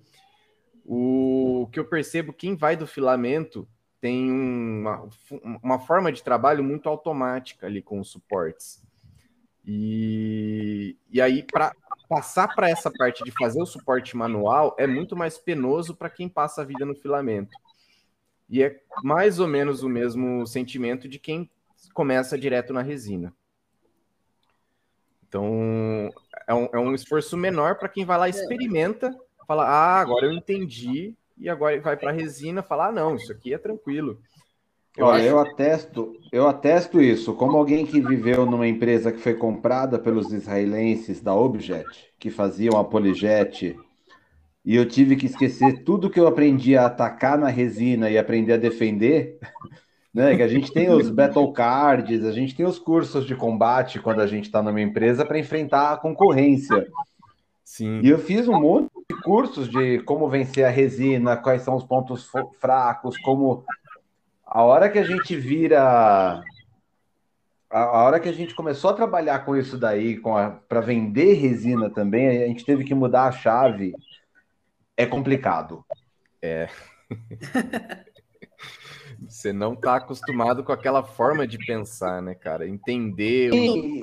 O 0.84 1.68
que 1.70 1.78
eu 1.78 1.84
percebo, 1.84 2.32
quem 2.32 2.56
vai 2.56 2.76
do 2.76 2.86
filamento 2.86 3.68
tem 4.00 4.30
uma, 4.30 5.08
uma 5.62 5.78
forma 5.78 6.10
de 6.10 6.22
trabalho 6.22 6.64
muito 6.64 6.88
automática 6.88 7.66
ali 7.66 7.82
com 7.82 8.00
os 8.00 8.10
suportes. 8.10 8.82
E, 9.70 10.96
e 11.10 11.20
aí, 11.20 11.42
para 11.42 11.74
passar 12.08 12.48
para 12.54 12.70
essa 12.70 12.90
parte 12.90 13.22
de 13.22 13.30
fazer 13.30 13.60
o 13.60 13.66
suporte 13.66 14.16
manual, 14.16 14.74
é 14.78 14.86
muito 14.86 15.14
mais 15.14 15.36
penoso 15.36 15.94
para 15.94 16.08
quem 16.08 16.26
passa 16.26 16.62
a 16.62 16.64
vida 16.64 16.86
no 16.86 16.94
filamento. 16.94 17.50
E 18.48 18.62
é 18.62 18.80
mais 19.04 19.38
ou 19.38 19.46
menos 19.46 19.82
o 19.82 19.88
mesmo 19.88 20.46
sentimento 20.46 21.06
de 21.06 21.18
quem 21.18 21.50
começa 21.92 22.38
direto 22.38 22.72
na 22.72 22.80
resina. 22.80 23.34
Então, 25.28 26.08
é 26.46 26.54
um, 26.54 26.68
é 26.72 26.78
um 26.78 26.94
esforço 26.94 27.36
menor 27.36 27.74
para 27.74 27.90
quem 27.90 28.06
vai 28.06 28.16
lá 28.16 28.26
experimenta, 28.26 29.14
fala, 29.46 29.66
ah, 29.66 30.00
agora 30.00 30.24
eu 30.24 30.32
entendi, 30.32 31.14
e 31.36 31.46
agora 31.46 31.78
vai 31.78 31.94
para 31.94 32.08
a 32.08 32.14
resina 32.14 32.62
falar, 32.62 32.88
ah, 32.88 32.92
não, 32.92 33.16
isso 33.16 33.30
aqui 33.30 33.52
é 33.52 33.58
tranquilo. 33.58 34.18
Eu 34.98 35.06
Olha, 35.06 35.18
acho... 35.18 35.26
eu 35.28 35.38
atesto, 35.38 36.12
eu 36.32 36.48
atesto 36.48 37.00
isso, 37.00 37.32
como 37.32 37.56
alguém 37.56 37.86
que 37.86 38.00
viveu 38.00 38.44
numa 38.44 38.66
empresa 38.66 39.12
que 39.12 39.20
foi 39.20 39.32
comprada 39.32 39.96
pelos 39.96 40.32
israelenses 40.32 41.20
da 41.20 41.32
Objet, 41.32 41.86
que 42.18 42.30
faziam 42.30 42.76
a 42.76 42.82
Polijet, 42.82 43.76
e 44.64 44.74
eu 44.74 44.84
tive 44.84 45.14
que 45.14 45.26
esquecer 45.26 45.84
tudo 45.84 46.10
que 46.10 46.18
eu 46.18 46.26
aprendi 46.26 46.76
a 46.76 46.86
atacar 46.86 47.38
na 47.38 47.46
resina 47.46 48.10
e 48.10 48.18
aprender 48.18 48.54
a 48.54 48.56
defender, 48.56 49.38
né? 50.12 50.34
Que 50.34 50.42
a 50.42 50.48
gente 50.48 50.72
tem 50.72 50.90
os 50.90 51.08
battle 51.10 51.52
cards, 51.52 52.24
a 52.24 52.32
gente 52.32 52.56
tem 52.56 52.66
os 52.66 52.80
cursos 52.80 53.24
de 53.24 53.36
combate 53.36 54.00
quando 54.00 54.20
a 54.20 54.26
gente 54.26 54.46
está 54.46 54.60
numa 54.60 54.80
empresa 54.80 55.24
para 55.24 55.38
enfrentar 55.38 55.92
a 55.92 55.96
concorrência. 55.96 56.88
Sim. 57.64 58.00
E 58.02 58.08
eu 58.08 58.18
fiz 58.18 58.48
um 58.48 58.60
monte 58.60 58.90
de 59.08 59.22
cursos 59.22 59.68
de 59.68 60.00
como 60.00 60.28
vencer 60.28 60.64
a 60.64 60.70
resina, 60.70 61.36
quais 61.36 61.62
são 61.62 61.76
os 61.76 61.84
pontos 61.84 62.28
fracos, 62.58 63.16
como 63.18 63.64
a 64.50 64.62
hora 64.62 64.88
que 64.88 64.98
a 64.98 65.04
gente 65.04 65.36
vira 65.36 66.42
a, 67.70 68.02
hora 68.02 68.18
que 68.18 68.28
a 68.28 68.32
gente 68.32 68.54
começou 68.54 68.90
a 68.90 68.94
trabalhar 68.94 69.40
com 69.40 69.54
isso 69.56 69.76
daí, 69.76 70.20
para 70.68 70.80
vender 70.80 71.34
resina 71.34 71.90
também, 71.90 72.42
a 72.42 72.46
gente 72.46 72.64
teve 72.64 72.82
que 72.82 72.94
mudar 72.94 73.24
a 73.24 73.32
chave. 73.32 73.94
É 74.96 75.04
complicado. 75.04 75.84
É. 76.40 76.68
Você 79.28 79.52
não 79.52 79.74
está 79.74 79.96
acostumado 79.96 80.64
com 80.64 80.72
aquela 80.72 81.02
forma 81.02 81.46
de 81.46 81.58
pensar, 81.58 82.22
né, 82.22 82.34
cara? 82.34 82.66
Entender 82.66 83.52
e, 83.52 84.00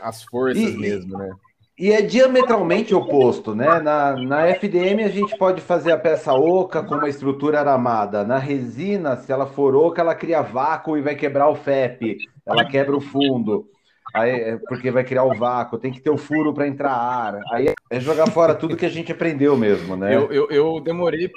as 0.00 0.22
forças 0.22 0.62
e, 0.62 0.76
mesmo, 0.76 1.18
né? 1.18 1.30
E 1.78 1.92
é 1.92 2.00
diametralmente 2.00 2.94
oposto, 2.94 3.54
né? 3.54 3.80
Na, 3.80 4.16
na 4.16 4.46
FDM 4.46 5.04
a 5.04 5.08
gente 5.08 5.36
pode 5.36 5.60
fazer 5.60 5.92
a 5.92 5.98
peça 5.98 6.32
oca 6.32 6.82
com 6.82 6.94
uma 6.94 7.08
estrutura 7.08 7.60
aramada. 7.60 8.24
Na 8.24 8.38
resina, 8.38 9.16
se 9.16 9.30
ela 9.30 9.46
for 9.46 9.76
oca, 9.76 10.00
ela 10.00 10.14
cria 10.14 10.40
vácuo 10.40 10.96
e 10.96 11.02
vai 11.02 11.14
quebrar 11.14 11.50
o 11.50 11.54
FEP. 11.54 12.16
Ela 12.46 12.64
quebra 12.64 12.96
o 12.96 13.00
fundo. 13.00 13.68
Aí, 14.14 14.30
é, 14.30 14.56
porque 14.56 14.90
vai 14.90 15.04
criar 15.04 15.24
o 15.24 15.34
vácuo, 15.34 15.78
tem 15.78 15.92
que 15.92 16.00
ter 16.00 16.08
o 16.08 16.16
furo 16.16 16.54
para 16.54 16.66
entrar 16.66 16.92
ar. 16.92 17.40
Aí 17.52 17.66
é 17.90 18.00
jogar 18.00 18.30
fora 18.30 18.54
tudo 18.54 18.76
que 18.76 18.86
a 18.86 18.90
gente 18.90 19.12
aprendeu 19.12 19.54
mesmo, 19.54 19.96
né? 19.96 20.14
Eu, 20.14 20.32
eu, 20.32 20.48
eu 20.50 20.80
demorei 20.80 21.30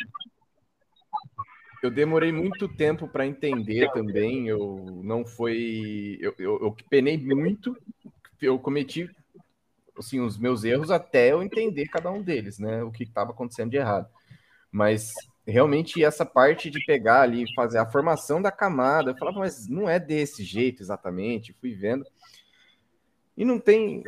eu 1.81 1.89
demorei 1.89 2.31
muito 2.31 2.67
tempo 2.67 3.07
para 3.07 3.25
entender 3.25 3.89
também. 3.91 4.47
Eu 4.47 5.01
não 5.03 5.25
foi. 5.25 6.17
Eu, 6.21 6.33
eu, 6.37 6.59
eu, 6.61 6.75
penei 6.89 7.17
muito. 7.17 7.75
Eu 8.41 8.59
cometi 8.59 9.09
assim, 9.99 10.19
os 10.19 10.37
meus 10.37 10.63
erros 10.63 10.91
até 10.91 11.31
eu 11.31 11.43
entender 11.43 11.87
cada 11.87 12.11
um 12.11 12.21
deles, 12.21 12.59
né? 12.59 12.83
O 12.83 12.91
que 12.91 13.03
estava 13.03 13.31
acontecendo 13.31 13.71
de 13.71 13.77
errado. 13.77 14.07
Mas 14.71 15.13
realmente 15.45 16.03
essa 16.03 16.25
parte 16.25 16.69
de 16.69 16.83
pegar 16.85 17.21
ali, 17.21 17.45
fazer 17.53 17.79
a 17.79 17.89
formação 17.89 18.41
da 18.41 18.51
camada, 18.51 19.11
eu 19.11 19.17
falava, 19.17 19.39
mas 19.39 19.67
não 19.67 19.89
é 19.89 19.99
desse 19.99 20.43
jeito 20.43 20.81
exatamente. 20.81 21.53
Fui 21.59 21.73
vendo. 21.73 22.05
E 23.35 23.45
não 23.45 23.59
tem, 23.59 24.03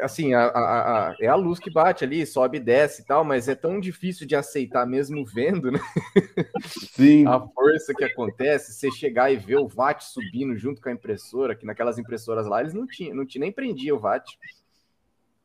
assim, 0.00 0.34
a, 0.34 0.46
a, 0.46 1.08
a, 1.10 1.16
é 1.20 1.26
a 1.26 1.34
luz 1.34 1.58
que 1.58 1.70
bate 1.70 2.04
ali, 2.04 2.24
sobe 2.26 2.58
e 2.58 2.60
desce 2.60 3.02
e 3.02 3.04
tal, 3.04 3.24
mas 3.24 3.48
é 3.48 3.54
tão 3.54 3.80
difícil 3.80 4.26
de 4.26 4.36
aceitar 4.36 4.86
mesmo 4.86 5.24
vendo, 5.24 5.70
né? 5.70 5.80
Sim. 6.92 7.26
a 7.26 7.40
força 7.40 7.94
que 7.94 8.04
acontece, 8.04 8.72
você 8.72 8.90
chegar 8.90 9.30
e 9.30 9.36
ver 9.36 9.56
o 9.56 9.68
VAT 9.68 10.02
subindo 10.02 10.56
junto 10.56 10.80
com 10.80 10.88
a 10.88 10.92
impressora, 10.92 11.54
que 11.54 11.66
naquelas 11.66 11.98
impressoras 11.98 12.46
lá 12.46 12.60
eles 12.60 12.74
não 12.74 12.86
tinham, 12.86 13.14
não 13.14 13.26
tinha 13.26 13.40
nem 13.40 13.52
prendia 13.52 13.94
o 13.94 13.98
VAT. 13.98 14.38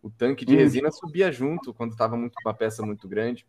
O 0.04 0.10
tanque 0.12 0.46
de 0.46 0.54
hum. 0.54 0.58
resina 0.58 0.92
subia 0.92 1.32
junto 1.32 1.74
quando 1.74 1.94
estava 1.94 2.18
muito 2.18 2.36
uma 2.46 2.54
peça 2.54 2.86
muito 2.86 3.08
grande. 3.08 3.48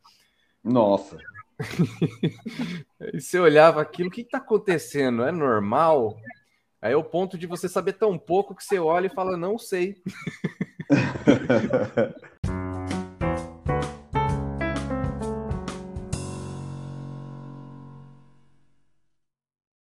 Nossa. 0.62 1.18
e 3.12 3.20
você 3.20 3.40
olhava 3.40 3.82
aquilo, 3.82 4.08
o 4.08 4.12
que 4.12 4.20
está 4.20 4.38
acontecendo? 4.38 5.24
É 5.24 5.32
normal? 5.32 6.16
Aí 6.80 6.92
é 6.92 6.96
o 6.96 7.02
ponto 7.02 7.36
de 7.36 7.48
você 7.48 7.68
saber 7.68 7.94
tão 7.94 8.16
pouco 8.16 8.54
que 8.54 8.62
você 8.62 8.78
olha 8.78 9.08
e 9.08 9.14
fala, 9.14 9.36
não 9.36 9.58
sei. 9.58 10.00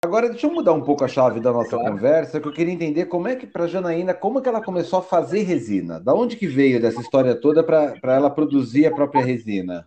Agora 0.07 0.31
deixa 0.31 0.47
eu 0.47 0.53
mudar 0.53 0.73
um 0.73 0.83
pouco 0.83 1.05
a 1.05 1.09
chave 1.09 1.41
da 1.41 1.53
nossa 1.53 1.71
claro. 1.71 1.91
conversa, 1.91 2.41
que 2.41 2.47
eu 2.47 2.53
queria 2.53 2.73
entender 2.73 3.07
como 3.07 3.27
é 3.27 3.35
que 3.35 3.45
para 3.45 3.67
Janaína, 3.67 4.15
como 4.15 4.41
que 4.41 4.49
ela 4.49 4.63
começou 4.63 5.01
a 5.01 5.03
fazer 5.03 5.43
resina? 5.43 5.99
Da 5.99 6.15
onde 6.15 6.37
que 6.37 6.47
veio 6.47 6.81
dessa 6.81 7.01
história 7.01 7.35
toda 7.35 7.65
para 7.65 8.15
ela 8.15 8.31
produzir 8.31 8.87
a 8.87 8.95
própria 8.95 9.25
resina? 9.25 9.85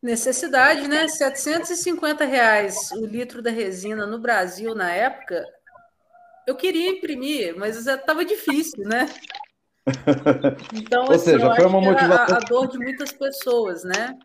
Necessidade, 0.00 0.86
né? 0.86 1.08
750 1.08 2.24
reais 2.24 2.92
o 2.92 3.04
litro 3.04 3.42
da 3.42 3.50
resina 3.50 4.06
no 4.06 4.20
Brasil 4.20 4.72
na 4.72 4.92
época. 4.92 5.44
Eu 6.46 6.54
queria 6.54 6.90
imprimir, 6.90 7.56
mas 7.58 7.84
estava 7.84 8.24
difícil, 8.24 8.84
né? 8.84 9.08
Então, 10.72 11.04
Ou 11.04 11.12
assim, 11.12 11.32
seja, 11.32 11.54
foi 11.56 11.66
uma 11.66 11.80
motivação. 11.80 12.36
A, 12.36 12.38
a 12.38 12.48
dor 12.48 12.68
de 12.68 12.78
muitas 12.78 13.12
pessoas, 13.12 13.84
né? 13.84 14.16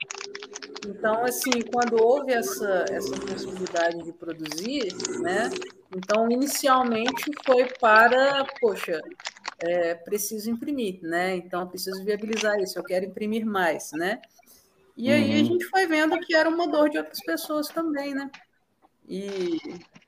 Então, 0.88 1.24
assim, 1.24 1.62
quando 1.72 2.02
houve 2.02 2.34
essa, 2.34 2.86
essa 2.90 3.12
possibilidade 3.20 4.04
de 4.04 4.14
produzir, 4.14 4.94
né? 5.22 5.50
Então, 5.96 6.30
inicialmente 6.30 7.26
foi 7.46 7.66
para, 7.80 8.46
poxa, 8.60 9.02
é, 9.60 9.96
preciso 9.96 10.50
imprimir, 10.50 11.00
né? 11.02 11.36
Então, 11.36 11.68
preciso 11.68 12.04
viabilizar 12.04 12.60
isso, 12.60 12.78
eu 12.78 12.84
quero 12.84 13.06
imprimir 13.06 13.46
mais, 13.46 13.92
né? 13.94 14.22
E 14.96 15.12
aí 15.12 15.34
uhum. 15.36 15.42
a 15.42 15.44
gente 15.44 15.66
foi 15.66 15.88
vendo 15.88 16.20
que 16.20 16.36
era 16.36 16.50
uma 16.50 16.68
dor 16.68 16.90
de 16.90 16.98
outras 16.98 17.20
pessoas 17.24 17.68
também, 17.70 18.14
né? 18.14 18.30
E, 19.08 19.58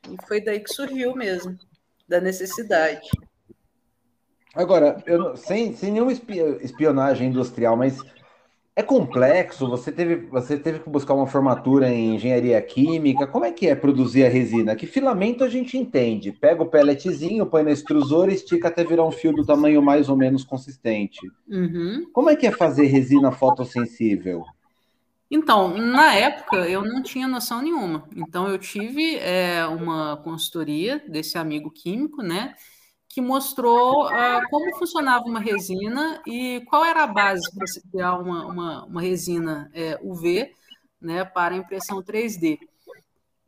e 0.10 0.28
foi 0.28 0.42
daí 0.42 0.60
que 0.60 0.74
surgiu 0.74 1.16
mesmo, 1.16 1.58
da 2.08 2.22
necessidade. 2.22 3.10
Agora, 4.54 5.02
eu, 5.06 5.36
sem, 5.38 5.74
sem 5.76 5.92
nenhuma 5.92 6.12
espionagem 6.12 7.30
industrial, 7.30 7.78
mas 7.78 7.98
é 8.76 8.82
complexo? 8.82 9.68
Você 9.68 9.92
teve, 9.92 10.16
você 10.28 10.58
teve 10.58 10.80
que 10.80 10.90
buscar 10.90 11.14
uma 11.14 11.28
formatura 11.28 11.90
em 11.90 12.16
engenharia 12.16 12.62
química? 12.62 13.28
Como 13.28 13.44
é 13.44 13.52
que 13.52 13.68
é 13.68 13.76
produzir 13.76 14.26
a 14.26 14.30
resina? 14.30 14.76
Que 14.76 14.88
filamento 14.88 15.44
a 15.44 15.50
gente 15.50 15.78
entende? 15.78 16.32
Pega 16.32 16.64
o 16.64 16.70
pelletzinho, 16.70 17.46
põe 17.46 17.64
na 17.64 17.72
extrusora 17.72 18.32
e 18.32 18.36
estica 18.36 18.70
até 18.70 18.84
virar 18.84 19.06
um 19.06 19.12
fio 19.12 19.34
do 19.34 19.46
tamanho 19.46 19.82
mais 19.82 20.08
ou 20.08 20.16
menos 20.16 20.44
consistente. 20.44 21.20
Uhum. 21.50 22.08
Como 22.14 22.30
é 22.30 22.36
que 22.36 22.48
é 22.48 22.52
fazer 22.52 22.86
resina 22.86 23.32
fotossensível? 23.32 24.46
Então, 25.30 25.78
na 25.78 26.14
época, 26.14 26.58
eu 26.68 26.84
não 26.84 27.02
tinha 27.02 27.26
noção 27.26 27.62
nenhuma. 27.62 28.04
Então, 28.16 28.50
eu 28.50 28.58
tive 28.58 29.16
é, 29.16 29.66
uma 29.66 30.18
consultoria 30.18 31.02
desse 31.08 31.38
amigo 31.38 31.72
químico, 31.72 32.22
né? 32.22 32.54
Que 33.14 33.22
mostrou 33.22 34.08
uh, 34.08 34.42
como 34.50 34.78
funcionava 34.78 35.26
uma 35.26 35.40
resina 35.40 36.22
e 36.26 36.62
qual 36.70 36.86
era 36.86 37.04
a 37.04 37.08
base 37.08 37.44
para 37.54 37.68
se 37.68 37.82
criar 37.90 38.18
uma, 38.18 38.46
uma, 38.46 38.86
uma 38.86 39.02
resina 39.02 39.70
é, 39.74 40.00
UV 40.02 40.54
né, 41.02 41.26
para 41.26 41.56
impressão 41.56 42.02
3D. 42.02 42.58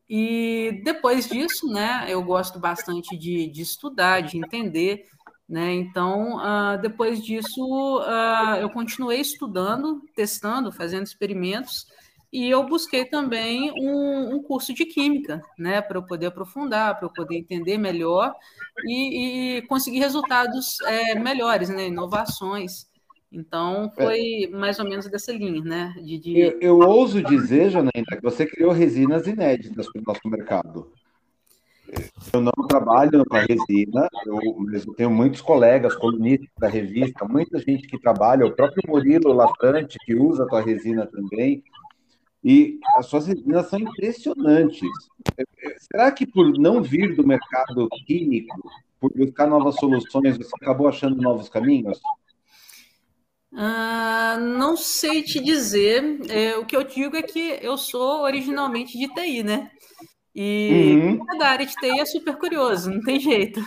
E 0.10 0.82
depois 0.84 1.28
disso, 1.30 1.68
né, 1.68 2.06
eu 2.10 2.22
gosto 2.24 2.60
bastante 2.60 3.18
de, 3.18 3.48
de 3.48 3.62
estudar, 3.62 4.22
de 4.22 4.38
entender, 4.38 5.06
né, 5.48 5.72
então, 5.74 6.38
uh, 6.38 6.82
depois 6.82 7.24
disso, 7.24 8.00
uh, 8.00 8.56
eu 8.60 8.70
continuei 8.70 9.22
estudando, 9.22 10.02
testando, 10.16 10.72
fazendo 10.72 11.06
experimentos, 11.06 11.88
e 12.34 12.50
eu 12.50 12.64
busquei 12.64 13.06
também 13.06 13.72
um, 13.80 14.34
um 14.34 14.42
curso 14.42 14.74
de 14.74 14.86
química, 14.86 15.40
né, 15.56 15.84
para 15.84 16.00
eu 16.00 16.04
poder 16.04 16.26
aprofundar, 16.26 16.98
para 16.98 17.06
eu 17.06 17.14
poder 17.14 17.38
entender 17.38 17.78
melhor 17.78 18.34
e, 18.88 19.58
e 19.58 19.62
conseguir 19.68 20.00
resultados 20.00 20.82
é, 20.82 21.14
melhores, 21.14 21.70
né, 21.70 21.88
inovações. 21.88 22.92
Então, 23.32 23.92
foi 23.96 24.46
é. 24.46 24.48
mais 24.48 24.80
ou 24.80 24.90
menos 24.90 25.08
dessa 25.08 25.32
linha, 25.32 25.64
né? 25.64 25.94
De, 26.04 26.18
de... 26.20 26.40
Eu, 26.40 26.60
eu, 26.60 26.80
ouso 26.80 27.22
dizer, 27.22 27.70
Janaína, 27.70 28.16
que 28.16 28.22
você 28.22 28.46
criou 28.46 28.72
resinas 28.72 29.28
inéditas 29.28 29.92
para 29.92 30.02
o 30.02 30.06
nosso 30.06 30.28
mercado. 30.28 30.92
Eu 32.34 32.42
não 32.42 32.68
trabalho 32.68 33.24
com 33.26 33.36
a 33.36 33.42
resina, 33.42 34.10
eu, 34.26 34.40
eu 34.72 34.94
tenho 34.96 35.12
muitos 35.12 35.42
colegas, 35.42 35.96
colunistas 35.96 36.50
da 36.58 36.68
revista, 36.68 37.26
muita 37.26 37.60
gente 37.60 37.88
que 37.88 38.00
trabalha, 38.00 38.46
o 38.46 38.56
próprio 38.56 38.82
Murilo 38.88 39.34
Lafrante, 39.34 40.00
que 40.04 40.16
usa 40.16 40.44
a 40.44 40.48
tua 40.48 40.62
resina 40.62 41.06
também. 41.06 41.64
E 42.44 42.80
as 42.96 43.06
suas 43.06 43.28
resinas 43.28 43.70
são 43.70 43.80
impressionantes. 43.80 44.90
Será 45.92 46.12
que 46.12 46.28
por 46.28 46.52
não 46.58 46.82
vir 46.82 47.16
do 47.16 47.26
mercado 47.26 47.88
químico, 48.06 48.70
por 49.00 49.12
buscar 49.16 49.48
novas 49.48 49.76
soluções, 49.76 50.38
você 50.38 50.52
acabou 50.62 50.88
achando 50.88 51.22
novos 51.22 51.48
caminhos? 51.48 52.00
Ah, 53.56 54.38
não 54.40 54.76
sei 54.76 55.24
te 55.24 55.40
dizer. 55.40 56.20
É, 56.30 56.58
o 56.58 56.66
que 56.66 56.76
eu 56.76 56.84
digo 56.84 57.16
é 57.16 57.22
que 57.22 57.60
eu 57.62 57.78
sou 57.78 58.24
originalmente 58.24 58.98
de 58.98 59.08
TI, 59.14 59.44
né? 59.44 59.72
E 60.36 60.96
uhum. 60.96 61.38
da 61.38 61.50
área 61.50 61.66
de 61.66 61.76
TI 61.76 62.00
é 62.00 62.06
super 62.06 62.36
curioso, 62.38 62.90
não 62.90 63.02
tem 63.02 63.20
jeito. 63.20 63.62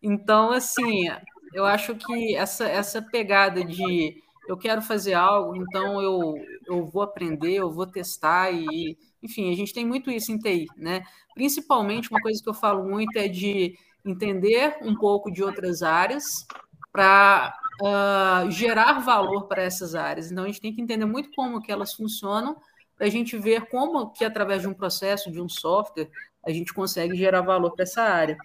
Então, 0.00 0.50
assim, 0.52 1.08
eu 1.52 1.64
acho 1.64 1.96
que 1.96 2.36
essa, 2.36 2.66
essa 2.68 3.02
pegada 3.02 3.64
de 3.64 4.22
eu 4.46 4.56
quero 4.56 4.82
fazer 4.82 5.14
algo, 5.14 5.56
então 5.56 6.00
eu, 6.02 6.34
eu 6.66 6.86
vou 6.86 7.02
aprender, 7.02 7.54
eu 7.54 7.70
vou 7.70 7.86
testar 7.86 8.52
e, 8.52 8.96
enfim, 9.22 9.50
a 9.52 9.56
gente 9.56 9.72
tem 9.72 9.86
muito 9.86 10.10
isso 10.10 10.30
em 10.32 10.38
TI, 10.38 10.66
né? 10.76 11.02
Principalmente 11.34 12.10
uma 12.10 12.20
coisa 12.20 12.42
que 12.42 12.48
eu 12.48 12.54
falo 12.54 12.84
muito 12.84 13.16
é 13.16 13.28
de 13.28 13.76
entender 14.04 14.76
um 14.82 14.94
pouco 14.94 15.30
de 15.30 15.42
outras 15.42 15.82
áreas 15.82 16.46
para 16.92 17.56
uh, 17.82 17.86
ah, 17.86 18.46
gerar 18.50 19.00
valor 19.00 19.46
para 19.48 19.62
essas 19.62 19.94
áreas. 19.94 20.30
Então 20.30 20.44
a 20.44 20.46
gente 20.46 20.60
tem 20.60 20.74
que 20.74 20.80
entender 20.80 21.06
muito 21.06 21.30
como 21.34 21.60
que 21.60 21.72
elas 21.72 21.94
funcionam 21.94 22.56
para 22.96 23.06
a 23.06 23.10
gente 23.10 23.36
ver 23.36 23.66
como 23.66 24.10
que 24.10 24.24
através 24.24 24.62
de 24.62 24.68
um 24.68 24.74
processo, 24.74 25.30
de 25.30 25.40
um 25.40 25.48
software, 25.48 26.08
a 26.46 26.50
gente 26.50 26.72
consegue 26.72 27.16
gerar 27.16 27.40
valor 27.40 27.72
para 27.72 27.82
essa 27.82 28.02
área. 28.02 28.36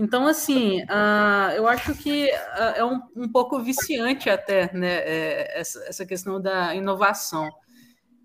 Então, 0.00 0.26
assim, 0.26 0.80
uh, 0.84 1.52
eu 1.54 1.68
acho 1.68 1.94
que 1.94 2.24
uh, 2.24 2.74
é 2.74 2.82
um, 2.82 3.02
um, 3.14 3.28
pouco 3.28 3.60
viciante 3.60 4.30
até 4.30 4.72
né, 4.72 4.94
é, 4.94 5.60
essa, 5.60 5.78
essa, 5.84 6.06
questão 6.06 6.40
da 6.40 6.74
inovação. 6.74 7.50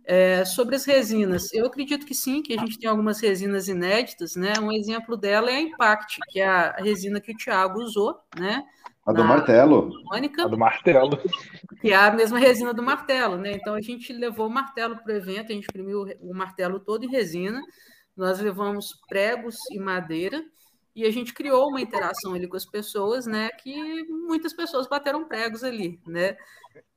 É, 0.05 0.45
sobre 0.45 0.75
as 0.77 0.85
resinas, 0.85 1.51
eu 1.51 1.65
acredito 1.65 2.05
que 2.05 2.15
sim, 2.15 2.41
que 2.41 2.53
a 2.53 2.59
gente 2.59 2.79
tem 2.79 2.89
algumas 2.89 3.19
resinas 3.19 3.67
inéditas, 3.67 4.37
né? 4.37 4.53
Um 4.61 4.71
exemplo 4.71 5.17
dela 5.17 5.51
é 5.51 5.55
a 5.55 5.61
Impact, 5.61 6.19
que 6.29 6.39
é 6.39 6.47
a 6.47 6.75
resina 6.77 7.19
que 7.19 7.33
o 7.33 7.35
Thiago 7.35 7.81
usou, 7.81 8.15
né? 8.39 8.63
A 9.05 9.11
do 9.11 9.25
martelo. 9.25 9.91
Mônica, 10.05 10.43
a 10.43 10.47
do 10.47 10.57
martelo. 10.57 11.19
Que 11.81 11.91
é 11.91 11.95
a 11.95 12.11
mesma 12.11 12.39
resina 12.39 12.73
do 12.73 12.83
martelo, 12.83 13.35
né? 13.35 13.51
Então 13.51 13.73
a 13.73 13.81
gente 13.81 14.13
levou 14.13 14.47
o 14.47 14.49
martelo 14.49 14.95
para 14.95 15.11
o 15.11 15.17
evento, 15.17 15.51
a 15.51 15.55
gente 15.55 15.67
imprimiu 15.67 16.05
o 16.21 16.33
martelo 16.33 16.79
todo 16.79 17.03
em 17.03 17.09
resina, 17.09 17.59
nós 18.15 18.39
levamos 18.39 18.93
pregos 19.09 19.57
e 19.71 19.79
madeira, 19.79 20.41
e 20.95 21.05
a 21.05 21.11
gente 21.11 21.33
criou 21.33 21.67
uma 21.67 21.81
interação 21.81 22.33
ali 22.33 22.47
com 22.47 22.55
as 22.55 22.65
pessoas, 22.65 23.25
né? 23.25 23.49
Que 23.49 24.05
muitas 24.05 24.53
pessoas 24.53 24.87
bateram 24.87 25.27
pregos 25.27 25.61
ali, 25.63 25.99
né? 26.07 26.37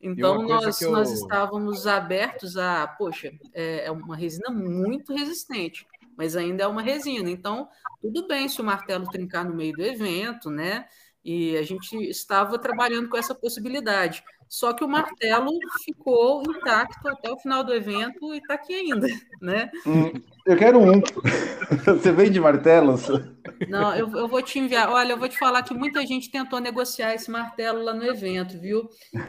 Então 0.00 0.42
nós, 0.42 0.80
eu... 0.80 0.92
nós 0.92 1.10
estávamos 1.10 1.86
abertos 1.86 2.56
a, 2.56 2.86
poxa, 2.86 3.32
é, 3.52 3.86
é 3.86 3.90
uma 3.90 4.14
resina 4.14 4.50
muito 4.50 5.12
resistente, 5.12 5.84
mas 6.16 6.36
ainda 6.36 6.62
é 6.62 6.66
uma 6.68 6.80
resina. 6.80 7.28
Então, 7.28 7.68
tudo 8.00 8.28
bem 8.28 8.48
se 8.48 8.60
o 8.60 8.64
martelo 8.64 9.08
trincar 9.08 9.44
no 9.44 9.54
meio 9.54 9.72
do 9.72 9.82
evento, 9.82 10.48
né? 10.48 10.86
E 11.24 11.56
a 11.56 11.62
gente 11.62 11.96
estava 12.08 12.56
trabalhando 12.56 13.08
com 13.08 13.16
essa 13.16 13.34
possibilidade. 13.34 14.22
Só 14.48 14.72
que 14.72 14.84
o 14.84 14.88
martelo 14.88 15.50
ficou 15.84 16.42
intacto 16.42 17.06
até 17.08 17.30
o 17.30 17.38
final 17.38 17.62
do 17.62 17.74
evento 17.74 18.34
e 18.34 18.38
está 18.38 18.54
aqui 18.54 18.74
ainda, 18.74 19.06
né? 19.42 19.70
Hum, 19.86 20.10
eu 20.46 20.56
quero 20.56 20.78
um. 20.78 21.00
Você 21.84 22.10
vende 22.12 22.40
martelos? 22.40 23.08
Não, 23.68 23.94
eu, 23.94 24.10
eu 24.16 24.26
vou 24.26 24.40
te 24.40 24.58
enviar. 24.58 24.88
Olha, 24.88 25.12
eu 25.12 25.18
vou 25.18 25.28
te 25.28 25.38
falar 25.38 25.62
que 25.62 25.74
muita 25.74 26.04
gente 26.06 26.30
tentou 26.30 26.60
negociar 26.60 27.14
esse 27.14 27.30
martelo 27.30 27.82
lá 27.82 27.92
no 27.92 28.04
evento, 28.04 28.58
viu? 28.58 28.88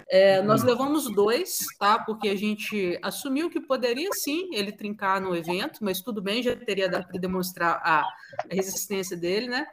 É, 0.10 0.41
nós 0.41 0.64
levamos 0.64 1.14
dois, 1.14 1.66
tá? 1.78 2.00
Porque 2.00 2.30
a 2.30 2.36
gente 2.36 2.98
assumiu 3.02 3.50
que 3.50 3.60
poderia 3.60 4.10
sim 4.14 4.50
ele 4.54 4.72
trincar 4.72 5.20
no 5.20 5.36
evento, 5.36 5.80
mas 5.82 6.02
tudo 6.02 6.22
bem, 6.22 6.41
já 6.41 6.56
teria 6.56 6.88
dado 6.88 7.08
para 7.08 7.20
demonstrar 7.20 7.82
a, 7.84 8.02
a 8.02 8.08
resistência 8.50 9.18
dele, 9.18 9.48
né? 9.48 9.68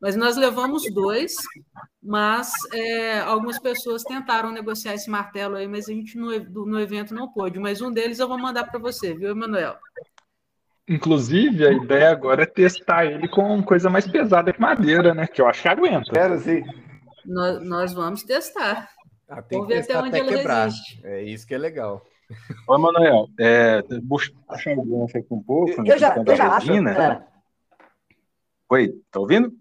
Mas 0.00 0.14
nós 0.14 0.36
levamos 0.36 0.82
dois, 0.92 1.34
mas 2.00 2.52
é, 2.72 3.18
algumas 3.20 3.58
pessoas 3.58 4.04
tentaram 4.04 4.52
negociar 4.52 4.94
esse 4.94 5.10
martelo 5.10 5.56
aí, 5.56 5.66
mas 5.66 5.88
a 5.88 5.92
gente 5.92 6.16
no, 6.16 6.30
no 6.66 6.80
evento 6.80 7.12
não 7.12 7.32
pôde. 7.32 7.58
Mas 7.58 7.82
um 7.82 7.90
deles 7.90 8.20
eu 8.20 8.28
vou 8.28 8.38
mandar 8.38 8.64
para 8.64 8.78
você, 8.78 9.12
viu, 9.14 9.30
Emanuel? 9.30 9.76
Inclusive, 10.88 11.66
a 11.66 11.72
ideia 11.72 12.10
agora 12.10 12.44
é 12.44 12.46
testar 12.46 13.04
ele 13.04 13.28
com 13.28 13.62
coisa 13.62 13.90
mais 13.90 14.06
pesada 14.06 14.52
que 14.52 14.60
madeira, 14.60 15.12
né? 15.12 15.26
Que 15.26 15.42
eu 15.42 15.48
acho 15.48 15.62
que 15.62 15.68
aguenta. 15.68 16.10
Quero 16.12 16.38
sim. 16.38 16.62
Nós, 17.26 17.62
nós 17.62 17.92
vamos 17.92 18.22
testar. 18.22 18.88
Ah, 19.28 19.42
tem 19.42 19.58
vamos 19.58 19.74
testar 19.74 19.98
até, 19.98 20.20
até 20.20 20.24
quebrar. 20.24 20.64
Resiste. 20.64 21.00
É 21.04 21.22
isso 21.24 21.46
que 21.46 21.54
é 21.54 21.58
legal. 21.58 22.06
Ô, 22.66 22.78
Manuel, 22.78 23.28
é, 23.38 23.82
achar 24.48 24.78
o 24.78 24.82
gancho 24.82 25.18
aqui 25.18 25.26
um 25.30 25.42
pouco. 25.42 25.70
Eu 25.84 25.98
já, 25.98 26.16
eu 26.16 26.36
já 26.36 26.56
acho. 26.56 26.72
Oi, 28.70 28.94
tá 29.10 29.20
ouvindo? 29.20 29.52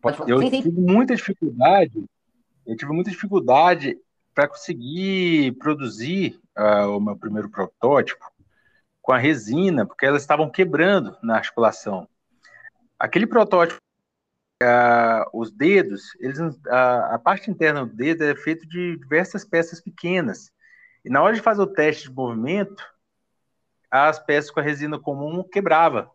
Pode 0.00 0.16
falar. 0.16 0.30
Eu 0.30 0.40
sim, 0.40 0.50
sim. 0.50 0.62
tive 0.62 0.80
muita 0.80 1.14
dificuldade, 1.14 2.04
eu 2.66 2.76
tive 2.76 2.92
muita 2.92 3.10
dificuldade 3.10 3.98
para 4.34 4.48
conseguir 4.48 5.52
produzir 5.58 6.40
uh, 6.56 6.96
o 6.96 7.00
meu 7.00 7.16
primeiro 7.16 7.50
protótipo 7.50 8.24
com 9.02 9.12
a 9.12 9.18
resina, 9.18 9.86
porque 9.86 10.06
elas 10.06 10.22
estavam 10.22 10.50
quebrando 10.50 11.16
na 11.22 11.36
articulação. 11.36 12.08
Aquele 12.98 13.26
protótipo, 13.26 13.80
uh, 14.62 15.24
os 15.32 15.50
dedos, 15.50 16.14
eles, 16.20 16.38
uh, 16.38 17.10
a 17.10 17.18
parte 17.18 17.50
interna 17.50 17.84
do 17.84 17.94
dedo 17.94 18.24
é 18.24 18.34
feita 18.36 18.66
de 18.66 18.96
diversas 18.96 19.44
peças 19.44 19.80
pequenas. 19.80 20.50
E 21.04 21.10
na 21.10 21.22
hora 21.22 21.34
de 21.34 21.42
fazer 21.42 21.62
o 21.62 21.66
teste 21.66 22.08
de 22.08 22.14
movimento, 22.14 22.84
as 23.90 24.18
peças 24.18 24.50
com 24.50 24.60
a 24.60 24.62
resina 24.62 24.98
comum 24.98 25.42
quebrava. 25.42 26.10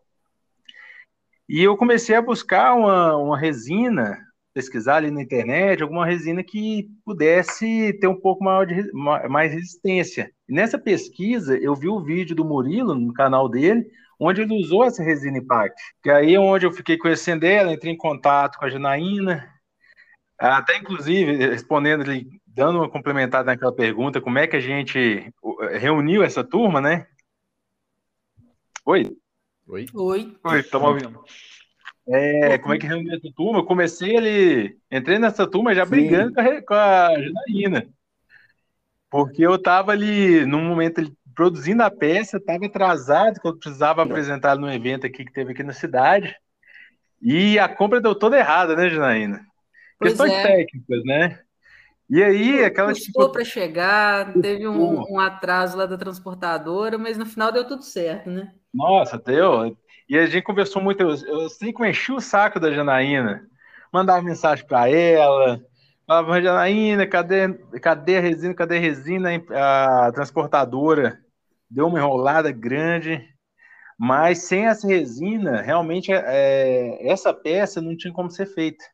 E 1.48 1.62
eu 1.62 1.76
comecei 1.76 2.16
a 2.16 2.22
buscar 2.22 2.74
uma, 2.74 3.16
uma 3.16 3.38
resina 3.38 4.18
pesquisar 4.56 4.96
ali 4.96 5.10
na 5.10 5.20
internet 5.20 5.82
alguma 5.82 6.06
resina 6.06 6.42
que 6.42 6.88
pudesse 7.04 7.92
ter 8.00 8.06
um 8.06 8.18
pouco 8.18 8.42
maior 8.42 8.64
de, 8.64 8.90
mais 8.92 9.52
resistência. 9.52 10.32
E 10.48 10.54
nessa 10.54 10.78
pesquisa, 10.78 11.58
eu 11.58 11.74
vi 11.74 11.88
o 11.88 12.00
vídeo 12.00 12.34
do 12.34 12.42
Murilo 12.42 12.94
no 12.94 13.12
canal 13.12 13.50
dele, 13.50 13.86
onde 14.18 14.40
ele 14.40 14.58
usou 14.58 14.82
essa 14.82 15.02
resina 15.02 15.36
Impact. 15.36 15.78
Que 16.02 16.08
aí 16.08 16.34
é 16.34 16.40
onde 16.40 16.64
eu 16.64 16.72
fiquei 16.72 16.96
conhecendo 16.96 17.44
ela, 17.44 17.70
entrei 17.70 17.92
em 17.92 17.98
contato 17.98 18.56
com 18.58 18.64
a 18.64 18.70
Janaína, 18.70 19.46
até 20.38 20.78
inclusive 20.78 21.36
respondendo 21.36 22.00
ali, 22.00 22.26
dando 22.46 22.78
uma 22.78 22.88
complementada 22.88 23.44
naquela 23.44 23.74
pergunta, 23.74 24.22
como 24.22 24.38
é 24.38 24.46
que 24.46 24.56
a 24.56 24.60
gente 24.60 25.30
reuniu 25.78 26.22
essa 26.22 26.42
turma, 26.42 26.80
né? 26.80 27.06
Oi? 28.86 29.14
Oi? 29.68 29.86
Oi. 29.92 30.36
Oi, 30.44 30.60
estamos 30.60 30.88
ouvindo. 30.88 31.24
É, 32.08 32.56
como 32.58 32.74
é 32.74 32.78
que 32.78 32.86
reuniu 32.86 33.12
essa 33.12 33.28
turma? 33.34 33.58
Eu 33.58 33.64
comecei 33.64 34.16
ele. 34.16 34.78
Entrei 34.92 35.18
nessa 35.18 35.44
turma 35.44 35.74
já 35.74 35.84
Sim. 35.84 35.90
brigando 35.90 36.34
com 36.34 36.40
a, 36.40 36.62
com 36.62 36.74
a 36.74 37.10
Janaína. 37.20 37.88
Porque 39.10 39.44
eu 39.44 39.56
estava 39.56 39.90
ali, 39.90 40.46
num 40.46 40.64
momento, 40.64 41.12
produzindo 41.34 41.82
a 41.82 41.90
peça, 41.90 42.36
estava 42.36 42.64
atrasado, 42.64 43.40
eu 43.44 43.56
precisava 43.56 44.04
apresentar 44.04 44.56
no 44.56 44.70
evento 44.72 45.04
aqui 45.04 45.24
que 45.24 45.32
teve 45.32 45.50
aqui 45.50 45.64
na 45.64 45.72
cidade. 45.72 46.36
E 47.20 47.58
a 47.58 47.68
compra 47.68 48.00
deu 48.00 48.14
toda 48.14 48.38
errada, 48.38 48.76
né, 48.76 48.88
Janaína? 48.88 49.44
Pois 49.98 50.12
Questões 50.12 50.32
é. 50.32 50.42
técnicas, 50.42 51.02
né? 51.04 51.40
E 52.08 52.22
aí, 52.22 52.64
aquela. 52.64 52.92
Custou 52.92 53.24
tipo... 53.24 53.32
para 53.32 53.44
chegar, 53.44 54.32
teve 54.34 54.68
um, 54.68 55.02
um, 55.10 55.18
atraso 55.18 55.76
lá 55.76 55.86
da 55.86 55.98
transportadora, 55.98 56.96
mas 56.96 57.18
no 57.18 57.26
final 57.26 57.50
deu 57.50 57.66
tudo 57.66 57.82
certo, 57.82 58.30
né? 58.30 58.54
Nossa, 58.76 59.18
deu. 59.18 59.76
E 60.08 60.18
a 60.18 60.26
gente 60.26 60.44
conversou 60.44 60.82
muito. 60.82 61.00
Eu, 61.00 61.08
eu 61.08 61.48
sei 61.48 61.72
que 61.72 61.82
eu 61.82 61.86
enchi 61.86 62.12
o 62.12 62.20
saco 62.20 62.60
da 62.60 62.70
Janaína, 62.70 63.48
mandava 63.92 64.22
mensagem 64.22 64.66
para 64.66 64.88
ela, 64.90 65.60
falava, 66.06 66.42
Janaína, 66.42 67.06
cadê, 67.06 67.54
cadê 67.80 68.18
a 68.18 68.20
resina? 68.20 68.54
Cadê 68.54 68.76
a 68.76 68.80
resina? 68.80 69.30
A 69.50 70.12
transportadora 70.12 71.18
deu 71.70 71.86
uma 71.86 71.98
enrolada 71.98 72.52
grande, 72.52 73.26
mas 73.98 74.42
sem 74.42 74.66
essa 74.66 74.86
resina, 74.86 75.62
realmente 75.62 76.12
é, 76.12 77.08
essa 77.08 77.32
peça 77.32 77.80
não 77.80 77.96
tinha 77.96 78.12
como 78.12 78.30
ser 78.30 78.46
feita. 78.46 78.84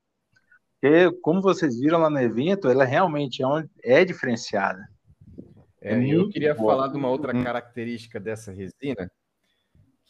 Porque, 0.80 1.12
como 1.20 1.40
vocês 1.40 1.78
viram 1.78 1.98
lá 1.98 2.08
no 2.08 2.20
evento, 2.20 2.68
ela 2.68 2.84
realmente 2.84 3.42
é, 3.42 3.46
um, 3.46 3.68
é 3.84 4.04
diferenciada. 4.04 4.80
É, 5.80 5.94
é 5.94 6.14
eu 6.14 6.28
queria 6.28 6.54
boa. 6.54 6.74
falar 6.74 6.88
de 6.88 6.96
uma 6.96 7.08
outra 7.08 7.32
característica 7.32 8.18
dessa 8.18 8.52
resina, 8.52 9.10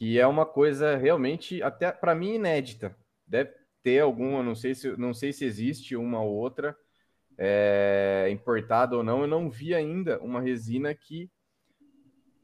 que 0.02 0.18
é 0.18 0.26
uma 0.26 0.44
coisa 0.44 0.96
realmente, 0.96 1.62
até 1.62 1.92
para 1.92 2.12
mim, 2.12 2.34
inédita. 2.34 2.92
Deve 3.24 3.52
ter 3.84 4.00
alguma, 4.00 4.42
não 4.42 4.52
sei 4.52 4.74
se, 4.74 4.96
não 4.96 5.14
sei 5.14 5.32
se 5.32 5.44
existe 5.44 5.94
uma 5.94 6.20
ou 6.20 6.34
outra 6.34 6.76
é, 7.38 8.26
importada 8.32 8.96
ou 8.96 9.04
não. 9.04 9.20
Eu 9.20 9.28
não 9.28 9.48
vi 9.48 9.72
ainda 9.72 10.18
uma 10.20 10.40
resina 10.40 10.92
que 10.92 11.30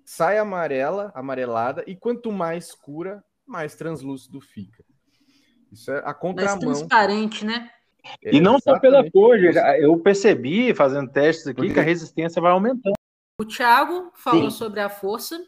sai 0.04 0.38
amarela, 0.38 1.10
amarelada, 1.16 1.82
e 1.84 1.96
quanto 1.96 2.30
mais 2.30 2.66
escura, 2.68 3.24
mais 3.44 3.74
translúcido 3.74 4.40
fica. 4.40 4.84
Isso 5.72 5.90
é 5.90 6.00
a 6.04 6.14
contramão. 6.14 6.64
Mais 6.64 6.78
transparente, 6.78 7.44
né? 7.44 7.68
É, 8.22 8.36
e 8.36 8.40
não 8.40 8.60
só 8.60 8.78
pela 8.78 9.10
cor, 9.10 9.36
eu 9.80 9.98
percebi 9.98 10.72
fazendo 10.76 11.10
testes 11.10 11.48
aqui 11.48 11.56
Porque... 11.56 11.74
que 11.74 11.80
a 11.80 11.82
resistência 11.82 12.40
vai 12.40 12.52
aumentando. 12.52 12.94
O 13.40 13.44
Thiago 13.44 14.12
falou 14.14 14.48
Sim. 14.48 14.56
sobre 14.56 14.78
a 14.78 14.88
força. 14.88 15.44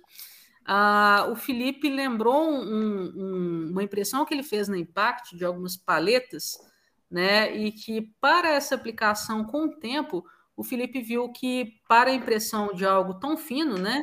Ah, 0.64 1.26
o 1.30 1.36
Felipe 1.36 1.88
lembrou 1.88 2.48
um, 2.50 3.12
um, 3.16 3.70
uma 3.70 3.82
impressão 3.82 4.24
que 4.24 4.34
ele 4.34 4.42
fez 4.42 4.68
na 4.68 4.78
Impact 4.78 5.36
de 5.36 5.44
algumas 5.44 5.76
paletas, 5.76 6.58
né? 7.10 7.54
E 7.56 7.72
que 7.72 8.02
para 8.20 8.50
essa 8.50 8.74
aplicação 8.74 9.44
com 9.44 9.64
o 9.64 9.76
tempo, 9.80 10.24
o 10.56 10.62
Felipe 10.62 11.00
viu 11.00 11.32
que 11.32 11.80
para 11.88 12.10
a 12.10 12.14
impressão 12.14 12.72
de 12.74 12.84
algo 12.84 13.14
tão 13.14 13.36
fino, 13.36 13.78
né? 13.78 14.02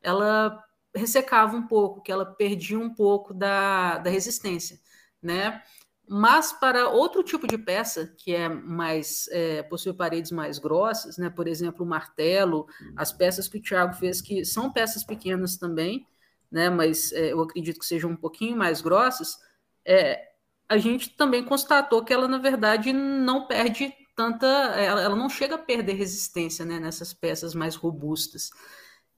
Ela 0.00 0.58
ressecava 0.94 1.56
um 1.56 1.66
pouco, 1.66 2.00
que 2.02 2.10
ela 2.10 2.24
perdia 2.24 2.78
um 2.78 2.94
pouco 2.94 3.34
da, 3.34 3.98
da 3.98 4.10
resistência, 4.10 4.78
né? 5.22 5.62
Mas 6.08 6.52
para 6.52 6.88
outro 6.88 7.22
tipo 7.22 7.46
de 7.48 7.58
peça, 7.58 8.14
que 8.18 8.32
é 8.32 8.48
mais 8.48 9.28
é, 9.32 9.62
possui 9.64 9.92
paredes 9.92 10.30
mais 10.30 10.58
grossas, 10.58 11.18
né? 11.18 11.28
por 11.28 11.48
exemplo, 11.48 11.84
o 11.84 11.88
martelo, 11.88 12.66
as 12.96 13.12
peças 13.12 13.48
que 13.48 13.58
o 13.58 13.62
Thiago 13.62 13.94
fez, 13.94 14.20
que 14.20 14.44
são 14.44 14.72
peças 14.72 15.02
pequenas 15.02 15.56
também, 15.56 16.06
né? 16.50 16.70
mas 16.70 17.10
é, 17.12 17.32
eu 17.32 17.40
acredito 17.42 17.80
que 17.80 17.86
sejam 17.86 18.10
um 18.10 18.16
pouquinho 18.16 18.56
mais 18.56 18.80
grossas, 18.80 19.36
é, 19.84 20.20
a 20.68 20.78
gente 20.78 21.10
também 21.16 21.44
constatou 21.44 22.04
que 22.04 22.12
ela, 22.12 22.28
na 22.28 22.38
verdade, 22.38 22.92
não 22.92 23.46
perde 23.46 23.92
tanta. 24.16 24.46
Ela, 24.46 25.02
ela 25.02 25.16
não 25.16 25.28
chega 25.28 25.54
a 25.54 25.58
perder 25.58 25.94
resistência 25.94 26.64
né? 26.64 26.80
nessas 26.80 27.12
peças 27.12 27.54
mais 27.54 27.76
robustas. 27.76 28.50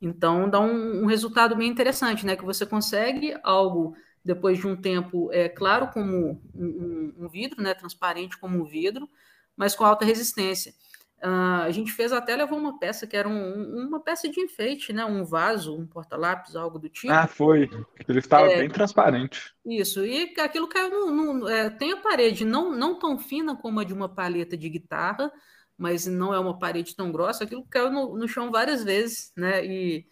Então, 0.01 0.49
dá 0.49 0.61
um, 0.61 1.03
um 1.03 1.07
resultado 1.07 1.57
bem 1.57 1.69
interessante, 1.69 2.27
né? 2.27 2.37
Que 2.37 2.45
você 2.45 2.67
consegue 2.67 3.37
algo 3.43 3.95
depois 4.25 4.59
de 4.59 4.67
um 4.67 4.77
tempo, 4.77 5.31
é 5.33 5.49
claro 5.49 5.89
como 5.89 6.41
um, 6.55 7.15
um 7.19 7.29
vidro, 7.29 7.63
né, 7.63 7.75
transparente 7.75 8.39
como 8.39 8.61
um 8.61 8.65
vidro, 8.65 9.09
mas 9.57 9.75
com 9.75 9.85
alta 9.85 10.05
resistência. 10.05 10.73
Uh, 11.21 11.63
a 11.65 11.71
gente 11.73 11.91
fez 11.91 12.13
até 12.13 12.37
levou 12.37 12.57
uma 12.57 12.79
peça 12.79 13.05
que 13.05 13.17
era 13.17 13.29
um, 13.29 13.89
uma 13.89 13.99
peça 13.99 14.29
de 14.29 14.41
enfeite, 14.41 14.93
né? 14.93 15.05
Um 15.05 15.25
vaso, 15.25 15.77
um 15.77 15.85
porta-lápis, 15.85 16.55
algo 16.55 16.79
do 16.79 16.89
tipo. 16.89 17.13
Ah, 17.13 17.27
foi. 17.27 17.69
Ele 18.09 18.21
estava 18.21 18.47
é, 18.47 18.59
bem 18.59 18.69
transparente. 18.69 19.53
Isso. 19.67 20.07
E 20.07 20.33
aquilo 20.39 20.69
caiu 20.69 20.91
no. 20.91 21.35
no 21.35 21.49
é, 21.49 21.71
tem 21.71 21.93
a 21.93 21.97
parede 21.97 22.45
não, 22.45 22.71
não 22.71 23.01
tão 23.01 23.19
fina 23.19 23.57
como 23.57 23.81
a 23.81 23.85
de 23.85 23.93
uma 23.93 24.09
paleta 24.09 24.57
de 24.57 24.69
guitarra, 24.69 25.33
mas 25.77 26.07
não 26.07 26.33
é 26.33 26.39
uma 26.39 26.57
parede 26.57 26.95
tão 26.95 27.11
grossa. 27.11 27.43
Aquilo 27.43 27.67
caiu 27.69 27.91
no, 27.91 28.17
no 28.17 28.29
chão 28.29 28.53
várias 28.53 28.85
vezes, 28.85 29.33
né? 29.37 29.67
E, 29.67 30.07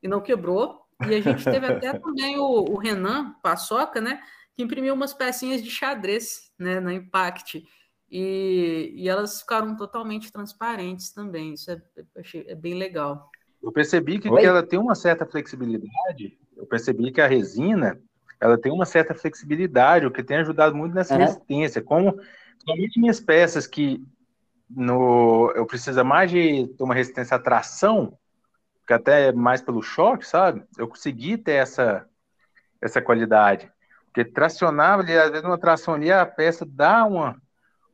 e 0.00 0.06
não 0.06 0.20
quebrou. 0.20 0.83
E 1.00 1.14
a 1.14 1.20
gente 1.20 1.44
teve 1.44 1.66
até 1.66 1.98
também 1.98 2.38
o, 2.38 2.64
o 2.70 2.78
Renan 2.78 3.34
Paçoca, 3.42 4.00
né? 4.00 4.20
Que 4.56 4.62
imprimiu 4.62 4.94
umas 4.94 5.12
pecinhas 5.12 5.62
de 5.62 5.70
xadrez 5.70 6.52
né, 6.58 6.80
na 6.80 6.94
Impact. 6.94 7.64
E, 8.10 8.92
e 8.94 9.08
elas 9.08 9.40
ficaram 9.40 9.76
totalmente 9.76 10.30
transparentes 10.30 11.12
também. 11.12 11.54
Isso 11.54 11.70
é, 11.70 11.82
achei, 12.16 12.44
é 12.46 12.54
bem 12.54 12.74
legal. 12.74 13.30
Eu 13.62 13.72
percebi 13.72 14.18
que, 14.18 14.30
que, 14.30 14.46
ela 14.46 14.62
tem 14.62 14.78
uma 14.78 14.94
certa 14.94 15.26
flexibilidade. 15.26 16.38
Eu 16.56 16.66
percebi 16.66 17.10
que 17.10 17.20
a 17.20 17.26
resina 17.26 18.00
ela 18.40 18.58
tem 18.58 18.70
uma 18.70 18.84
certa 18.84 19.14
flexibilidade, 19.14 20.06
o 20.06 20.10
que 20.10 20.22
tem 20.22 20.36
ajudado 20.36 20.76
muito 20.76 20.94
nessa 20.94 21.16
resistência. 21.16 21.80
Como 21.80 22.20
somente 22.64 23.00
minhas 23.00 23.18
peças 23.18 23.66
que 23.66 24.04
no, 24.68 25.50
eu 25.54 25.66
preciso 25.66 26.04
mais 26.04 26.30
de 26.30 26.66
ter 26.68 26.84
uma 26.84 26.94
resistência 26.94 27.36
à 27.36 27.40
tração, 27.40 28.18
que 28.86 28.92
até 28.92 29.32
mais 29.32 29.62
pelo 29.62 29.82
choque, 29.82 30.26
sabe? 30.26 30.62
Eu 30.76 30.88
consegui 30.88 31.38
ter 31.38 31.52
essa, 31.52 32.06
essa 32.80 33.00
qualidade. 33.00 33.70
Porque 34.06 34.24
tracionava 34.24 35.02
ali, 35.02 35.16
às 35.16 35.30
vezes 35.30 35.44
uma 35.44 35.58
tração 35.58 35.94
ali, 35.94 36.12
a 36.12 36.24
peça 36.24 36.64
dá 36.64 37.04
uma, 37.04 37.40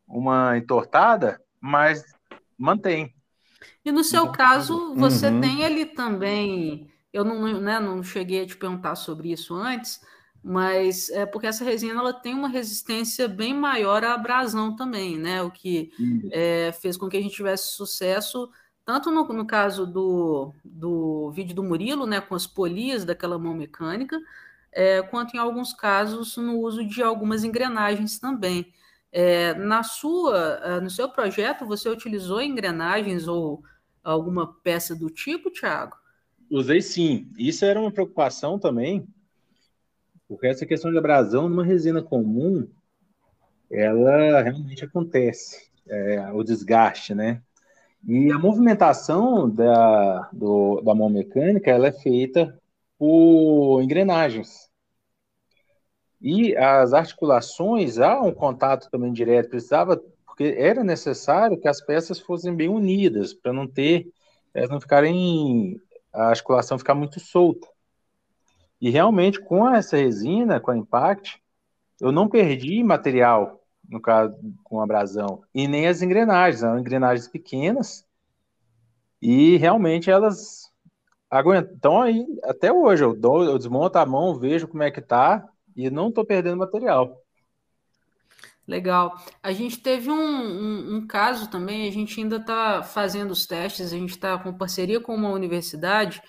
uma 0.07 0.59
entortada, 0.59 1.41
mas 1.61 2.05
mantém. 2.59 3.15
E 3.85 3.93
no 3.93 4.05
seu 4.05 4.31
caso, 4.31 4.95
você 4.95 5.29
uhum. 5.29 5.41
tem 5.41 5.65
ali 5.65 5.87
também. 5.87 6.91
Eu 7.12 7.25
não, 7.25 7.61
né, 7.61 7.81
não 7.81 8.03
cheguei 8.03 8.43
a 8.43 8.47
te 8.47 8.57
perguntar 8.57 8.95
sobre 8.95 9.33
isso 9.33 9.55
antes, 9.55 10.01
mas 10.43 11.09
é 11.11 11.27
porque 11.27 11.47
essa 11.47 11.65
resina 11.65 12.01
ela 12.01 12.12
tem 12.12 12.35
uma 12.35 12.49
resistência 12.49 13.29
bem 13.29 13.55
maior 13.55 14.05
à 14.05 14.15
abrasão 14.15 14.77
também, 14.77 15.19
né? 15.19 15.43
O 15.43 15.51
que 15.51 15.91
é, 16.33 16.73
fez 16.73 16.97
com 16.97 17.09
que 17.09 17.17
a 17.17 17.21
gente 17.21 17.35
tivesse 17.35 17.73
sucesso 17.73 18.51
tanto 18.91 19.12
no, 19.12 19.23
no 19.33 19.47
caso 19.47 19.87
do, 19.87 20.53
do 20.65 21.31
vídeo 21.31 21.55
do 21.55 21.62
Murilo, 21.62 22.07
né, 22.07 22.21
com 22.21 22.35
as 22.35 22.45
polias 22.45 23.05
daquela 23.05 23.39
mão 23.39 23.55
mecânica, 23.55 24.21
é, 24.73 25.01
quanto 25.01 25.37
em 25.37 25.39
alguns 25.39 25.73
casos 25.73 26.37
no 26.37 26.59
uso 26.59 26.85
de 26.85 27.01
algumas 27.01 27.45
engrenagens 27.45 28.19
também. 28.19 28.73
É, 29.12 29.55
na 29.55 29.85
sua, 29.85 30.61
é, 30.65 30.81
no 30.81 30.91
seu 30.91 31.09
projeto, 31.09 31.65
você 31.65 31.89
utilizou 31.89 32.43
engrenagens 32.43 33.29
ou 33.29 33.62
alguma 34.03 34.55
peça 34.55 34.93
do 34.97 35.09
tipo, 35.09 35.53
Thiago? 35.53 35.97
Usei 36.51 36.83
sim. 36.83 37.31
Isso 37.39 37.65
era 37.65 37.81
uma 37.81 37.93
preocupação 37.93 38.59
também, 38.59 39.07
porque 40.27 40.49
essa 40.49 40.67
questão 40.67 40.91
de 40.91 40.99
abrasão 40.99 41.49
numa 41.49 41.65
resina 41.65 42.03
comum, 42.03 42.67
ela 43.71 44.43
realmente 44.43 44.85
acontece, 44.85 45.71
é, 45.87 46.33
o 46.33 46.43
desgaste, 46.43 47.15
né? 47.15 47.41
E 48.07 48.33
a 48.33 48.39
movimentação 48.39 49.49
da, 49.49 50.29
do, 50.33 50.81
da 50.81 50.95
mão 50.95 51.11
mecânica 51.11 51.71
ela 51.71 51.89
é 51.89 51.93
feita 51.93 52.59
por 52.99 53.83
engrenagens. 53.83 54.71
E 56.21 56.57
as 56.57 56.93
articulações, 56.93 57.99
há 57.99 58.21
um 58.21 58.33
contato 58.33 58.91
também 58.91 59.13
direto, 59.13 59.51
precisava, 59.51 60.03
porque 60.27 60.55
era 60.59 60.85
necessário 60.85 61.59
que 61.59 61.69
as 61.69 61.81
peças 61.81 62.19
fossem 62.19 62.55
bem 62.55 62.69
unidas, 62.69 63.33
para 63.33 63.53
não 63.53 63.67
ter, 63.67 64.13
elas 64.53 64.71
não 64.71 64.81
ficarem, 64.81 65.81
a 66.13 66.29
articulação 66.29 66.79
ficar 66.79 66.95
muito 66.95 67.19
solta. 67.21 67.67
E 68.81 68.91
realmente, 68.91 69.41
com 69.41 69.69
essa 69.69 69.97
resina, 69.97 70.61
com 70.61 70.71
a 70.71 70.77
Impact, 70.77 71.41
eu 72.01 72.11
não 72.11 72.29
perdi 72.29 72.83
material 72.83 73.60
no 73.91 74.01
caso 74.01 74.35
com 74.62 74.81
abrasão, 74.81 75.43
e 75.53 75.67
nem 75.67 75.89
as 75.89 76.01
engrenagens, 76.01 76.61
são 76.61 76.79
engrenagens 76.79 77.27
pequenas, 77.29 78.07
e 79.21 79.57
realmente 79.57 80.11
elas 80.11 80.71
aguentam. 81.29 81.75
Então 81.75 82.01
aí, 82.01 82.27
até 82.45 82.73
hoje, 82.73 83.05
eu, 83.05 83.15
dou, 83.15 83.43
eu 83.45 83.59
desmonto 83.59 83.99
a 83.99 84.07
mão, 84.07 84.39
vejo 84.39 84.69
como 84.69 84.83
é 84.83 84.91
que 84.91 85.01
tá, 85.01 85.47
e 85.77 85.91
não 85.91 86.09
estou 86.09 86.25
perdendo 86.25 86.57
material. 86.57 87.21
Legal. 88.67 89.17
A 89.43 89.53
gente 89.53 89.81
teve 89.81 90.09
um, 90.09 90.15
um, 90.15 90.97
um 90.97 91.07
caso 91.07 91.51
também, 91.51 91.89
a 91.89 91.93
gente 91.93 92.21
ainda 92.21 92.37
está 92.37 92.83
fazendo 92.85 93.33
os 93.33 93.45
testes, 93.45 93.93
a 93.93 93.97
gente 93.97 94.11
está 94.11 94.39
com 94.39 94.57
parceria 94.57 95.01
com 95.01 95.12
uma 95.12 95.31
universidade 95.31 96.23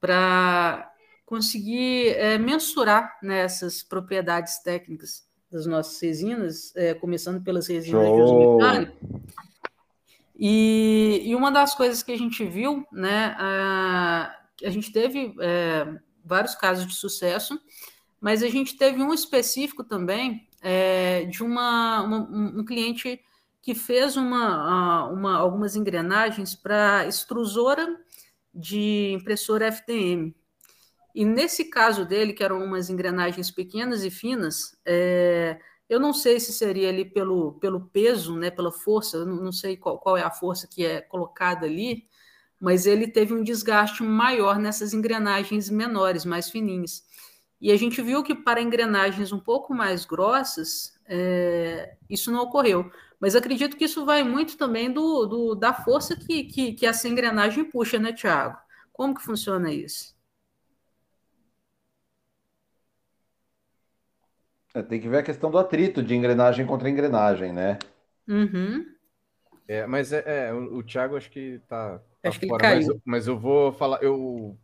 para 0.00 0.88
conseguir 1.26 2.10
é, 2.16 2.38
mensurar 2.38 3.18
né, 3.22 3.46
propriedades 3.88 4.62
técnicas 4.62 5.28
das 5.50 5.66
nossas 5.66 6.00
resinas, 6.00 6.74
é, 6.76 6.94
começando 6.94 7.42
pelas 7.42 7.66
resinas 7.66 8.06
de 8.06 8.20
uso. 8.20 8.58
E, 10.38 11.22
e, 11.24 11.34
uma 11.34 11.50
das 11.50 11.74
coisas 11.74 12.02
que 12.02 12.12
a 12.12 12.16
gente 12.16 12.42
viu, 12.46 12.86
né, 12.90 13.34
a, 13.38 14.34
a 14.64 14.70
gente 14.70 14.90
teve 14.90 15.34
é, 15.38 15.86
vários 16.24 16.54
casos 16.54 16.86
de 16.86 16.94
sucesso, 16.94 17.60
mas 18.18 18.42
a 18.42 18.48
gente 18.48 18.76
teve 18.76 19.02
um 19.02 19.12
específico 19.12 19.84
também 19.84 20.48
é, 20.62 21.24
de 21.24 21.42
uma, 21.42 22.02
uma, 22.02 22.18
um 22.60 22.64
cliente 22.64 23.20
que 23.60 23.74
fez 23.74 24.16
uma, 24.16 25.08
uma 25.10 25.36
algumas 25.36 25.76
engrenagens 25.76 26.54
para 26.54 27.06
extrusora 27.06 27.98
de 28.54 29.12
impressora 29.12 29.66
FDM. 29.66 30.34
E 31.14 31.24
nesse 31.24 31.64
caso 31.64 32.04
dele, 32.04 32.32
que 32.32 32.42
eram 32.42 32.62
umas 32.64 32.88
engrenagens 32.90 33.50
pequenas 33.50 34.04
e 34.04 34.10
finas, 34.10 34.76
é, 34.84 35.58
eu 35.88 35.98
não 35.98 36.12
sei 36.12 36.38
se 36.38 36.52
seria 36.52 36.88
ali 36.88 37.04
pelo, 37.04 37.54
pelo 37.54 37.80
peso, 37.88 38.36
né, 38.36 38.50
pela 38.50 38.70
força, 38.70 39.16
eu 39.18 39.26
não 39.26 39.52
sei 39.52 39.76
qual, 39.76 39.98
qual 39.98 40.16
é 40.16 40.22
a 40.22 40.30
força 40.30 40.68
que 40.68 40.84
é 40.84 41.00
colocada 41.00 41.66
ali, 41.66 42.06
mas 42.60 42.86
ele 42.86 43.08
teve 43.08 43.34
um 43.34 43.42
desgaste 43.42 44.02
maior 44.02 44.58
nessas 44.58 44.92
engrenagens 44.92 45.68
menores, 45.68 46.24
mais 46.24 46.50
fininhas. 46.50 47.02
E 47.60 47.72
a 47.72 47.76
gente 47.76 48.00
viu 48.00 48.22
que 48.22 48.34
para 48.34 48.62
engrenagens 48.62 49.32
um 49.32 49.40
pouco 49.40 49.74
mais 49.74 50.04
grossas, 50.04 50.94
é, 51.06 51.96
isso 52.08 52.30
não 52.30 52.42
ocorreu. 52.42 52.90
Mas 53.18 53.36
acredito 53.36 53.76
que 53.76 53.84
isso 53.84 54.04
vai 54.06 54.22
muito 54.22 54.56
também 54.56 54.90
do, 54.90 55.26
do 55.26 55.54
da 55.54 55.74
força 55.74 56.16
que, 56.16 56.44
que, 56.44 56.72
que 56.72 56.86
essa 56.86 57.08
engrenagem 57.08 57.64
puxa, 57.64 57.98
né, 57.98 58.12
Tiago? 58.12 58.56
Como 58.92 59.14
que 59.14 59.22
funciona 59.22 59.72
isso? 59.72 60.14
É, 64.74 64.82
tem 64.82 65.00
que 65.00 65.08
ver 65.08 65.18
a 65.18 65.22
questão 65.22 65.50
do 65.50 65.58
atrito 65.58 66.02
de 66.02 66.14
engrenagem 66.14 66.66
contra 66.66 66.88
engrenagem, 66.90 67.52
né? 67.52 67.78
Uhum. 68.28 68.86
É, 69.68 69.86
mas 69.86 70.12
é, 70.12 70.48
é, 70.48 70.52
o, 70.54 70.78
o 70.78 70.82
Thiago 70.82 71.16
acho 71.16 71.30
que 71.30 71.60
tá, 71.68 72.00
tá 72.22 72.32
acho 72.32 72.38
fora, 72.38 72.40
que 72.40 72.44
ele 72.46 72.54
mas, 72.64 72.86
caiu. 72.86 72.88
eu- 72.88 73.00
mas 73.04 73.26
eu 73.26 73.38
vou 73.38 73.72
falar, 73.72 74.02
eu 74.02 74.56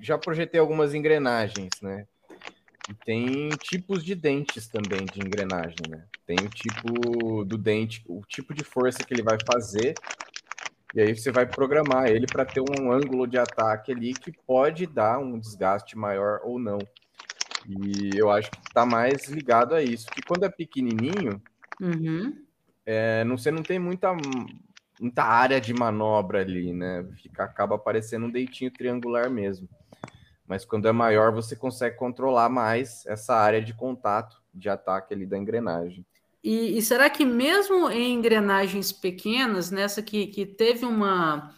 já 0.00 0.18
projetei 0.18 0.60
algumas 0.60 0.94
engrenagens, 0.94 1.80
né? 1.80 2.06
E 2.88 2.94
tem 2.94 3.56
tipos 3.58 4.04
de 4.04 4.14
dentes 4.14 4.68
também 4.68 5.08
de 5.08 5.20
engrenagem, 5.22 5.88
né? 5.88 6.06
Tem 6.26 6.44
o 6.44 6.50
tipo 6.50 7.44
do 7.46 7.58
dente, 7.58 8.02
o 8.08 8.22
tipo 8.26 8.54
de 8.54 8.64
força 8.64 9.04
que 9.04 9.14
ele 9.14 9.22
vai 9.22 9.38
fazer, 9.38 10.00
e 10.94 11.00
aí 11.00 11.14
você 11.16 11.32
vai 11.32 11.46
programar 11.46 12.08
ele 12.08 12.26
para 12.28 12.46
ter 12.46 12.60
um 12.62 12.92
ângulo 12.92 13.26
de 13.26 13.38
ataque 13.38 13.92
ali 13.92 14.16
que 14.16 14.32
pode 14.32 14.86
dar 14.86 15.18
um 15.18 15.38
desgaste 15.38 15.96
maior 15.98 16.40
ou 16.44 16.58
não. 16.58 16.88
E 17.66 18.10
eu 18.16 18.30
acho 18.30 18.50
que 18.50 18.58
está 18.58 18.86
mais 18.86 19.28
ligado 19.28 19.74
a 19.74 19.82
isso, 19.82 20.06
que 20.10 20.22
quando 20.22 20.44
é 20.44 20.48
pequenininho, 20.48 21.42
Uhum. 21.80 22.46
é, 22.86 23.24
não, 23.24 23.36
você 23.36 23.50
não 23.50 23.62
tem 23.62 23.78
muita, 23.78 24.12
muita 25.00 25.22
área 25.24 25.60
de 25.60 25.72
manobra 25.72 26.40
ali, 26.40 26.72
né? 26.72 27.04
Fica, 27.22 27.44
acaba 27.44 27.78
parecendo 27.78 28.26
um 28.26 28.30
deitinho 28.30 28.70
triangular 28.70 29.30
mesmo. 29.30 29.68
Mas 30.46 30.64
quando 30.64 30.88
é 30.88 30.92
maior, 30.92 31.32
você 31.32 31.56
consegue 31.56 31.96
controlar 31.96 32.48
mais 32.48 33.04
essa 33.06 33.34
área 33.34 33.62
de 33.62 33.74
contato, 33.74 34.42
de 34.52 34.68
ataque 34.68 35.14
ali 35.14 35.26
da 35.26 35.38
engrenagem. 35.38 36.04
E, 36.42 36.76
e 36.76 36.82
será 36.82 37.08
que 37.08 37.24
mesmo 37.24 37.90
em 37.90 38.12
engrenagens 38.14 38.92
pequenas, 38.92 39.70
nessa 39.70 40.02
que, 40.02 40.26
que 40.26 40.44
teve 40.44 40.84
uma, 40.84 41.54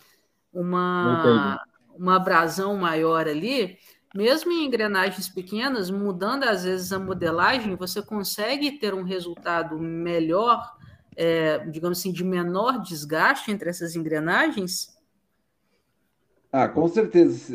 uma, 0.53 1.61
uma 1.97 2.17
abrasão 2.17 2.77
maior 2.77 3.27
ali, 3.27 3.79
mesmo 4.17 4.51
em 4.51 4.65
engrenagens 4.65 5.29
pequenas, 5.29 5.91
mudando 5.91 6.45
às 6.45 6.65
vezes 6.65 6.93
a 6.93 6.99
modelagem, 6.99 7.77
você 7.77 8.01
consegue 8.01 8.79
ter 8.79 8.95
um 8.95 9.03
resultado 9.03 9.79
melhor, 9.79 10.75
é, 11.17 11.59
digamos 11.67 11.99
assim, 11.99 12.13
de 12.13 12.25
menor 12.25 12.81
desgaste 12.83 13.51
entre 13.51 13.69
essas 13.69 13.95
engrenagens? 13.95 14.97
Ah, 16.51 16.69
com 16.69 16.89
certeza. 16.89 17.55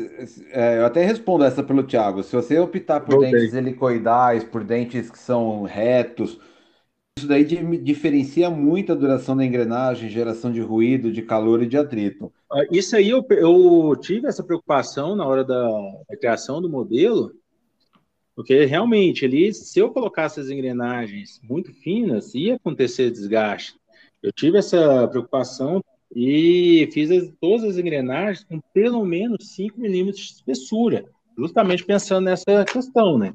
É, 0.52 0.78
eu 0.78 0.86
até 0.86 1.04
respondo 1.04 1.44
essa 1.44 1.62
pelo 1.62 1.82
Thiago. 1.82 2.22
Se 2.22 2.36
você 2.36 2.58
optar 2.58 3.00
por 3.00 3.18
dentes 3.18 3.52
helicoidais, 3.52 4.44
por 4.44 4.62
dentes 4.62 5.10
que 5.10 5.18
são 5.18 5.64
retos, 5.64 6.38
isso 7.18 7.28
daí 7.28 7.44
di- 7.44 7.78
diferencia 7.78 8.48
muito 8.48 8.92
a 8.92 8.94
duração 8.94 9.36
da 9.36 9.44
engrenagem, 9.44 10.08
geração 10.08 10.50
de 10.50 10.60
ruído, 10.60 11.12
de 11.12 11.22
calor 11.22 11.62
e 11.62 11.66
de 11.66 11.76
atrito. 11.76 12.32
Ah, 12.50 12.64
Isso 12.70 12.96
aí 12.96 13.10
eu, 13.10 13.24
eu 13.30 13.94
tive 14.00 14.26
essa 14.28 14.42
preocupação 14.42 15.14
na 15.14 15.26
hora 15.26 15.44
da, 15.44 15.62
da 16.08 16.16
criação 16.16 16.60
do 16.62 16.70
modelo, 16.70 17.32
porque 18.34 18.64
realmente 18.64 19.26
ali, 19.26 19.52
se 19.52 19.78
eu 19.78 19.90
colocasse 19.90 20.40
as 20.40 20.48
engrenagens 20.48 21.38
muito 21.42 21.72
finas, 21.74 22.34
ia 22.34 22.54
acontecer 22.54 23.10
desgaste. 23.10 23.74
Eu 24.22 24.32
tive 24.32 24.56
essa 24.58 25.06
preocupação 25.08 25.84
e 26.14 26.88
fiz 26.92 27.10
as- 27.10 27.30
todas 27.40 27.64
as 27.64 27.78
engrenagens 27.78 28.44
com 28.44 28.58
pelo 28.72 29.04
menos 29.04 29.54
5 29.54 29.78
milímetros 29.78 30.24
de 30.24 30.32
espessura, 30.32 31.04
justamente 31.36 31.84
pensando 31.84 32.24
nessa 32.24 32.64
questão, 32.64 33.18
né? 33.18 33.34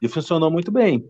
E 0.00 0.08
funcionou 0.08 0.50
muito 0.50 0.72
bem. 0.72 1.06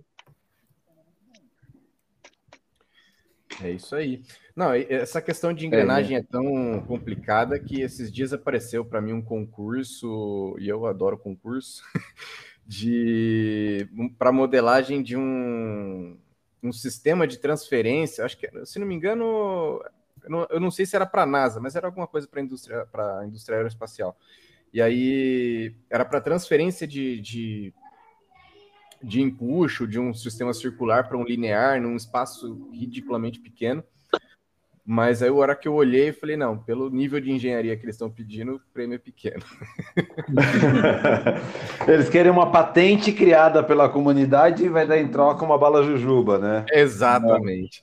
É 3.61 3.71
isso 3.71 3.95
aí. 3.95 4.23
Não, 4.55 4.73
essa 4.75 5.21
questão 5.21 5.53
de 5.53 5.67
engrenagem 5.67 6.17
é, 6.17 6.23
tão 6.23 6.81
complicada 6.87 7.59
que 7.59 7.81
esses 7.81 8.13
dias 8.13 8.33
apareceu 8.33 8.85
para 8.85 9.01
mim 9.01 9.13
um 9.13 9.23
concurso, 9.23 10.57
e 10.59 10.69
eu 10.69 10.87
adoro 10.87 11.19
concurso, 11.19 11.83
de 12.67 13.89
para 14.19 14.33
modelagem 14.33 15.03
de 15.03 15.17
um, 15.17 16.19
um 16.63 16.73
sistema 16.73 17.27
de 17.27 17.39
transferência. 17.39 18.25
Acho 18.25 18.37
que, 18.37 18.49
se 18.65 18.79
não 18.79 18.87
me 18.87 18.95
engano, 18.95 19.83
eu 20.23 20.31
não, 20.31 20.47
eu 20.51 20.61
não 20.61 20.71
sei 20.71 20.87
se 20.87 20.95
era 20.95 21.07
para 21.07 21.23
a 21.23 21.27
NASA, 21.27 21.61
mas 21.61 21.75
era 21.75 21.87
alguma 21.87 22.07
coisa 22.07 22.29
para 22.29 22.41
a 22.41 22.45
indústria, 22.45 22.87
indústria 23.27 23.57
aeroespacial. 23.57 24.17
E 24.73 24.81
aí 24.81 25.75
era 25.91 26.05
para 26.05 26.21
transferência 26.21 26.87
de, 26.87 27.21
de 27.21 27.75
de 29.03 29.21
empuxo 29.21 29.87
de 29.87 29.99
um 29.99 30.15
sistema 30.15 30.53
circular 30.53 31.09
para 31.09 31.19
um 31.19 31.25
linear 31.25 31.81
num 31.81 31.97
espaço 31.97 32.71
ridiculamente 32.73 33.41
pequeno. 33.41 33.83
Mas 34.85 35.23
aí, 35.23 35.29
a 35.29 35.33
hora 35.33 35.55
que 35.55 35.69
eu 35.69 35.75
olhei, 35.75 36.09
eu 36.09 36.15
falei: 36.15 36.37
não, 36.37 36.59
pelo 36.59 36.91
nível 36.91 37.21
de 37.21 37.31
engenharia 37.31 37.77
que 37.77 37.85
eles 37.85 37.95
estão 37.95 38.11
pedindo, 38.11 38.57
o 38.57 38.61
prêmio 38.75 38.97
é 38.97 38.99
pequeno. 38.99 39.43
Eles 41.87 42.09
querem 42.09 42.33
uma 42.33 42.51
patente 42.51 43.13
criada 43.13 43.63
pela 43.63 43.89
comunidade 43.89 44.65
e 44.65 44.69
vai 44.69 44.85
dar 44.85 44.99
em 44.99 45.07
troca 45.07 45.45
uma 45.45 45.57
bala 45.57 45.85
jujuba, 45.85 46.39
né? 46.39 46.67
Exatamente. 46.73 47.81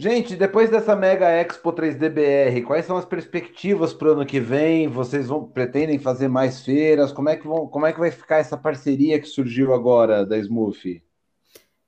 Gente, 0.00 0.36
depois 0.36 0.70
dessa 0.70 0.94
Mega 0.94 1.28
Expo 1.28 1.72
3DBR, 1.72 2.64
quais 2.64 2.86
são 2.86 2.96
as 2.96 3.04
perspectivas 3.04 3.92
para 3.92 4.06
o 4.06 4.12
ano 4.12 4.24
que 4.24 4.38
vem? 4.38 4.86
Vocês 4.86 5.26
vão, 5.26 5.44
pretendem 5.44 5.98
fazer 5.98 6.28
mais 6.28 6.64
feiras? 6.64 7.10
Como 7.10 7.28
é, 7.28 7.36
que 7.36 7.44
vão, 7.44 7.66
como 7.66 7.84
é 7.84 7.92
que 7.92 7.98
vai 7.98 8.12
ficar 8.12 8.36
essa 8.36 8.56
parceria 8.56 9.18
que 9.20 9.26
surgiu 9.26 9.74
agora 9.74 10.24
da 10.24 10.38
Smooth? 10.38 11.02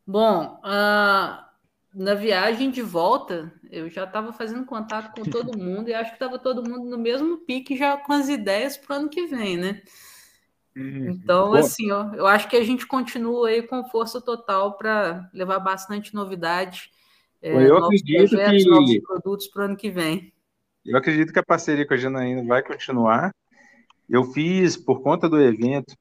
Bom, 0.05 0.59
ah, 0.65 1.51
na 1.95 2.15
viagem 2.15 2.73
de 2.73 2.83
volta, 2.83 3.53
eu 3.71 3.89
já 3.89 4.03
estava 4.03 4.33
fazendo 4.33 4.67
contato 4.67 5.15
com 5.15 5.23
todo 5.31 5.55
mundo 5.57 5.89
e 5.89 5.95
acho 5.95 6.11
que 6.11 6.17
estava 6.17 6.37
todo 6.37 6.69
mundo 6.69 6.91
no 6.91 6.99
mesmo 6.99 7.39
pique 7.39 7.77
já 7.77 7.97
com 7.97 8.13
as 8.13 8.29
ideias 8.29 8.77
para 8.77 8.97
o 8.97 8.99
ano 8.99 9.09
que 9.09 9.29
vem, 9.29 9.57
né? 9.57 9.83
Então, 10.75 11.51
Bom. 11.51 11.57
assim, 11.57 11.93
ó, 11.93 12.13
eu 12.15 12.27
acho 12.27 12.49
que 12.49 12.57
a 12.57 12.65
gente 12.65 12.89
continua 12.89 13.51
aí 13.51 13.63
com 13.63 13.89
força 13.89 14.21
total 14.21 14.77
para 14.77 15.31
levar 15.33 15.61
bastante 15.61 16.13
novidade, 16.13 16.91
é, 17.43 17.69
Eu 17.69 17.77
acredito 17.79 18.29
projetos, 18.29 18.65
que- 18.65 18.71
novos 18.71 18.99
produtos 19.01 19.49
para 19.49 19.63
o 19.63 19.65
ano 19.67 19.77
que 19.77 19.91
vem. 19.91 20.33
Eu 20.85 20.97
acredito 20.97 21.33
que 21.33 21.39
a 21.39 21.45
parceria 21.45 21.87
com 21.87 21.95
a 21.95 21.97
Janaína 21.97 22.45
vai 22.45 22.63
continuar. 22.63 23.35
Eu 24.09 24.25
fiz, 24.25 24.77
por 24.77 25.03
conta 25.03 25.29
do 25.29 25.41
evento, 25.41 25.95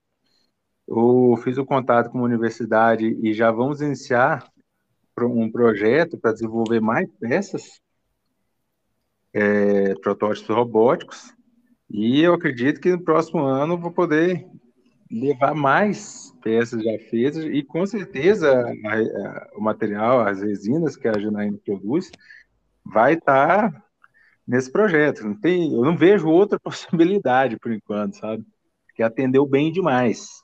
eu 0.87 1.39
fiz 1.43 1.57
o 1.57 1.65
contato 1.65 2.09
com 2.09 2.19
a 2.19 2.23
universidade 2.23 3.17
e 3.21 3.33
já 3.33 3.51
vamos 3.51 3.81
iniciar 3.81 4.49
um 5.21 5.51
projeto 5.51 6.17
para 6.17 6.31
desenvolver 6.31 6.79
mais 6.79 7.05
peças, 7.19 7.81
é, 9.33 9.93
protótipos 9.95 10.55
robóticos. 10.55 11.33
E 11.89 12.21
eu 12.21 12.33
acredito 12.33 12.79
que 12.79 12.91
no 12.91 13.03
próximo 13.03 13.43
ano 13.43 13.77
vou 13.77 13.91
poder 13.91 14.47
levar 15.11 15.53
mais 15.53 16.28
peças 16.41 16.83
já 16.83 16.97
feitas 17.09 17.43
e 17.43 17.63
com 17.63 17.85
certeza 17.85 18.51
a, 18.51 18.95
a, 18.95 19.49
o 19.55 19.61
material, 19.61 20.21
as 20.21 20.41
resinas 20.41 20.95
que 20.95 21.07
a 21.07 21.19
Janaína 21.19 21.57
produz, 21.63 22.11
vai 22.83 23.13
estar 23.13 23.71
tá 23.71 23.83
nesse 24.47 24.71
projeto. 24.71 25.23
Não 25.23 25.35
tem, 25.35 25.73
eu 25.73 25.81
não 25.83 25.95
vejo 25.95 26.27
outra 26.27 26.59
possibilidade 26.61 27.57
por 27.57 27.71
enquanto, 27.71 28.17
sabe? 28.17 28.43
Que 28.95 29.03
atendeu 29.03 29.45
bem 29.45 29.71
demais. 29.71 30.43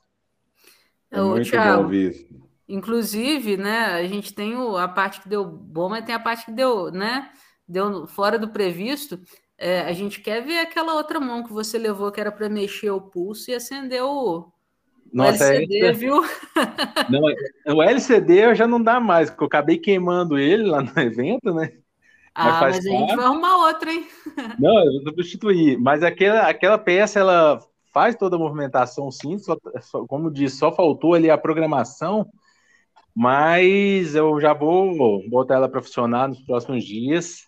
É 1.10 1.20
muito 1.20 1.50
Thiago, 1.50 1.78
bom 1.78 1.82
ouvir 1.84 2.28
Inclusive, 2.68 3.56
né, 3.56 3.84
a 3.86 4.04
gente 4.08 4.34
tem 4.34 4.56
o, 4.56 4.76
a 4.76 4.88
parte 4.88 5.20
que 5.20 5.28
deu 5.28 5.44
bom, 5.44 5.88
mas 5.88 6.04
tem 6.04 6.14
a 6.14 6.20
parte 6.20 6.46
que 6.46 6.50
deu, 6.50 6.90
né, 6.90 7.30
deu 7.66 8.08
fora 8.08 8.38
do 8.38 8.48
previsto. 8.48 9.20
É, 9.56 9.82
a 9.82 9.92
gente 9.92 10.20
quer 10.20 10.44
ver 10.44 10.58
aquela 10.58 10.94
outra 10.94 11.20
mão 11.20 11.44
que 11.44 11.52
você 11.52 11.78
levou, 11.78 12.10
que 12.10 12.20
era 12.20 12.32
para 12.32 12.48
mexer 12.48 12.90
o 12.90 13.00
pulso 13.00 13.50
e 13.50 13.54
acender 13.54 14.02
o, 14.02 14.52
Nossa, 15.12 15.44
o 15.44 15.46
LCD, 15.48 15.80
é... 15.80 15.92
viu? 15.92 16.22
Não, 17.08 17.74
o 17.74 17.82
LCD 17.82 18.54
já 18.54 18.66
não 18.66 18.82
dá 18.82 19.00
mais, 19.00 19.30
porque 19.30 19.44
eu 19.44 19.48
acabei 19.48 19.78
queimando 19.78 20.38
ele 20.38 20.64
lá 20.64 20.82
no 20.82 20.92
evento, 21.00 21.52
né? 21.54 21.72
Ah, 22.34 22.60
mas, 22.60 22.76
mas 22.76 22.86
a 22.86 22.90
gente 22.90 23.16
vai 23.16 23.24
arrumar 23.24 23.56
outra, 23.66 23.90
hein? 23.90 24.06
Não, 24.60 24.78
eu 24.84 24.92
vou 24.92 25.02
substituir. 25.04 25.78
Mas 25.78 26.02
aquela, 26.02 26.42
aquela 26.42 26.76
peça, 26.76 27.18
ela 27.18 27.58
faz 27.94 28.14
toda 28.14 28.36
a 28.36 28.38
movimentação 28.38 29.10
sim, 29.10 29.38
só, 29.38 29.56
só, 29.80 30.04
como 30.06 30.30
disse, 30.30 30.58
só 30.58 30.70
faltou 30.70 31.14
ali 31.14 31.30
a 31.30 31.38
programação, 31.38 32.26
mas 33.14 34.14
eu 34.14 34.38
já 34.38 34.52
vou 34.52 35.26
botar 35.30 35.54
ela 35.54 35.66
para 35.66 35.80
funcionar 35.80 36.28
nos 36.28 36.42
próximos 36.42 36.84
dias 36.84 37.45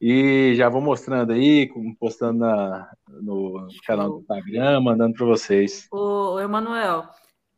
e 0.00 0.54
já 0.54 0.68
vou 0.68 0.80
mostrando 0.80 1.32
aí, 1.32 1.68
postando 1.98 2.40
na, 2.40 2.88
no 3.08 3.66
canal 3.84 4.10
do 4.10 4.20
Instagram, 4.20 4.80
mandando 4.80 5.14
para 5.14 5.26
vocês. 5.26 5.88
Ô, 5.90 6.38
Emanuel, 6.38 7.08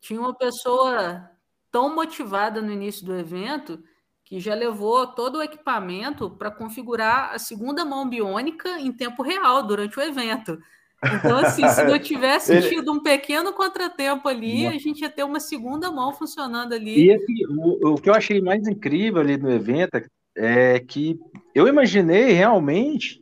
tinha 0.00 0.18
uma 0.18 0.34
pessoa 0.34 1.28
tão 1.70 1.94
motivada 1.94 2.62
no 2.62 2.72
início 2.72 3.04
do 3.04 3.14
evento 3.16 3.82
que 4.24 4.40
já 4.40 4.54
levou 4.54 5.06
todo 5.08 5.38
o 5.38 5.42
equipamento 5.42 6.30
para 6.30 6.50
configurar 6.50 7.34
a 7.34 7.38
segunda 7.38 7.84
mão 7.84 8.08
biônica 8.08 8.78
em 8.78 8.92
tempo 8.92 9.22
real 9.22 9.62
durante 9.64 9.98
o 9.98 10.02
evento. 10.02 10.58
Então, 11.02 11.38
assim, 11.38 11.66
se 11.68 11.82
não 11.84 11.98
tivesse 11.98 12.52
Ele... 12.54 12.68
tido 12.68 12.92
um 12.92 13.02
pequeno 13.02 13.52
contratempo 13.52 14.28
ali, 14.28 14.66
a 14.66 14.78
gente 14.78 15.00
ia 15.00 15.10
ter 15.10 15.24
uma 15.24 15.40
segunda 15.40 15.90
mão 15.90 16.12
funcionando 16.12 16.74
ali. 16.74 17.06
E 17.06 17.12
assim, 17.12 17.46
o, 17.48 17.94
o 17.94 17.94
que 18.00 18.08
eu 18.08 18.14
achei 18.14 18.40
mais 18.40 18.66
incrível 18.66 19.20
ali 19.20 19.36
no 19.36 19.50
evento 19.50 19.96
é 19.96 20.00
que 20.00 20.08
eu 21.54 21.66
imaginei 21.66 22.32
realmente 22.32 23.20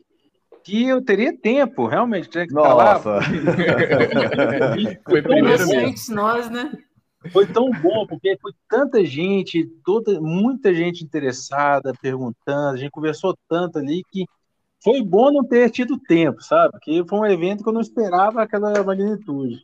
que 0.62 0.86
eu 0.86 1.02
teria 1.02 1.34
tempo, 1.36 1.86
realmente, 1.86 2.28
tinha 2.28 2.46
que 2.46 2.52
Nossa. 2.52 3.20
Foi 5.08 5.22
primeiro 5.22 5.66
mesmo. 5.66 6.14
nós, 6.14 6.50
né? 6.50 6.70
Foi 7.32 7.46
tão 7.46 7.70
bom, 7.70 8.06
porque 8.06 8.38
foi 8.40 8.52
tanta 8.68 9.04
gente, 9.04 9.66
toda, 9.84 10.20
muita 10.20 10.72
gente 10.72 11.02
interessada, 11.02 11.92
perguntando, 12.00 12.74
a 12.74 12.76
gente 12.76 12.90
conversou 12.90 13.36
tanto 13.48 13.78
ali 13.78 14.02
que 14.12 14.24
foi 14.84 15.02
bom 15.02 15.32
não 15.32 15.44
ter 15.44 15.70
tido 15.70 15.98
tempo, 15.98 16.40
sabe? 16.42 16.72
Porque 16.72 17.02
foi 17.08 17.18
um 17.18 17.26
evento 17.26 17.62
que 17.64 17.68
eu 17.68 17.72
não 17.72 17.80
esperava 17.80 18.42
aquela 18.42 18.82
magnitude. 18.84 19.58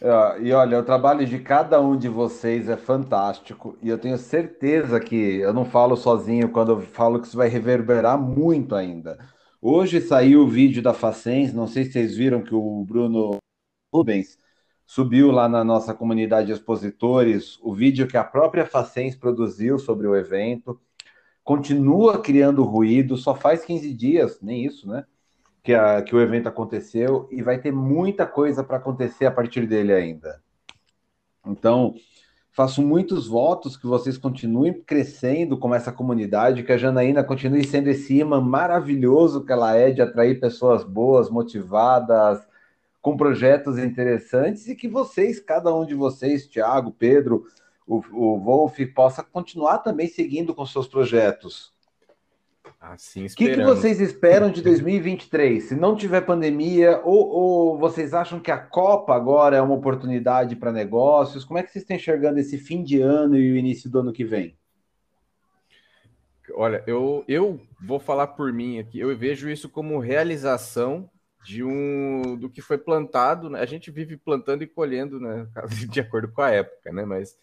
É, 0.00 0.42
e 0.42 0.52
olha, 0.52 0.78
o 0.80 0.84
trabalho 0.84 1.24
de 1.26 1.38
cada 1.38 1.80
um 1.80 1.96
de 1.96 2.08
vocês 2.08 2.68
é 2.68 2.76
fantástico 2.76 3.78
e 3.80 3.88
eu 3.88 3.98
tenho 3.98 4.18
certeza 4.18 5.00
que 5.00 5.14
eu 5.14 5.52
não 5.52 5.64
falo 5.64 5.96
sozinho 5.96 6.50
quando 6.50 6.72
eu 6.72 6.80
falo 6.82 7.20
que 7.20 7.26
isso 7.26 7.36
vai 7.36 7.48
reverberar 7.48 8.18
muito 8.20 8.74
ainda. 8.74 9.18
Hoje 9.62 10.00
saiu 10.00 10.42
o 10.42 10.48
vídeo 10.48 10.82
da 10.82 10.92
Facens, 10.92 11.52
não 11.54 11.66
sei 11.66 11.84
se 11.84 11.92
vocês 11.92 12.16
viram 12.16 12.42
que 12.42 12.54
o 12.54 12.84
Bruno 12.84 13.38
Rubens 13.92 14.38
subiu 14.86 15.30
lá 15.30 15.48
na 15.48 15.64
nossa 15.64 15.94
comunidade 15.94 16.48
de 16.48 16.52
expositores 16.52 17.58
o 17.62 17.74
vídeo 17.74 18.06
que 18.06 18.16
a 18.16 18.24
própria 18.24 18.66
Facens 18.66 19.16
produziu 19.16 19.78
sobre 19.78 20.06
o 20.06 20.16
evento. 20.16 20.80
Continua 21.42 22.20
criando 22.20 22.62
ruído, 22.64 23.16
só 23.16 23.34
faz 23.34 23.64
15 23.64 23.94
dias, 23.94 24.40
nem 24.42 24.64
isso, 24.64 24.88
né? 24.88 25.04
Que, 25.64 25.74
a, 25.74 26.02
que 26.02 26.14
o 26.14 26.20
evento 26.20 26.48
aconteceu 26.48 27.26
e 27.32 27.42
vai 27.42 27.58
ter 27.58 27.72
muita 27.72 28.26
coisa 28.26 28.62
para 28.62 28.76
acontecer 28.76 29.26
a 29.26 29.30
partir 29.32 29.66
dele 29.66 29.92
ainda. 29.92 30.40
Então, 31.44 31.94
faço 32.52 32.80
muitos 32.80 33.26
votos 33.26 33.76
que 33.76 33.86
vocês 33.86 34.16
continuem 34.16 34.74
crescendo 34.82 35.58
como 35.58 35.74
essa 35.74 35.90
comunidade, 35.90 36.62
que 36.62 36.72
a 36.72 36.76
Janaína 36.76 37.24
continue 37.24 37.66
sendo 37.66 37.88
esse 37.88 38.14
imã 38.18 38.40
maravilhoso 38.40 39.44
que 39.44 39.52
ela 39.52 39.74
é 39.74 39.90
de 39.90 40.00
atrair 40.00 40.38
pessoas 40.38 40.84
boas, 40.84 41.28
motivadas, 41.28 42.46
com 43.02 43.16
projetos 43.18 43.76
interessantes 43.76 44.68
e 44.68 44.74
que 44.74 44.88
vocês, 44.88 45.38
cada 45.38 45.74
um 45.74 45.84
de 45.84 45.94
vocês, 45.94 46.46
Tiago, 46.46 46.90
Pedro, 46.90 47.44
o, 47.86 47.96
o 48.12 48.38
Wolf, 48.38 48.78
possa 48.94 49.22
continuar 49.22 49.78
também 49.80 50.06
seguindo 50.08 50.54
com 50.54 50.64
seus 50.64 50.86
projetos. 50.86 51.73
Assim, 52.92 53.24
o 53.24 53.28
que, 53.28 53.54
que, 53.54 53.62
vocês 53.62 54.00
esperam 54.00 54.50
de 54.50 54.60
2023? 54.60 55.64
Se 55.64 55.74
não 55.74 55.96
tiver 55.96 56.20
pandemia, 56.20 57.00
ou, 57.02 57.28
ou, 57.28 57.78
vocês 57.78 58.12
acham 58.12 58.38
que 58.38 58.50
a 58.50 58.58
Copa 58.58 59.14
agora 59.14 59.56
é 59.56 59.60
uma 59.60 59.74
oportunidade 59.74 60.54
para 60.54 60.70
negócios? 60.70 61.44
Como 61.44 61.58
é 61.58 61.62
que 61.62 61.70
vocês 61.70 61.82
estão 61.82 61.96
enxergando 61.96 62.38
esse 62.38 62.58
fim 62.58 62.82
de 62.82 63.00
ano 63.00 63.36
e 63.36 63.52
o 63.52 63.56
início 63.56 63.90
do 63.90 64.00
ano 64.00 64.12
que 64.12 64.24
vem? 64.24 64.56
Olha, 66.52 66.84
eu, 66.86 67.24
eu 67.26 67.58
vou 67.80 67.98
falar 67.98 68.28
por 68.28 68.52
mim 68.52 68.78
aqui. 68.78 69.00
Eu 69.00 69.16
vejo 69.16 69.48
isso 69.48 69.68
como 69.68 69.98
realização 69.98 71.08
de 71.42 71.64
um 71.64 72.36
do 72.36 72.50
que 72.50 72.60
foi 72.60 72.76
plantado. 72.76 73.48
Né? 73.48 73.60
A 73.60 73.66
gente 73.66 73.90
vive 73.90 74.16
plantando 74.16 74.62
e 74.62 74.66
colhendo, 74.66 75.18
né, 75.18 75.46
de 75.90 76.00
acordo 76.00 76.28
com 76.28 76.42
a 76.42 76.50
época, 76.50 76.92
né? 76.92 77.04
Mas 77.04 77.36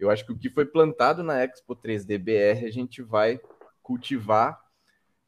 eu 0.00 0.10
acho 0.10 0.24
que 0.24 0.32
o 0.32 0.38
que 0.38 0.48
foi 0.48 0.64
plantado 0.64 1.22
na 1.22 1.44
Expo 1.44 1.76
3D 1.76 2.18
BR 2.18 2.66
a 2.66 2.70
gente 2.70 3.02
vai 3.02 3.38
cultivar 3.82 4.67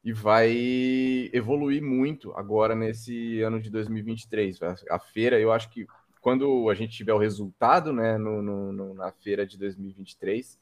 e 0.03 0.11
vai 0.11 1.29
evoluir 1.31 1.81
muito 1.81 2.33
agora 2.33 2.75
nesse 2.75 3.41
ano 3.41 3.61
de 3.61 3.69
2023. 3.69 4.59
A, 4.89 4.99
feira, 4.99 5.39
eu 5.39 5.51
acho 5.51 5.69
que 5.69 5.85
quando 6.19 6.69
a 6.69 6.73
gente 6.73 6.95
tiver 6.95 7.13
o 7.13 7.19
resultado, 7.19 7.93
né, 7.93 8.17
no, 8.17 8.41
no, 8.41 8.93
na 8.93 9.11
feira 9.11 9.45
de 9.45 9.57
2023, 9.57 10.59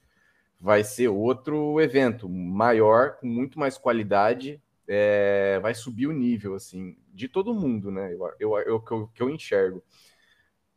vai 0.59 0.83
ser 0.83 1.07
outro 1.07 1.79
evento 1.79 2.27
maior, 2.27 3.17
com 3.17 3.27
muito 3.27 3.57
mais 3.57 3.77
qualidade, 3.77 4.61
é, 4.87 5.59
vai 5.61 5.73
subir 5.73 6.07
o 6.07 6.11
nível, 6.11 6.55
assim, 6.55 6.97
de 7.13 7.27
todo 7.27 7.53
mundo, 7.53 7.91
né? 7.91 8.13
Eu, 8.13 8.33
eu, 8.39 8.57
eu, 8.59 8.79
que, 8.81 8.91
eu, 8.91 9.07
que 9.07 9.23
eu 9.23 9.29
enxergo. 9.29 9.83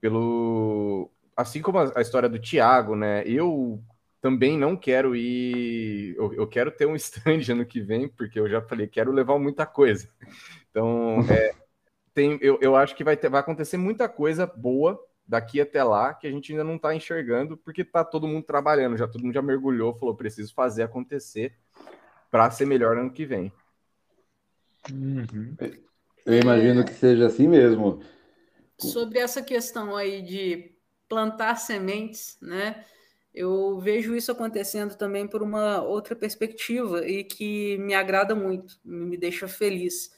Pelo. 0.01 1.11
Assim 1.37 1.63
como 1.63 1.79
a, 1.79 1.93
a, 1.97 2.03
história 2.03 2.29
do 2.29 2.39
Thiago, 2.39 2.95
né? 2.95 3.27
Eu 3.27 3.83
também 4.23 4.57
não 4.57 4.77
quero 4.77 5.17
ir. 5.17 6.15
Eu, 6.17 6.33
eu 6.33 6.47
quero 6.47 6.71
ter 6.71 6.87
um 6.87 6.95
stand 6.97 7.51
ano 7.51 7.67
que 7.67 7.81
vem, 7.81 8.09
porque 8.09 8.39
eu 8.39 8.49
já 8.49 8.63
falei, 8.63 8.87
quero 8.87 9.13
levar 9.13 9.39
muita 9.39 9.67
coisa. 9.67 10.09
Então, 10.71 11.19
é, 11.29 11.53
tem, 12.15 12.39
eu, 12.41 12.59
eu 12.63 12.77
acho 12.77 12.95
que 12.95 13.05
vai, 13.05 13.17
ter, 13.17 13.29
vai 13.29 13.41
acontecer 13.41 13.77
muita 13.77 14.09
coisa 14.09 14.47
boa 14.47 14.99
daqui 15.27 15.61
até 15.61 15.83
lá 15.83 16.15
que 16.15 16.27
a 16.27 16.31
gente 16.31 16.53
ainda 16.53 16.65
não 16.65 16.77
está 16.77 16.95
enxergando, 16.95 17.57
porque 17.57 17.83
está 17.83 18.05
todo 18.05 18.29
mundo 18.29 18.45
trabalhando, 18.45 18.97
já 18.97 19.09
todo 19.09 19.23
mundo 19.23 19.35
já 19.35 19.43
mergulhou, 19.43 19.95
falou, 19.95 20.15
preciso 20.15 20.55
fazer 20.55 20.85
acontecer 20.85 21.55
para 22.31 22.51
ser 22.51 22.67
melhor 22.67 22.97
ano 22.97 23.13
que 23.13 23.27
vem. 23.27 23.53
Uhum. 24.91 25.57
Eu 26.25 26.41
imagino 26.41 26.85
que 26.85 26.95
seja 26.95 27.27
assim 27.27 27.49
mesmo. 27.49 28.03
Sobre 28.79 29.19
essa 29.19 29.43
questão 29.43 29.97
aí 29.97 30.23
de 30.23 30.73
plantar 31.09 31.57
sementes, 31.57 32.37
né? 32.41 32.85
Eu 33.35 33.81
vejo 33.81 34.15
isso 34.15 34.31
acontecendo 34.31 34.97
também 34.97 35.27
por 35.27 35.43
uma 35.43 35.83
outra 35.83 36.15
perspectiva 36.15 37.07
e 37.07 37.25
que 37.25 37.79
me 37.79 37.95
agrada 37.95 38.35
muito, 38.35 38.79
me 38.85 39.17
deixa 39.17 39.49
feliz. 39.49 40.13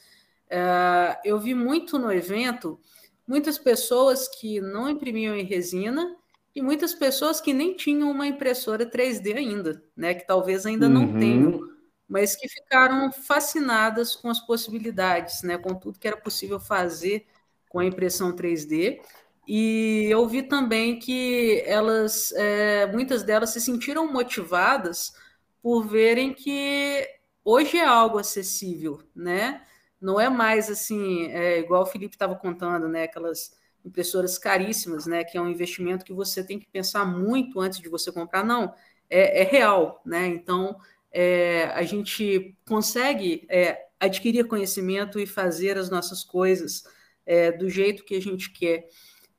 Uh, 0.47 1.15
eu 1.23 1.39
vi 1.39 1.53
muito 1.53 1.97
no 1.97 2.11
evento 2.11 2.79
muitas 3.27 3.57
pessoas 3.57 4.27
que 4.27 4.59
não 4.61 4.89
imprimiam 4.89 5.35
em 5.35 5.43
resina 5.43 6.15
e 6.53 6.61
muitas 6.61 6.93
pessoas 6.93 7.41
que 7.41 7.53
nem 7.53 7.75
tinham 7.75 8.11
uma 8.11 8.27
impressora 8.27 8.85
3D 8.85 9.35
ainda, 9.35 9.83
né? 9.95 10.13
Que 10.13 10.27
talvez 10.27 10.65
ainda 10.65 10.87
não 10.87 11.05
uhum. 11.05 11.19
tenham 11.19 11.75
mas 12.07 12.35
que 12.35 12.47
ficaram 12.47 13.11
fascinadas 13.11 14.15
com 14.15 14.29
as 14.29 14.39
possibilidades, 14.39 15.41
né, 15.41 15.57
com 15.57 15.73
tudo 15.73 15.99
que 15.99 16.07
era 16.07 16.17
possível 16.17 16.59
fazer 16.59 17.25
com 17.67 17.79
a 17.79 17.85
impressão 17.85 18.33
3D. 18.33 19.01
E 19.47 20.07
eu 20.09 20.27
vi 20.27 20.43
também 20.43 20.97
que 20.99 21.61
elas, 21.65 22.31
é, 22.33 22.87
muitas 22.87 23.23
delas 23.23 23.51
se 23.51 23.61
sentiram 23.61 24.11
motivadas 24.11 25.13
por 25.61 25.85
verem 25.87 26.33
que 26.33 27.07
hoje 27.43 27.77
é 27.77 27.85
algo 27.85 28.17
acessível, 28.17 29.01
né? 29.15 29.61
Não 30.01 30.19
é 30.19 30.29
mais 30.29 30.69
assim, 30.69 31.27
é, 31.27 31.59
igual 31.59 31.83
o 31.83 31.85
Felipe 31.85 32.15
estava 32.15 32.35
contando, 32.35 32.87
né? 32.87 33.03
Aquelas 33.03 33.55
impressoras 33.83 34.37
caríssimas, 34.37 35.05
né? 35.05 35.23
Que 35.23 35.37
é 35.37 35.41
um 35.41 35.49
investimento 35.49 36.05
que 36.05 36.13
você 36.13 36.43
tem 36.43 36.59
que 36.59 36.67
pensar 36.67 37.05
muito 37.05 37.59
antes 37.59 37.79
de 37.79 37.89
você 37.89 38.11
comprar. 38.11 38.43
Não, 38.43 38.73
é, 39.09 39.41
é 39.41 39.43
real, 39.43 40.01
né? 40.05 40.27
Então, 40.27 40.77
é, 41.11 41.65
a 41.73 41.83
gente 41.83 42.57
consegue 42.67 43.45
é, 43.49 43.85
adquirir 43.99 44.47
conhecimento 44.47 45.19
e 45.19 45.25
fazer 45.25 45.77
as 45.77 45.89
nossas 45.89 46.23
coisas 46.23 46.83
é, 47.25 47.51
do 47.51 47.69
jeito 47.69 48.03
que 48.03 48.15
a 48.15 48.21
gente 48.21 48.51
quer. 48.51 48.87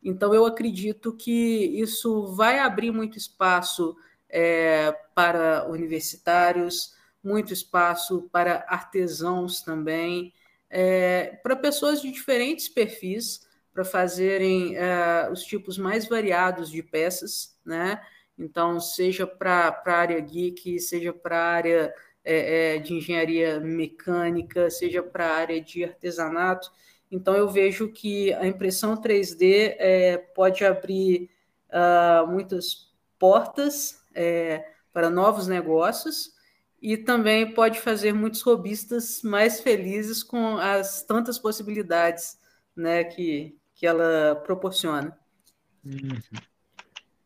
Então, 0.09 0.33
eu 0.33 0.47
acredito 0.47 1.13
que 1.13 1.33
isso 1.81 2.27
vai 2.37 2.61
abrir 2.61 2.93
muito 2.93 3.19
espaço 3.19 3.97
é, 4.29 4.93
para 5.13 5.67
universitários, 5.69 6.95
muito 7.21 7.53
espaço 7.53 8.29
para 8.31 8.65
artesãos 8.69 9.63
também, 9.63 10.33
é, 10.71 11.41
para 11.43 11.57
pessoas 11.57 12.01
de 12.01 12.13
diferentes 12.13 12.69
perfis, 12.69 13.49
para 13.75 13.85
fazerem 13.85 14.77
é, 14.77 15.29
os 15.29 15.43
tipos 15.43 15.77
mais 15.77 16.07
variados 16.09 16.71
de 16.71 16.85
peças, 16.85 17.59
né? 17.65 18.01
Então, 18.39 18.79
seja 18.79 19.27
para 19.27 19.83
a 19.85 19.91
área 19.91 20.21
geek, 20.21 20.79
seja 20.79 21.13
para 21.13 21.37
a 21.37 21.49
área 21.51 21.95
é, 22.23 22.77
é, 22.77 22.79
de 22.79 22.95
engenharia 22.95 23.59
mecânica, 23.59 24.71
seja 24.71 25.03
para 25.03 25.27
a 25.27 25.35
área 25.37 25.61
de 25.61 25.83
artesanato. 25.83 26.71
Então, 27.11 27.35
eu 27.35 27.49
vejo 27.49 27.89
que 27.89 28.33
a 28.35 28.47
impressão 28.47 28.97
3D 28.97 29.77
é, 29.79 30.17
pode 30.17 30.65
abrir 30.65 31.31
uh, 31.71 32.27
muitas 32.27 32.93
portas 33.19 34.03
é, 34.15 34.65
para 34.93 35.11
novos 35.11 35.47
negócios 35.47 36.35
e 36.81 36.97
também 36.97 37.53
pode 37.53 37.81
fazer 37.81 38.13
muitos 38.13 38.43
robistas 38.43 39.23
mais 39.23 39.61
felizes 39.61 40.23
com 40.23 40.57
as 40.59 41.03
tantas 41.03 41.39
possibilidades 41.39 42.39
né, 42.75 43.05
que, 43.05 43.57
que 43.75 43.87
ela 43.87 44.37
proporciona. 44.45 45.17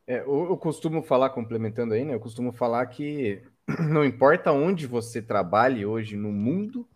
É, 0.07 0.21
eu, 0.21 0.47
eu 0.51 0.57
costumo 0.57 1.03
falar, 1.03 1.31
complementando 1.31 1.95
aí, 1.95 2.05
né? 2.05 2.15
Eu 2.15 2.21
costumo 2.21 2.53
falar 2.53 2.87
que 2.87 3.43
não 3.89 4.05
importa 4.05 4.53
onde 4.53 4.87
você 4.87 5.23
trabalhe 5.23 5.87
hoje 5.87 6.17
no 6.17 6.33
mundo, 6.33 6.89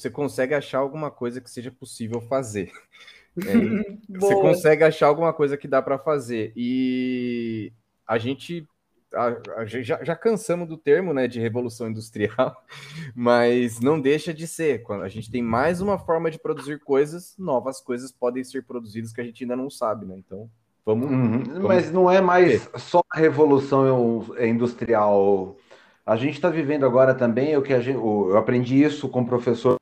você 0.00 0.10
consegue 0.10 0.54
achar 0.54 0.78
alguma 0.78 1.10
coisa 1.10 1.40
que 1.40 1.50
seja 1.50 1.70
possível 1.70 2.20
fazer. 2.20 2.72
É, 3.38 4.18
você 4.18 4.34
consegue 4.34 4.82
achar 4.82 5.06
alguma 5.06 5.32
coisa 5.32 5.56
que 5.56 5.68
dá 5.68 5.80
para 5.80 5.96
fazer. 5.96 6.52
E 6.56 7.72
a 8.04 8.18
gente 8.18 8.66
a, 9.14 9.60
a, 9.60 9.64
já, 9.64 10.02
já, 10.02 10.16
cansamos 10.16 10.68
do 10.68 10.76
termo 10.76 11.14
né, 11.14 11.28
de 11.28 11.40
revolução 11.40 11.88
industrial, 11.88 12.56
mas 13.14 13.80
não 13.80 14.00
deixa 14.00 14.34
de 14.34 14.48
ser. 14.48 14.82
Quando 14.82 15.04
a 15.04 15.08
gente 15.08 15.30
tem 15.30 15.42
mais 15.42 15.80
uma 15.80 15.96
forma 15.96 16.28
de 16.28 16.40
produzir 16.40 16.80
coisas, 16.80 17.34
novas 17.38 17.80
coisas 17.80 18.12
podem 18.12 18.42
ser 18.42 18.64
produzidas 18.64 19.12
que 19.12 19.20
a 19.20 19.24
gente 19.24 19.44
ainda 19.44 19.56
não 19.56 19.70
sabe, 19.70 20.06
né? 20.06 20.16
Então, 20.18 20.50
vamos. 20.84 21.08
Uhum. 21.08 21.44
vamos... 21.44 21.62
Mas 21.62 21.90
não 21.92 22.10
é 22.10 22.20
mais 22.20 22.68
só 22.76 23.00
a 23.10 23.18
revolução 23.18 24.26
industrial. 24.40 25.56
A 26.04 26.16
gente 26.16 26.34
está 26.34 26.50
vivendo 26.50 26.84
agora 26.84 27.14
também 27.14 27.56
o 27.56 27.62
que 27.62 27.72
a 27.72 27.80
gente, 27.80 27.96
eu 27.96 28.36
aprendi 28.36 28.82
isso 28.82 29.08
com 29.08 29.20
o 29.20 29.26
professor 29.26 29.79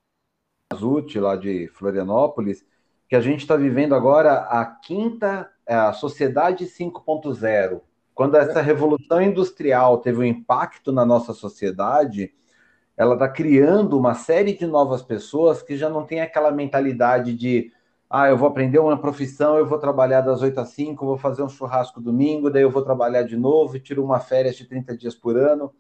Azuti, 0.71 1.19
lá 1.19 1.37
de 1.37 1.69
Florianópolis, 1.69 2.65
que 3.09 3.17
a 3.17 3.21
gente 3.21 3.41
está 3.41 3.57
vivendo 3.57 3.95
agora 3.95 4.41
a 4.41 4.65
quinta, 4.67 5.51
é, 5.67 5.75
a 5.75 5.93
sociedade 5.93 6.67
5.0 6.67 7.81
quando 8.19 8.35
essa 8.35 8.61
revolução 8.61 9.23
industrial 9.23 9.99
teve 9.99 10.19
um 10.19 10.25
impacto 10.25 10.91
na 10.91 11.07
nossa 11.07 11.33
sociedade, 11.33 12.35
ela 12.97 13.15
está 13.15 13.29
criando 13.29 13.97
uma 13.97 14.13
série 14.13 14.55
de 14.55 14.67
novas 14.67 15.03
pessoas 15.03 15.63
que 15.63 15.77
já 15.77 15.89
não 15.89 16.05
tem 16.05 16.21
aquela 16.21 16.51
mentalidade 16.51 17.33
de 17.33 17.71
ah, 18.11 18.29
eu 18.29 18.37
vou 18.37 18.49
aprender 18.49 18.81
uma 18.81 19.01
profissão, 19.01 19.57
eu 19.57 19.65
vou 19.65 19.79
trabalhar 19.79 20.23
das 20.23 20.43
8 20.43 20.59
às 20.59 20.71
5, 20.71 21.07
vou 21.07 21.17
fazer 21.17 21.45
um 21.45 21.49
churrasco 21.49 22.01
domingo, 22.01 22.51
daí 22.51 22.63
eu 22.63 22.73
vou 22.73 22.83
trabalhar 22.83 23.23
de 23.23 23.37
novo 23.37 23.77
e 23.77 23.81
tiro 23.81 24.03
uma 24.03 24.19
férias 24.19 24.57
de 24.57 24.65
30 24.65 24.97
dias 24.97 25.15
por 25.15 25.37
ano. 25.37 25.73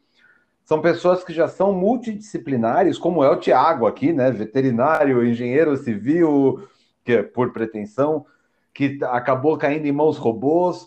São 0.68 0.82
pessoas 0.82 1.24
que 1.24 1.32
já 1.32 1.48
são 1.48 1.72
multidisciplinares, 1.72 2.98
como 2.98 3.24
é 3.24 3.30
o 3.30 3.40
Tiago 3.40 3.86
aqui, 3.86 4.12
né? 4.12 4.30
Veterinário, 4.30 5.26
engenheiro 5.26 5.74
civil, 5.78 6.68
que 7.02 7.12
é 7.12 7.22
por 7.22 7.54
pretensão, 7.54 8.26
que 8.74 8.98
acabou 9.04 9.56
caindo 9.56 9.86
em 9.86 9.92
mãos 9.92 10.18
robôs. 10.18 10.86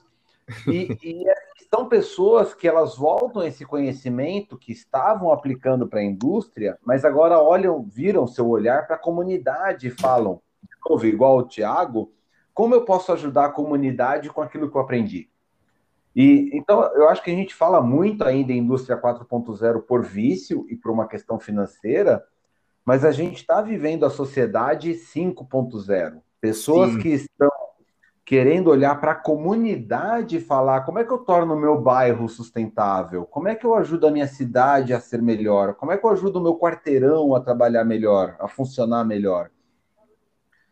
E, 0.68 0.95
e, 1.03 1.26
são 1.68 1.90
pessoas 1.90 2.53
que 2.53 2.68
elas 2.68 2.95
voltam 2.95 3.41
esse 3.41 3.66
conhecimento 3.66 4.56
que 4.56 4.72
estavam 4.72 5.32
aplicando 5.32 5.88
para 5.88 6.02
a 6.02 6.06
indústria, 6.06 6.78
mas 6.86 7.03
agora 7.03 7.41
olham, 7.41 7.82
viram 7.82 8.28
seu 8.28 8.48
olhar 8.48 8.86
para 8.86 8.98
a 8.98 8.99
comunidade 8.99 9.88
e 9.88 9.90
falam, 9.90 10.40
novo, 10.88 11.08
igual 11.08 11.40
o 11.40 11.48
Tiago, 11.48 12.14
como 12.53 12.76
eu 12.76 12.86
posso 12.86 13.12
ajudar 13.14 13.45
a 13.45 13.52
comunidade 13.52 14.30
com 14.30 14.44
aquilo 14.44 14.70
que 14.70 14.78
eu 14.78 14.82
aprendi? 14.82 15.31
E 16.16 16.50
então 16.54 16.84
eu 16.96 17.08
acho 17.10 17.24
que 17.24 17.32
a 17.32 17.36
gente 17.36 17.54
fala 17.54 17.82
muito 17.82 18.24
ainda 18.24 18.52
em 18.52 18.58
indústria 18.58 19.00
4.0 19.00 19.82
por 19.82 20.04
vício 20.04 20.66
e 20.70 20.76
por 20.76 20.92
uma 20.92 21.08
questão 21.08 21.40
financeira, 21.40 22.24
mas 22.86 23.06
a 23.06 23.12
gente 23.12 23.38
está 23.38 23.62
vivendo 23.62 24.06
a 24.06 24.10
sociedade 24.10 24.92
5.0. 24.92 26.22
Pessoas 26.42 26.92
Sim. 26.94 27.00
que 27.00 27.10
estão 27.10 27.52
querendo 28.26 28.70
olhar 28.70 29.00
para 29.00 29.12
a 29.12 29.16
comunidade 29.16 30.38
e 30.38 30.42
falar 30.42 30.82
como 30.82 31.00
é 31.00 31.04
que 31.04 31.12
eu 31.12 31.18
torno 31.18 31.54
o 31.54 31.60
meu 31.60 31.82
bairro 31.82 32.30
sustentável, 32.30 33.26
como 33.26 33.48
é 33.48 33.56
que 33.56 33.66
eu 33.66 33.76
ajudo 33.76 34.08
a 34.08 34.12
minha 34.12 34.28
cidade 34.28 34.94
a 34.94 35.00
ser 35.00 35.22
melhor, 35.22 35.74
como 35.74 35.92
é 35.92 35.98
que 35.98 36.06
eu 36.06 36.10
ajudo 36.10 36.40
o 36.40 36.42
meu 36.42 36.58
quarteirão 36.58 37.36
a 37.36 37.42
trabalhar 37.42 37.84
melhor, 37.84 38.36
a 38.40 38.48
funcionar 38.48 39.04
melhor. 39.04 39.50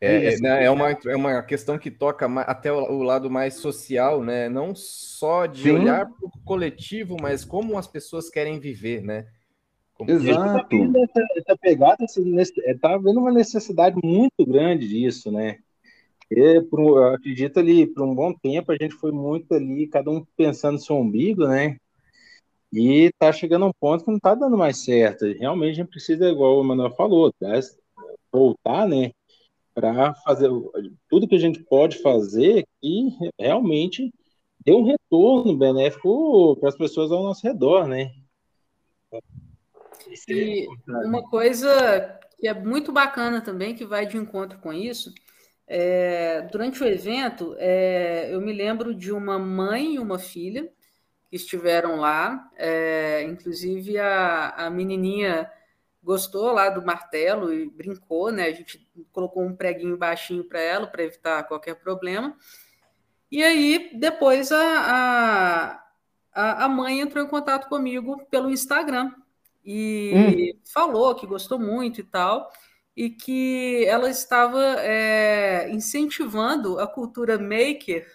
É, 0.01 0.34
é, 0.34 0.38
né, 0.39 0.63
é, 0.63 0.71
uma, 0.71 0.91
é 0.91 1.15
uma 1.15 1.43
questão 1.43 1.77
que 1.77 1.91
toca 1.91 2.26
até 2.43 2.71
o, 2.71 3.03
lado 3.03 3.30
mais 3.30 3.55
social, 3.55 4.23
né? 4.23 4.47
Não 4.47 4.73
só 4.73 5.45
de 5.45 5.63
Sim. 5.63 5.71
olhar 5.71 6.05
para 6.05 6.26
o 6.26 6.31
coletivo, 6.45 7.17
mas 7.21 7.43
como 7.43 7.77
as 7.77 7.85
pessoas 7.85 8.30
querem 8.30 8.59
viver, 8.59 9.01
né? 9.01 9.27
Como... 9.93 10.09
Exato. 10.09 10.69
Tá 10.69 10.99
essa, 11.01 11.27
essa 11.35 11.57
pegada, 11.57 12.05
está 12.05 12.97
vendo 12.97 13.19
uma 13.19 13.34
necessidade 13.34 13.97
muito 14.01 14.45
grande 14.45 14.88
disso, 14.88 15.30
né? 15.30 15.57
E, 16.31 16.61
por, 16.61 16.80
eu 16.80 17.13
acredito 17.15 17.59
ali, 17.59 17.85
por 17.85 18.03
um 18.03 18.15
bom 18.15 18.34
tempo, 18.34 18.71
a 18.71 18.77
gente 18.80 18.95
foi 18.95 19.11
muito 19.11 19.53
ali, 19.53 19.85
cada 19.88 20.09
um 20.09 20.23
pensando 20.38 20.73
no 20.73 20.80
seu 20.80 20.95
umbigo, 20.95 21.45
né? 21.45 21.76
E 22.71 23.11
tá 23.19 23.34
chegando 23.34 23.65
a 23.65 23.67
um 23.67 23.73
ponto 23.77 24.05
que 24.05 24.11
não 24.11 24.19
tá 24.19 24.34
dando 24.34 24.57
mais 24.57 24.77
certo. 24.77 25.26
Realmente 25.26 25.71
a 25.71 25.76
gente 25.76 25.89
precisa, 25.89 26.30
igual 26.30 26.61
o 26.61 26.63
Manuel 26.63 26.91
falou, 26.91 27.34
voltar, 28.31 28.88
né? 28.88 29.11
Para 29.74 30.14
fazer 30.16 30.50
tudo 31.08 31.28
que 31.28 31.36
a 31.36 31.40
gente 31.40 31.64
pode 31.64 32.02
fazer 32.02 32.68
e 32.82 33.10
realmente 33.40 34.14
dê 34.66 34.74
um 34.74 34.84
retorno 34.84 35.56
benéfico 35.56 36.58
para 36.58 36.70
as 36.70 36.78
pessoas 36.78 37.12
ao 37.12 37.24
nosso 37.24 37.46
redor, 37.46 37.88
né? 37.88 38.12
E 40.28 40.68
uma 40.88 41.24
coisa 41.30 42.20
que 42.38 42.48
é 42.48 42.54
muito 42.54 42.91
bacana 42.91 43.41
também, 43.41 43.76
que 43.76 43.86
vai 43.86 44.06
de 44.06 44.18
encontro 44.18 44.60
com 44.60 44.74
isso, 44.74 45.14
é, 45.68 46.41
durante 46.52 46.82
o 46.82 46.88
evento, 46.88 47.56
é, 47.60 48.34
eu 48.34 48.41
me 48.41 48.52
lembro 48.52 48.96
de 48.96 49.12
uma 49.12 49.38
mãe 49.38 49.96
e 49.96 50.00
uma 50.00 50.18
filha 50.18 50.68
que 51.30 51.36
estiveram 51.36 51.98
lá, 51.98 52.50
é, 52.58 53.22
inclusive 53.24 54.00
a, 54.00 54.50
a 54.50 54.70
menininha 54.70 55.50
gostou 56.01 56.51
lá 56.51 56.69
do 56.69 56.85
martelo 56.85 57.53
e 57.53 57.69
brincou, 57.69 58.31
né? 58.31 58.45
A 58.45 58.51
gente 58.51 58.88
colocou 59.11 59.43
um 59.43 59.55
preguinho 59.55 59.97
baixinho 59.97 60.43
para 60.43 60.59
ela 60.59 60.88
para 60.88 61.03
evitar 61.03 61.43
qualquer 61.43 61.76
problema. 61.76 62.35
E 63.31 63.43
aí, 63.43 63.91
depois 63.93 64.51
a, 64.51 65.81
a, 66.34 66.65
a 66.65 66.69
mãe 66.69 66.99
entrou 66.99 67.23
em 67.23 67.27
contato 67.27 67.69
comigo 67.69 68.26
pelo 68.31 68.49
Instagram 68.49 69.13
e 69.63 70.55
hum. 70.55 70.59
falou 70.73 71.13
que 71.13 71.27
gostou 71.27 71.59
muito 71.59 72.01
e 72.01 72.03
tal 72.03 72.51
e 72.95 73.09
que 73.09 73.85
ela 73.85 74.09
estava 74.09 74.61
é, 74.80 75.69
incentivando 75.69 76.80
a 76.80 76.88
cultura 76.88 77.38
maker 77.38 78.05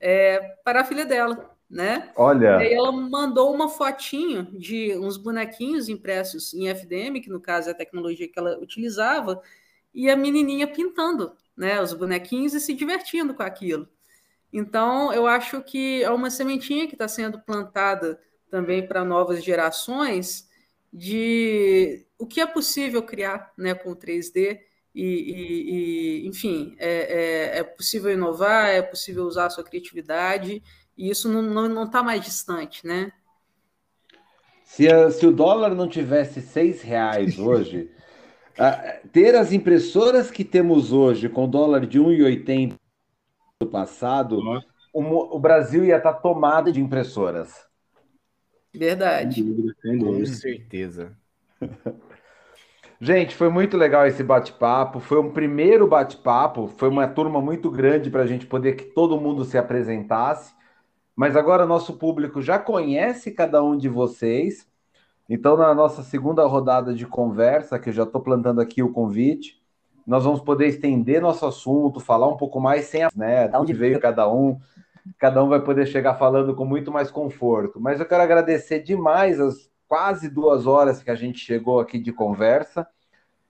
é, 0.00 0.40
para 0.64 0.80
a 0.80 0.84
filha 0.84 1.04
dela, 1.04 1.53
né? 1.68 2.10
Olha. 2.16 2.58
E 2.62 2.66
aí 2.66 2.74
ela 2.74 2.92
mandou 2.92 3.52
uma 3.52 3.68
fotinho 3.68 4.44
de 4.52 4.96
uns 4.98 5.16
bonequinhos 5.16 5.88
impressos 5.88 6.54
em 6.54 6.68
FDM, 6.68 7.20
que 7.20 7.30
no 7.30 7.40
caso 7.40 7.68
é 7.68 7.72
a 7.72 7.76
tecnologia 7.76 8.28
que 8.28 8.38
ela 8.38 8.58
utilizava, 8.58 9.42
e 9.92 10.10
a 10.10 10.16
menininha 10.16 10.66
pintando, 10.66 11.32
né, 11.56 11.80
os 11.80 11.92
bonequinhos 11.92 12.52
e 12.52 12.60
se 12.60 12.74
divertindo 12.74 13.34
com 13.34 13.42
aquilo. 13.42 13.88
Então, 14.52 15.12
eu 15.12 15.26
acho 15.26 15.62
que 15.62 16.02
é 16.02 16.10
uma 16.10 16.30
sementinha 16.30 16.86
que 16.86 16.94
está 16.94 17.08
sendo 17.08 17.40
plantada 17.40 18.20
também 18.48 18.86
para 18.86 19.04
novas 19.04 19.42
gerações 19.42 20.48
de 20.92 22.06
o 22.16 22.24
que 22.24 22.40
é 22.40 22.46
possível 22.46 23.02
criar 23.02 23.52
né, 23.58 23.74
com 23.74 23.96
3D 23.96 24.60
e, 24.94 25.04
e, 25.04 26.22
e 26.22 26.26
enfim, 26.28 26.76
é, 26.78 26.88
é, 26.88 27.58
é, 27.58 27.62
possível 27.64 28.12
inovar, 28.12 28.68
é 28.68 28.80
possível 28.80 29.24
usar 29.24 29.46
a 29.46 29.50
sua 29.50 29.64
criatividade 29.64 30.62
e 30.96 31.10
isso 31.10 31.28
não 31.28 31.42
está 31.42 31.54
não, 31.54 31.68
não 31.68 31.90
tá 31.90 32.02
mais 32.02 32.22
distante, 32.22 32.86
né? 32.86 33.12
Se, 34.64 34.90
a, 34.90 35.10
se 35.10 35.26
o 35.26 35.32
dólar 35.32 35.74
não 35.74 35.88
tivesse 35.88 36.40
seis 36.40 36.82
reais 36.82 37.38
hoje, 37.40 37.90
a, 38.58 38.72
ter 39.12 39.34
as 39.34 39.52
impressoras 39.52 40.30
que 40.30 40.44
temos 40.44 40.92
hoje 40.92 41.28
com 41.28 41.48
dólar 41.48 41.86
de 41.86 42.00
1,80 42.00 42.74
do 43.60 43.68
passado, 43.68 44.40
o, 44.92 45.36
o 45.36 45.38
Brasil 45.38 45.84
ia 45.84 45.96
estar 45.96 46.14
tá 46.14 46.20
tomado 46.20 46.72
de 46.72 46.80
Verdade. 48.74 49.44
Com 50.00 50.24
certeza. 50.26 51.16
Gente, 53.00 53.34
foi 53.34 53.48
muito 53.48 53.76
legal 53.76 54.06
esse 54.06 54.22
bate-papo. 54.22 54.98
Foi 54.98 55.20
um 55.20 55.30
primeiro 55.30 55.86
bate-papo. 55.86 56.68
Foi 56.68 56.88
uma 56.88 57.06
turma 57.06 57.40
muito 57.40 57.70
grande 57.70 58.10
para 58.10 58.22
a 58.22 58.26
gente 58.26 58.46
poder 58.46 58.76
que 58.76 58.84
todo 58.84 59.20
mundo 59.20 59.44
se 59.44 59.58
apresentasse. 59.58 60.54
Mas 61.16 61.36
agora 61.36 61.66
nosso 61.66 61.94
público 61.94 62.42
já 62.42 62.58
conhece 62.58 63.30
cada 63.30 63.62
um 63.62 63.76
de 63.76 63.88
vocês. 63.88 64.66
Então, 65.28 65.56
na 65.56 65.74
nossa 65.74 66.02
segunda 66.02 66.44
rodada 66.44 66.92
de 66.92 67.06
conversa, 67.06 67.78
que 67.78 67.88
eu 67.88 67.92
já 67.92 68.02
estou 68.02 68.20
plantando 68.20 68.60
aqui 68.60 68.82
o 68.82 68.92
convite, 68.92 69.62
nós 70.06 70.24
vamos 70.24 70.40
poder 70.40 70.66
estender 70.66 71.20
nosso 71.20 71.46
assunto, 71.46 72.00
falar 72.00 72.28
um 72.28 72.36
pouco 72.36 72.60
mais 72.60 72.86
sem 72.86 73.02
a, 73.02 73.10
né, 73.14 73.48
de 73.48 73.56
onde 73.56 73.72
veio 73.72 74.00
cada 74.00 74.30
um. 74.30 74.58
Cada 75.18 75.42
um 75.42 75.48
vai 75.48 75.60
poder 75.60 75.86
chegar 75.86 76.14
falando 76.14 76.54
com 76.54 76.64
muito 76.64 76.90
mais 76.90 77.10
conforto. 77.10 77.80
Mas 77.80 78.00
eu 78.00 78.06
quero 78.06 78.22
agradecer 78.22 78.80
demais 78.80 79.40
as 79.40 79.70
quase 79.86 80.28
duas 80.28 80.66
horas 80.66 81.02
que 81.02 81.10
a 81.10 81.14
gente 81.14 81.38
chegou 81.38 81.80
aqui 81.80 81.98
de 81.98 82.12
conversa. 82.12 82.86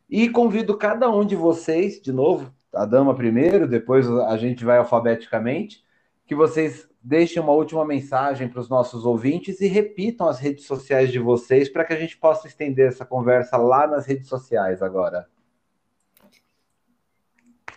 E 0.08 0.28
convido 0.28 0.76
cada 0.76 1.10
um 1.10 1.24
de 1.24 1.34
vocês, 1.34 2.00
de 2.00 2.12
novo, 2.12 2.52
a 2.72 2.84
dama 2.84 3.14
primeiro, 3.14 3.66
depois 3.66 4.08
a 4.08 4.36
gente 4.36 4.64
vai 4.64 4.78
alfabeticamente, 4.78 5.83
que 6.26 6.34
vocês 6.34 6.88
deixem 7.02 7.42
uma 7.42 7.52
última 7.52 7.84
mensagem 7.84 8.48
para 8.48 8.60
os 8.60 8.68
nossos 8.68 9.04
ouvintes 9.04 9.60
e 9.60 9.66
repitam 9.66 10.26
as 10.26 10.38
redes 10.38 10.64
sociais 10.64 11.12
de 11.12 11.18
vocês 11.18 11.68
para 11.68 11.84
que 11.84 11.92
a 11.92 11.98
gente 11.98 12.16
possa 12.16 12.46
estender 12.46 12.88
essa 12.88 13.04
conversa 13.04 13.56
lá 13.58 13.86
nas 13.86 14.06
redes 14.06 14.28
sociais 14.28 14.82
agora. 14.82 15.28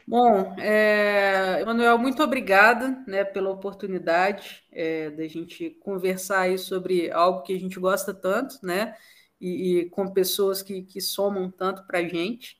Bom, 0.07 0.56
é, 0.57 1.60
Emanuel, 1.61 1.98
muito 1.98 2.24
obrigada 2.24 3.03
né, 3.06 3.26
pela 3.26 3.49
oportunidade 3.49 4.64
é, 4.72 5.10
da 5.10 5.28
gente 5.28 5.72
conversar 5.82 6.41
aí 6.41 6.57
sobre 6.57 7.11
algo 7.11 7.41
que 7.41 7.53
a 7.53 7.60
gente 7.60 7.78
gosta 7.78 8.14
tanto, 8.14 8.57
né? 8.64 8.95
E, 9.40 9.80
e 9.80 9.90
com 9.90 10.07
pessoas 10.07 10.61
que, 10.61 10.84
que 10.84 11.02
somam 11.02 11.52
tanto 11.52 11.86
para 11.86 11.99
a 11.99 12.07
gente. 12.07 12.57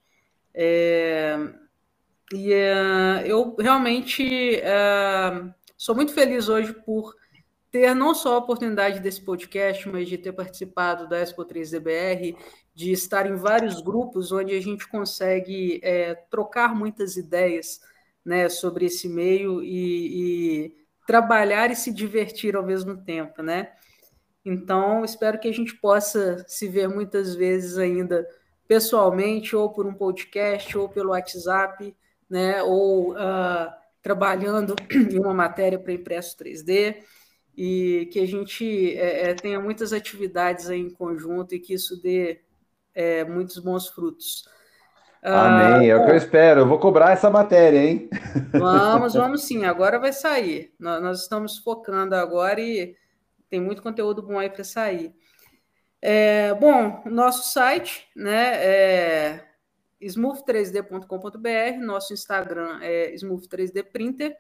É, 0.54 1.38
e 2.34 2.52
é, 2.52 3.24
eu 3.26 3.56
realmente 3.58 4.58
é, 4.58 5.54
sou 5.78 5.96
muito 5.96 6.14
feliz 6.14 6.50
hoje 6.50 6.74
por 6.74 7.14
ter 7.72 7.94
não 7.94 8.16
só 8.16 8.34
a 8.36 8.38
oportunidade 8.40 9.00
desse 9.00 9.22
podcast, 9.22 9.88
mas 9.88 10.08
de 10.10 10.18
ter 10.18 10.32
participado 10.34 11.08
da 11.08 11.20
Expo 11.20 11.46
3DBR, 11.46 12.36
de 12.74 12.92
estar 12.92 13.26
em 13.26 13.36
vários 13.36 13.82
grupos 13.82 14.32
onde 14.32 14.56
a 14.56 14.62
gente 14.62 14.88
consegue 14.88 15.80
é, 15.84 16.16
trocar 16.30 16.74
muitas 16.74 17.18
ideias 17.18 17.80
né, 18.26 18.50
sobre 18.50 18.86
esse 18.86 19.08
meio 19.08 19.64
e, 19.64 20.66
e, 20.66 20.76
trabalhar 21.06 21.72
e 21.72 21.76
se 21.76 21.94
divertir 21.94 22.56
ao 22.56 22.66
mesmo 22.66 22.98
tempo, 22.98 23.42
né? 23.42 23.72
Então, 24.44 25.06
espero 25.06 25.40
que 25.40 25.48
a 25.48 25.54
gente 25.54 25.76
possa 25.76 26.44
se 26.48 26.68
ver 26.68 26.88
muitas 26.88 27.36
vezes 27.36 27.78
ainda 27.78 28.28
pessoalmente, 28.68 29.56
ou 29.56 29.72
por 29.72 29.86
um 29.86 29.94
podcast, 29.94 30.78
ou 30.78 30.90
pelo 30.90 31.12
WhatsApp, 31.12 31.96
né? 32.30 32.62
Ou 32.64 33.14
uh, 33.14 33.72
trabalhando 34.02 34.76
em 34.92 35.20
uma 35.20 35.34
matéria 35.34 35.80
para 35.80 35.94
impresso 35.94 36.38
3D 36.38 36.98
e 37.56 38.08
que 38.12 38.20
a 38.20 38.28
gente 38.28 38.96
é, 38.96 39.30
é, 39.30 39.34
tenha 39.34 39.60
muitas 39.60 39.92
atividades 39.92 40.70
aí 40.70 40.80
em 40.80 40.90
conjunto 40.90 41.56
e 41.56 41.60
que 41.60 41.74
isso 41.74 42.00
dê 42.02 42.42
é, 42.94 43.24
muitos 43.24 43.58
bons 43.58 43.88
frutos. 43.88 44.48
Amém, 45.24 45.90
ah, 45.90 45.94
é 45.94 45.96
o 45.96 46.06
que 46.06 46.12
eu 46.12 46.16
espero. 46.16 46.62
Eu 46.62 46.68
vou 46.68 46.80
cobrar 46.80 47.12
essa 47.12 47.30
matéria, 47.30 47.80
hein? 47.80 48.10
Vamos, 48.54 49.14
vamos 49.14 49.44
sim. 49.44 49.66
Agora 49.66 50.00
vai 50.00 50.14
sair. 50.14 50.72
Nós, 50.80 51.02
nós 51.02 51.22
estamos 51.22 51.58
focando 51.58 52.16
agora 52.16 52.62
e 52.62 52.96
tem 53.50 53.60
muito 53.60 53.82
conteúdo 53.82 54.22
bom 54.22 54.38
aí 54.40 54.50
para 54.50 54.64
sair. 54.64 55.14
É, 56.02 56.54
bom, 56.54 57.02
nosso 57.06 57.52
site 57.52 58.08
né, 58.16 58.64
é 58.64 59.47
smooth3d.com.br, 60.02 61.84
nosso 61.84 62.14
Instagram 62.14 62.80
é 62.82 63.14
smooth3dprinter. 63.16 64.36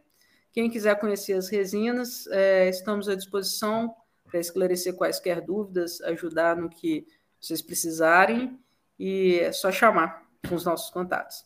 Quem 0.51 0.69
quiser 0.69 0.99
conhecer 0.99 1.33
as 1.33 1.49
resinas, 1.49 2.27
é, 2.27 2.69
estamos 2.69 3.07
à 3.07 3.15
disposição 3.15 3.93
para 4.25 4.39
esclarecer 4.39 4.95
quaisquer 4.95 5.41
dúvidas, 5.41 6.01
ajudar 6.01 6.55
no 6.55 6.69
que 6.69 7.05
vocês 7.39 7.61
precisarem 7.61 8.59
e 8.99 9.39
é 9.39 9.51
só 9.51 9.71
chamar 9.71 10.23
com 10.47 10.55
os 10.55 10.65
nossos 10.65 10.89
contatos. 10.89 11.45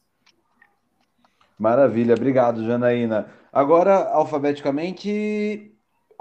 Maravilha, 1.57 2.15
obrigado, 2.15 2.65
Janaína. 2.65 3.29
Agora, 3.51 4.09
alfabeticamente, 4.09 5.70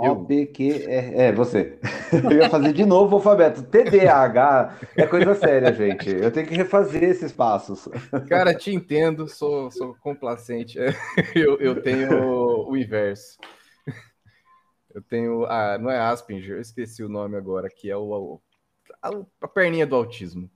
O, 0.09 0.14
B, 0.14 0.47
Q, 0.47 0.85
R. 0.86 1.14
É, 1.14 1.32
você. 1.32 1.78
Eu 2.12 2.32
ia 2.32 2.48
fazer 2.48 2.72
de 2.72 2.86
novo 2.86 3.12
o 3.12 3.14
alfabeto. 3.16 3.62
TDAH 3.62 4.78
é 4.97 5.06
coisa 5.06 5.35
séria, 5.35 5.72
gente. 5.72 6.10
Eu 6.10 6.31
tenho 6.31 6.47
que 6.47 6.55
refazer 6.55 7.02
esses 7.02 7.32
passos. 7.32 7.89
Cara, 8.28 8.55
te 8.55 8.72
entendo, 8.74 9.28
sou, 9.28 9.70
sou 9.70 9.94
complacente. 10.01 10.78
Eu, 11.35 11.59
eu 11.60 11.82
tenho 11.82 12.68
o 12.68 12.77
inverso. 12.77 13.39
Eu 14.94 15.02
tenho. 15.02 15.44
Ah, 15.44 15.78
não 15.78 15.90
é 15.90 15.98
Asperger, 15.98 16.56
eu 16.56 16.60
esqueci 16.60 17.02
o 17.02 17.09
nome 17.09 17.36
agora, 17.36 17.68
que 17.68 17.90
é 17.90 17.97
o, 17.97 18.40
a, 19.02 19.10
a 19.40 19.48
perninha 19.48 19.86
do 19.86 19.97
autismo. 19.97 20.51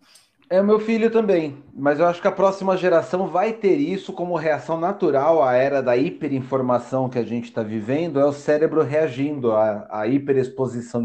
É 0.51 0.63
meu 0.63 0.79
filho 0.79 1.11
também, 1.11 1.63
mas 1.75 1.99
eu 1.99 2.07
acho 2.07 2.21
que 2.21 2.29
a 2.29 2.33
próxima 2.33 2.77
geração 2.77 3.27
vai 3.27 3.53
ter 3.53 3.77
isso 3.77 4.13
como 4.13 4.37
reação 4.37 4.79
natural 4.79 5.43
à 5.43 5.55
era 5.55 5.83
da 5.83 5.97
hiperinformação 5.97 7.09
que 7.09 7.19
a 7.19 7.25
gente 7.25 7.45
está 7.45 7.63
vivendo, 7.63 8.21
é 8.21 8.25
o 8.25 8.33
cérebro 8.33 8.83
reagindo 8.83 9.53
à, 9.53 9.87
à 9.91 10.07
hiperexposição. 10.07 11.05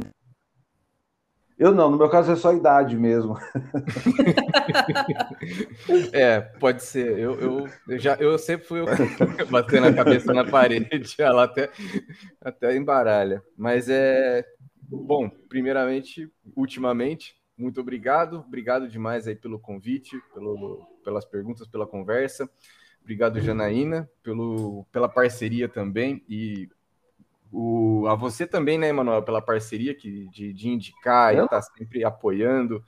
Eu 1.58 1.74
não, 1.74 1.92
no 1.92 1.98
meu 1.98 2.10
caso 2.10 2.32
é 2.32 2.38
só 2.38 2.54
idade 2.54 2.98
mesmo. 2.98 3.36
é, 6.14 6.40
pode 6.40 6.82
ser. 6.84 7.20
Eu, 7.20 7.38
eu, 7.38 7.68
eu, 7.90 8.00
já, 8.00 8.16
eu 8.16 8.40
sempre 8.40 8.66
fui 8.66 8.80
batendo 9.52 9.88
a 9.88 9.94
cabeça 9.94 10.34
na 10.34 10.46
parede, 10.46 10.88
ela 11.20 11.44
até, 11.44 11.70
até 12.42 12.78
embaralha. 12.78 13.44
Mas 13.58 13.90
é 13.90 14.46
bom, 14.82 15.30
primeiramente, 15.50 16.32
ultimamente, 16.56 17.39
muito 17.60 17.82
obrigado. 17.82 18.40
Obrigado 18.48 18.88
demais 18.88 19.28
aí 19.28 19.36
pelo 19.36 19.60
convite, 19.60 20.18
pelo, 20.34 20.88
pelas 21.04 21.26
perguntas, 21.26 21.68
pela 21.68 21.86
conversa. 21.86 22.50
Obrigado, 23.02 23.42
Janaína, 23.42 24.10
pelo, 24.24 24.86
pela 24.94 25.10
parceria 25.10 25.68
também. 25.68 26.24
E 26.30 26.70
o, 27.52 28.06
a 28.08 28.16
você 28.16 28.48
também, 28.48 28.78
né, 28.78 28.88
Emanuel, 28.88 29.24
pela 29.24 29.42
parceria 29.42 29.94
que, 29.94 30.30
de, 30.30 30.54
de 30.54 30.70
indicar 30.70 31.34
e 31.34 31.38
estar 31.38 31.48
tá 31.48 31.62
sempre 31.62 32.06
apoiando. 32.06 32.82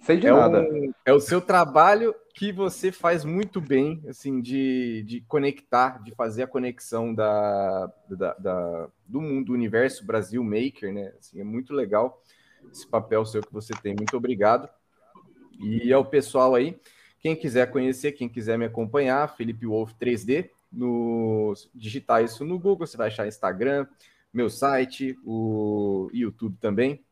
Sei 0.00 0.16
de 0.16 0.26
é 0.26 0.32
nada. 0.32 0.62
Um, 0.62 0.92
é 1.06 1.12
o 1.12 1.20
seu 1.20 1.40
trabalho 1.40 2.12
que 2.34 2.50
você 2.50 2.90
faz 2.90 3.24
muito 3.24 3.60
bem, 3.60 4.02
assim, 4.08 4.40
de, 4.40 5.04
de 5.06 5.20
conectar, 5.22 6.02
de 6.02 6.12
fazer 6.12 6.42
a 6.42 6.48
conexão 6.48 7.14
da, 7.14 7.92
da, 8.08 8.34
da 8.34 8.88
do 9.06 9.20
mundo, 9.20 9.46
do 9.46 9.52
universo 9.52 10.04
Brasil 10.04 10.42
Maker, 10.42 10.92
né? 10.92 11.12
Assim, 11.20 11.40
é 11.40 11.44
muito 11.44 11.72
legal 11.72 12.20
esse 12.70 12.86
papel 12.86 13.24
seu 13.24 13.42
que 13.42 13.52
você 13.52 13.72
tem. 13.82 13.94
Muito 13.94 14.16
obrigado. 14.16 14.68
E 15.58 15.92
ao 15.92 16.04
pessoal 16.04 16.54
aí, 16.54 16.78
quem 17.20 17.36
quiser 17.36 17.70
conhecer, 17.70 18.12
quem 18.12 18.28
quiser 18.28 18.58
me 18.58 18.64
acompanhar, 18.64 19.34
Felipe 19.36 19.66
Wolf 19.66 19.92
3D, 20.00 20.50
no 20.72 21.54
digitar 21.74 22.24
isso 22.24 22.44
no 22.44 22.58
Google, 22.58 22.86
você 22.86 22.96
vai 22.96 23.08
achar 23.08 23.28
Instagram, 23.28 23.86
meu 24.32 24.48
site, 24.48 25.16
o 25.24 26.10
YouTube 26.12 26.56
também. 26.58 27.04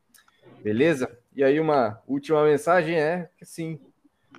Beleza? 0.63 1.17
E 1.33 1.43
aí 1.43 1.59
uma 1.59 2.01
última 2.07 2.43
mensagem 2.43 2.95
é 2.95 3.29
que 3.37 3.43
assim, 3.43 3.79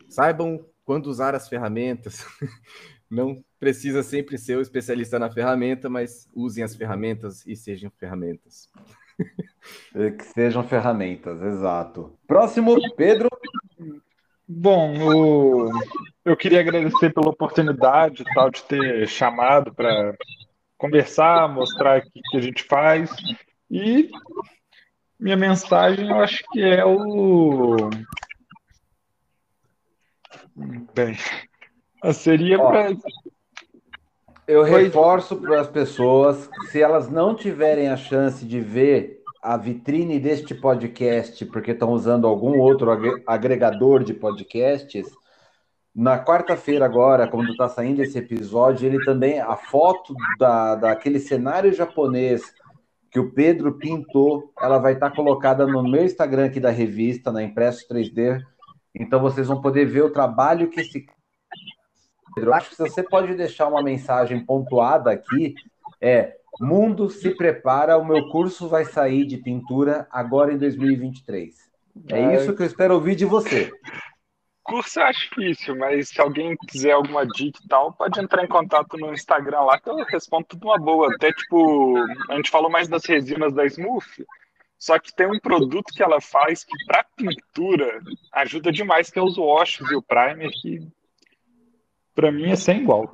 saibam 0.09 0.65
quando 0.85 1.07
usar 1.07 1.35
as 1.35 1.49
ferramentas. 1.49 2.27
Não 3.09 3.45
precisa 3.61 4.03
sempre 4.03 4.39
ser 4.39 4.57
o 4.57 4.61
especialista 4.61 5.19
na 5.19 5.31
ferramenta, 5.31 5.89
mas 5.89 6.29
usem 6.35 6.65
as 6.65 6.75
ferramentas 6.75 7.47
e 7.47 7.55
sejam 7.55 7.91
ferramentas. 7.91 8.69
É, 9.95 10.11
que 10.11 10.25
sejam 10.25 10.63
ferramentas, 10.65 11.41
exato. 11.43 12.19
Próximo, 12.27 12.77
Pedro. 12.97 13.29
Bom, 14.49 14.95
o... 14.99 15.71
eu 16.25 16.37
queria 16.37 16.61
agradecer 16.61 17.13
pela 17.13 17.31
oportunidade 17.31 18.25
tal, 18.35 18.51
de 18.51 18.63
ter 18.65 19.09
chamado 19.09 19.73
para 19.73 20.15
conversar, 20.77 21.49
mostrar 21.49 22.01
o 22.01 22.03
que 22.03 22.37
a 22.37 22.41
gente 22.41 22.65
faz. 22.65 23.11
E 23.71 24.11
minha 25.19 25.37
mensagem, 25.37 26.11
eu 26.11 26.17
acho 26.17 26.43
que 26.51 26.61
é 26.61 26.85
o. 26.85 27.89
Bem, 30.93 31.17
seria 32.13 32.59
para. 32.59 32.91
Eu 34.49 34.65
reforço 34.65 35.37
para 35.37 35.61
as 35.61 35.69
pessoas, 35.69 36.51
se 36.71 36.83
elas 36.83 37.09
não 37.09 37.35
tiverem 37.35 37.89
a 37.89 37.97
chance 37.97 38.45
de 38.45 38.61
ver 38.61 39.22
a 39.43 39.57
vitrine 39.57 40.21
deste 40.21 40.55
podcast, 40.55 41.45
porque 41.47 41.73
estão 41.73 41.91
usando 41.91 42.29
algum 42.29 42.61
outro 42.61 42.89
agregador 43.27 44.05
de 44.05 44.15
podcasts, 44.15 45.11
na 45.95 46.25
quarta-feira 46.25 46.87
agora, 46.87 47.29
quando 47.29 47.51
está 47.51 47.69
saindo 47.69 48.03
esse 48.03 48.17
episódio, 48.17 48.87
ele 48.87 49.05
também, 49.05 49.41
a 49.41 49.57
foto 49.57 50.15
da, 50.39 50.75
daquele 50.75 51.19
cenário 51.19 51.73
japonês 51.73 52.43
que 53.11 53.21
o 53.21 53.31
Pedro 53.31 53.75
pintou, 53.75 54.55
ela 54.59 54.79
vai 54.79 54.95
estar 54.95 55.11
tá 55.11 55.17
colocada 55.17 55.67
no 55.67 55.83
meu 55.83 56.03
Instagram 56.03 56.47
aqui 56.47 56.59
da 56.59 56.71
revista, 56.71 57.31
na 57.31 57.43
Impresso 57.43 57.87
3D, 57.89 58.41
Então 58.95 59.21
vocês 59.21 59.49
vão 59.49 59.61
poder 59.61 59.85
ver 59.85 60.03
o 60.03 60.11
trabalho 60.11 60.71
que 60.71 60.81
esse. 60.81 61.05
Pedro, 62.35 62.55
acho 62.55 62.71
que 62.71 62.77
você 62.77 63.03
pode 63.03 63.35
deixar 63.35 63.69
uma 63.69 63.83
mensagem 63.83 64.43
pontuada 64.47 65.11
aqui, 65.11 65.55
é 66.01 66.39
Mundo 66.61 67.09
se 67.09 67.31
prepara, 67.35 67.97
o 67.97 68.05
meu 68.05 68.29
curso 68.29 68.69
vai 68.69 68.85
sair 68.85 69.27
de 69.27 69.39
pintura 69.39 70.07
agora 70.11 70.53
em 70.53 70.59
2023. 70.59 71.55
É 72.11 72.35
isso 72.35 72.55
que 72.55 72.63
eu 72.63 72.67
espero 72.67 72.95
ouvir 72.95 73.15
de 73.15 73.25
você. 73.25 73.71
Curso 74.63 75.01
eu 75.01 75.05
acho 75.05 75.29
difícil, 75.29 75.77
mas 75.77 76.11
se 76.11 76.21
alguém 76.21 76.57
quiser 76.69 76.93
alguma 76.93 77.27
dica 77.27 77.59
e 77.63 77.69
tal, 77.69 77.93
pode 77.93 78.21
entrar 78.21 78.45
em 78.45 78.49
contato 78.49 78.97
no 78.97 79.13
Instagram 79.13 79.63
lá 79.63 79.79
que 79.79 79.91
eu 79.91 79.97
respondo 80.05 80.47
tudo 80.47 80.69
uma 80.69 80.79
boa. 80.79 81.13
Até 81.15 81.33
tipo, 81.33 81.97
a 82.31 82.37
gente 82.37 82.51
falou 82.51 82.71
mais 82.71 82.87
das 82.87 83.05
resinas 83.05 83.53
da 83.53 83.67
Smooth, 83.67 84.25
só 84.79 84.99
que 84.99 85.15
tem 85.15 85.27
um 85.27 85.41
produto 85.41 85.93
que 85.93 86.03
ela 86.03 86.21
faz 86.21 86.65
que 86.65 86.73
para 86.87 87.05
pintura 87.17 88.01
ajuda 88.33 88.71
demais, 88.71 89.11
que 89.11 89.19
é 89.19 89.23
os 89.23 89.37
washes 89.37 89.91
e 89.91 89.97
o 89.97 90.03
primer, 90.03 90.51
que 90.51 90.87
para 92.15 92.31
mim 92.31 92.51
é 92.51 92.57
sem 92.57 92.83
igual. 92.83 93.11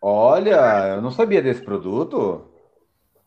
Olha, 0.00 0.94
eu 0.94 1.02
não 1.02 1.10
sabia 1.10 1.42
desse 1.42 1.62
produto. 1.62 2.47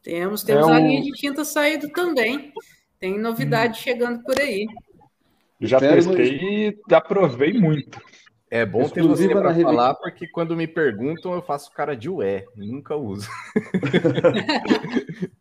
Temos, 0.03 0.44
temos 0.44 0.68
É 0.68 0.72
a 0.72 0.76
o- 0.80 0.80
linha 0.80 1.02
de 1.02 1.11
tinta 1.11 1.44
saído 1.45 1.90
também. 1.91 2.53
Tem 2.99 3.18
novidade 3.19 3.80
chegando 3.80 4.23
por 4.23 4.40
aí. 4.40 4.65
Já 5.60 5.80
testei 5.80 6.69
e 6.90 6.94
aprovei 6.94 7.53
muito. 7.53 7.99
É 8.49 8.65
bom 8.65 8.90
ter 8.90 9.02
você 9.03 9.30
para 9.30 9.49
revista. 9.49 9.69
falar, 9.69 9.94
porque 9.95 10.28
quando 10.28 10.56
me 10.57 10.68
perguntam, 10.68 11.34
eu 11.34 11.41
faço 11.41 11.72
cara 11.72 11.95
de 11.95 12.10
ué. 12.10 12.44
Nunca 12.56 12.95
uso. 12.95 13.30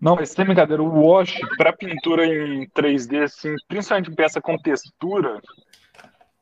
Não, 0.00 0.16
mas 0.16 0.30
sem 0.30 0.44
brincadeira, 0.44 0.82
o 0.82 1.06
wash 1.06 1.38
para 1.56 1.72
pintura 1.72 2.26
em 2.26 2.66
3D, 2.70 3.22
assim, 3.24 3.54
principalmente 3.68 4.10
em 4.10 4.14
peça 4.14 4.40
com 4.40 4.56
textura, 4.58 5.40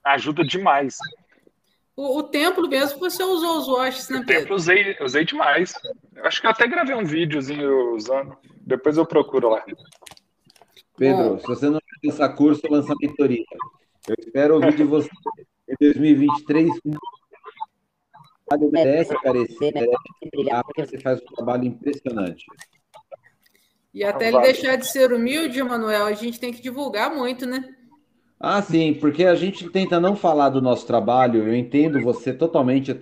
ajuda 0.05 0.43
demais. 0.45 0.97
O, 1.97 2.19
o 2.19 2.23
templo 2.23 2.69
mesmo, 2.69 2.99
você 2.99 3.23
usou 3.23 3.59
os 3.59 3.69
washes, 3.69 4.09
né, 4.09 4.19
O 4.19 4.21
tempo 4.21 4.33
eu 4.33 4.39
Pedro? 4.41 4.55
usei, 4.55 4.97
usei 5.01 5.25
demais. 5.25 5.75
Eu 6.15 6.25
acho 6.25 6.41
que 6.41 6.47
eu 6.47 6.51
até 6.51 6.67
gravei 6.67 6.95
um 6.95 7.05
videozinho 7.05 7.95
usando. 7.95 8.37
Depois 8.61 8.97
eu 8.97 9.07
procuro 9.07 9.51
lá. 9.51 9.65
Pedro, 10.97 11.31
Bom. 11.31 11.39
se 11.39 11.47
você 11.47 11.69
não 11.69 11.81
lançar 12.05 12.29
curso, 12.31 12.63
lança 12.71 12.95
mentoria. 13.01 13.45
Eu 14.09 14.15
espero 14.19 14.55
ouvir 14.55 14.75
de 14.75 14.85
você 14.85 15.11
em 15.69 15.75
2023. 15.81 16.71
Merece 18.73 19.15
aparecer, 19.15 19.73
merece 19.73 19.97
brilhar, 20.33 20.65
porque 20.65 20.85
você 20.85 20.99
faz 20.99 21.21
um 21.21 21.35
trabalho 21.35 21.65
impressionante. 21.65 22.45
E 23.93 24.05
até 24.05 24.29
ele 24.29 24.41
deixar 24.41 24.77
de 24.77 24.87
ser 24.87 25.13
humilde, 25.13 25.63
Manuel, 25.63 26.07
a 26.07 26.13
gente 26.13 26.41
tem 26.41 26.53
que 26.53 26.63
divulgar 26.63 27.15
muito, 27.15 27.47
né? 27.47 27.77
Ah, 28.43 28.63
sim, 28.63 28.95
porque 28.95 29.27
a 29.27 29.35
gente 29.35 29.69
tenta 29.69 30.01
não 30.01 30.17
falar 30.17 30.49
do 30.49 30.63
nosso 30.63 30.87
trabalho, 30.87 31.47
eu 31.47 31.55
entendo 31.55 32.01
você 32.01 32.33
totalmente, 32.33 32.99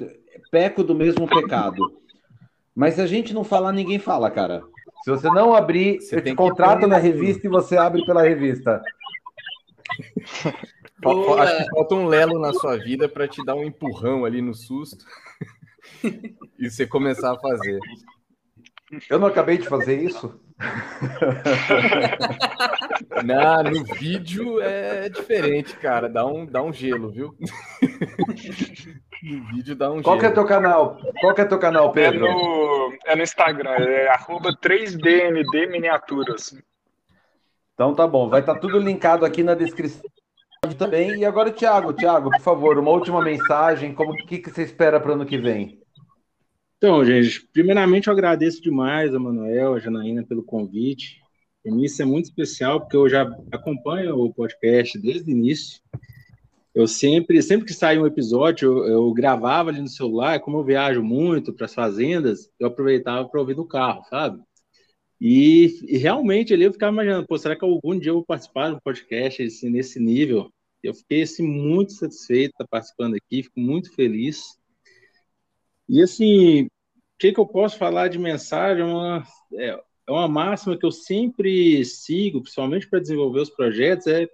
peco 0.51 0.83
do 0.83 0.97
mesmo 0.97 1.29
pecado. 1.29 1.81
Mas 2.75 2.95
se 2.95 3.01
a 3.01 3.07
gente 3.07 3.33
não 3.33 3.45
falar, 3.45 3.71
ninguém 3.71 4.01
fala, 4.01 4.33
cara. 4.33 4.65
Se 5.05 5.11
você 5.11 5.29
não 5.29 5.55
abrir, 5.55 6.01
Você 6.01 6.17
eu 6.17 6.25
te 6.25 6.35
contrato 6.35 6.89
na 6.89 6.99
revista 6.99 7.47
e 7.47 7.51
você 7.51 7.77
abre 7.77 8.05
pela 8.05 8.23
revista. 8.23 8.83
Boa. 11.01 11.43
Acho 11.43 11.59
que 11.59 11.71
falta 11.71 11.95
um 11.95 12.07
lelo 12.07 12.41
na 12.41 12.53
sua 12.53 12.77
vida 12.77 13.09
para 13.09 13.29
te 13.29 13.45
dar 13.45 13.55
um 13.55 13.63
empurrão 13.63 14.25
ali 14.25 14.43
no 14.43 14.53
susto 14.53 15.05
e 16.59 16.69
você 16.69 16.85
começar 16.85 17.33
a 17.33 17.39
fazer. 17.39 17.79
Eu 19.11 19.19
não 19.19 19.29
acabei 19.29 19.59
de 19.59 19.69
fazer 19.69 20.01
isso? 20.03 20.41
Na, 23.25 23.63
no 23.63 23.85
vídeo 23.85 24.61
é 24.61 25.09
diferente, 25.09 25.77
cara. 25.77 26.09
Dá 26.09 26.27
um, 26.27 26.47
dá 26.47 26.63
um 26.63 26.73
gelo, 26.73 27.11
viu? 27.11 27.35
no 29.23 29.45
vídeo 29.55 29.75
dá 29.77 29.91
um 29.91 30.03
Qual 30.03 30.19
que 30.19 30.25
é 30.25 30.29
gelo. 30.29 30.35
teu 30.35 30.47
canal? 30.47 30.99
Qual 31.21 31.35
que 31.35 31.41
é 31.41 31.45
teu 31.45 31.59
canal, 31.59 31.91
É 31.91 31.93
Pedro? 31.93 32.21
no, 32.21 32.93
é 33.07 33.17
no 33.17 33.23
Instagram, 33.23 33.75
é 33.77 34.09
arroba 34.09 34.51
3DND 34.57 35.71
Miniaturas. 35.71 36.55
Então 37.75 37.95
tá 37.95 38.07
bom, 38.07 38.29
vai 38.29 38.41
estar 38.41 38.57
tudo 38.57 38.79
linkado 38.79 39.25
aqui 39.25 39.43
na 39.43 39.55
descrição 39.55 40.03
também. 40.77 41.21
E 41.21 41.25
agora, 41.25 41.51
Thiago, 41.53 41.93
Thiago, 41.93 42.31
por 42.31 42.41
favor, 42.41 42.79
uma 42.79 42.91
última 42.91 43.23
mensagem. 43.23 43.95
Como 43.95 44.15
que, 44.27 44.39
que 44.39 44.51
você 44.51 44.63
espera 44.63 44.99
para 45.01 45.11
o 45.11 45.15
ano 45.15 45.27
que 45.27 45.39
vem? 45.39 45.78
Então, 46.79 47.05
gente, 47.05 47.45
primeiramente 47.53 48.07
eu 48.07 48.13
agradeço 48.13 48.63
demais 48.63 49.13
a 49.13 49.19
Manuel, 49.19 49.75
a 49.75 49.81
Janaína 49.81 50.25
pelo 50.25 50.45
convite. 50.45 51.21
Para 51.61 51.75
mim 51.75 51.83
isso 51.85 52.01
é 52.01 52.05
muito 52.05 52.27
especial, 52.27 52.81
porque 52.81 52.97
eu 52.97 53.09
já 53.09 53.23
acompanho 53.53 54.17
o 54.17 54.33
podcast 54.33 54.97
desde 54.97 55.29
o 55.29 55.35
início. 55.35 55.81
Eu 56.73 56.87
sempre, 56.87 57.43
sempre 57.43 57.67
que 57.67 57.75
sai 57.75 57.99
um 57.99 58.07
episódio, 58.07 58.69
eu, 58.69 58.93
eu 58.93 59.13
gravava 59.13 59.71
ali 59.71 59.81
no 59.81 59.89
celular, 59.89 60.39
como 60.39 60.59
eu 60.59 60.65
viajo 60.65 61.03
muito 61.03 61.53
para 61.53 61.67
as 61.67 61.75
fazendas, 61.75 62.49
eu 62.61 62.69
aproveitava 62.69 63.29
para 63.29 63.41
ouvir 63.41 63.57
no 63.57 63.67
carro, 63.67 64.05
sabe? 64.09 64.41
E, 65.21 65.81
e 65.89 65.99
realmente 65.99 66.55
ali 66.55 66.63
eu 66.63 66.73
ficava 66.73 66.93
imaginando, 66.93 67.27
pô, 67.27 67.37
será 67.37 67.57
que 67.57 67.65
algum 67.65 67.99
dia 67.99 68.11
eu 68.11 68.17
vou 68.17 68.25
participar 68.25 68.71
de 68.71 68.77
um 68.77 68.81
podcast 68.81 69.43
assim, 69.43 69.69
nesse 69.69 69.99
nível? 69.99 70.49
Eu 70.81 70.95
fiquei 70.95 71.23
assim, 71.23 71.43
muito 71.45 71.93
satisfeito 71.93 72.51
de 72.51 72.55
estar 72.55 72.69
participando 72.69 73.15
aqui, 73.17 73.43
fico 73.43 73.59
muito 73.59 73.93
feliz. 73.97 74.58
E 75.89 76.03
assim, 76.03 76.65
o 76.65 76.71
que, 77.19 77.33
que 77.33 77.41
eu 77.41 77.47
posso 77.47 77.79
falar 77.79 78.09
de 78.09 78.19
mensagem? 78.19 78.83
É 78.83 78.87
uma, 78.87 79.25
é, 79.55 79.69
é 80.07 80.13
uma 80.13 80.29
máxima 80.29 80.77
que 80.77 80.85
eu 80.85 80.93
sempre 80.93 81.85
sigo, 81.85 82.43
principalmente 82.43 82.89
para 82.89 83.01
desenvolver 83.01 83.41
os 83.41 83.51
projetos, 83.51 84.07
é 84.07 84.29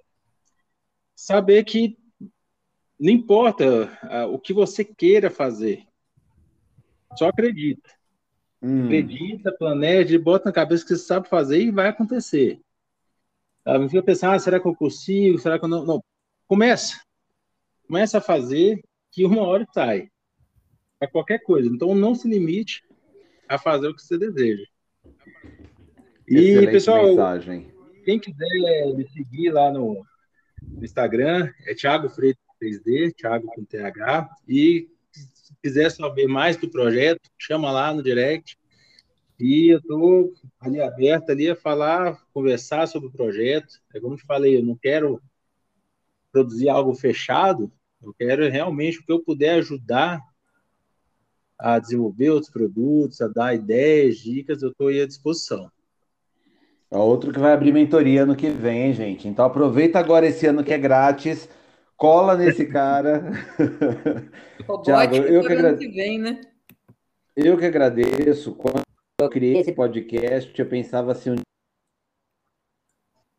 saber 1.14 1.64
que 1.64 1.96
não 2.98 3.12
importa 3.12 3.98
ah, 4.02 4.26
o 4.26 4.38
que 4.38 4.52
você 4.52 4.84
queira 4.84 5.30
fazer, 5.30 5.86
só 7.16 7.28
acredita. 7.28 7.90
Hum, 8.62 8.86
Acredita, 8.86 9.52
planeja, 9.52 10.18
bota 10.18 10.46
na 10.46 10.52
cabeça 10.52 10.84
que 10.84 10.96
você 10.96 11.04
sabe 11.04 11.28
fazer 11.28 11.60
e 11.60 11.70
vai 11.70 11.88
acontecer. 11.88 12.60
Ah, 13.64 13.78
Não 13.78 13.88
fica 13.88 14.02
pensando, 14.02 14.34
ah, 14.34 14.38
será 14.38 14.60
que 14.60 14.66
eu 14.66 14.74
consigo? 14.74 15.38
Será 15.38 15.58
que 15.58 15.64
eu 15.64 15.68
não? 15.68 15.84
Não. 15.84 16.04
Começa. 16.46 17.00
Começa 17.86 18.18
a 18.18 18.20
fazer 18.20 18.80
que 19.12 19.24
uma 19.24 19.42
hora 19.42 19.66
sai. 19.72 20.08
Para 21.06 21.12
qualquer 21.12 21.38
coisa. 21.40 21.68
Então 21.68 21.94
não 21.94 22.14
se 22.14 22.28
limite 22.28 22.82
a 23.48 23.58
fazer 23.58 23.88
o 23.88 23.94
que 23.94 24.02
você 24.02 24.18
deseja. 24.18 24.64
E, 26.26 26.36
excelente 26.36 26.70
pessoal, 26.72 27.06
mensagem. 27.06 27.66
quem 28.04 28.18
quiser 28.18 28.94
me 28.94 29.06
seguir 29.10 29.50
lá 29.50 29.70
no, 29.70 30.04
no 30.62 30.84
Instagram, 30.84 31.52
é 31.66 31.74
Thiago 31.74 32.08
Freitas 32.08 32.42
3D, 32.62 33.14
Thiago 33.14 33.46
com 33.48 33.64
TH. 33.64 34.28
E 34.48 34.88
se 35.12 35.54
quiser 35.62 35.90
saber 35.90 36.26
mais 36.26 36.56
do 36.56 36.68
projeto, 36.68 37.20
chama 37.38 37.70
lá 37.70 37.92
no 37.92 38.02
direct. 38.02 38.58
E 39.38 39.68
eu 39.68 39.78
estou 39.78 40.32
ali 40.60 40.80
aberto 40.80 41.30
ali 41.30 41.50
a 41.50 41.56
falar, 41.56 42.18
conversar 42.32 42.86
sobre 42.86 43.08
o 43.08 43.12
projeto. 43.12 43.80
É 43.92 44.00
como 44.00 44.14
eu 44.14 44.18
te 44.18 44.24
falei, 44.24 44.56
eu 44.56 44.64
não 44.64 44.76
quero 44.76 45.20
produzir 46.32 46.68
algo 46.68 46.94
fechado, 46.94 47.70
eu 48.02 48.12
quero 48.14 48.48
realmente 48.48 48.98
o 48.98 49.04
que 49.04 49.12
eu 49.12 49.20
puder 49.20 49.54
ajudar 49.56 50.20
a 51.64 51.78
desenvolver 51.78 52.28
outros 52.28 52.52
produtos, 52.52 53.22
a 53.22 53.26
dar 53.26 53.54
ideias, 53.54 54.18
dicas, 54.18 54.62
eu 54.62 54.68
estou 54.68 54.88
aí 54.88 55.00
à 55.00 55.06
disposição. 55.06 55.70
É 56.90 56.98
outro 56.98 57.32
que 57.32 57.38
vai 57.38 57.54
abrir 57.54 57.72
mentoria 57.72 58.24
ano 58.24 58.36
que 58.36 58.50
vem, 58.50 58.82
hein, 58.82 58.92
gente. 58.92 59.26
Então 59.26 59.46
aproveita 59.46 59.98
agora 59.98 60.26
esse 60.26 60.46
ano 60.46 60.62
que 60.62 60.74
é 60.74 60.76
grátis, 60.76 61.48
cola 61.96 62.36
nesse 62.36 62.66
cara. 62.68 63.32
Thiago, 64.84 65.16
eu 65.16 65.40
que 65.40 65.76
que 65.78 65.88
vem, 65.88 66.18
né? 66.18 66.42
Eu 67.34 67.56
que 67.56 67.64
agradeço. 67.64 68.54
Quando 68.54 68.82
eu 69.18 69.30
criei 69.30 69.56
esse 69.56 69.72
podcast, 69.72 70.60
eu 70.60 70.68
pensava 70.68 71.12
assim, 71.12 71.30
o 71.30 71.36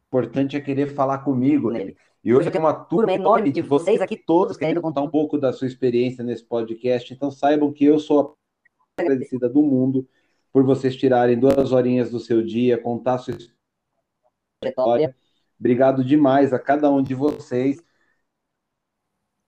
importante 0.07 0.57
é 0.57 0.61
querer 0.61 0.95
falar 0.95 1.19
comigo 1.19 1.69
nele. 1.69 1.95
E 2.25 2.33
hoje 2.33 2.49
tenho 2.49 2.63
uma 2.63 2.73
turma 2.73 3.13
enorme 3.13 3.51
de 3.51 3.61
vocês 3.61 4.01
aqui 4.01 4.17
todos 4.17 4.57
querendo 4.57 4.81
contar 4.81 5.03
um 5.03 5.09
pouco 5.11 5.37
da 5.37 5.53
sua 5.53 5.67
experiência 5.67 6.23
nesse 6.23 6.43
podcast. 6.43 7.13
Então 7.13 7.29
saibam 7.29 7.71
que 7.71 7.85
eu 7.85 7.99
sou 7.99 8.35
a 8.97 9.03
agradecida 9.03 9.47
do 9.47 9.61
mundo 9.61 10.09
por 10.51 10.63
vocês 10.63 10.95
tirarem 10.95 11.39
duas 11.39 11.71
horinhas 11.71 12.09
do 12.09 12.19
seu 12.19 12.43
dia, 12.43 12.81
contar 12.81 13.13
a 13.13 13.17
sua 13.19 13.37
história. 14.63 15.15
Obrigado 15.59 16.03
demais 16.03 16.51
a 16.51 16.57
cada 16.57 16.89
um 16.89 17.03
de 17.03 17.13
vocês. 17.13 17.77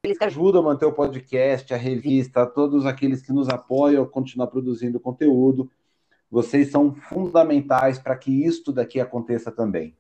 Eles 0.06 0.20
que 0.20 0.26
ajudam 0.26 0.62
a 0.62 0.66
manter 0.66 0.86
o 0.86 0.94
podcast, 0.94 1.74
a 1.74 1.78
revista, 1.78 2.44
a 2.44 2.46
todos 2.46 2.86
aqueles 2.86 3.24
que 3.24 3.34
nos 3.34 3.50
apoiam 3.50 4.04
a 4.04 4.08
continuar 4.08 4.48
produzindo 4.48 5.00
conteúdo. 5.00 5.72
Vocês 6.30 6.70
são 6.70 6.94
fundamentais 6.94 7.98
para 7.98 8.16
que 8.16 8.46
isto 8.46 8.72
daqui 8.72 9.00
aconteça 9.00 9.52
também. 9.52 9.98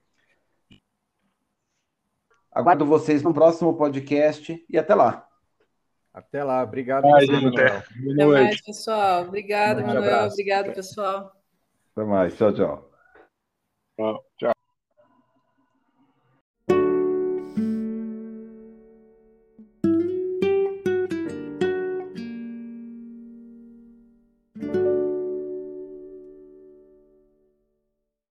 Aguardo 2.58 2.86
vocês 2.86 3.22
no 3.22 3.34
próximo 3.34 3.76
podcast 3.78 4.66
e 4.68 4.78
até 4.78 4.96
lá. 4.96 5.28
Até 6.14 6.44
lá. 6.44 6.64
Obrigado. 6.64 7.06
Ai, 7.06 7.26
gente. 7.28 7.52
Boa 7.52 7.68
Até 7.78 8.26
noite. 8.26 8.44
mais, 8.44 8.62
pessoal. 8.62 9.24
Obrigado, 9.24 9.80
Um 9.84 9.86
Manuel. 9.88 10.04
abraço. 10.04 10.34
Obrigado, 10.34 10.74
pessoal. 10.74 11.32
Até 11.96 12.04
mais. 12.08 12.36
Tchau, 12.36 12.52
tchau. 12.54 12.90
Tchau. 13.96 14.27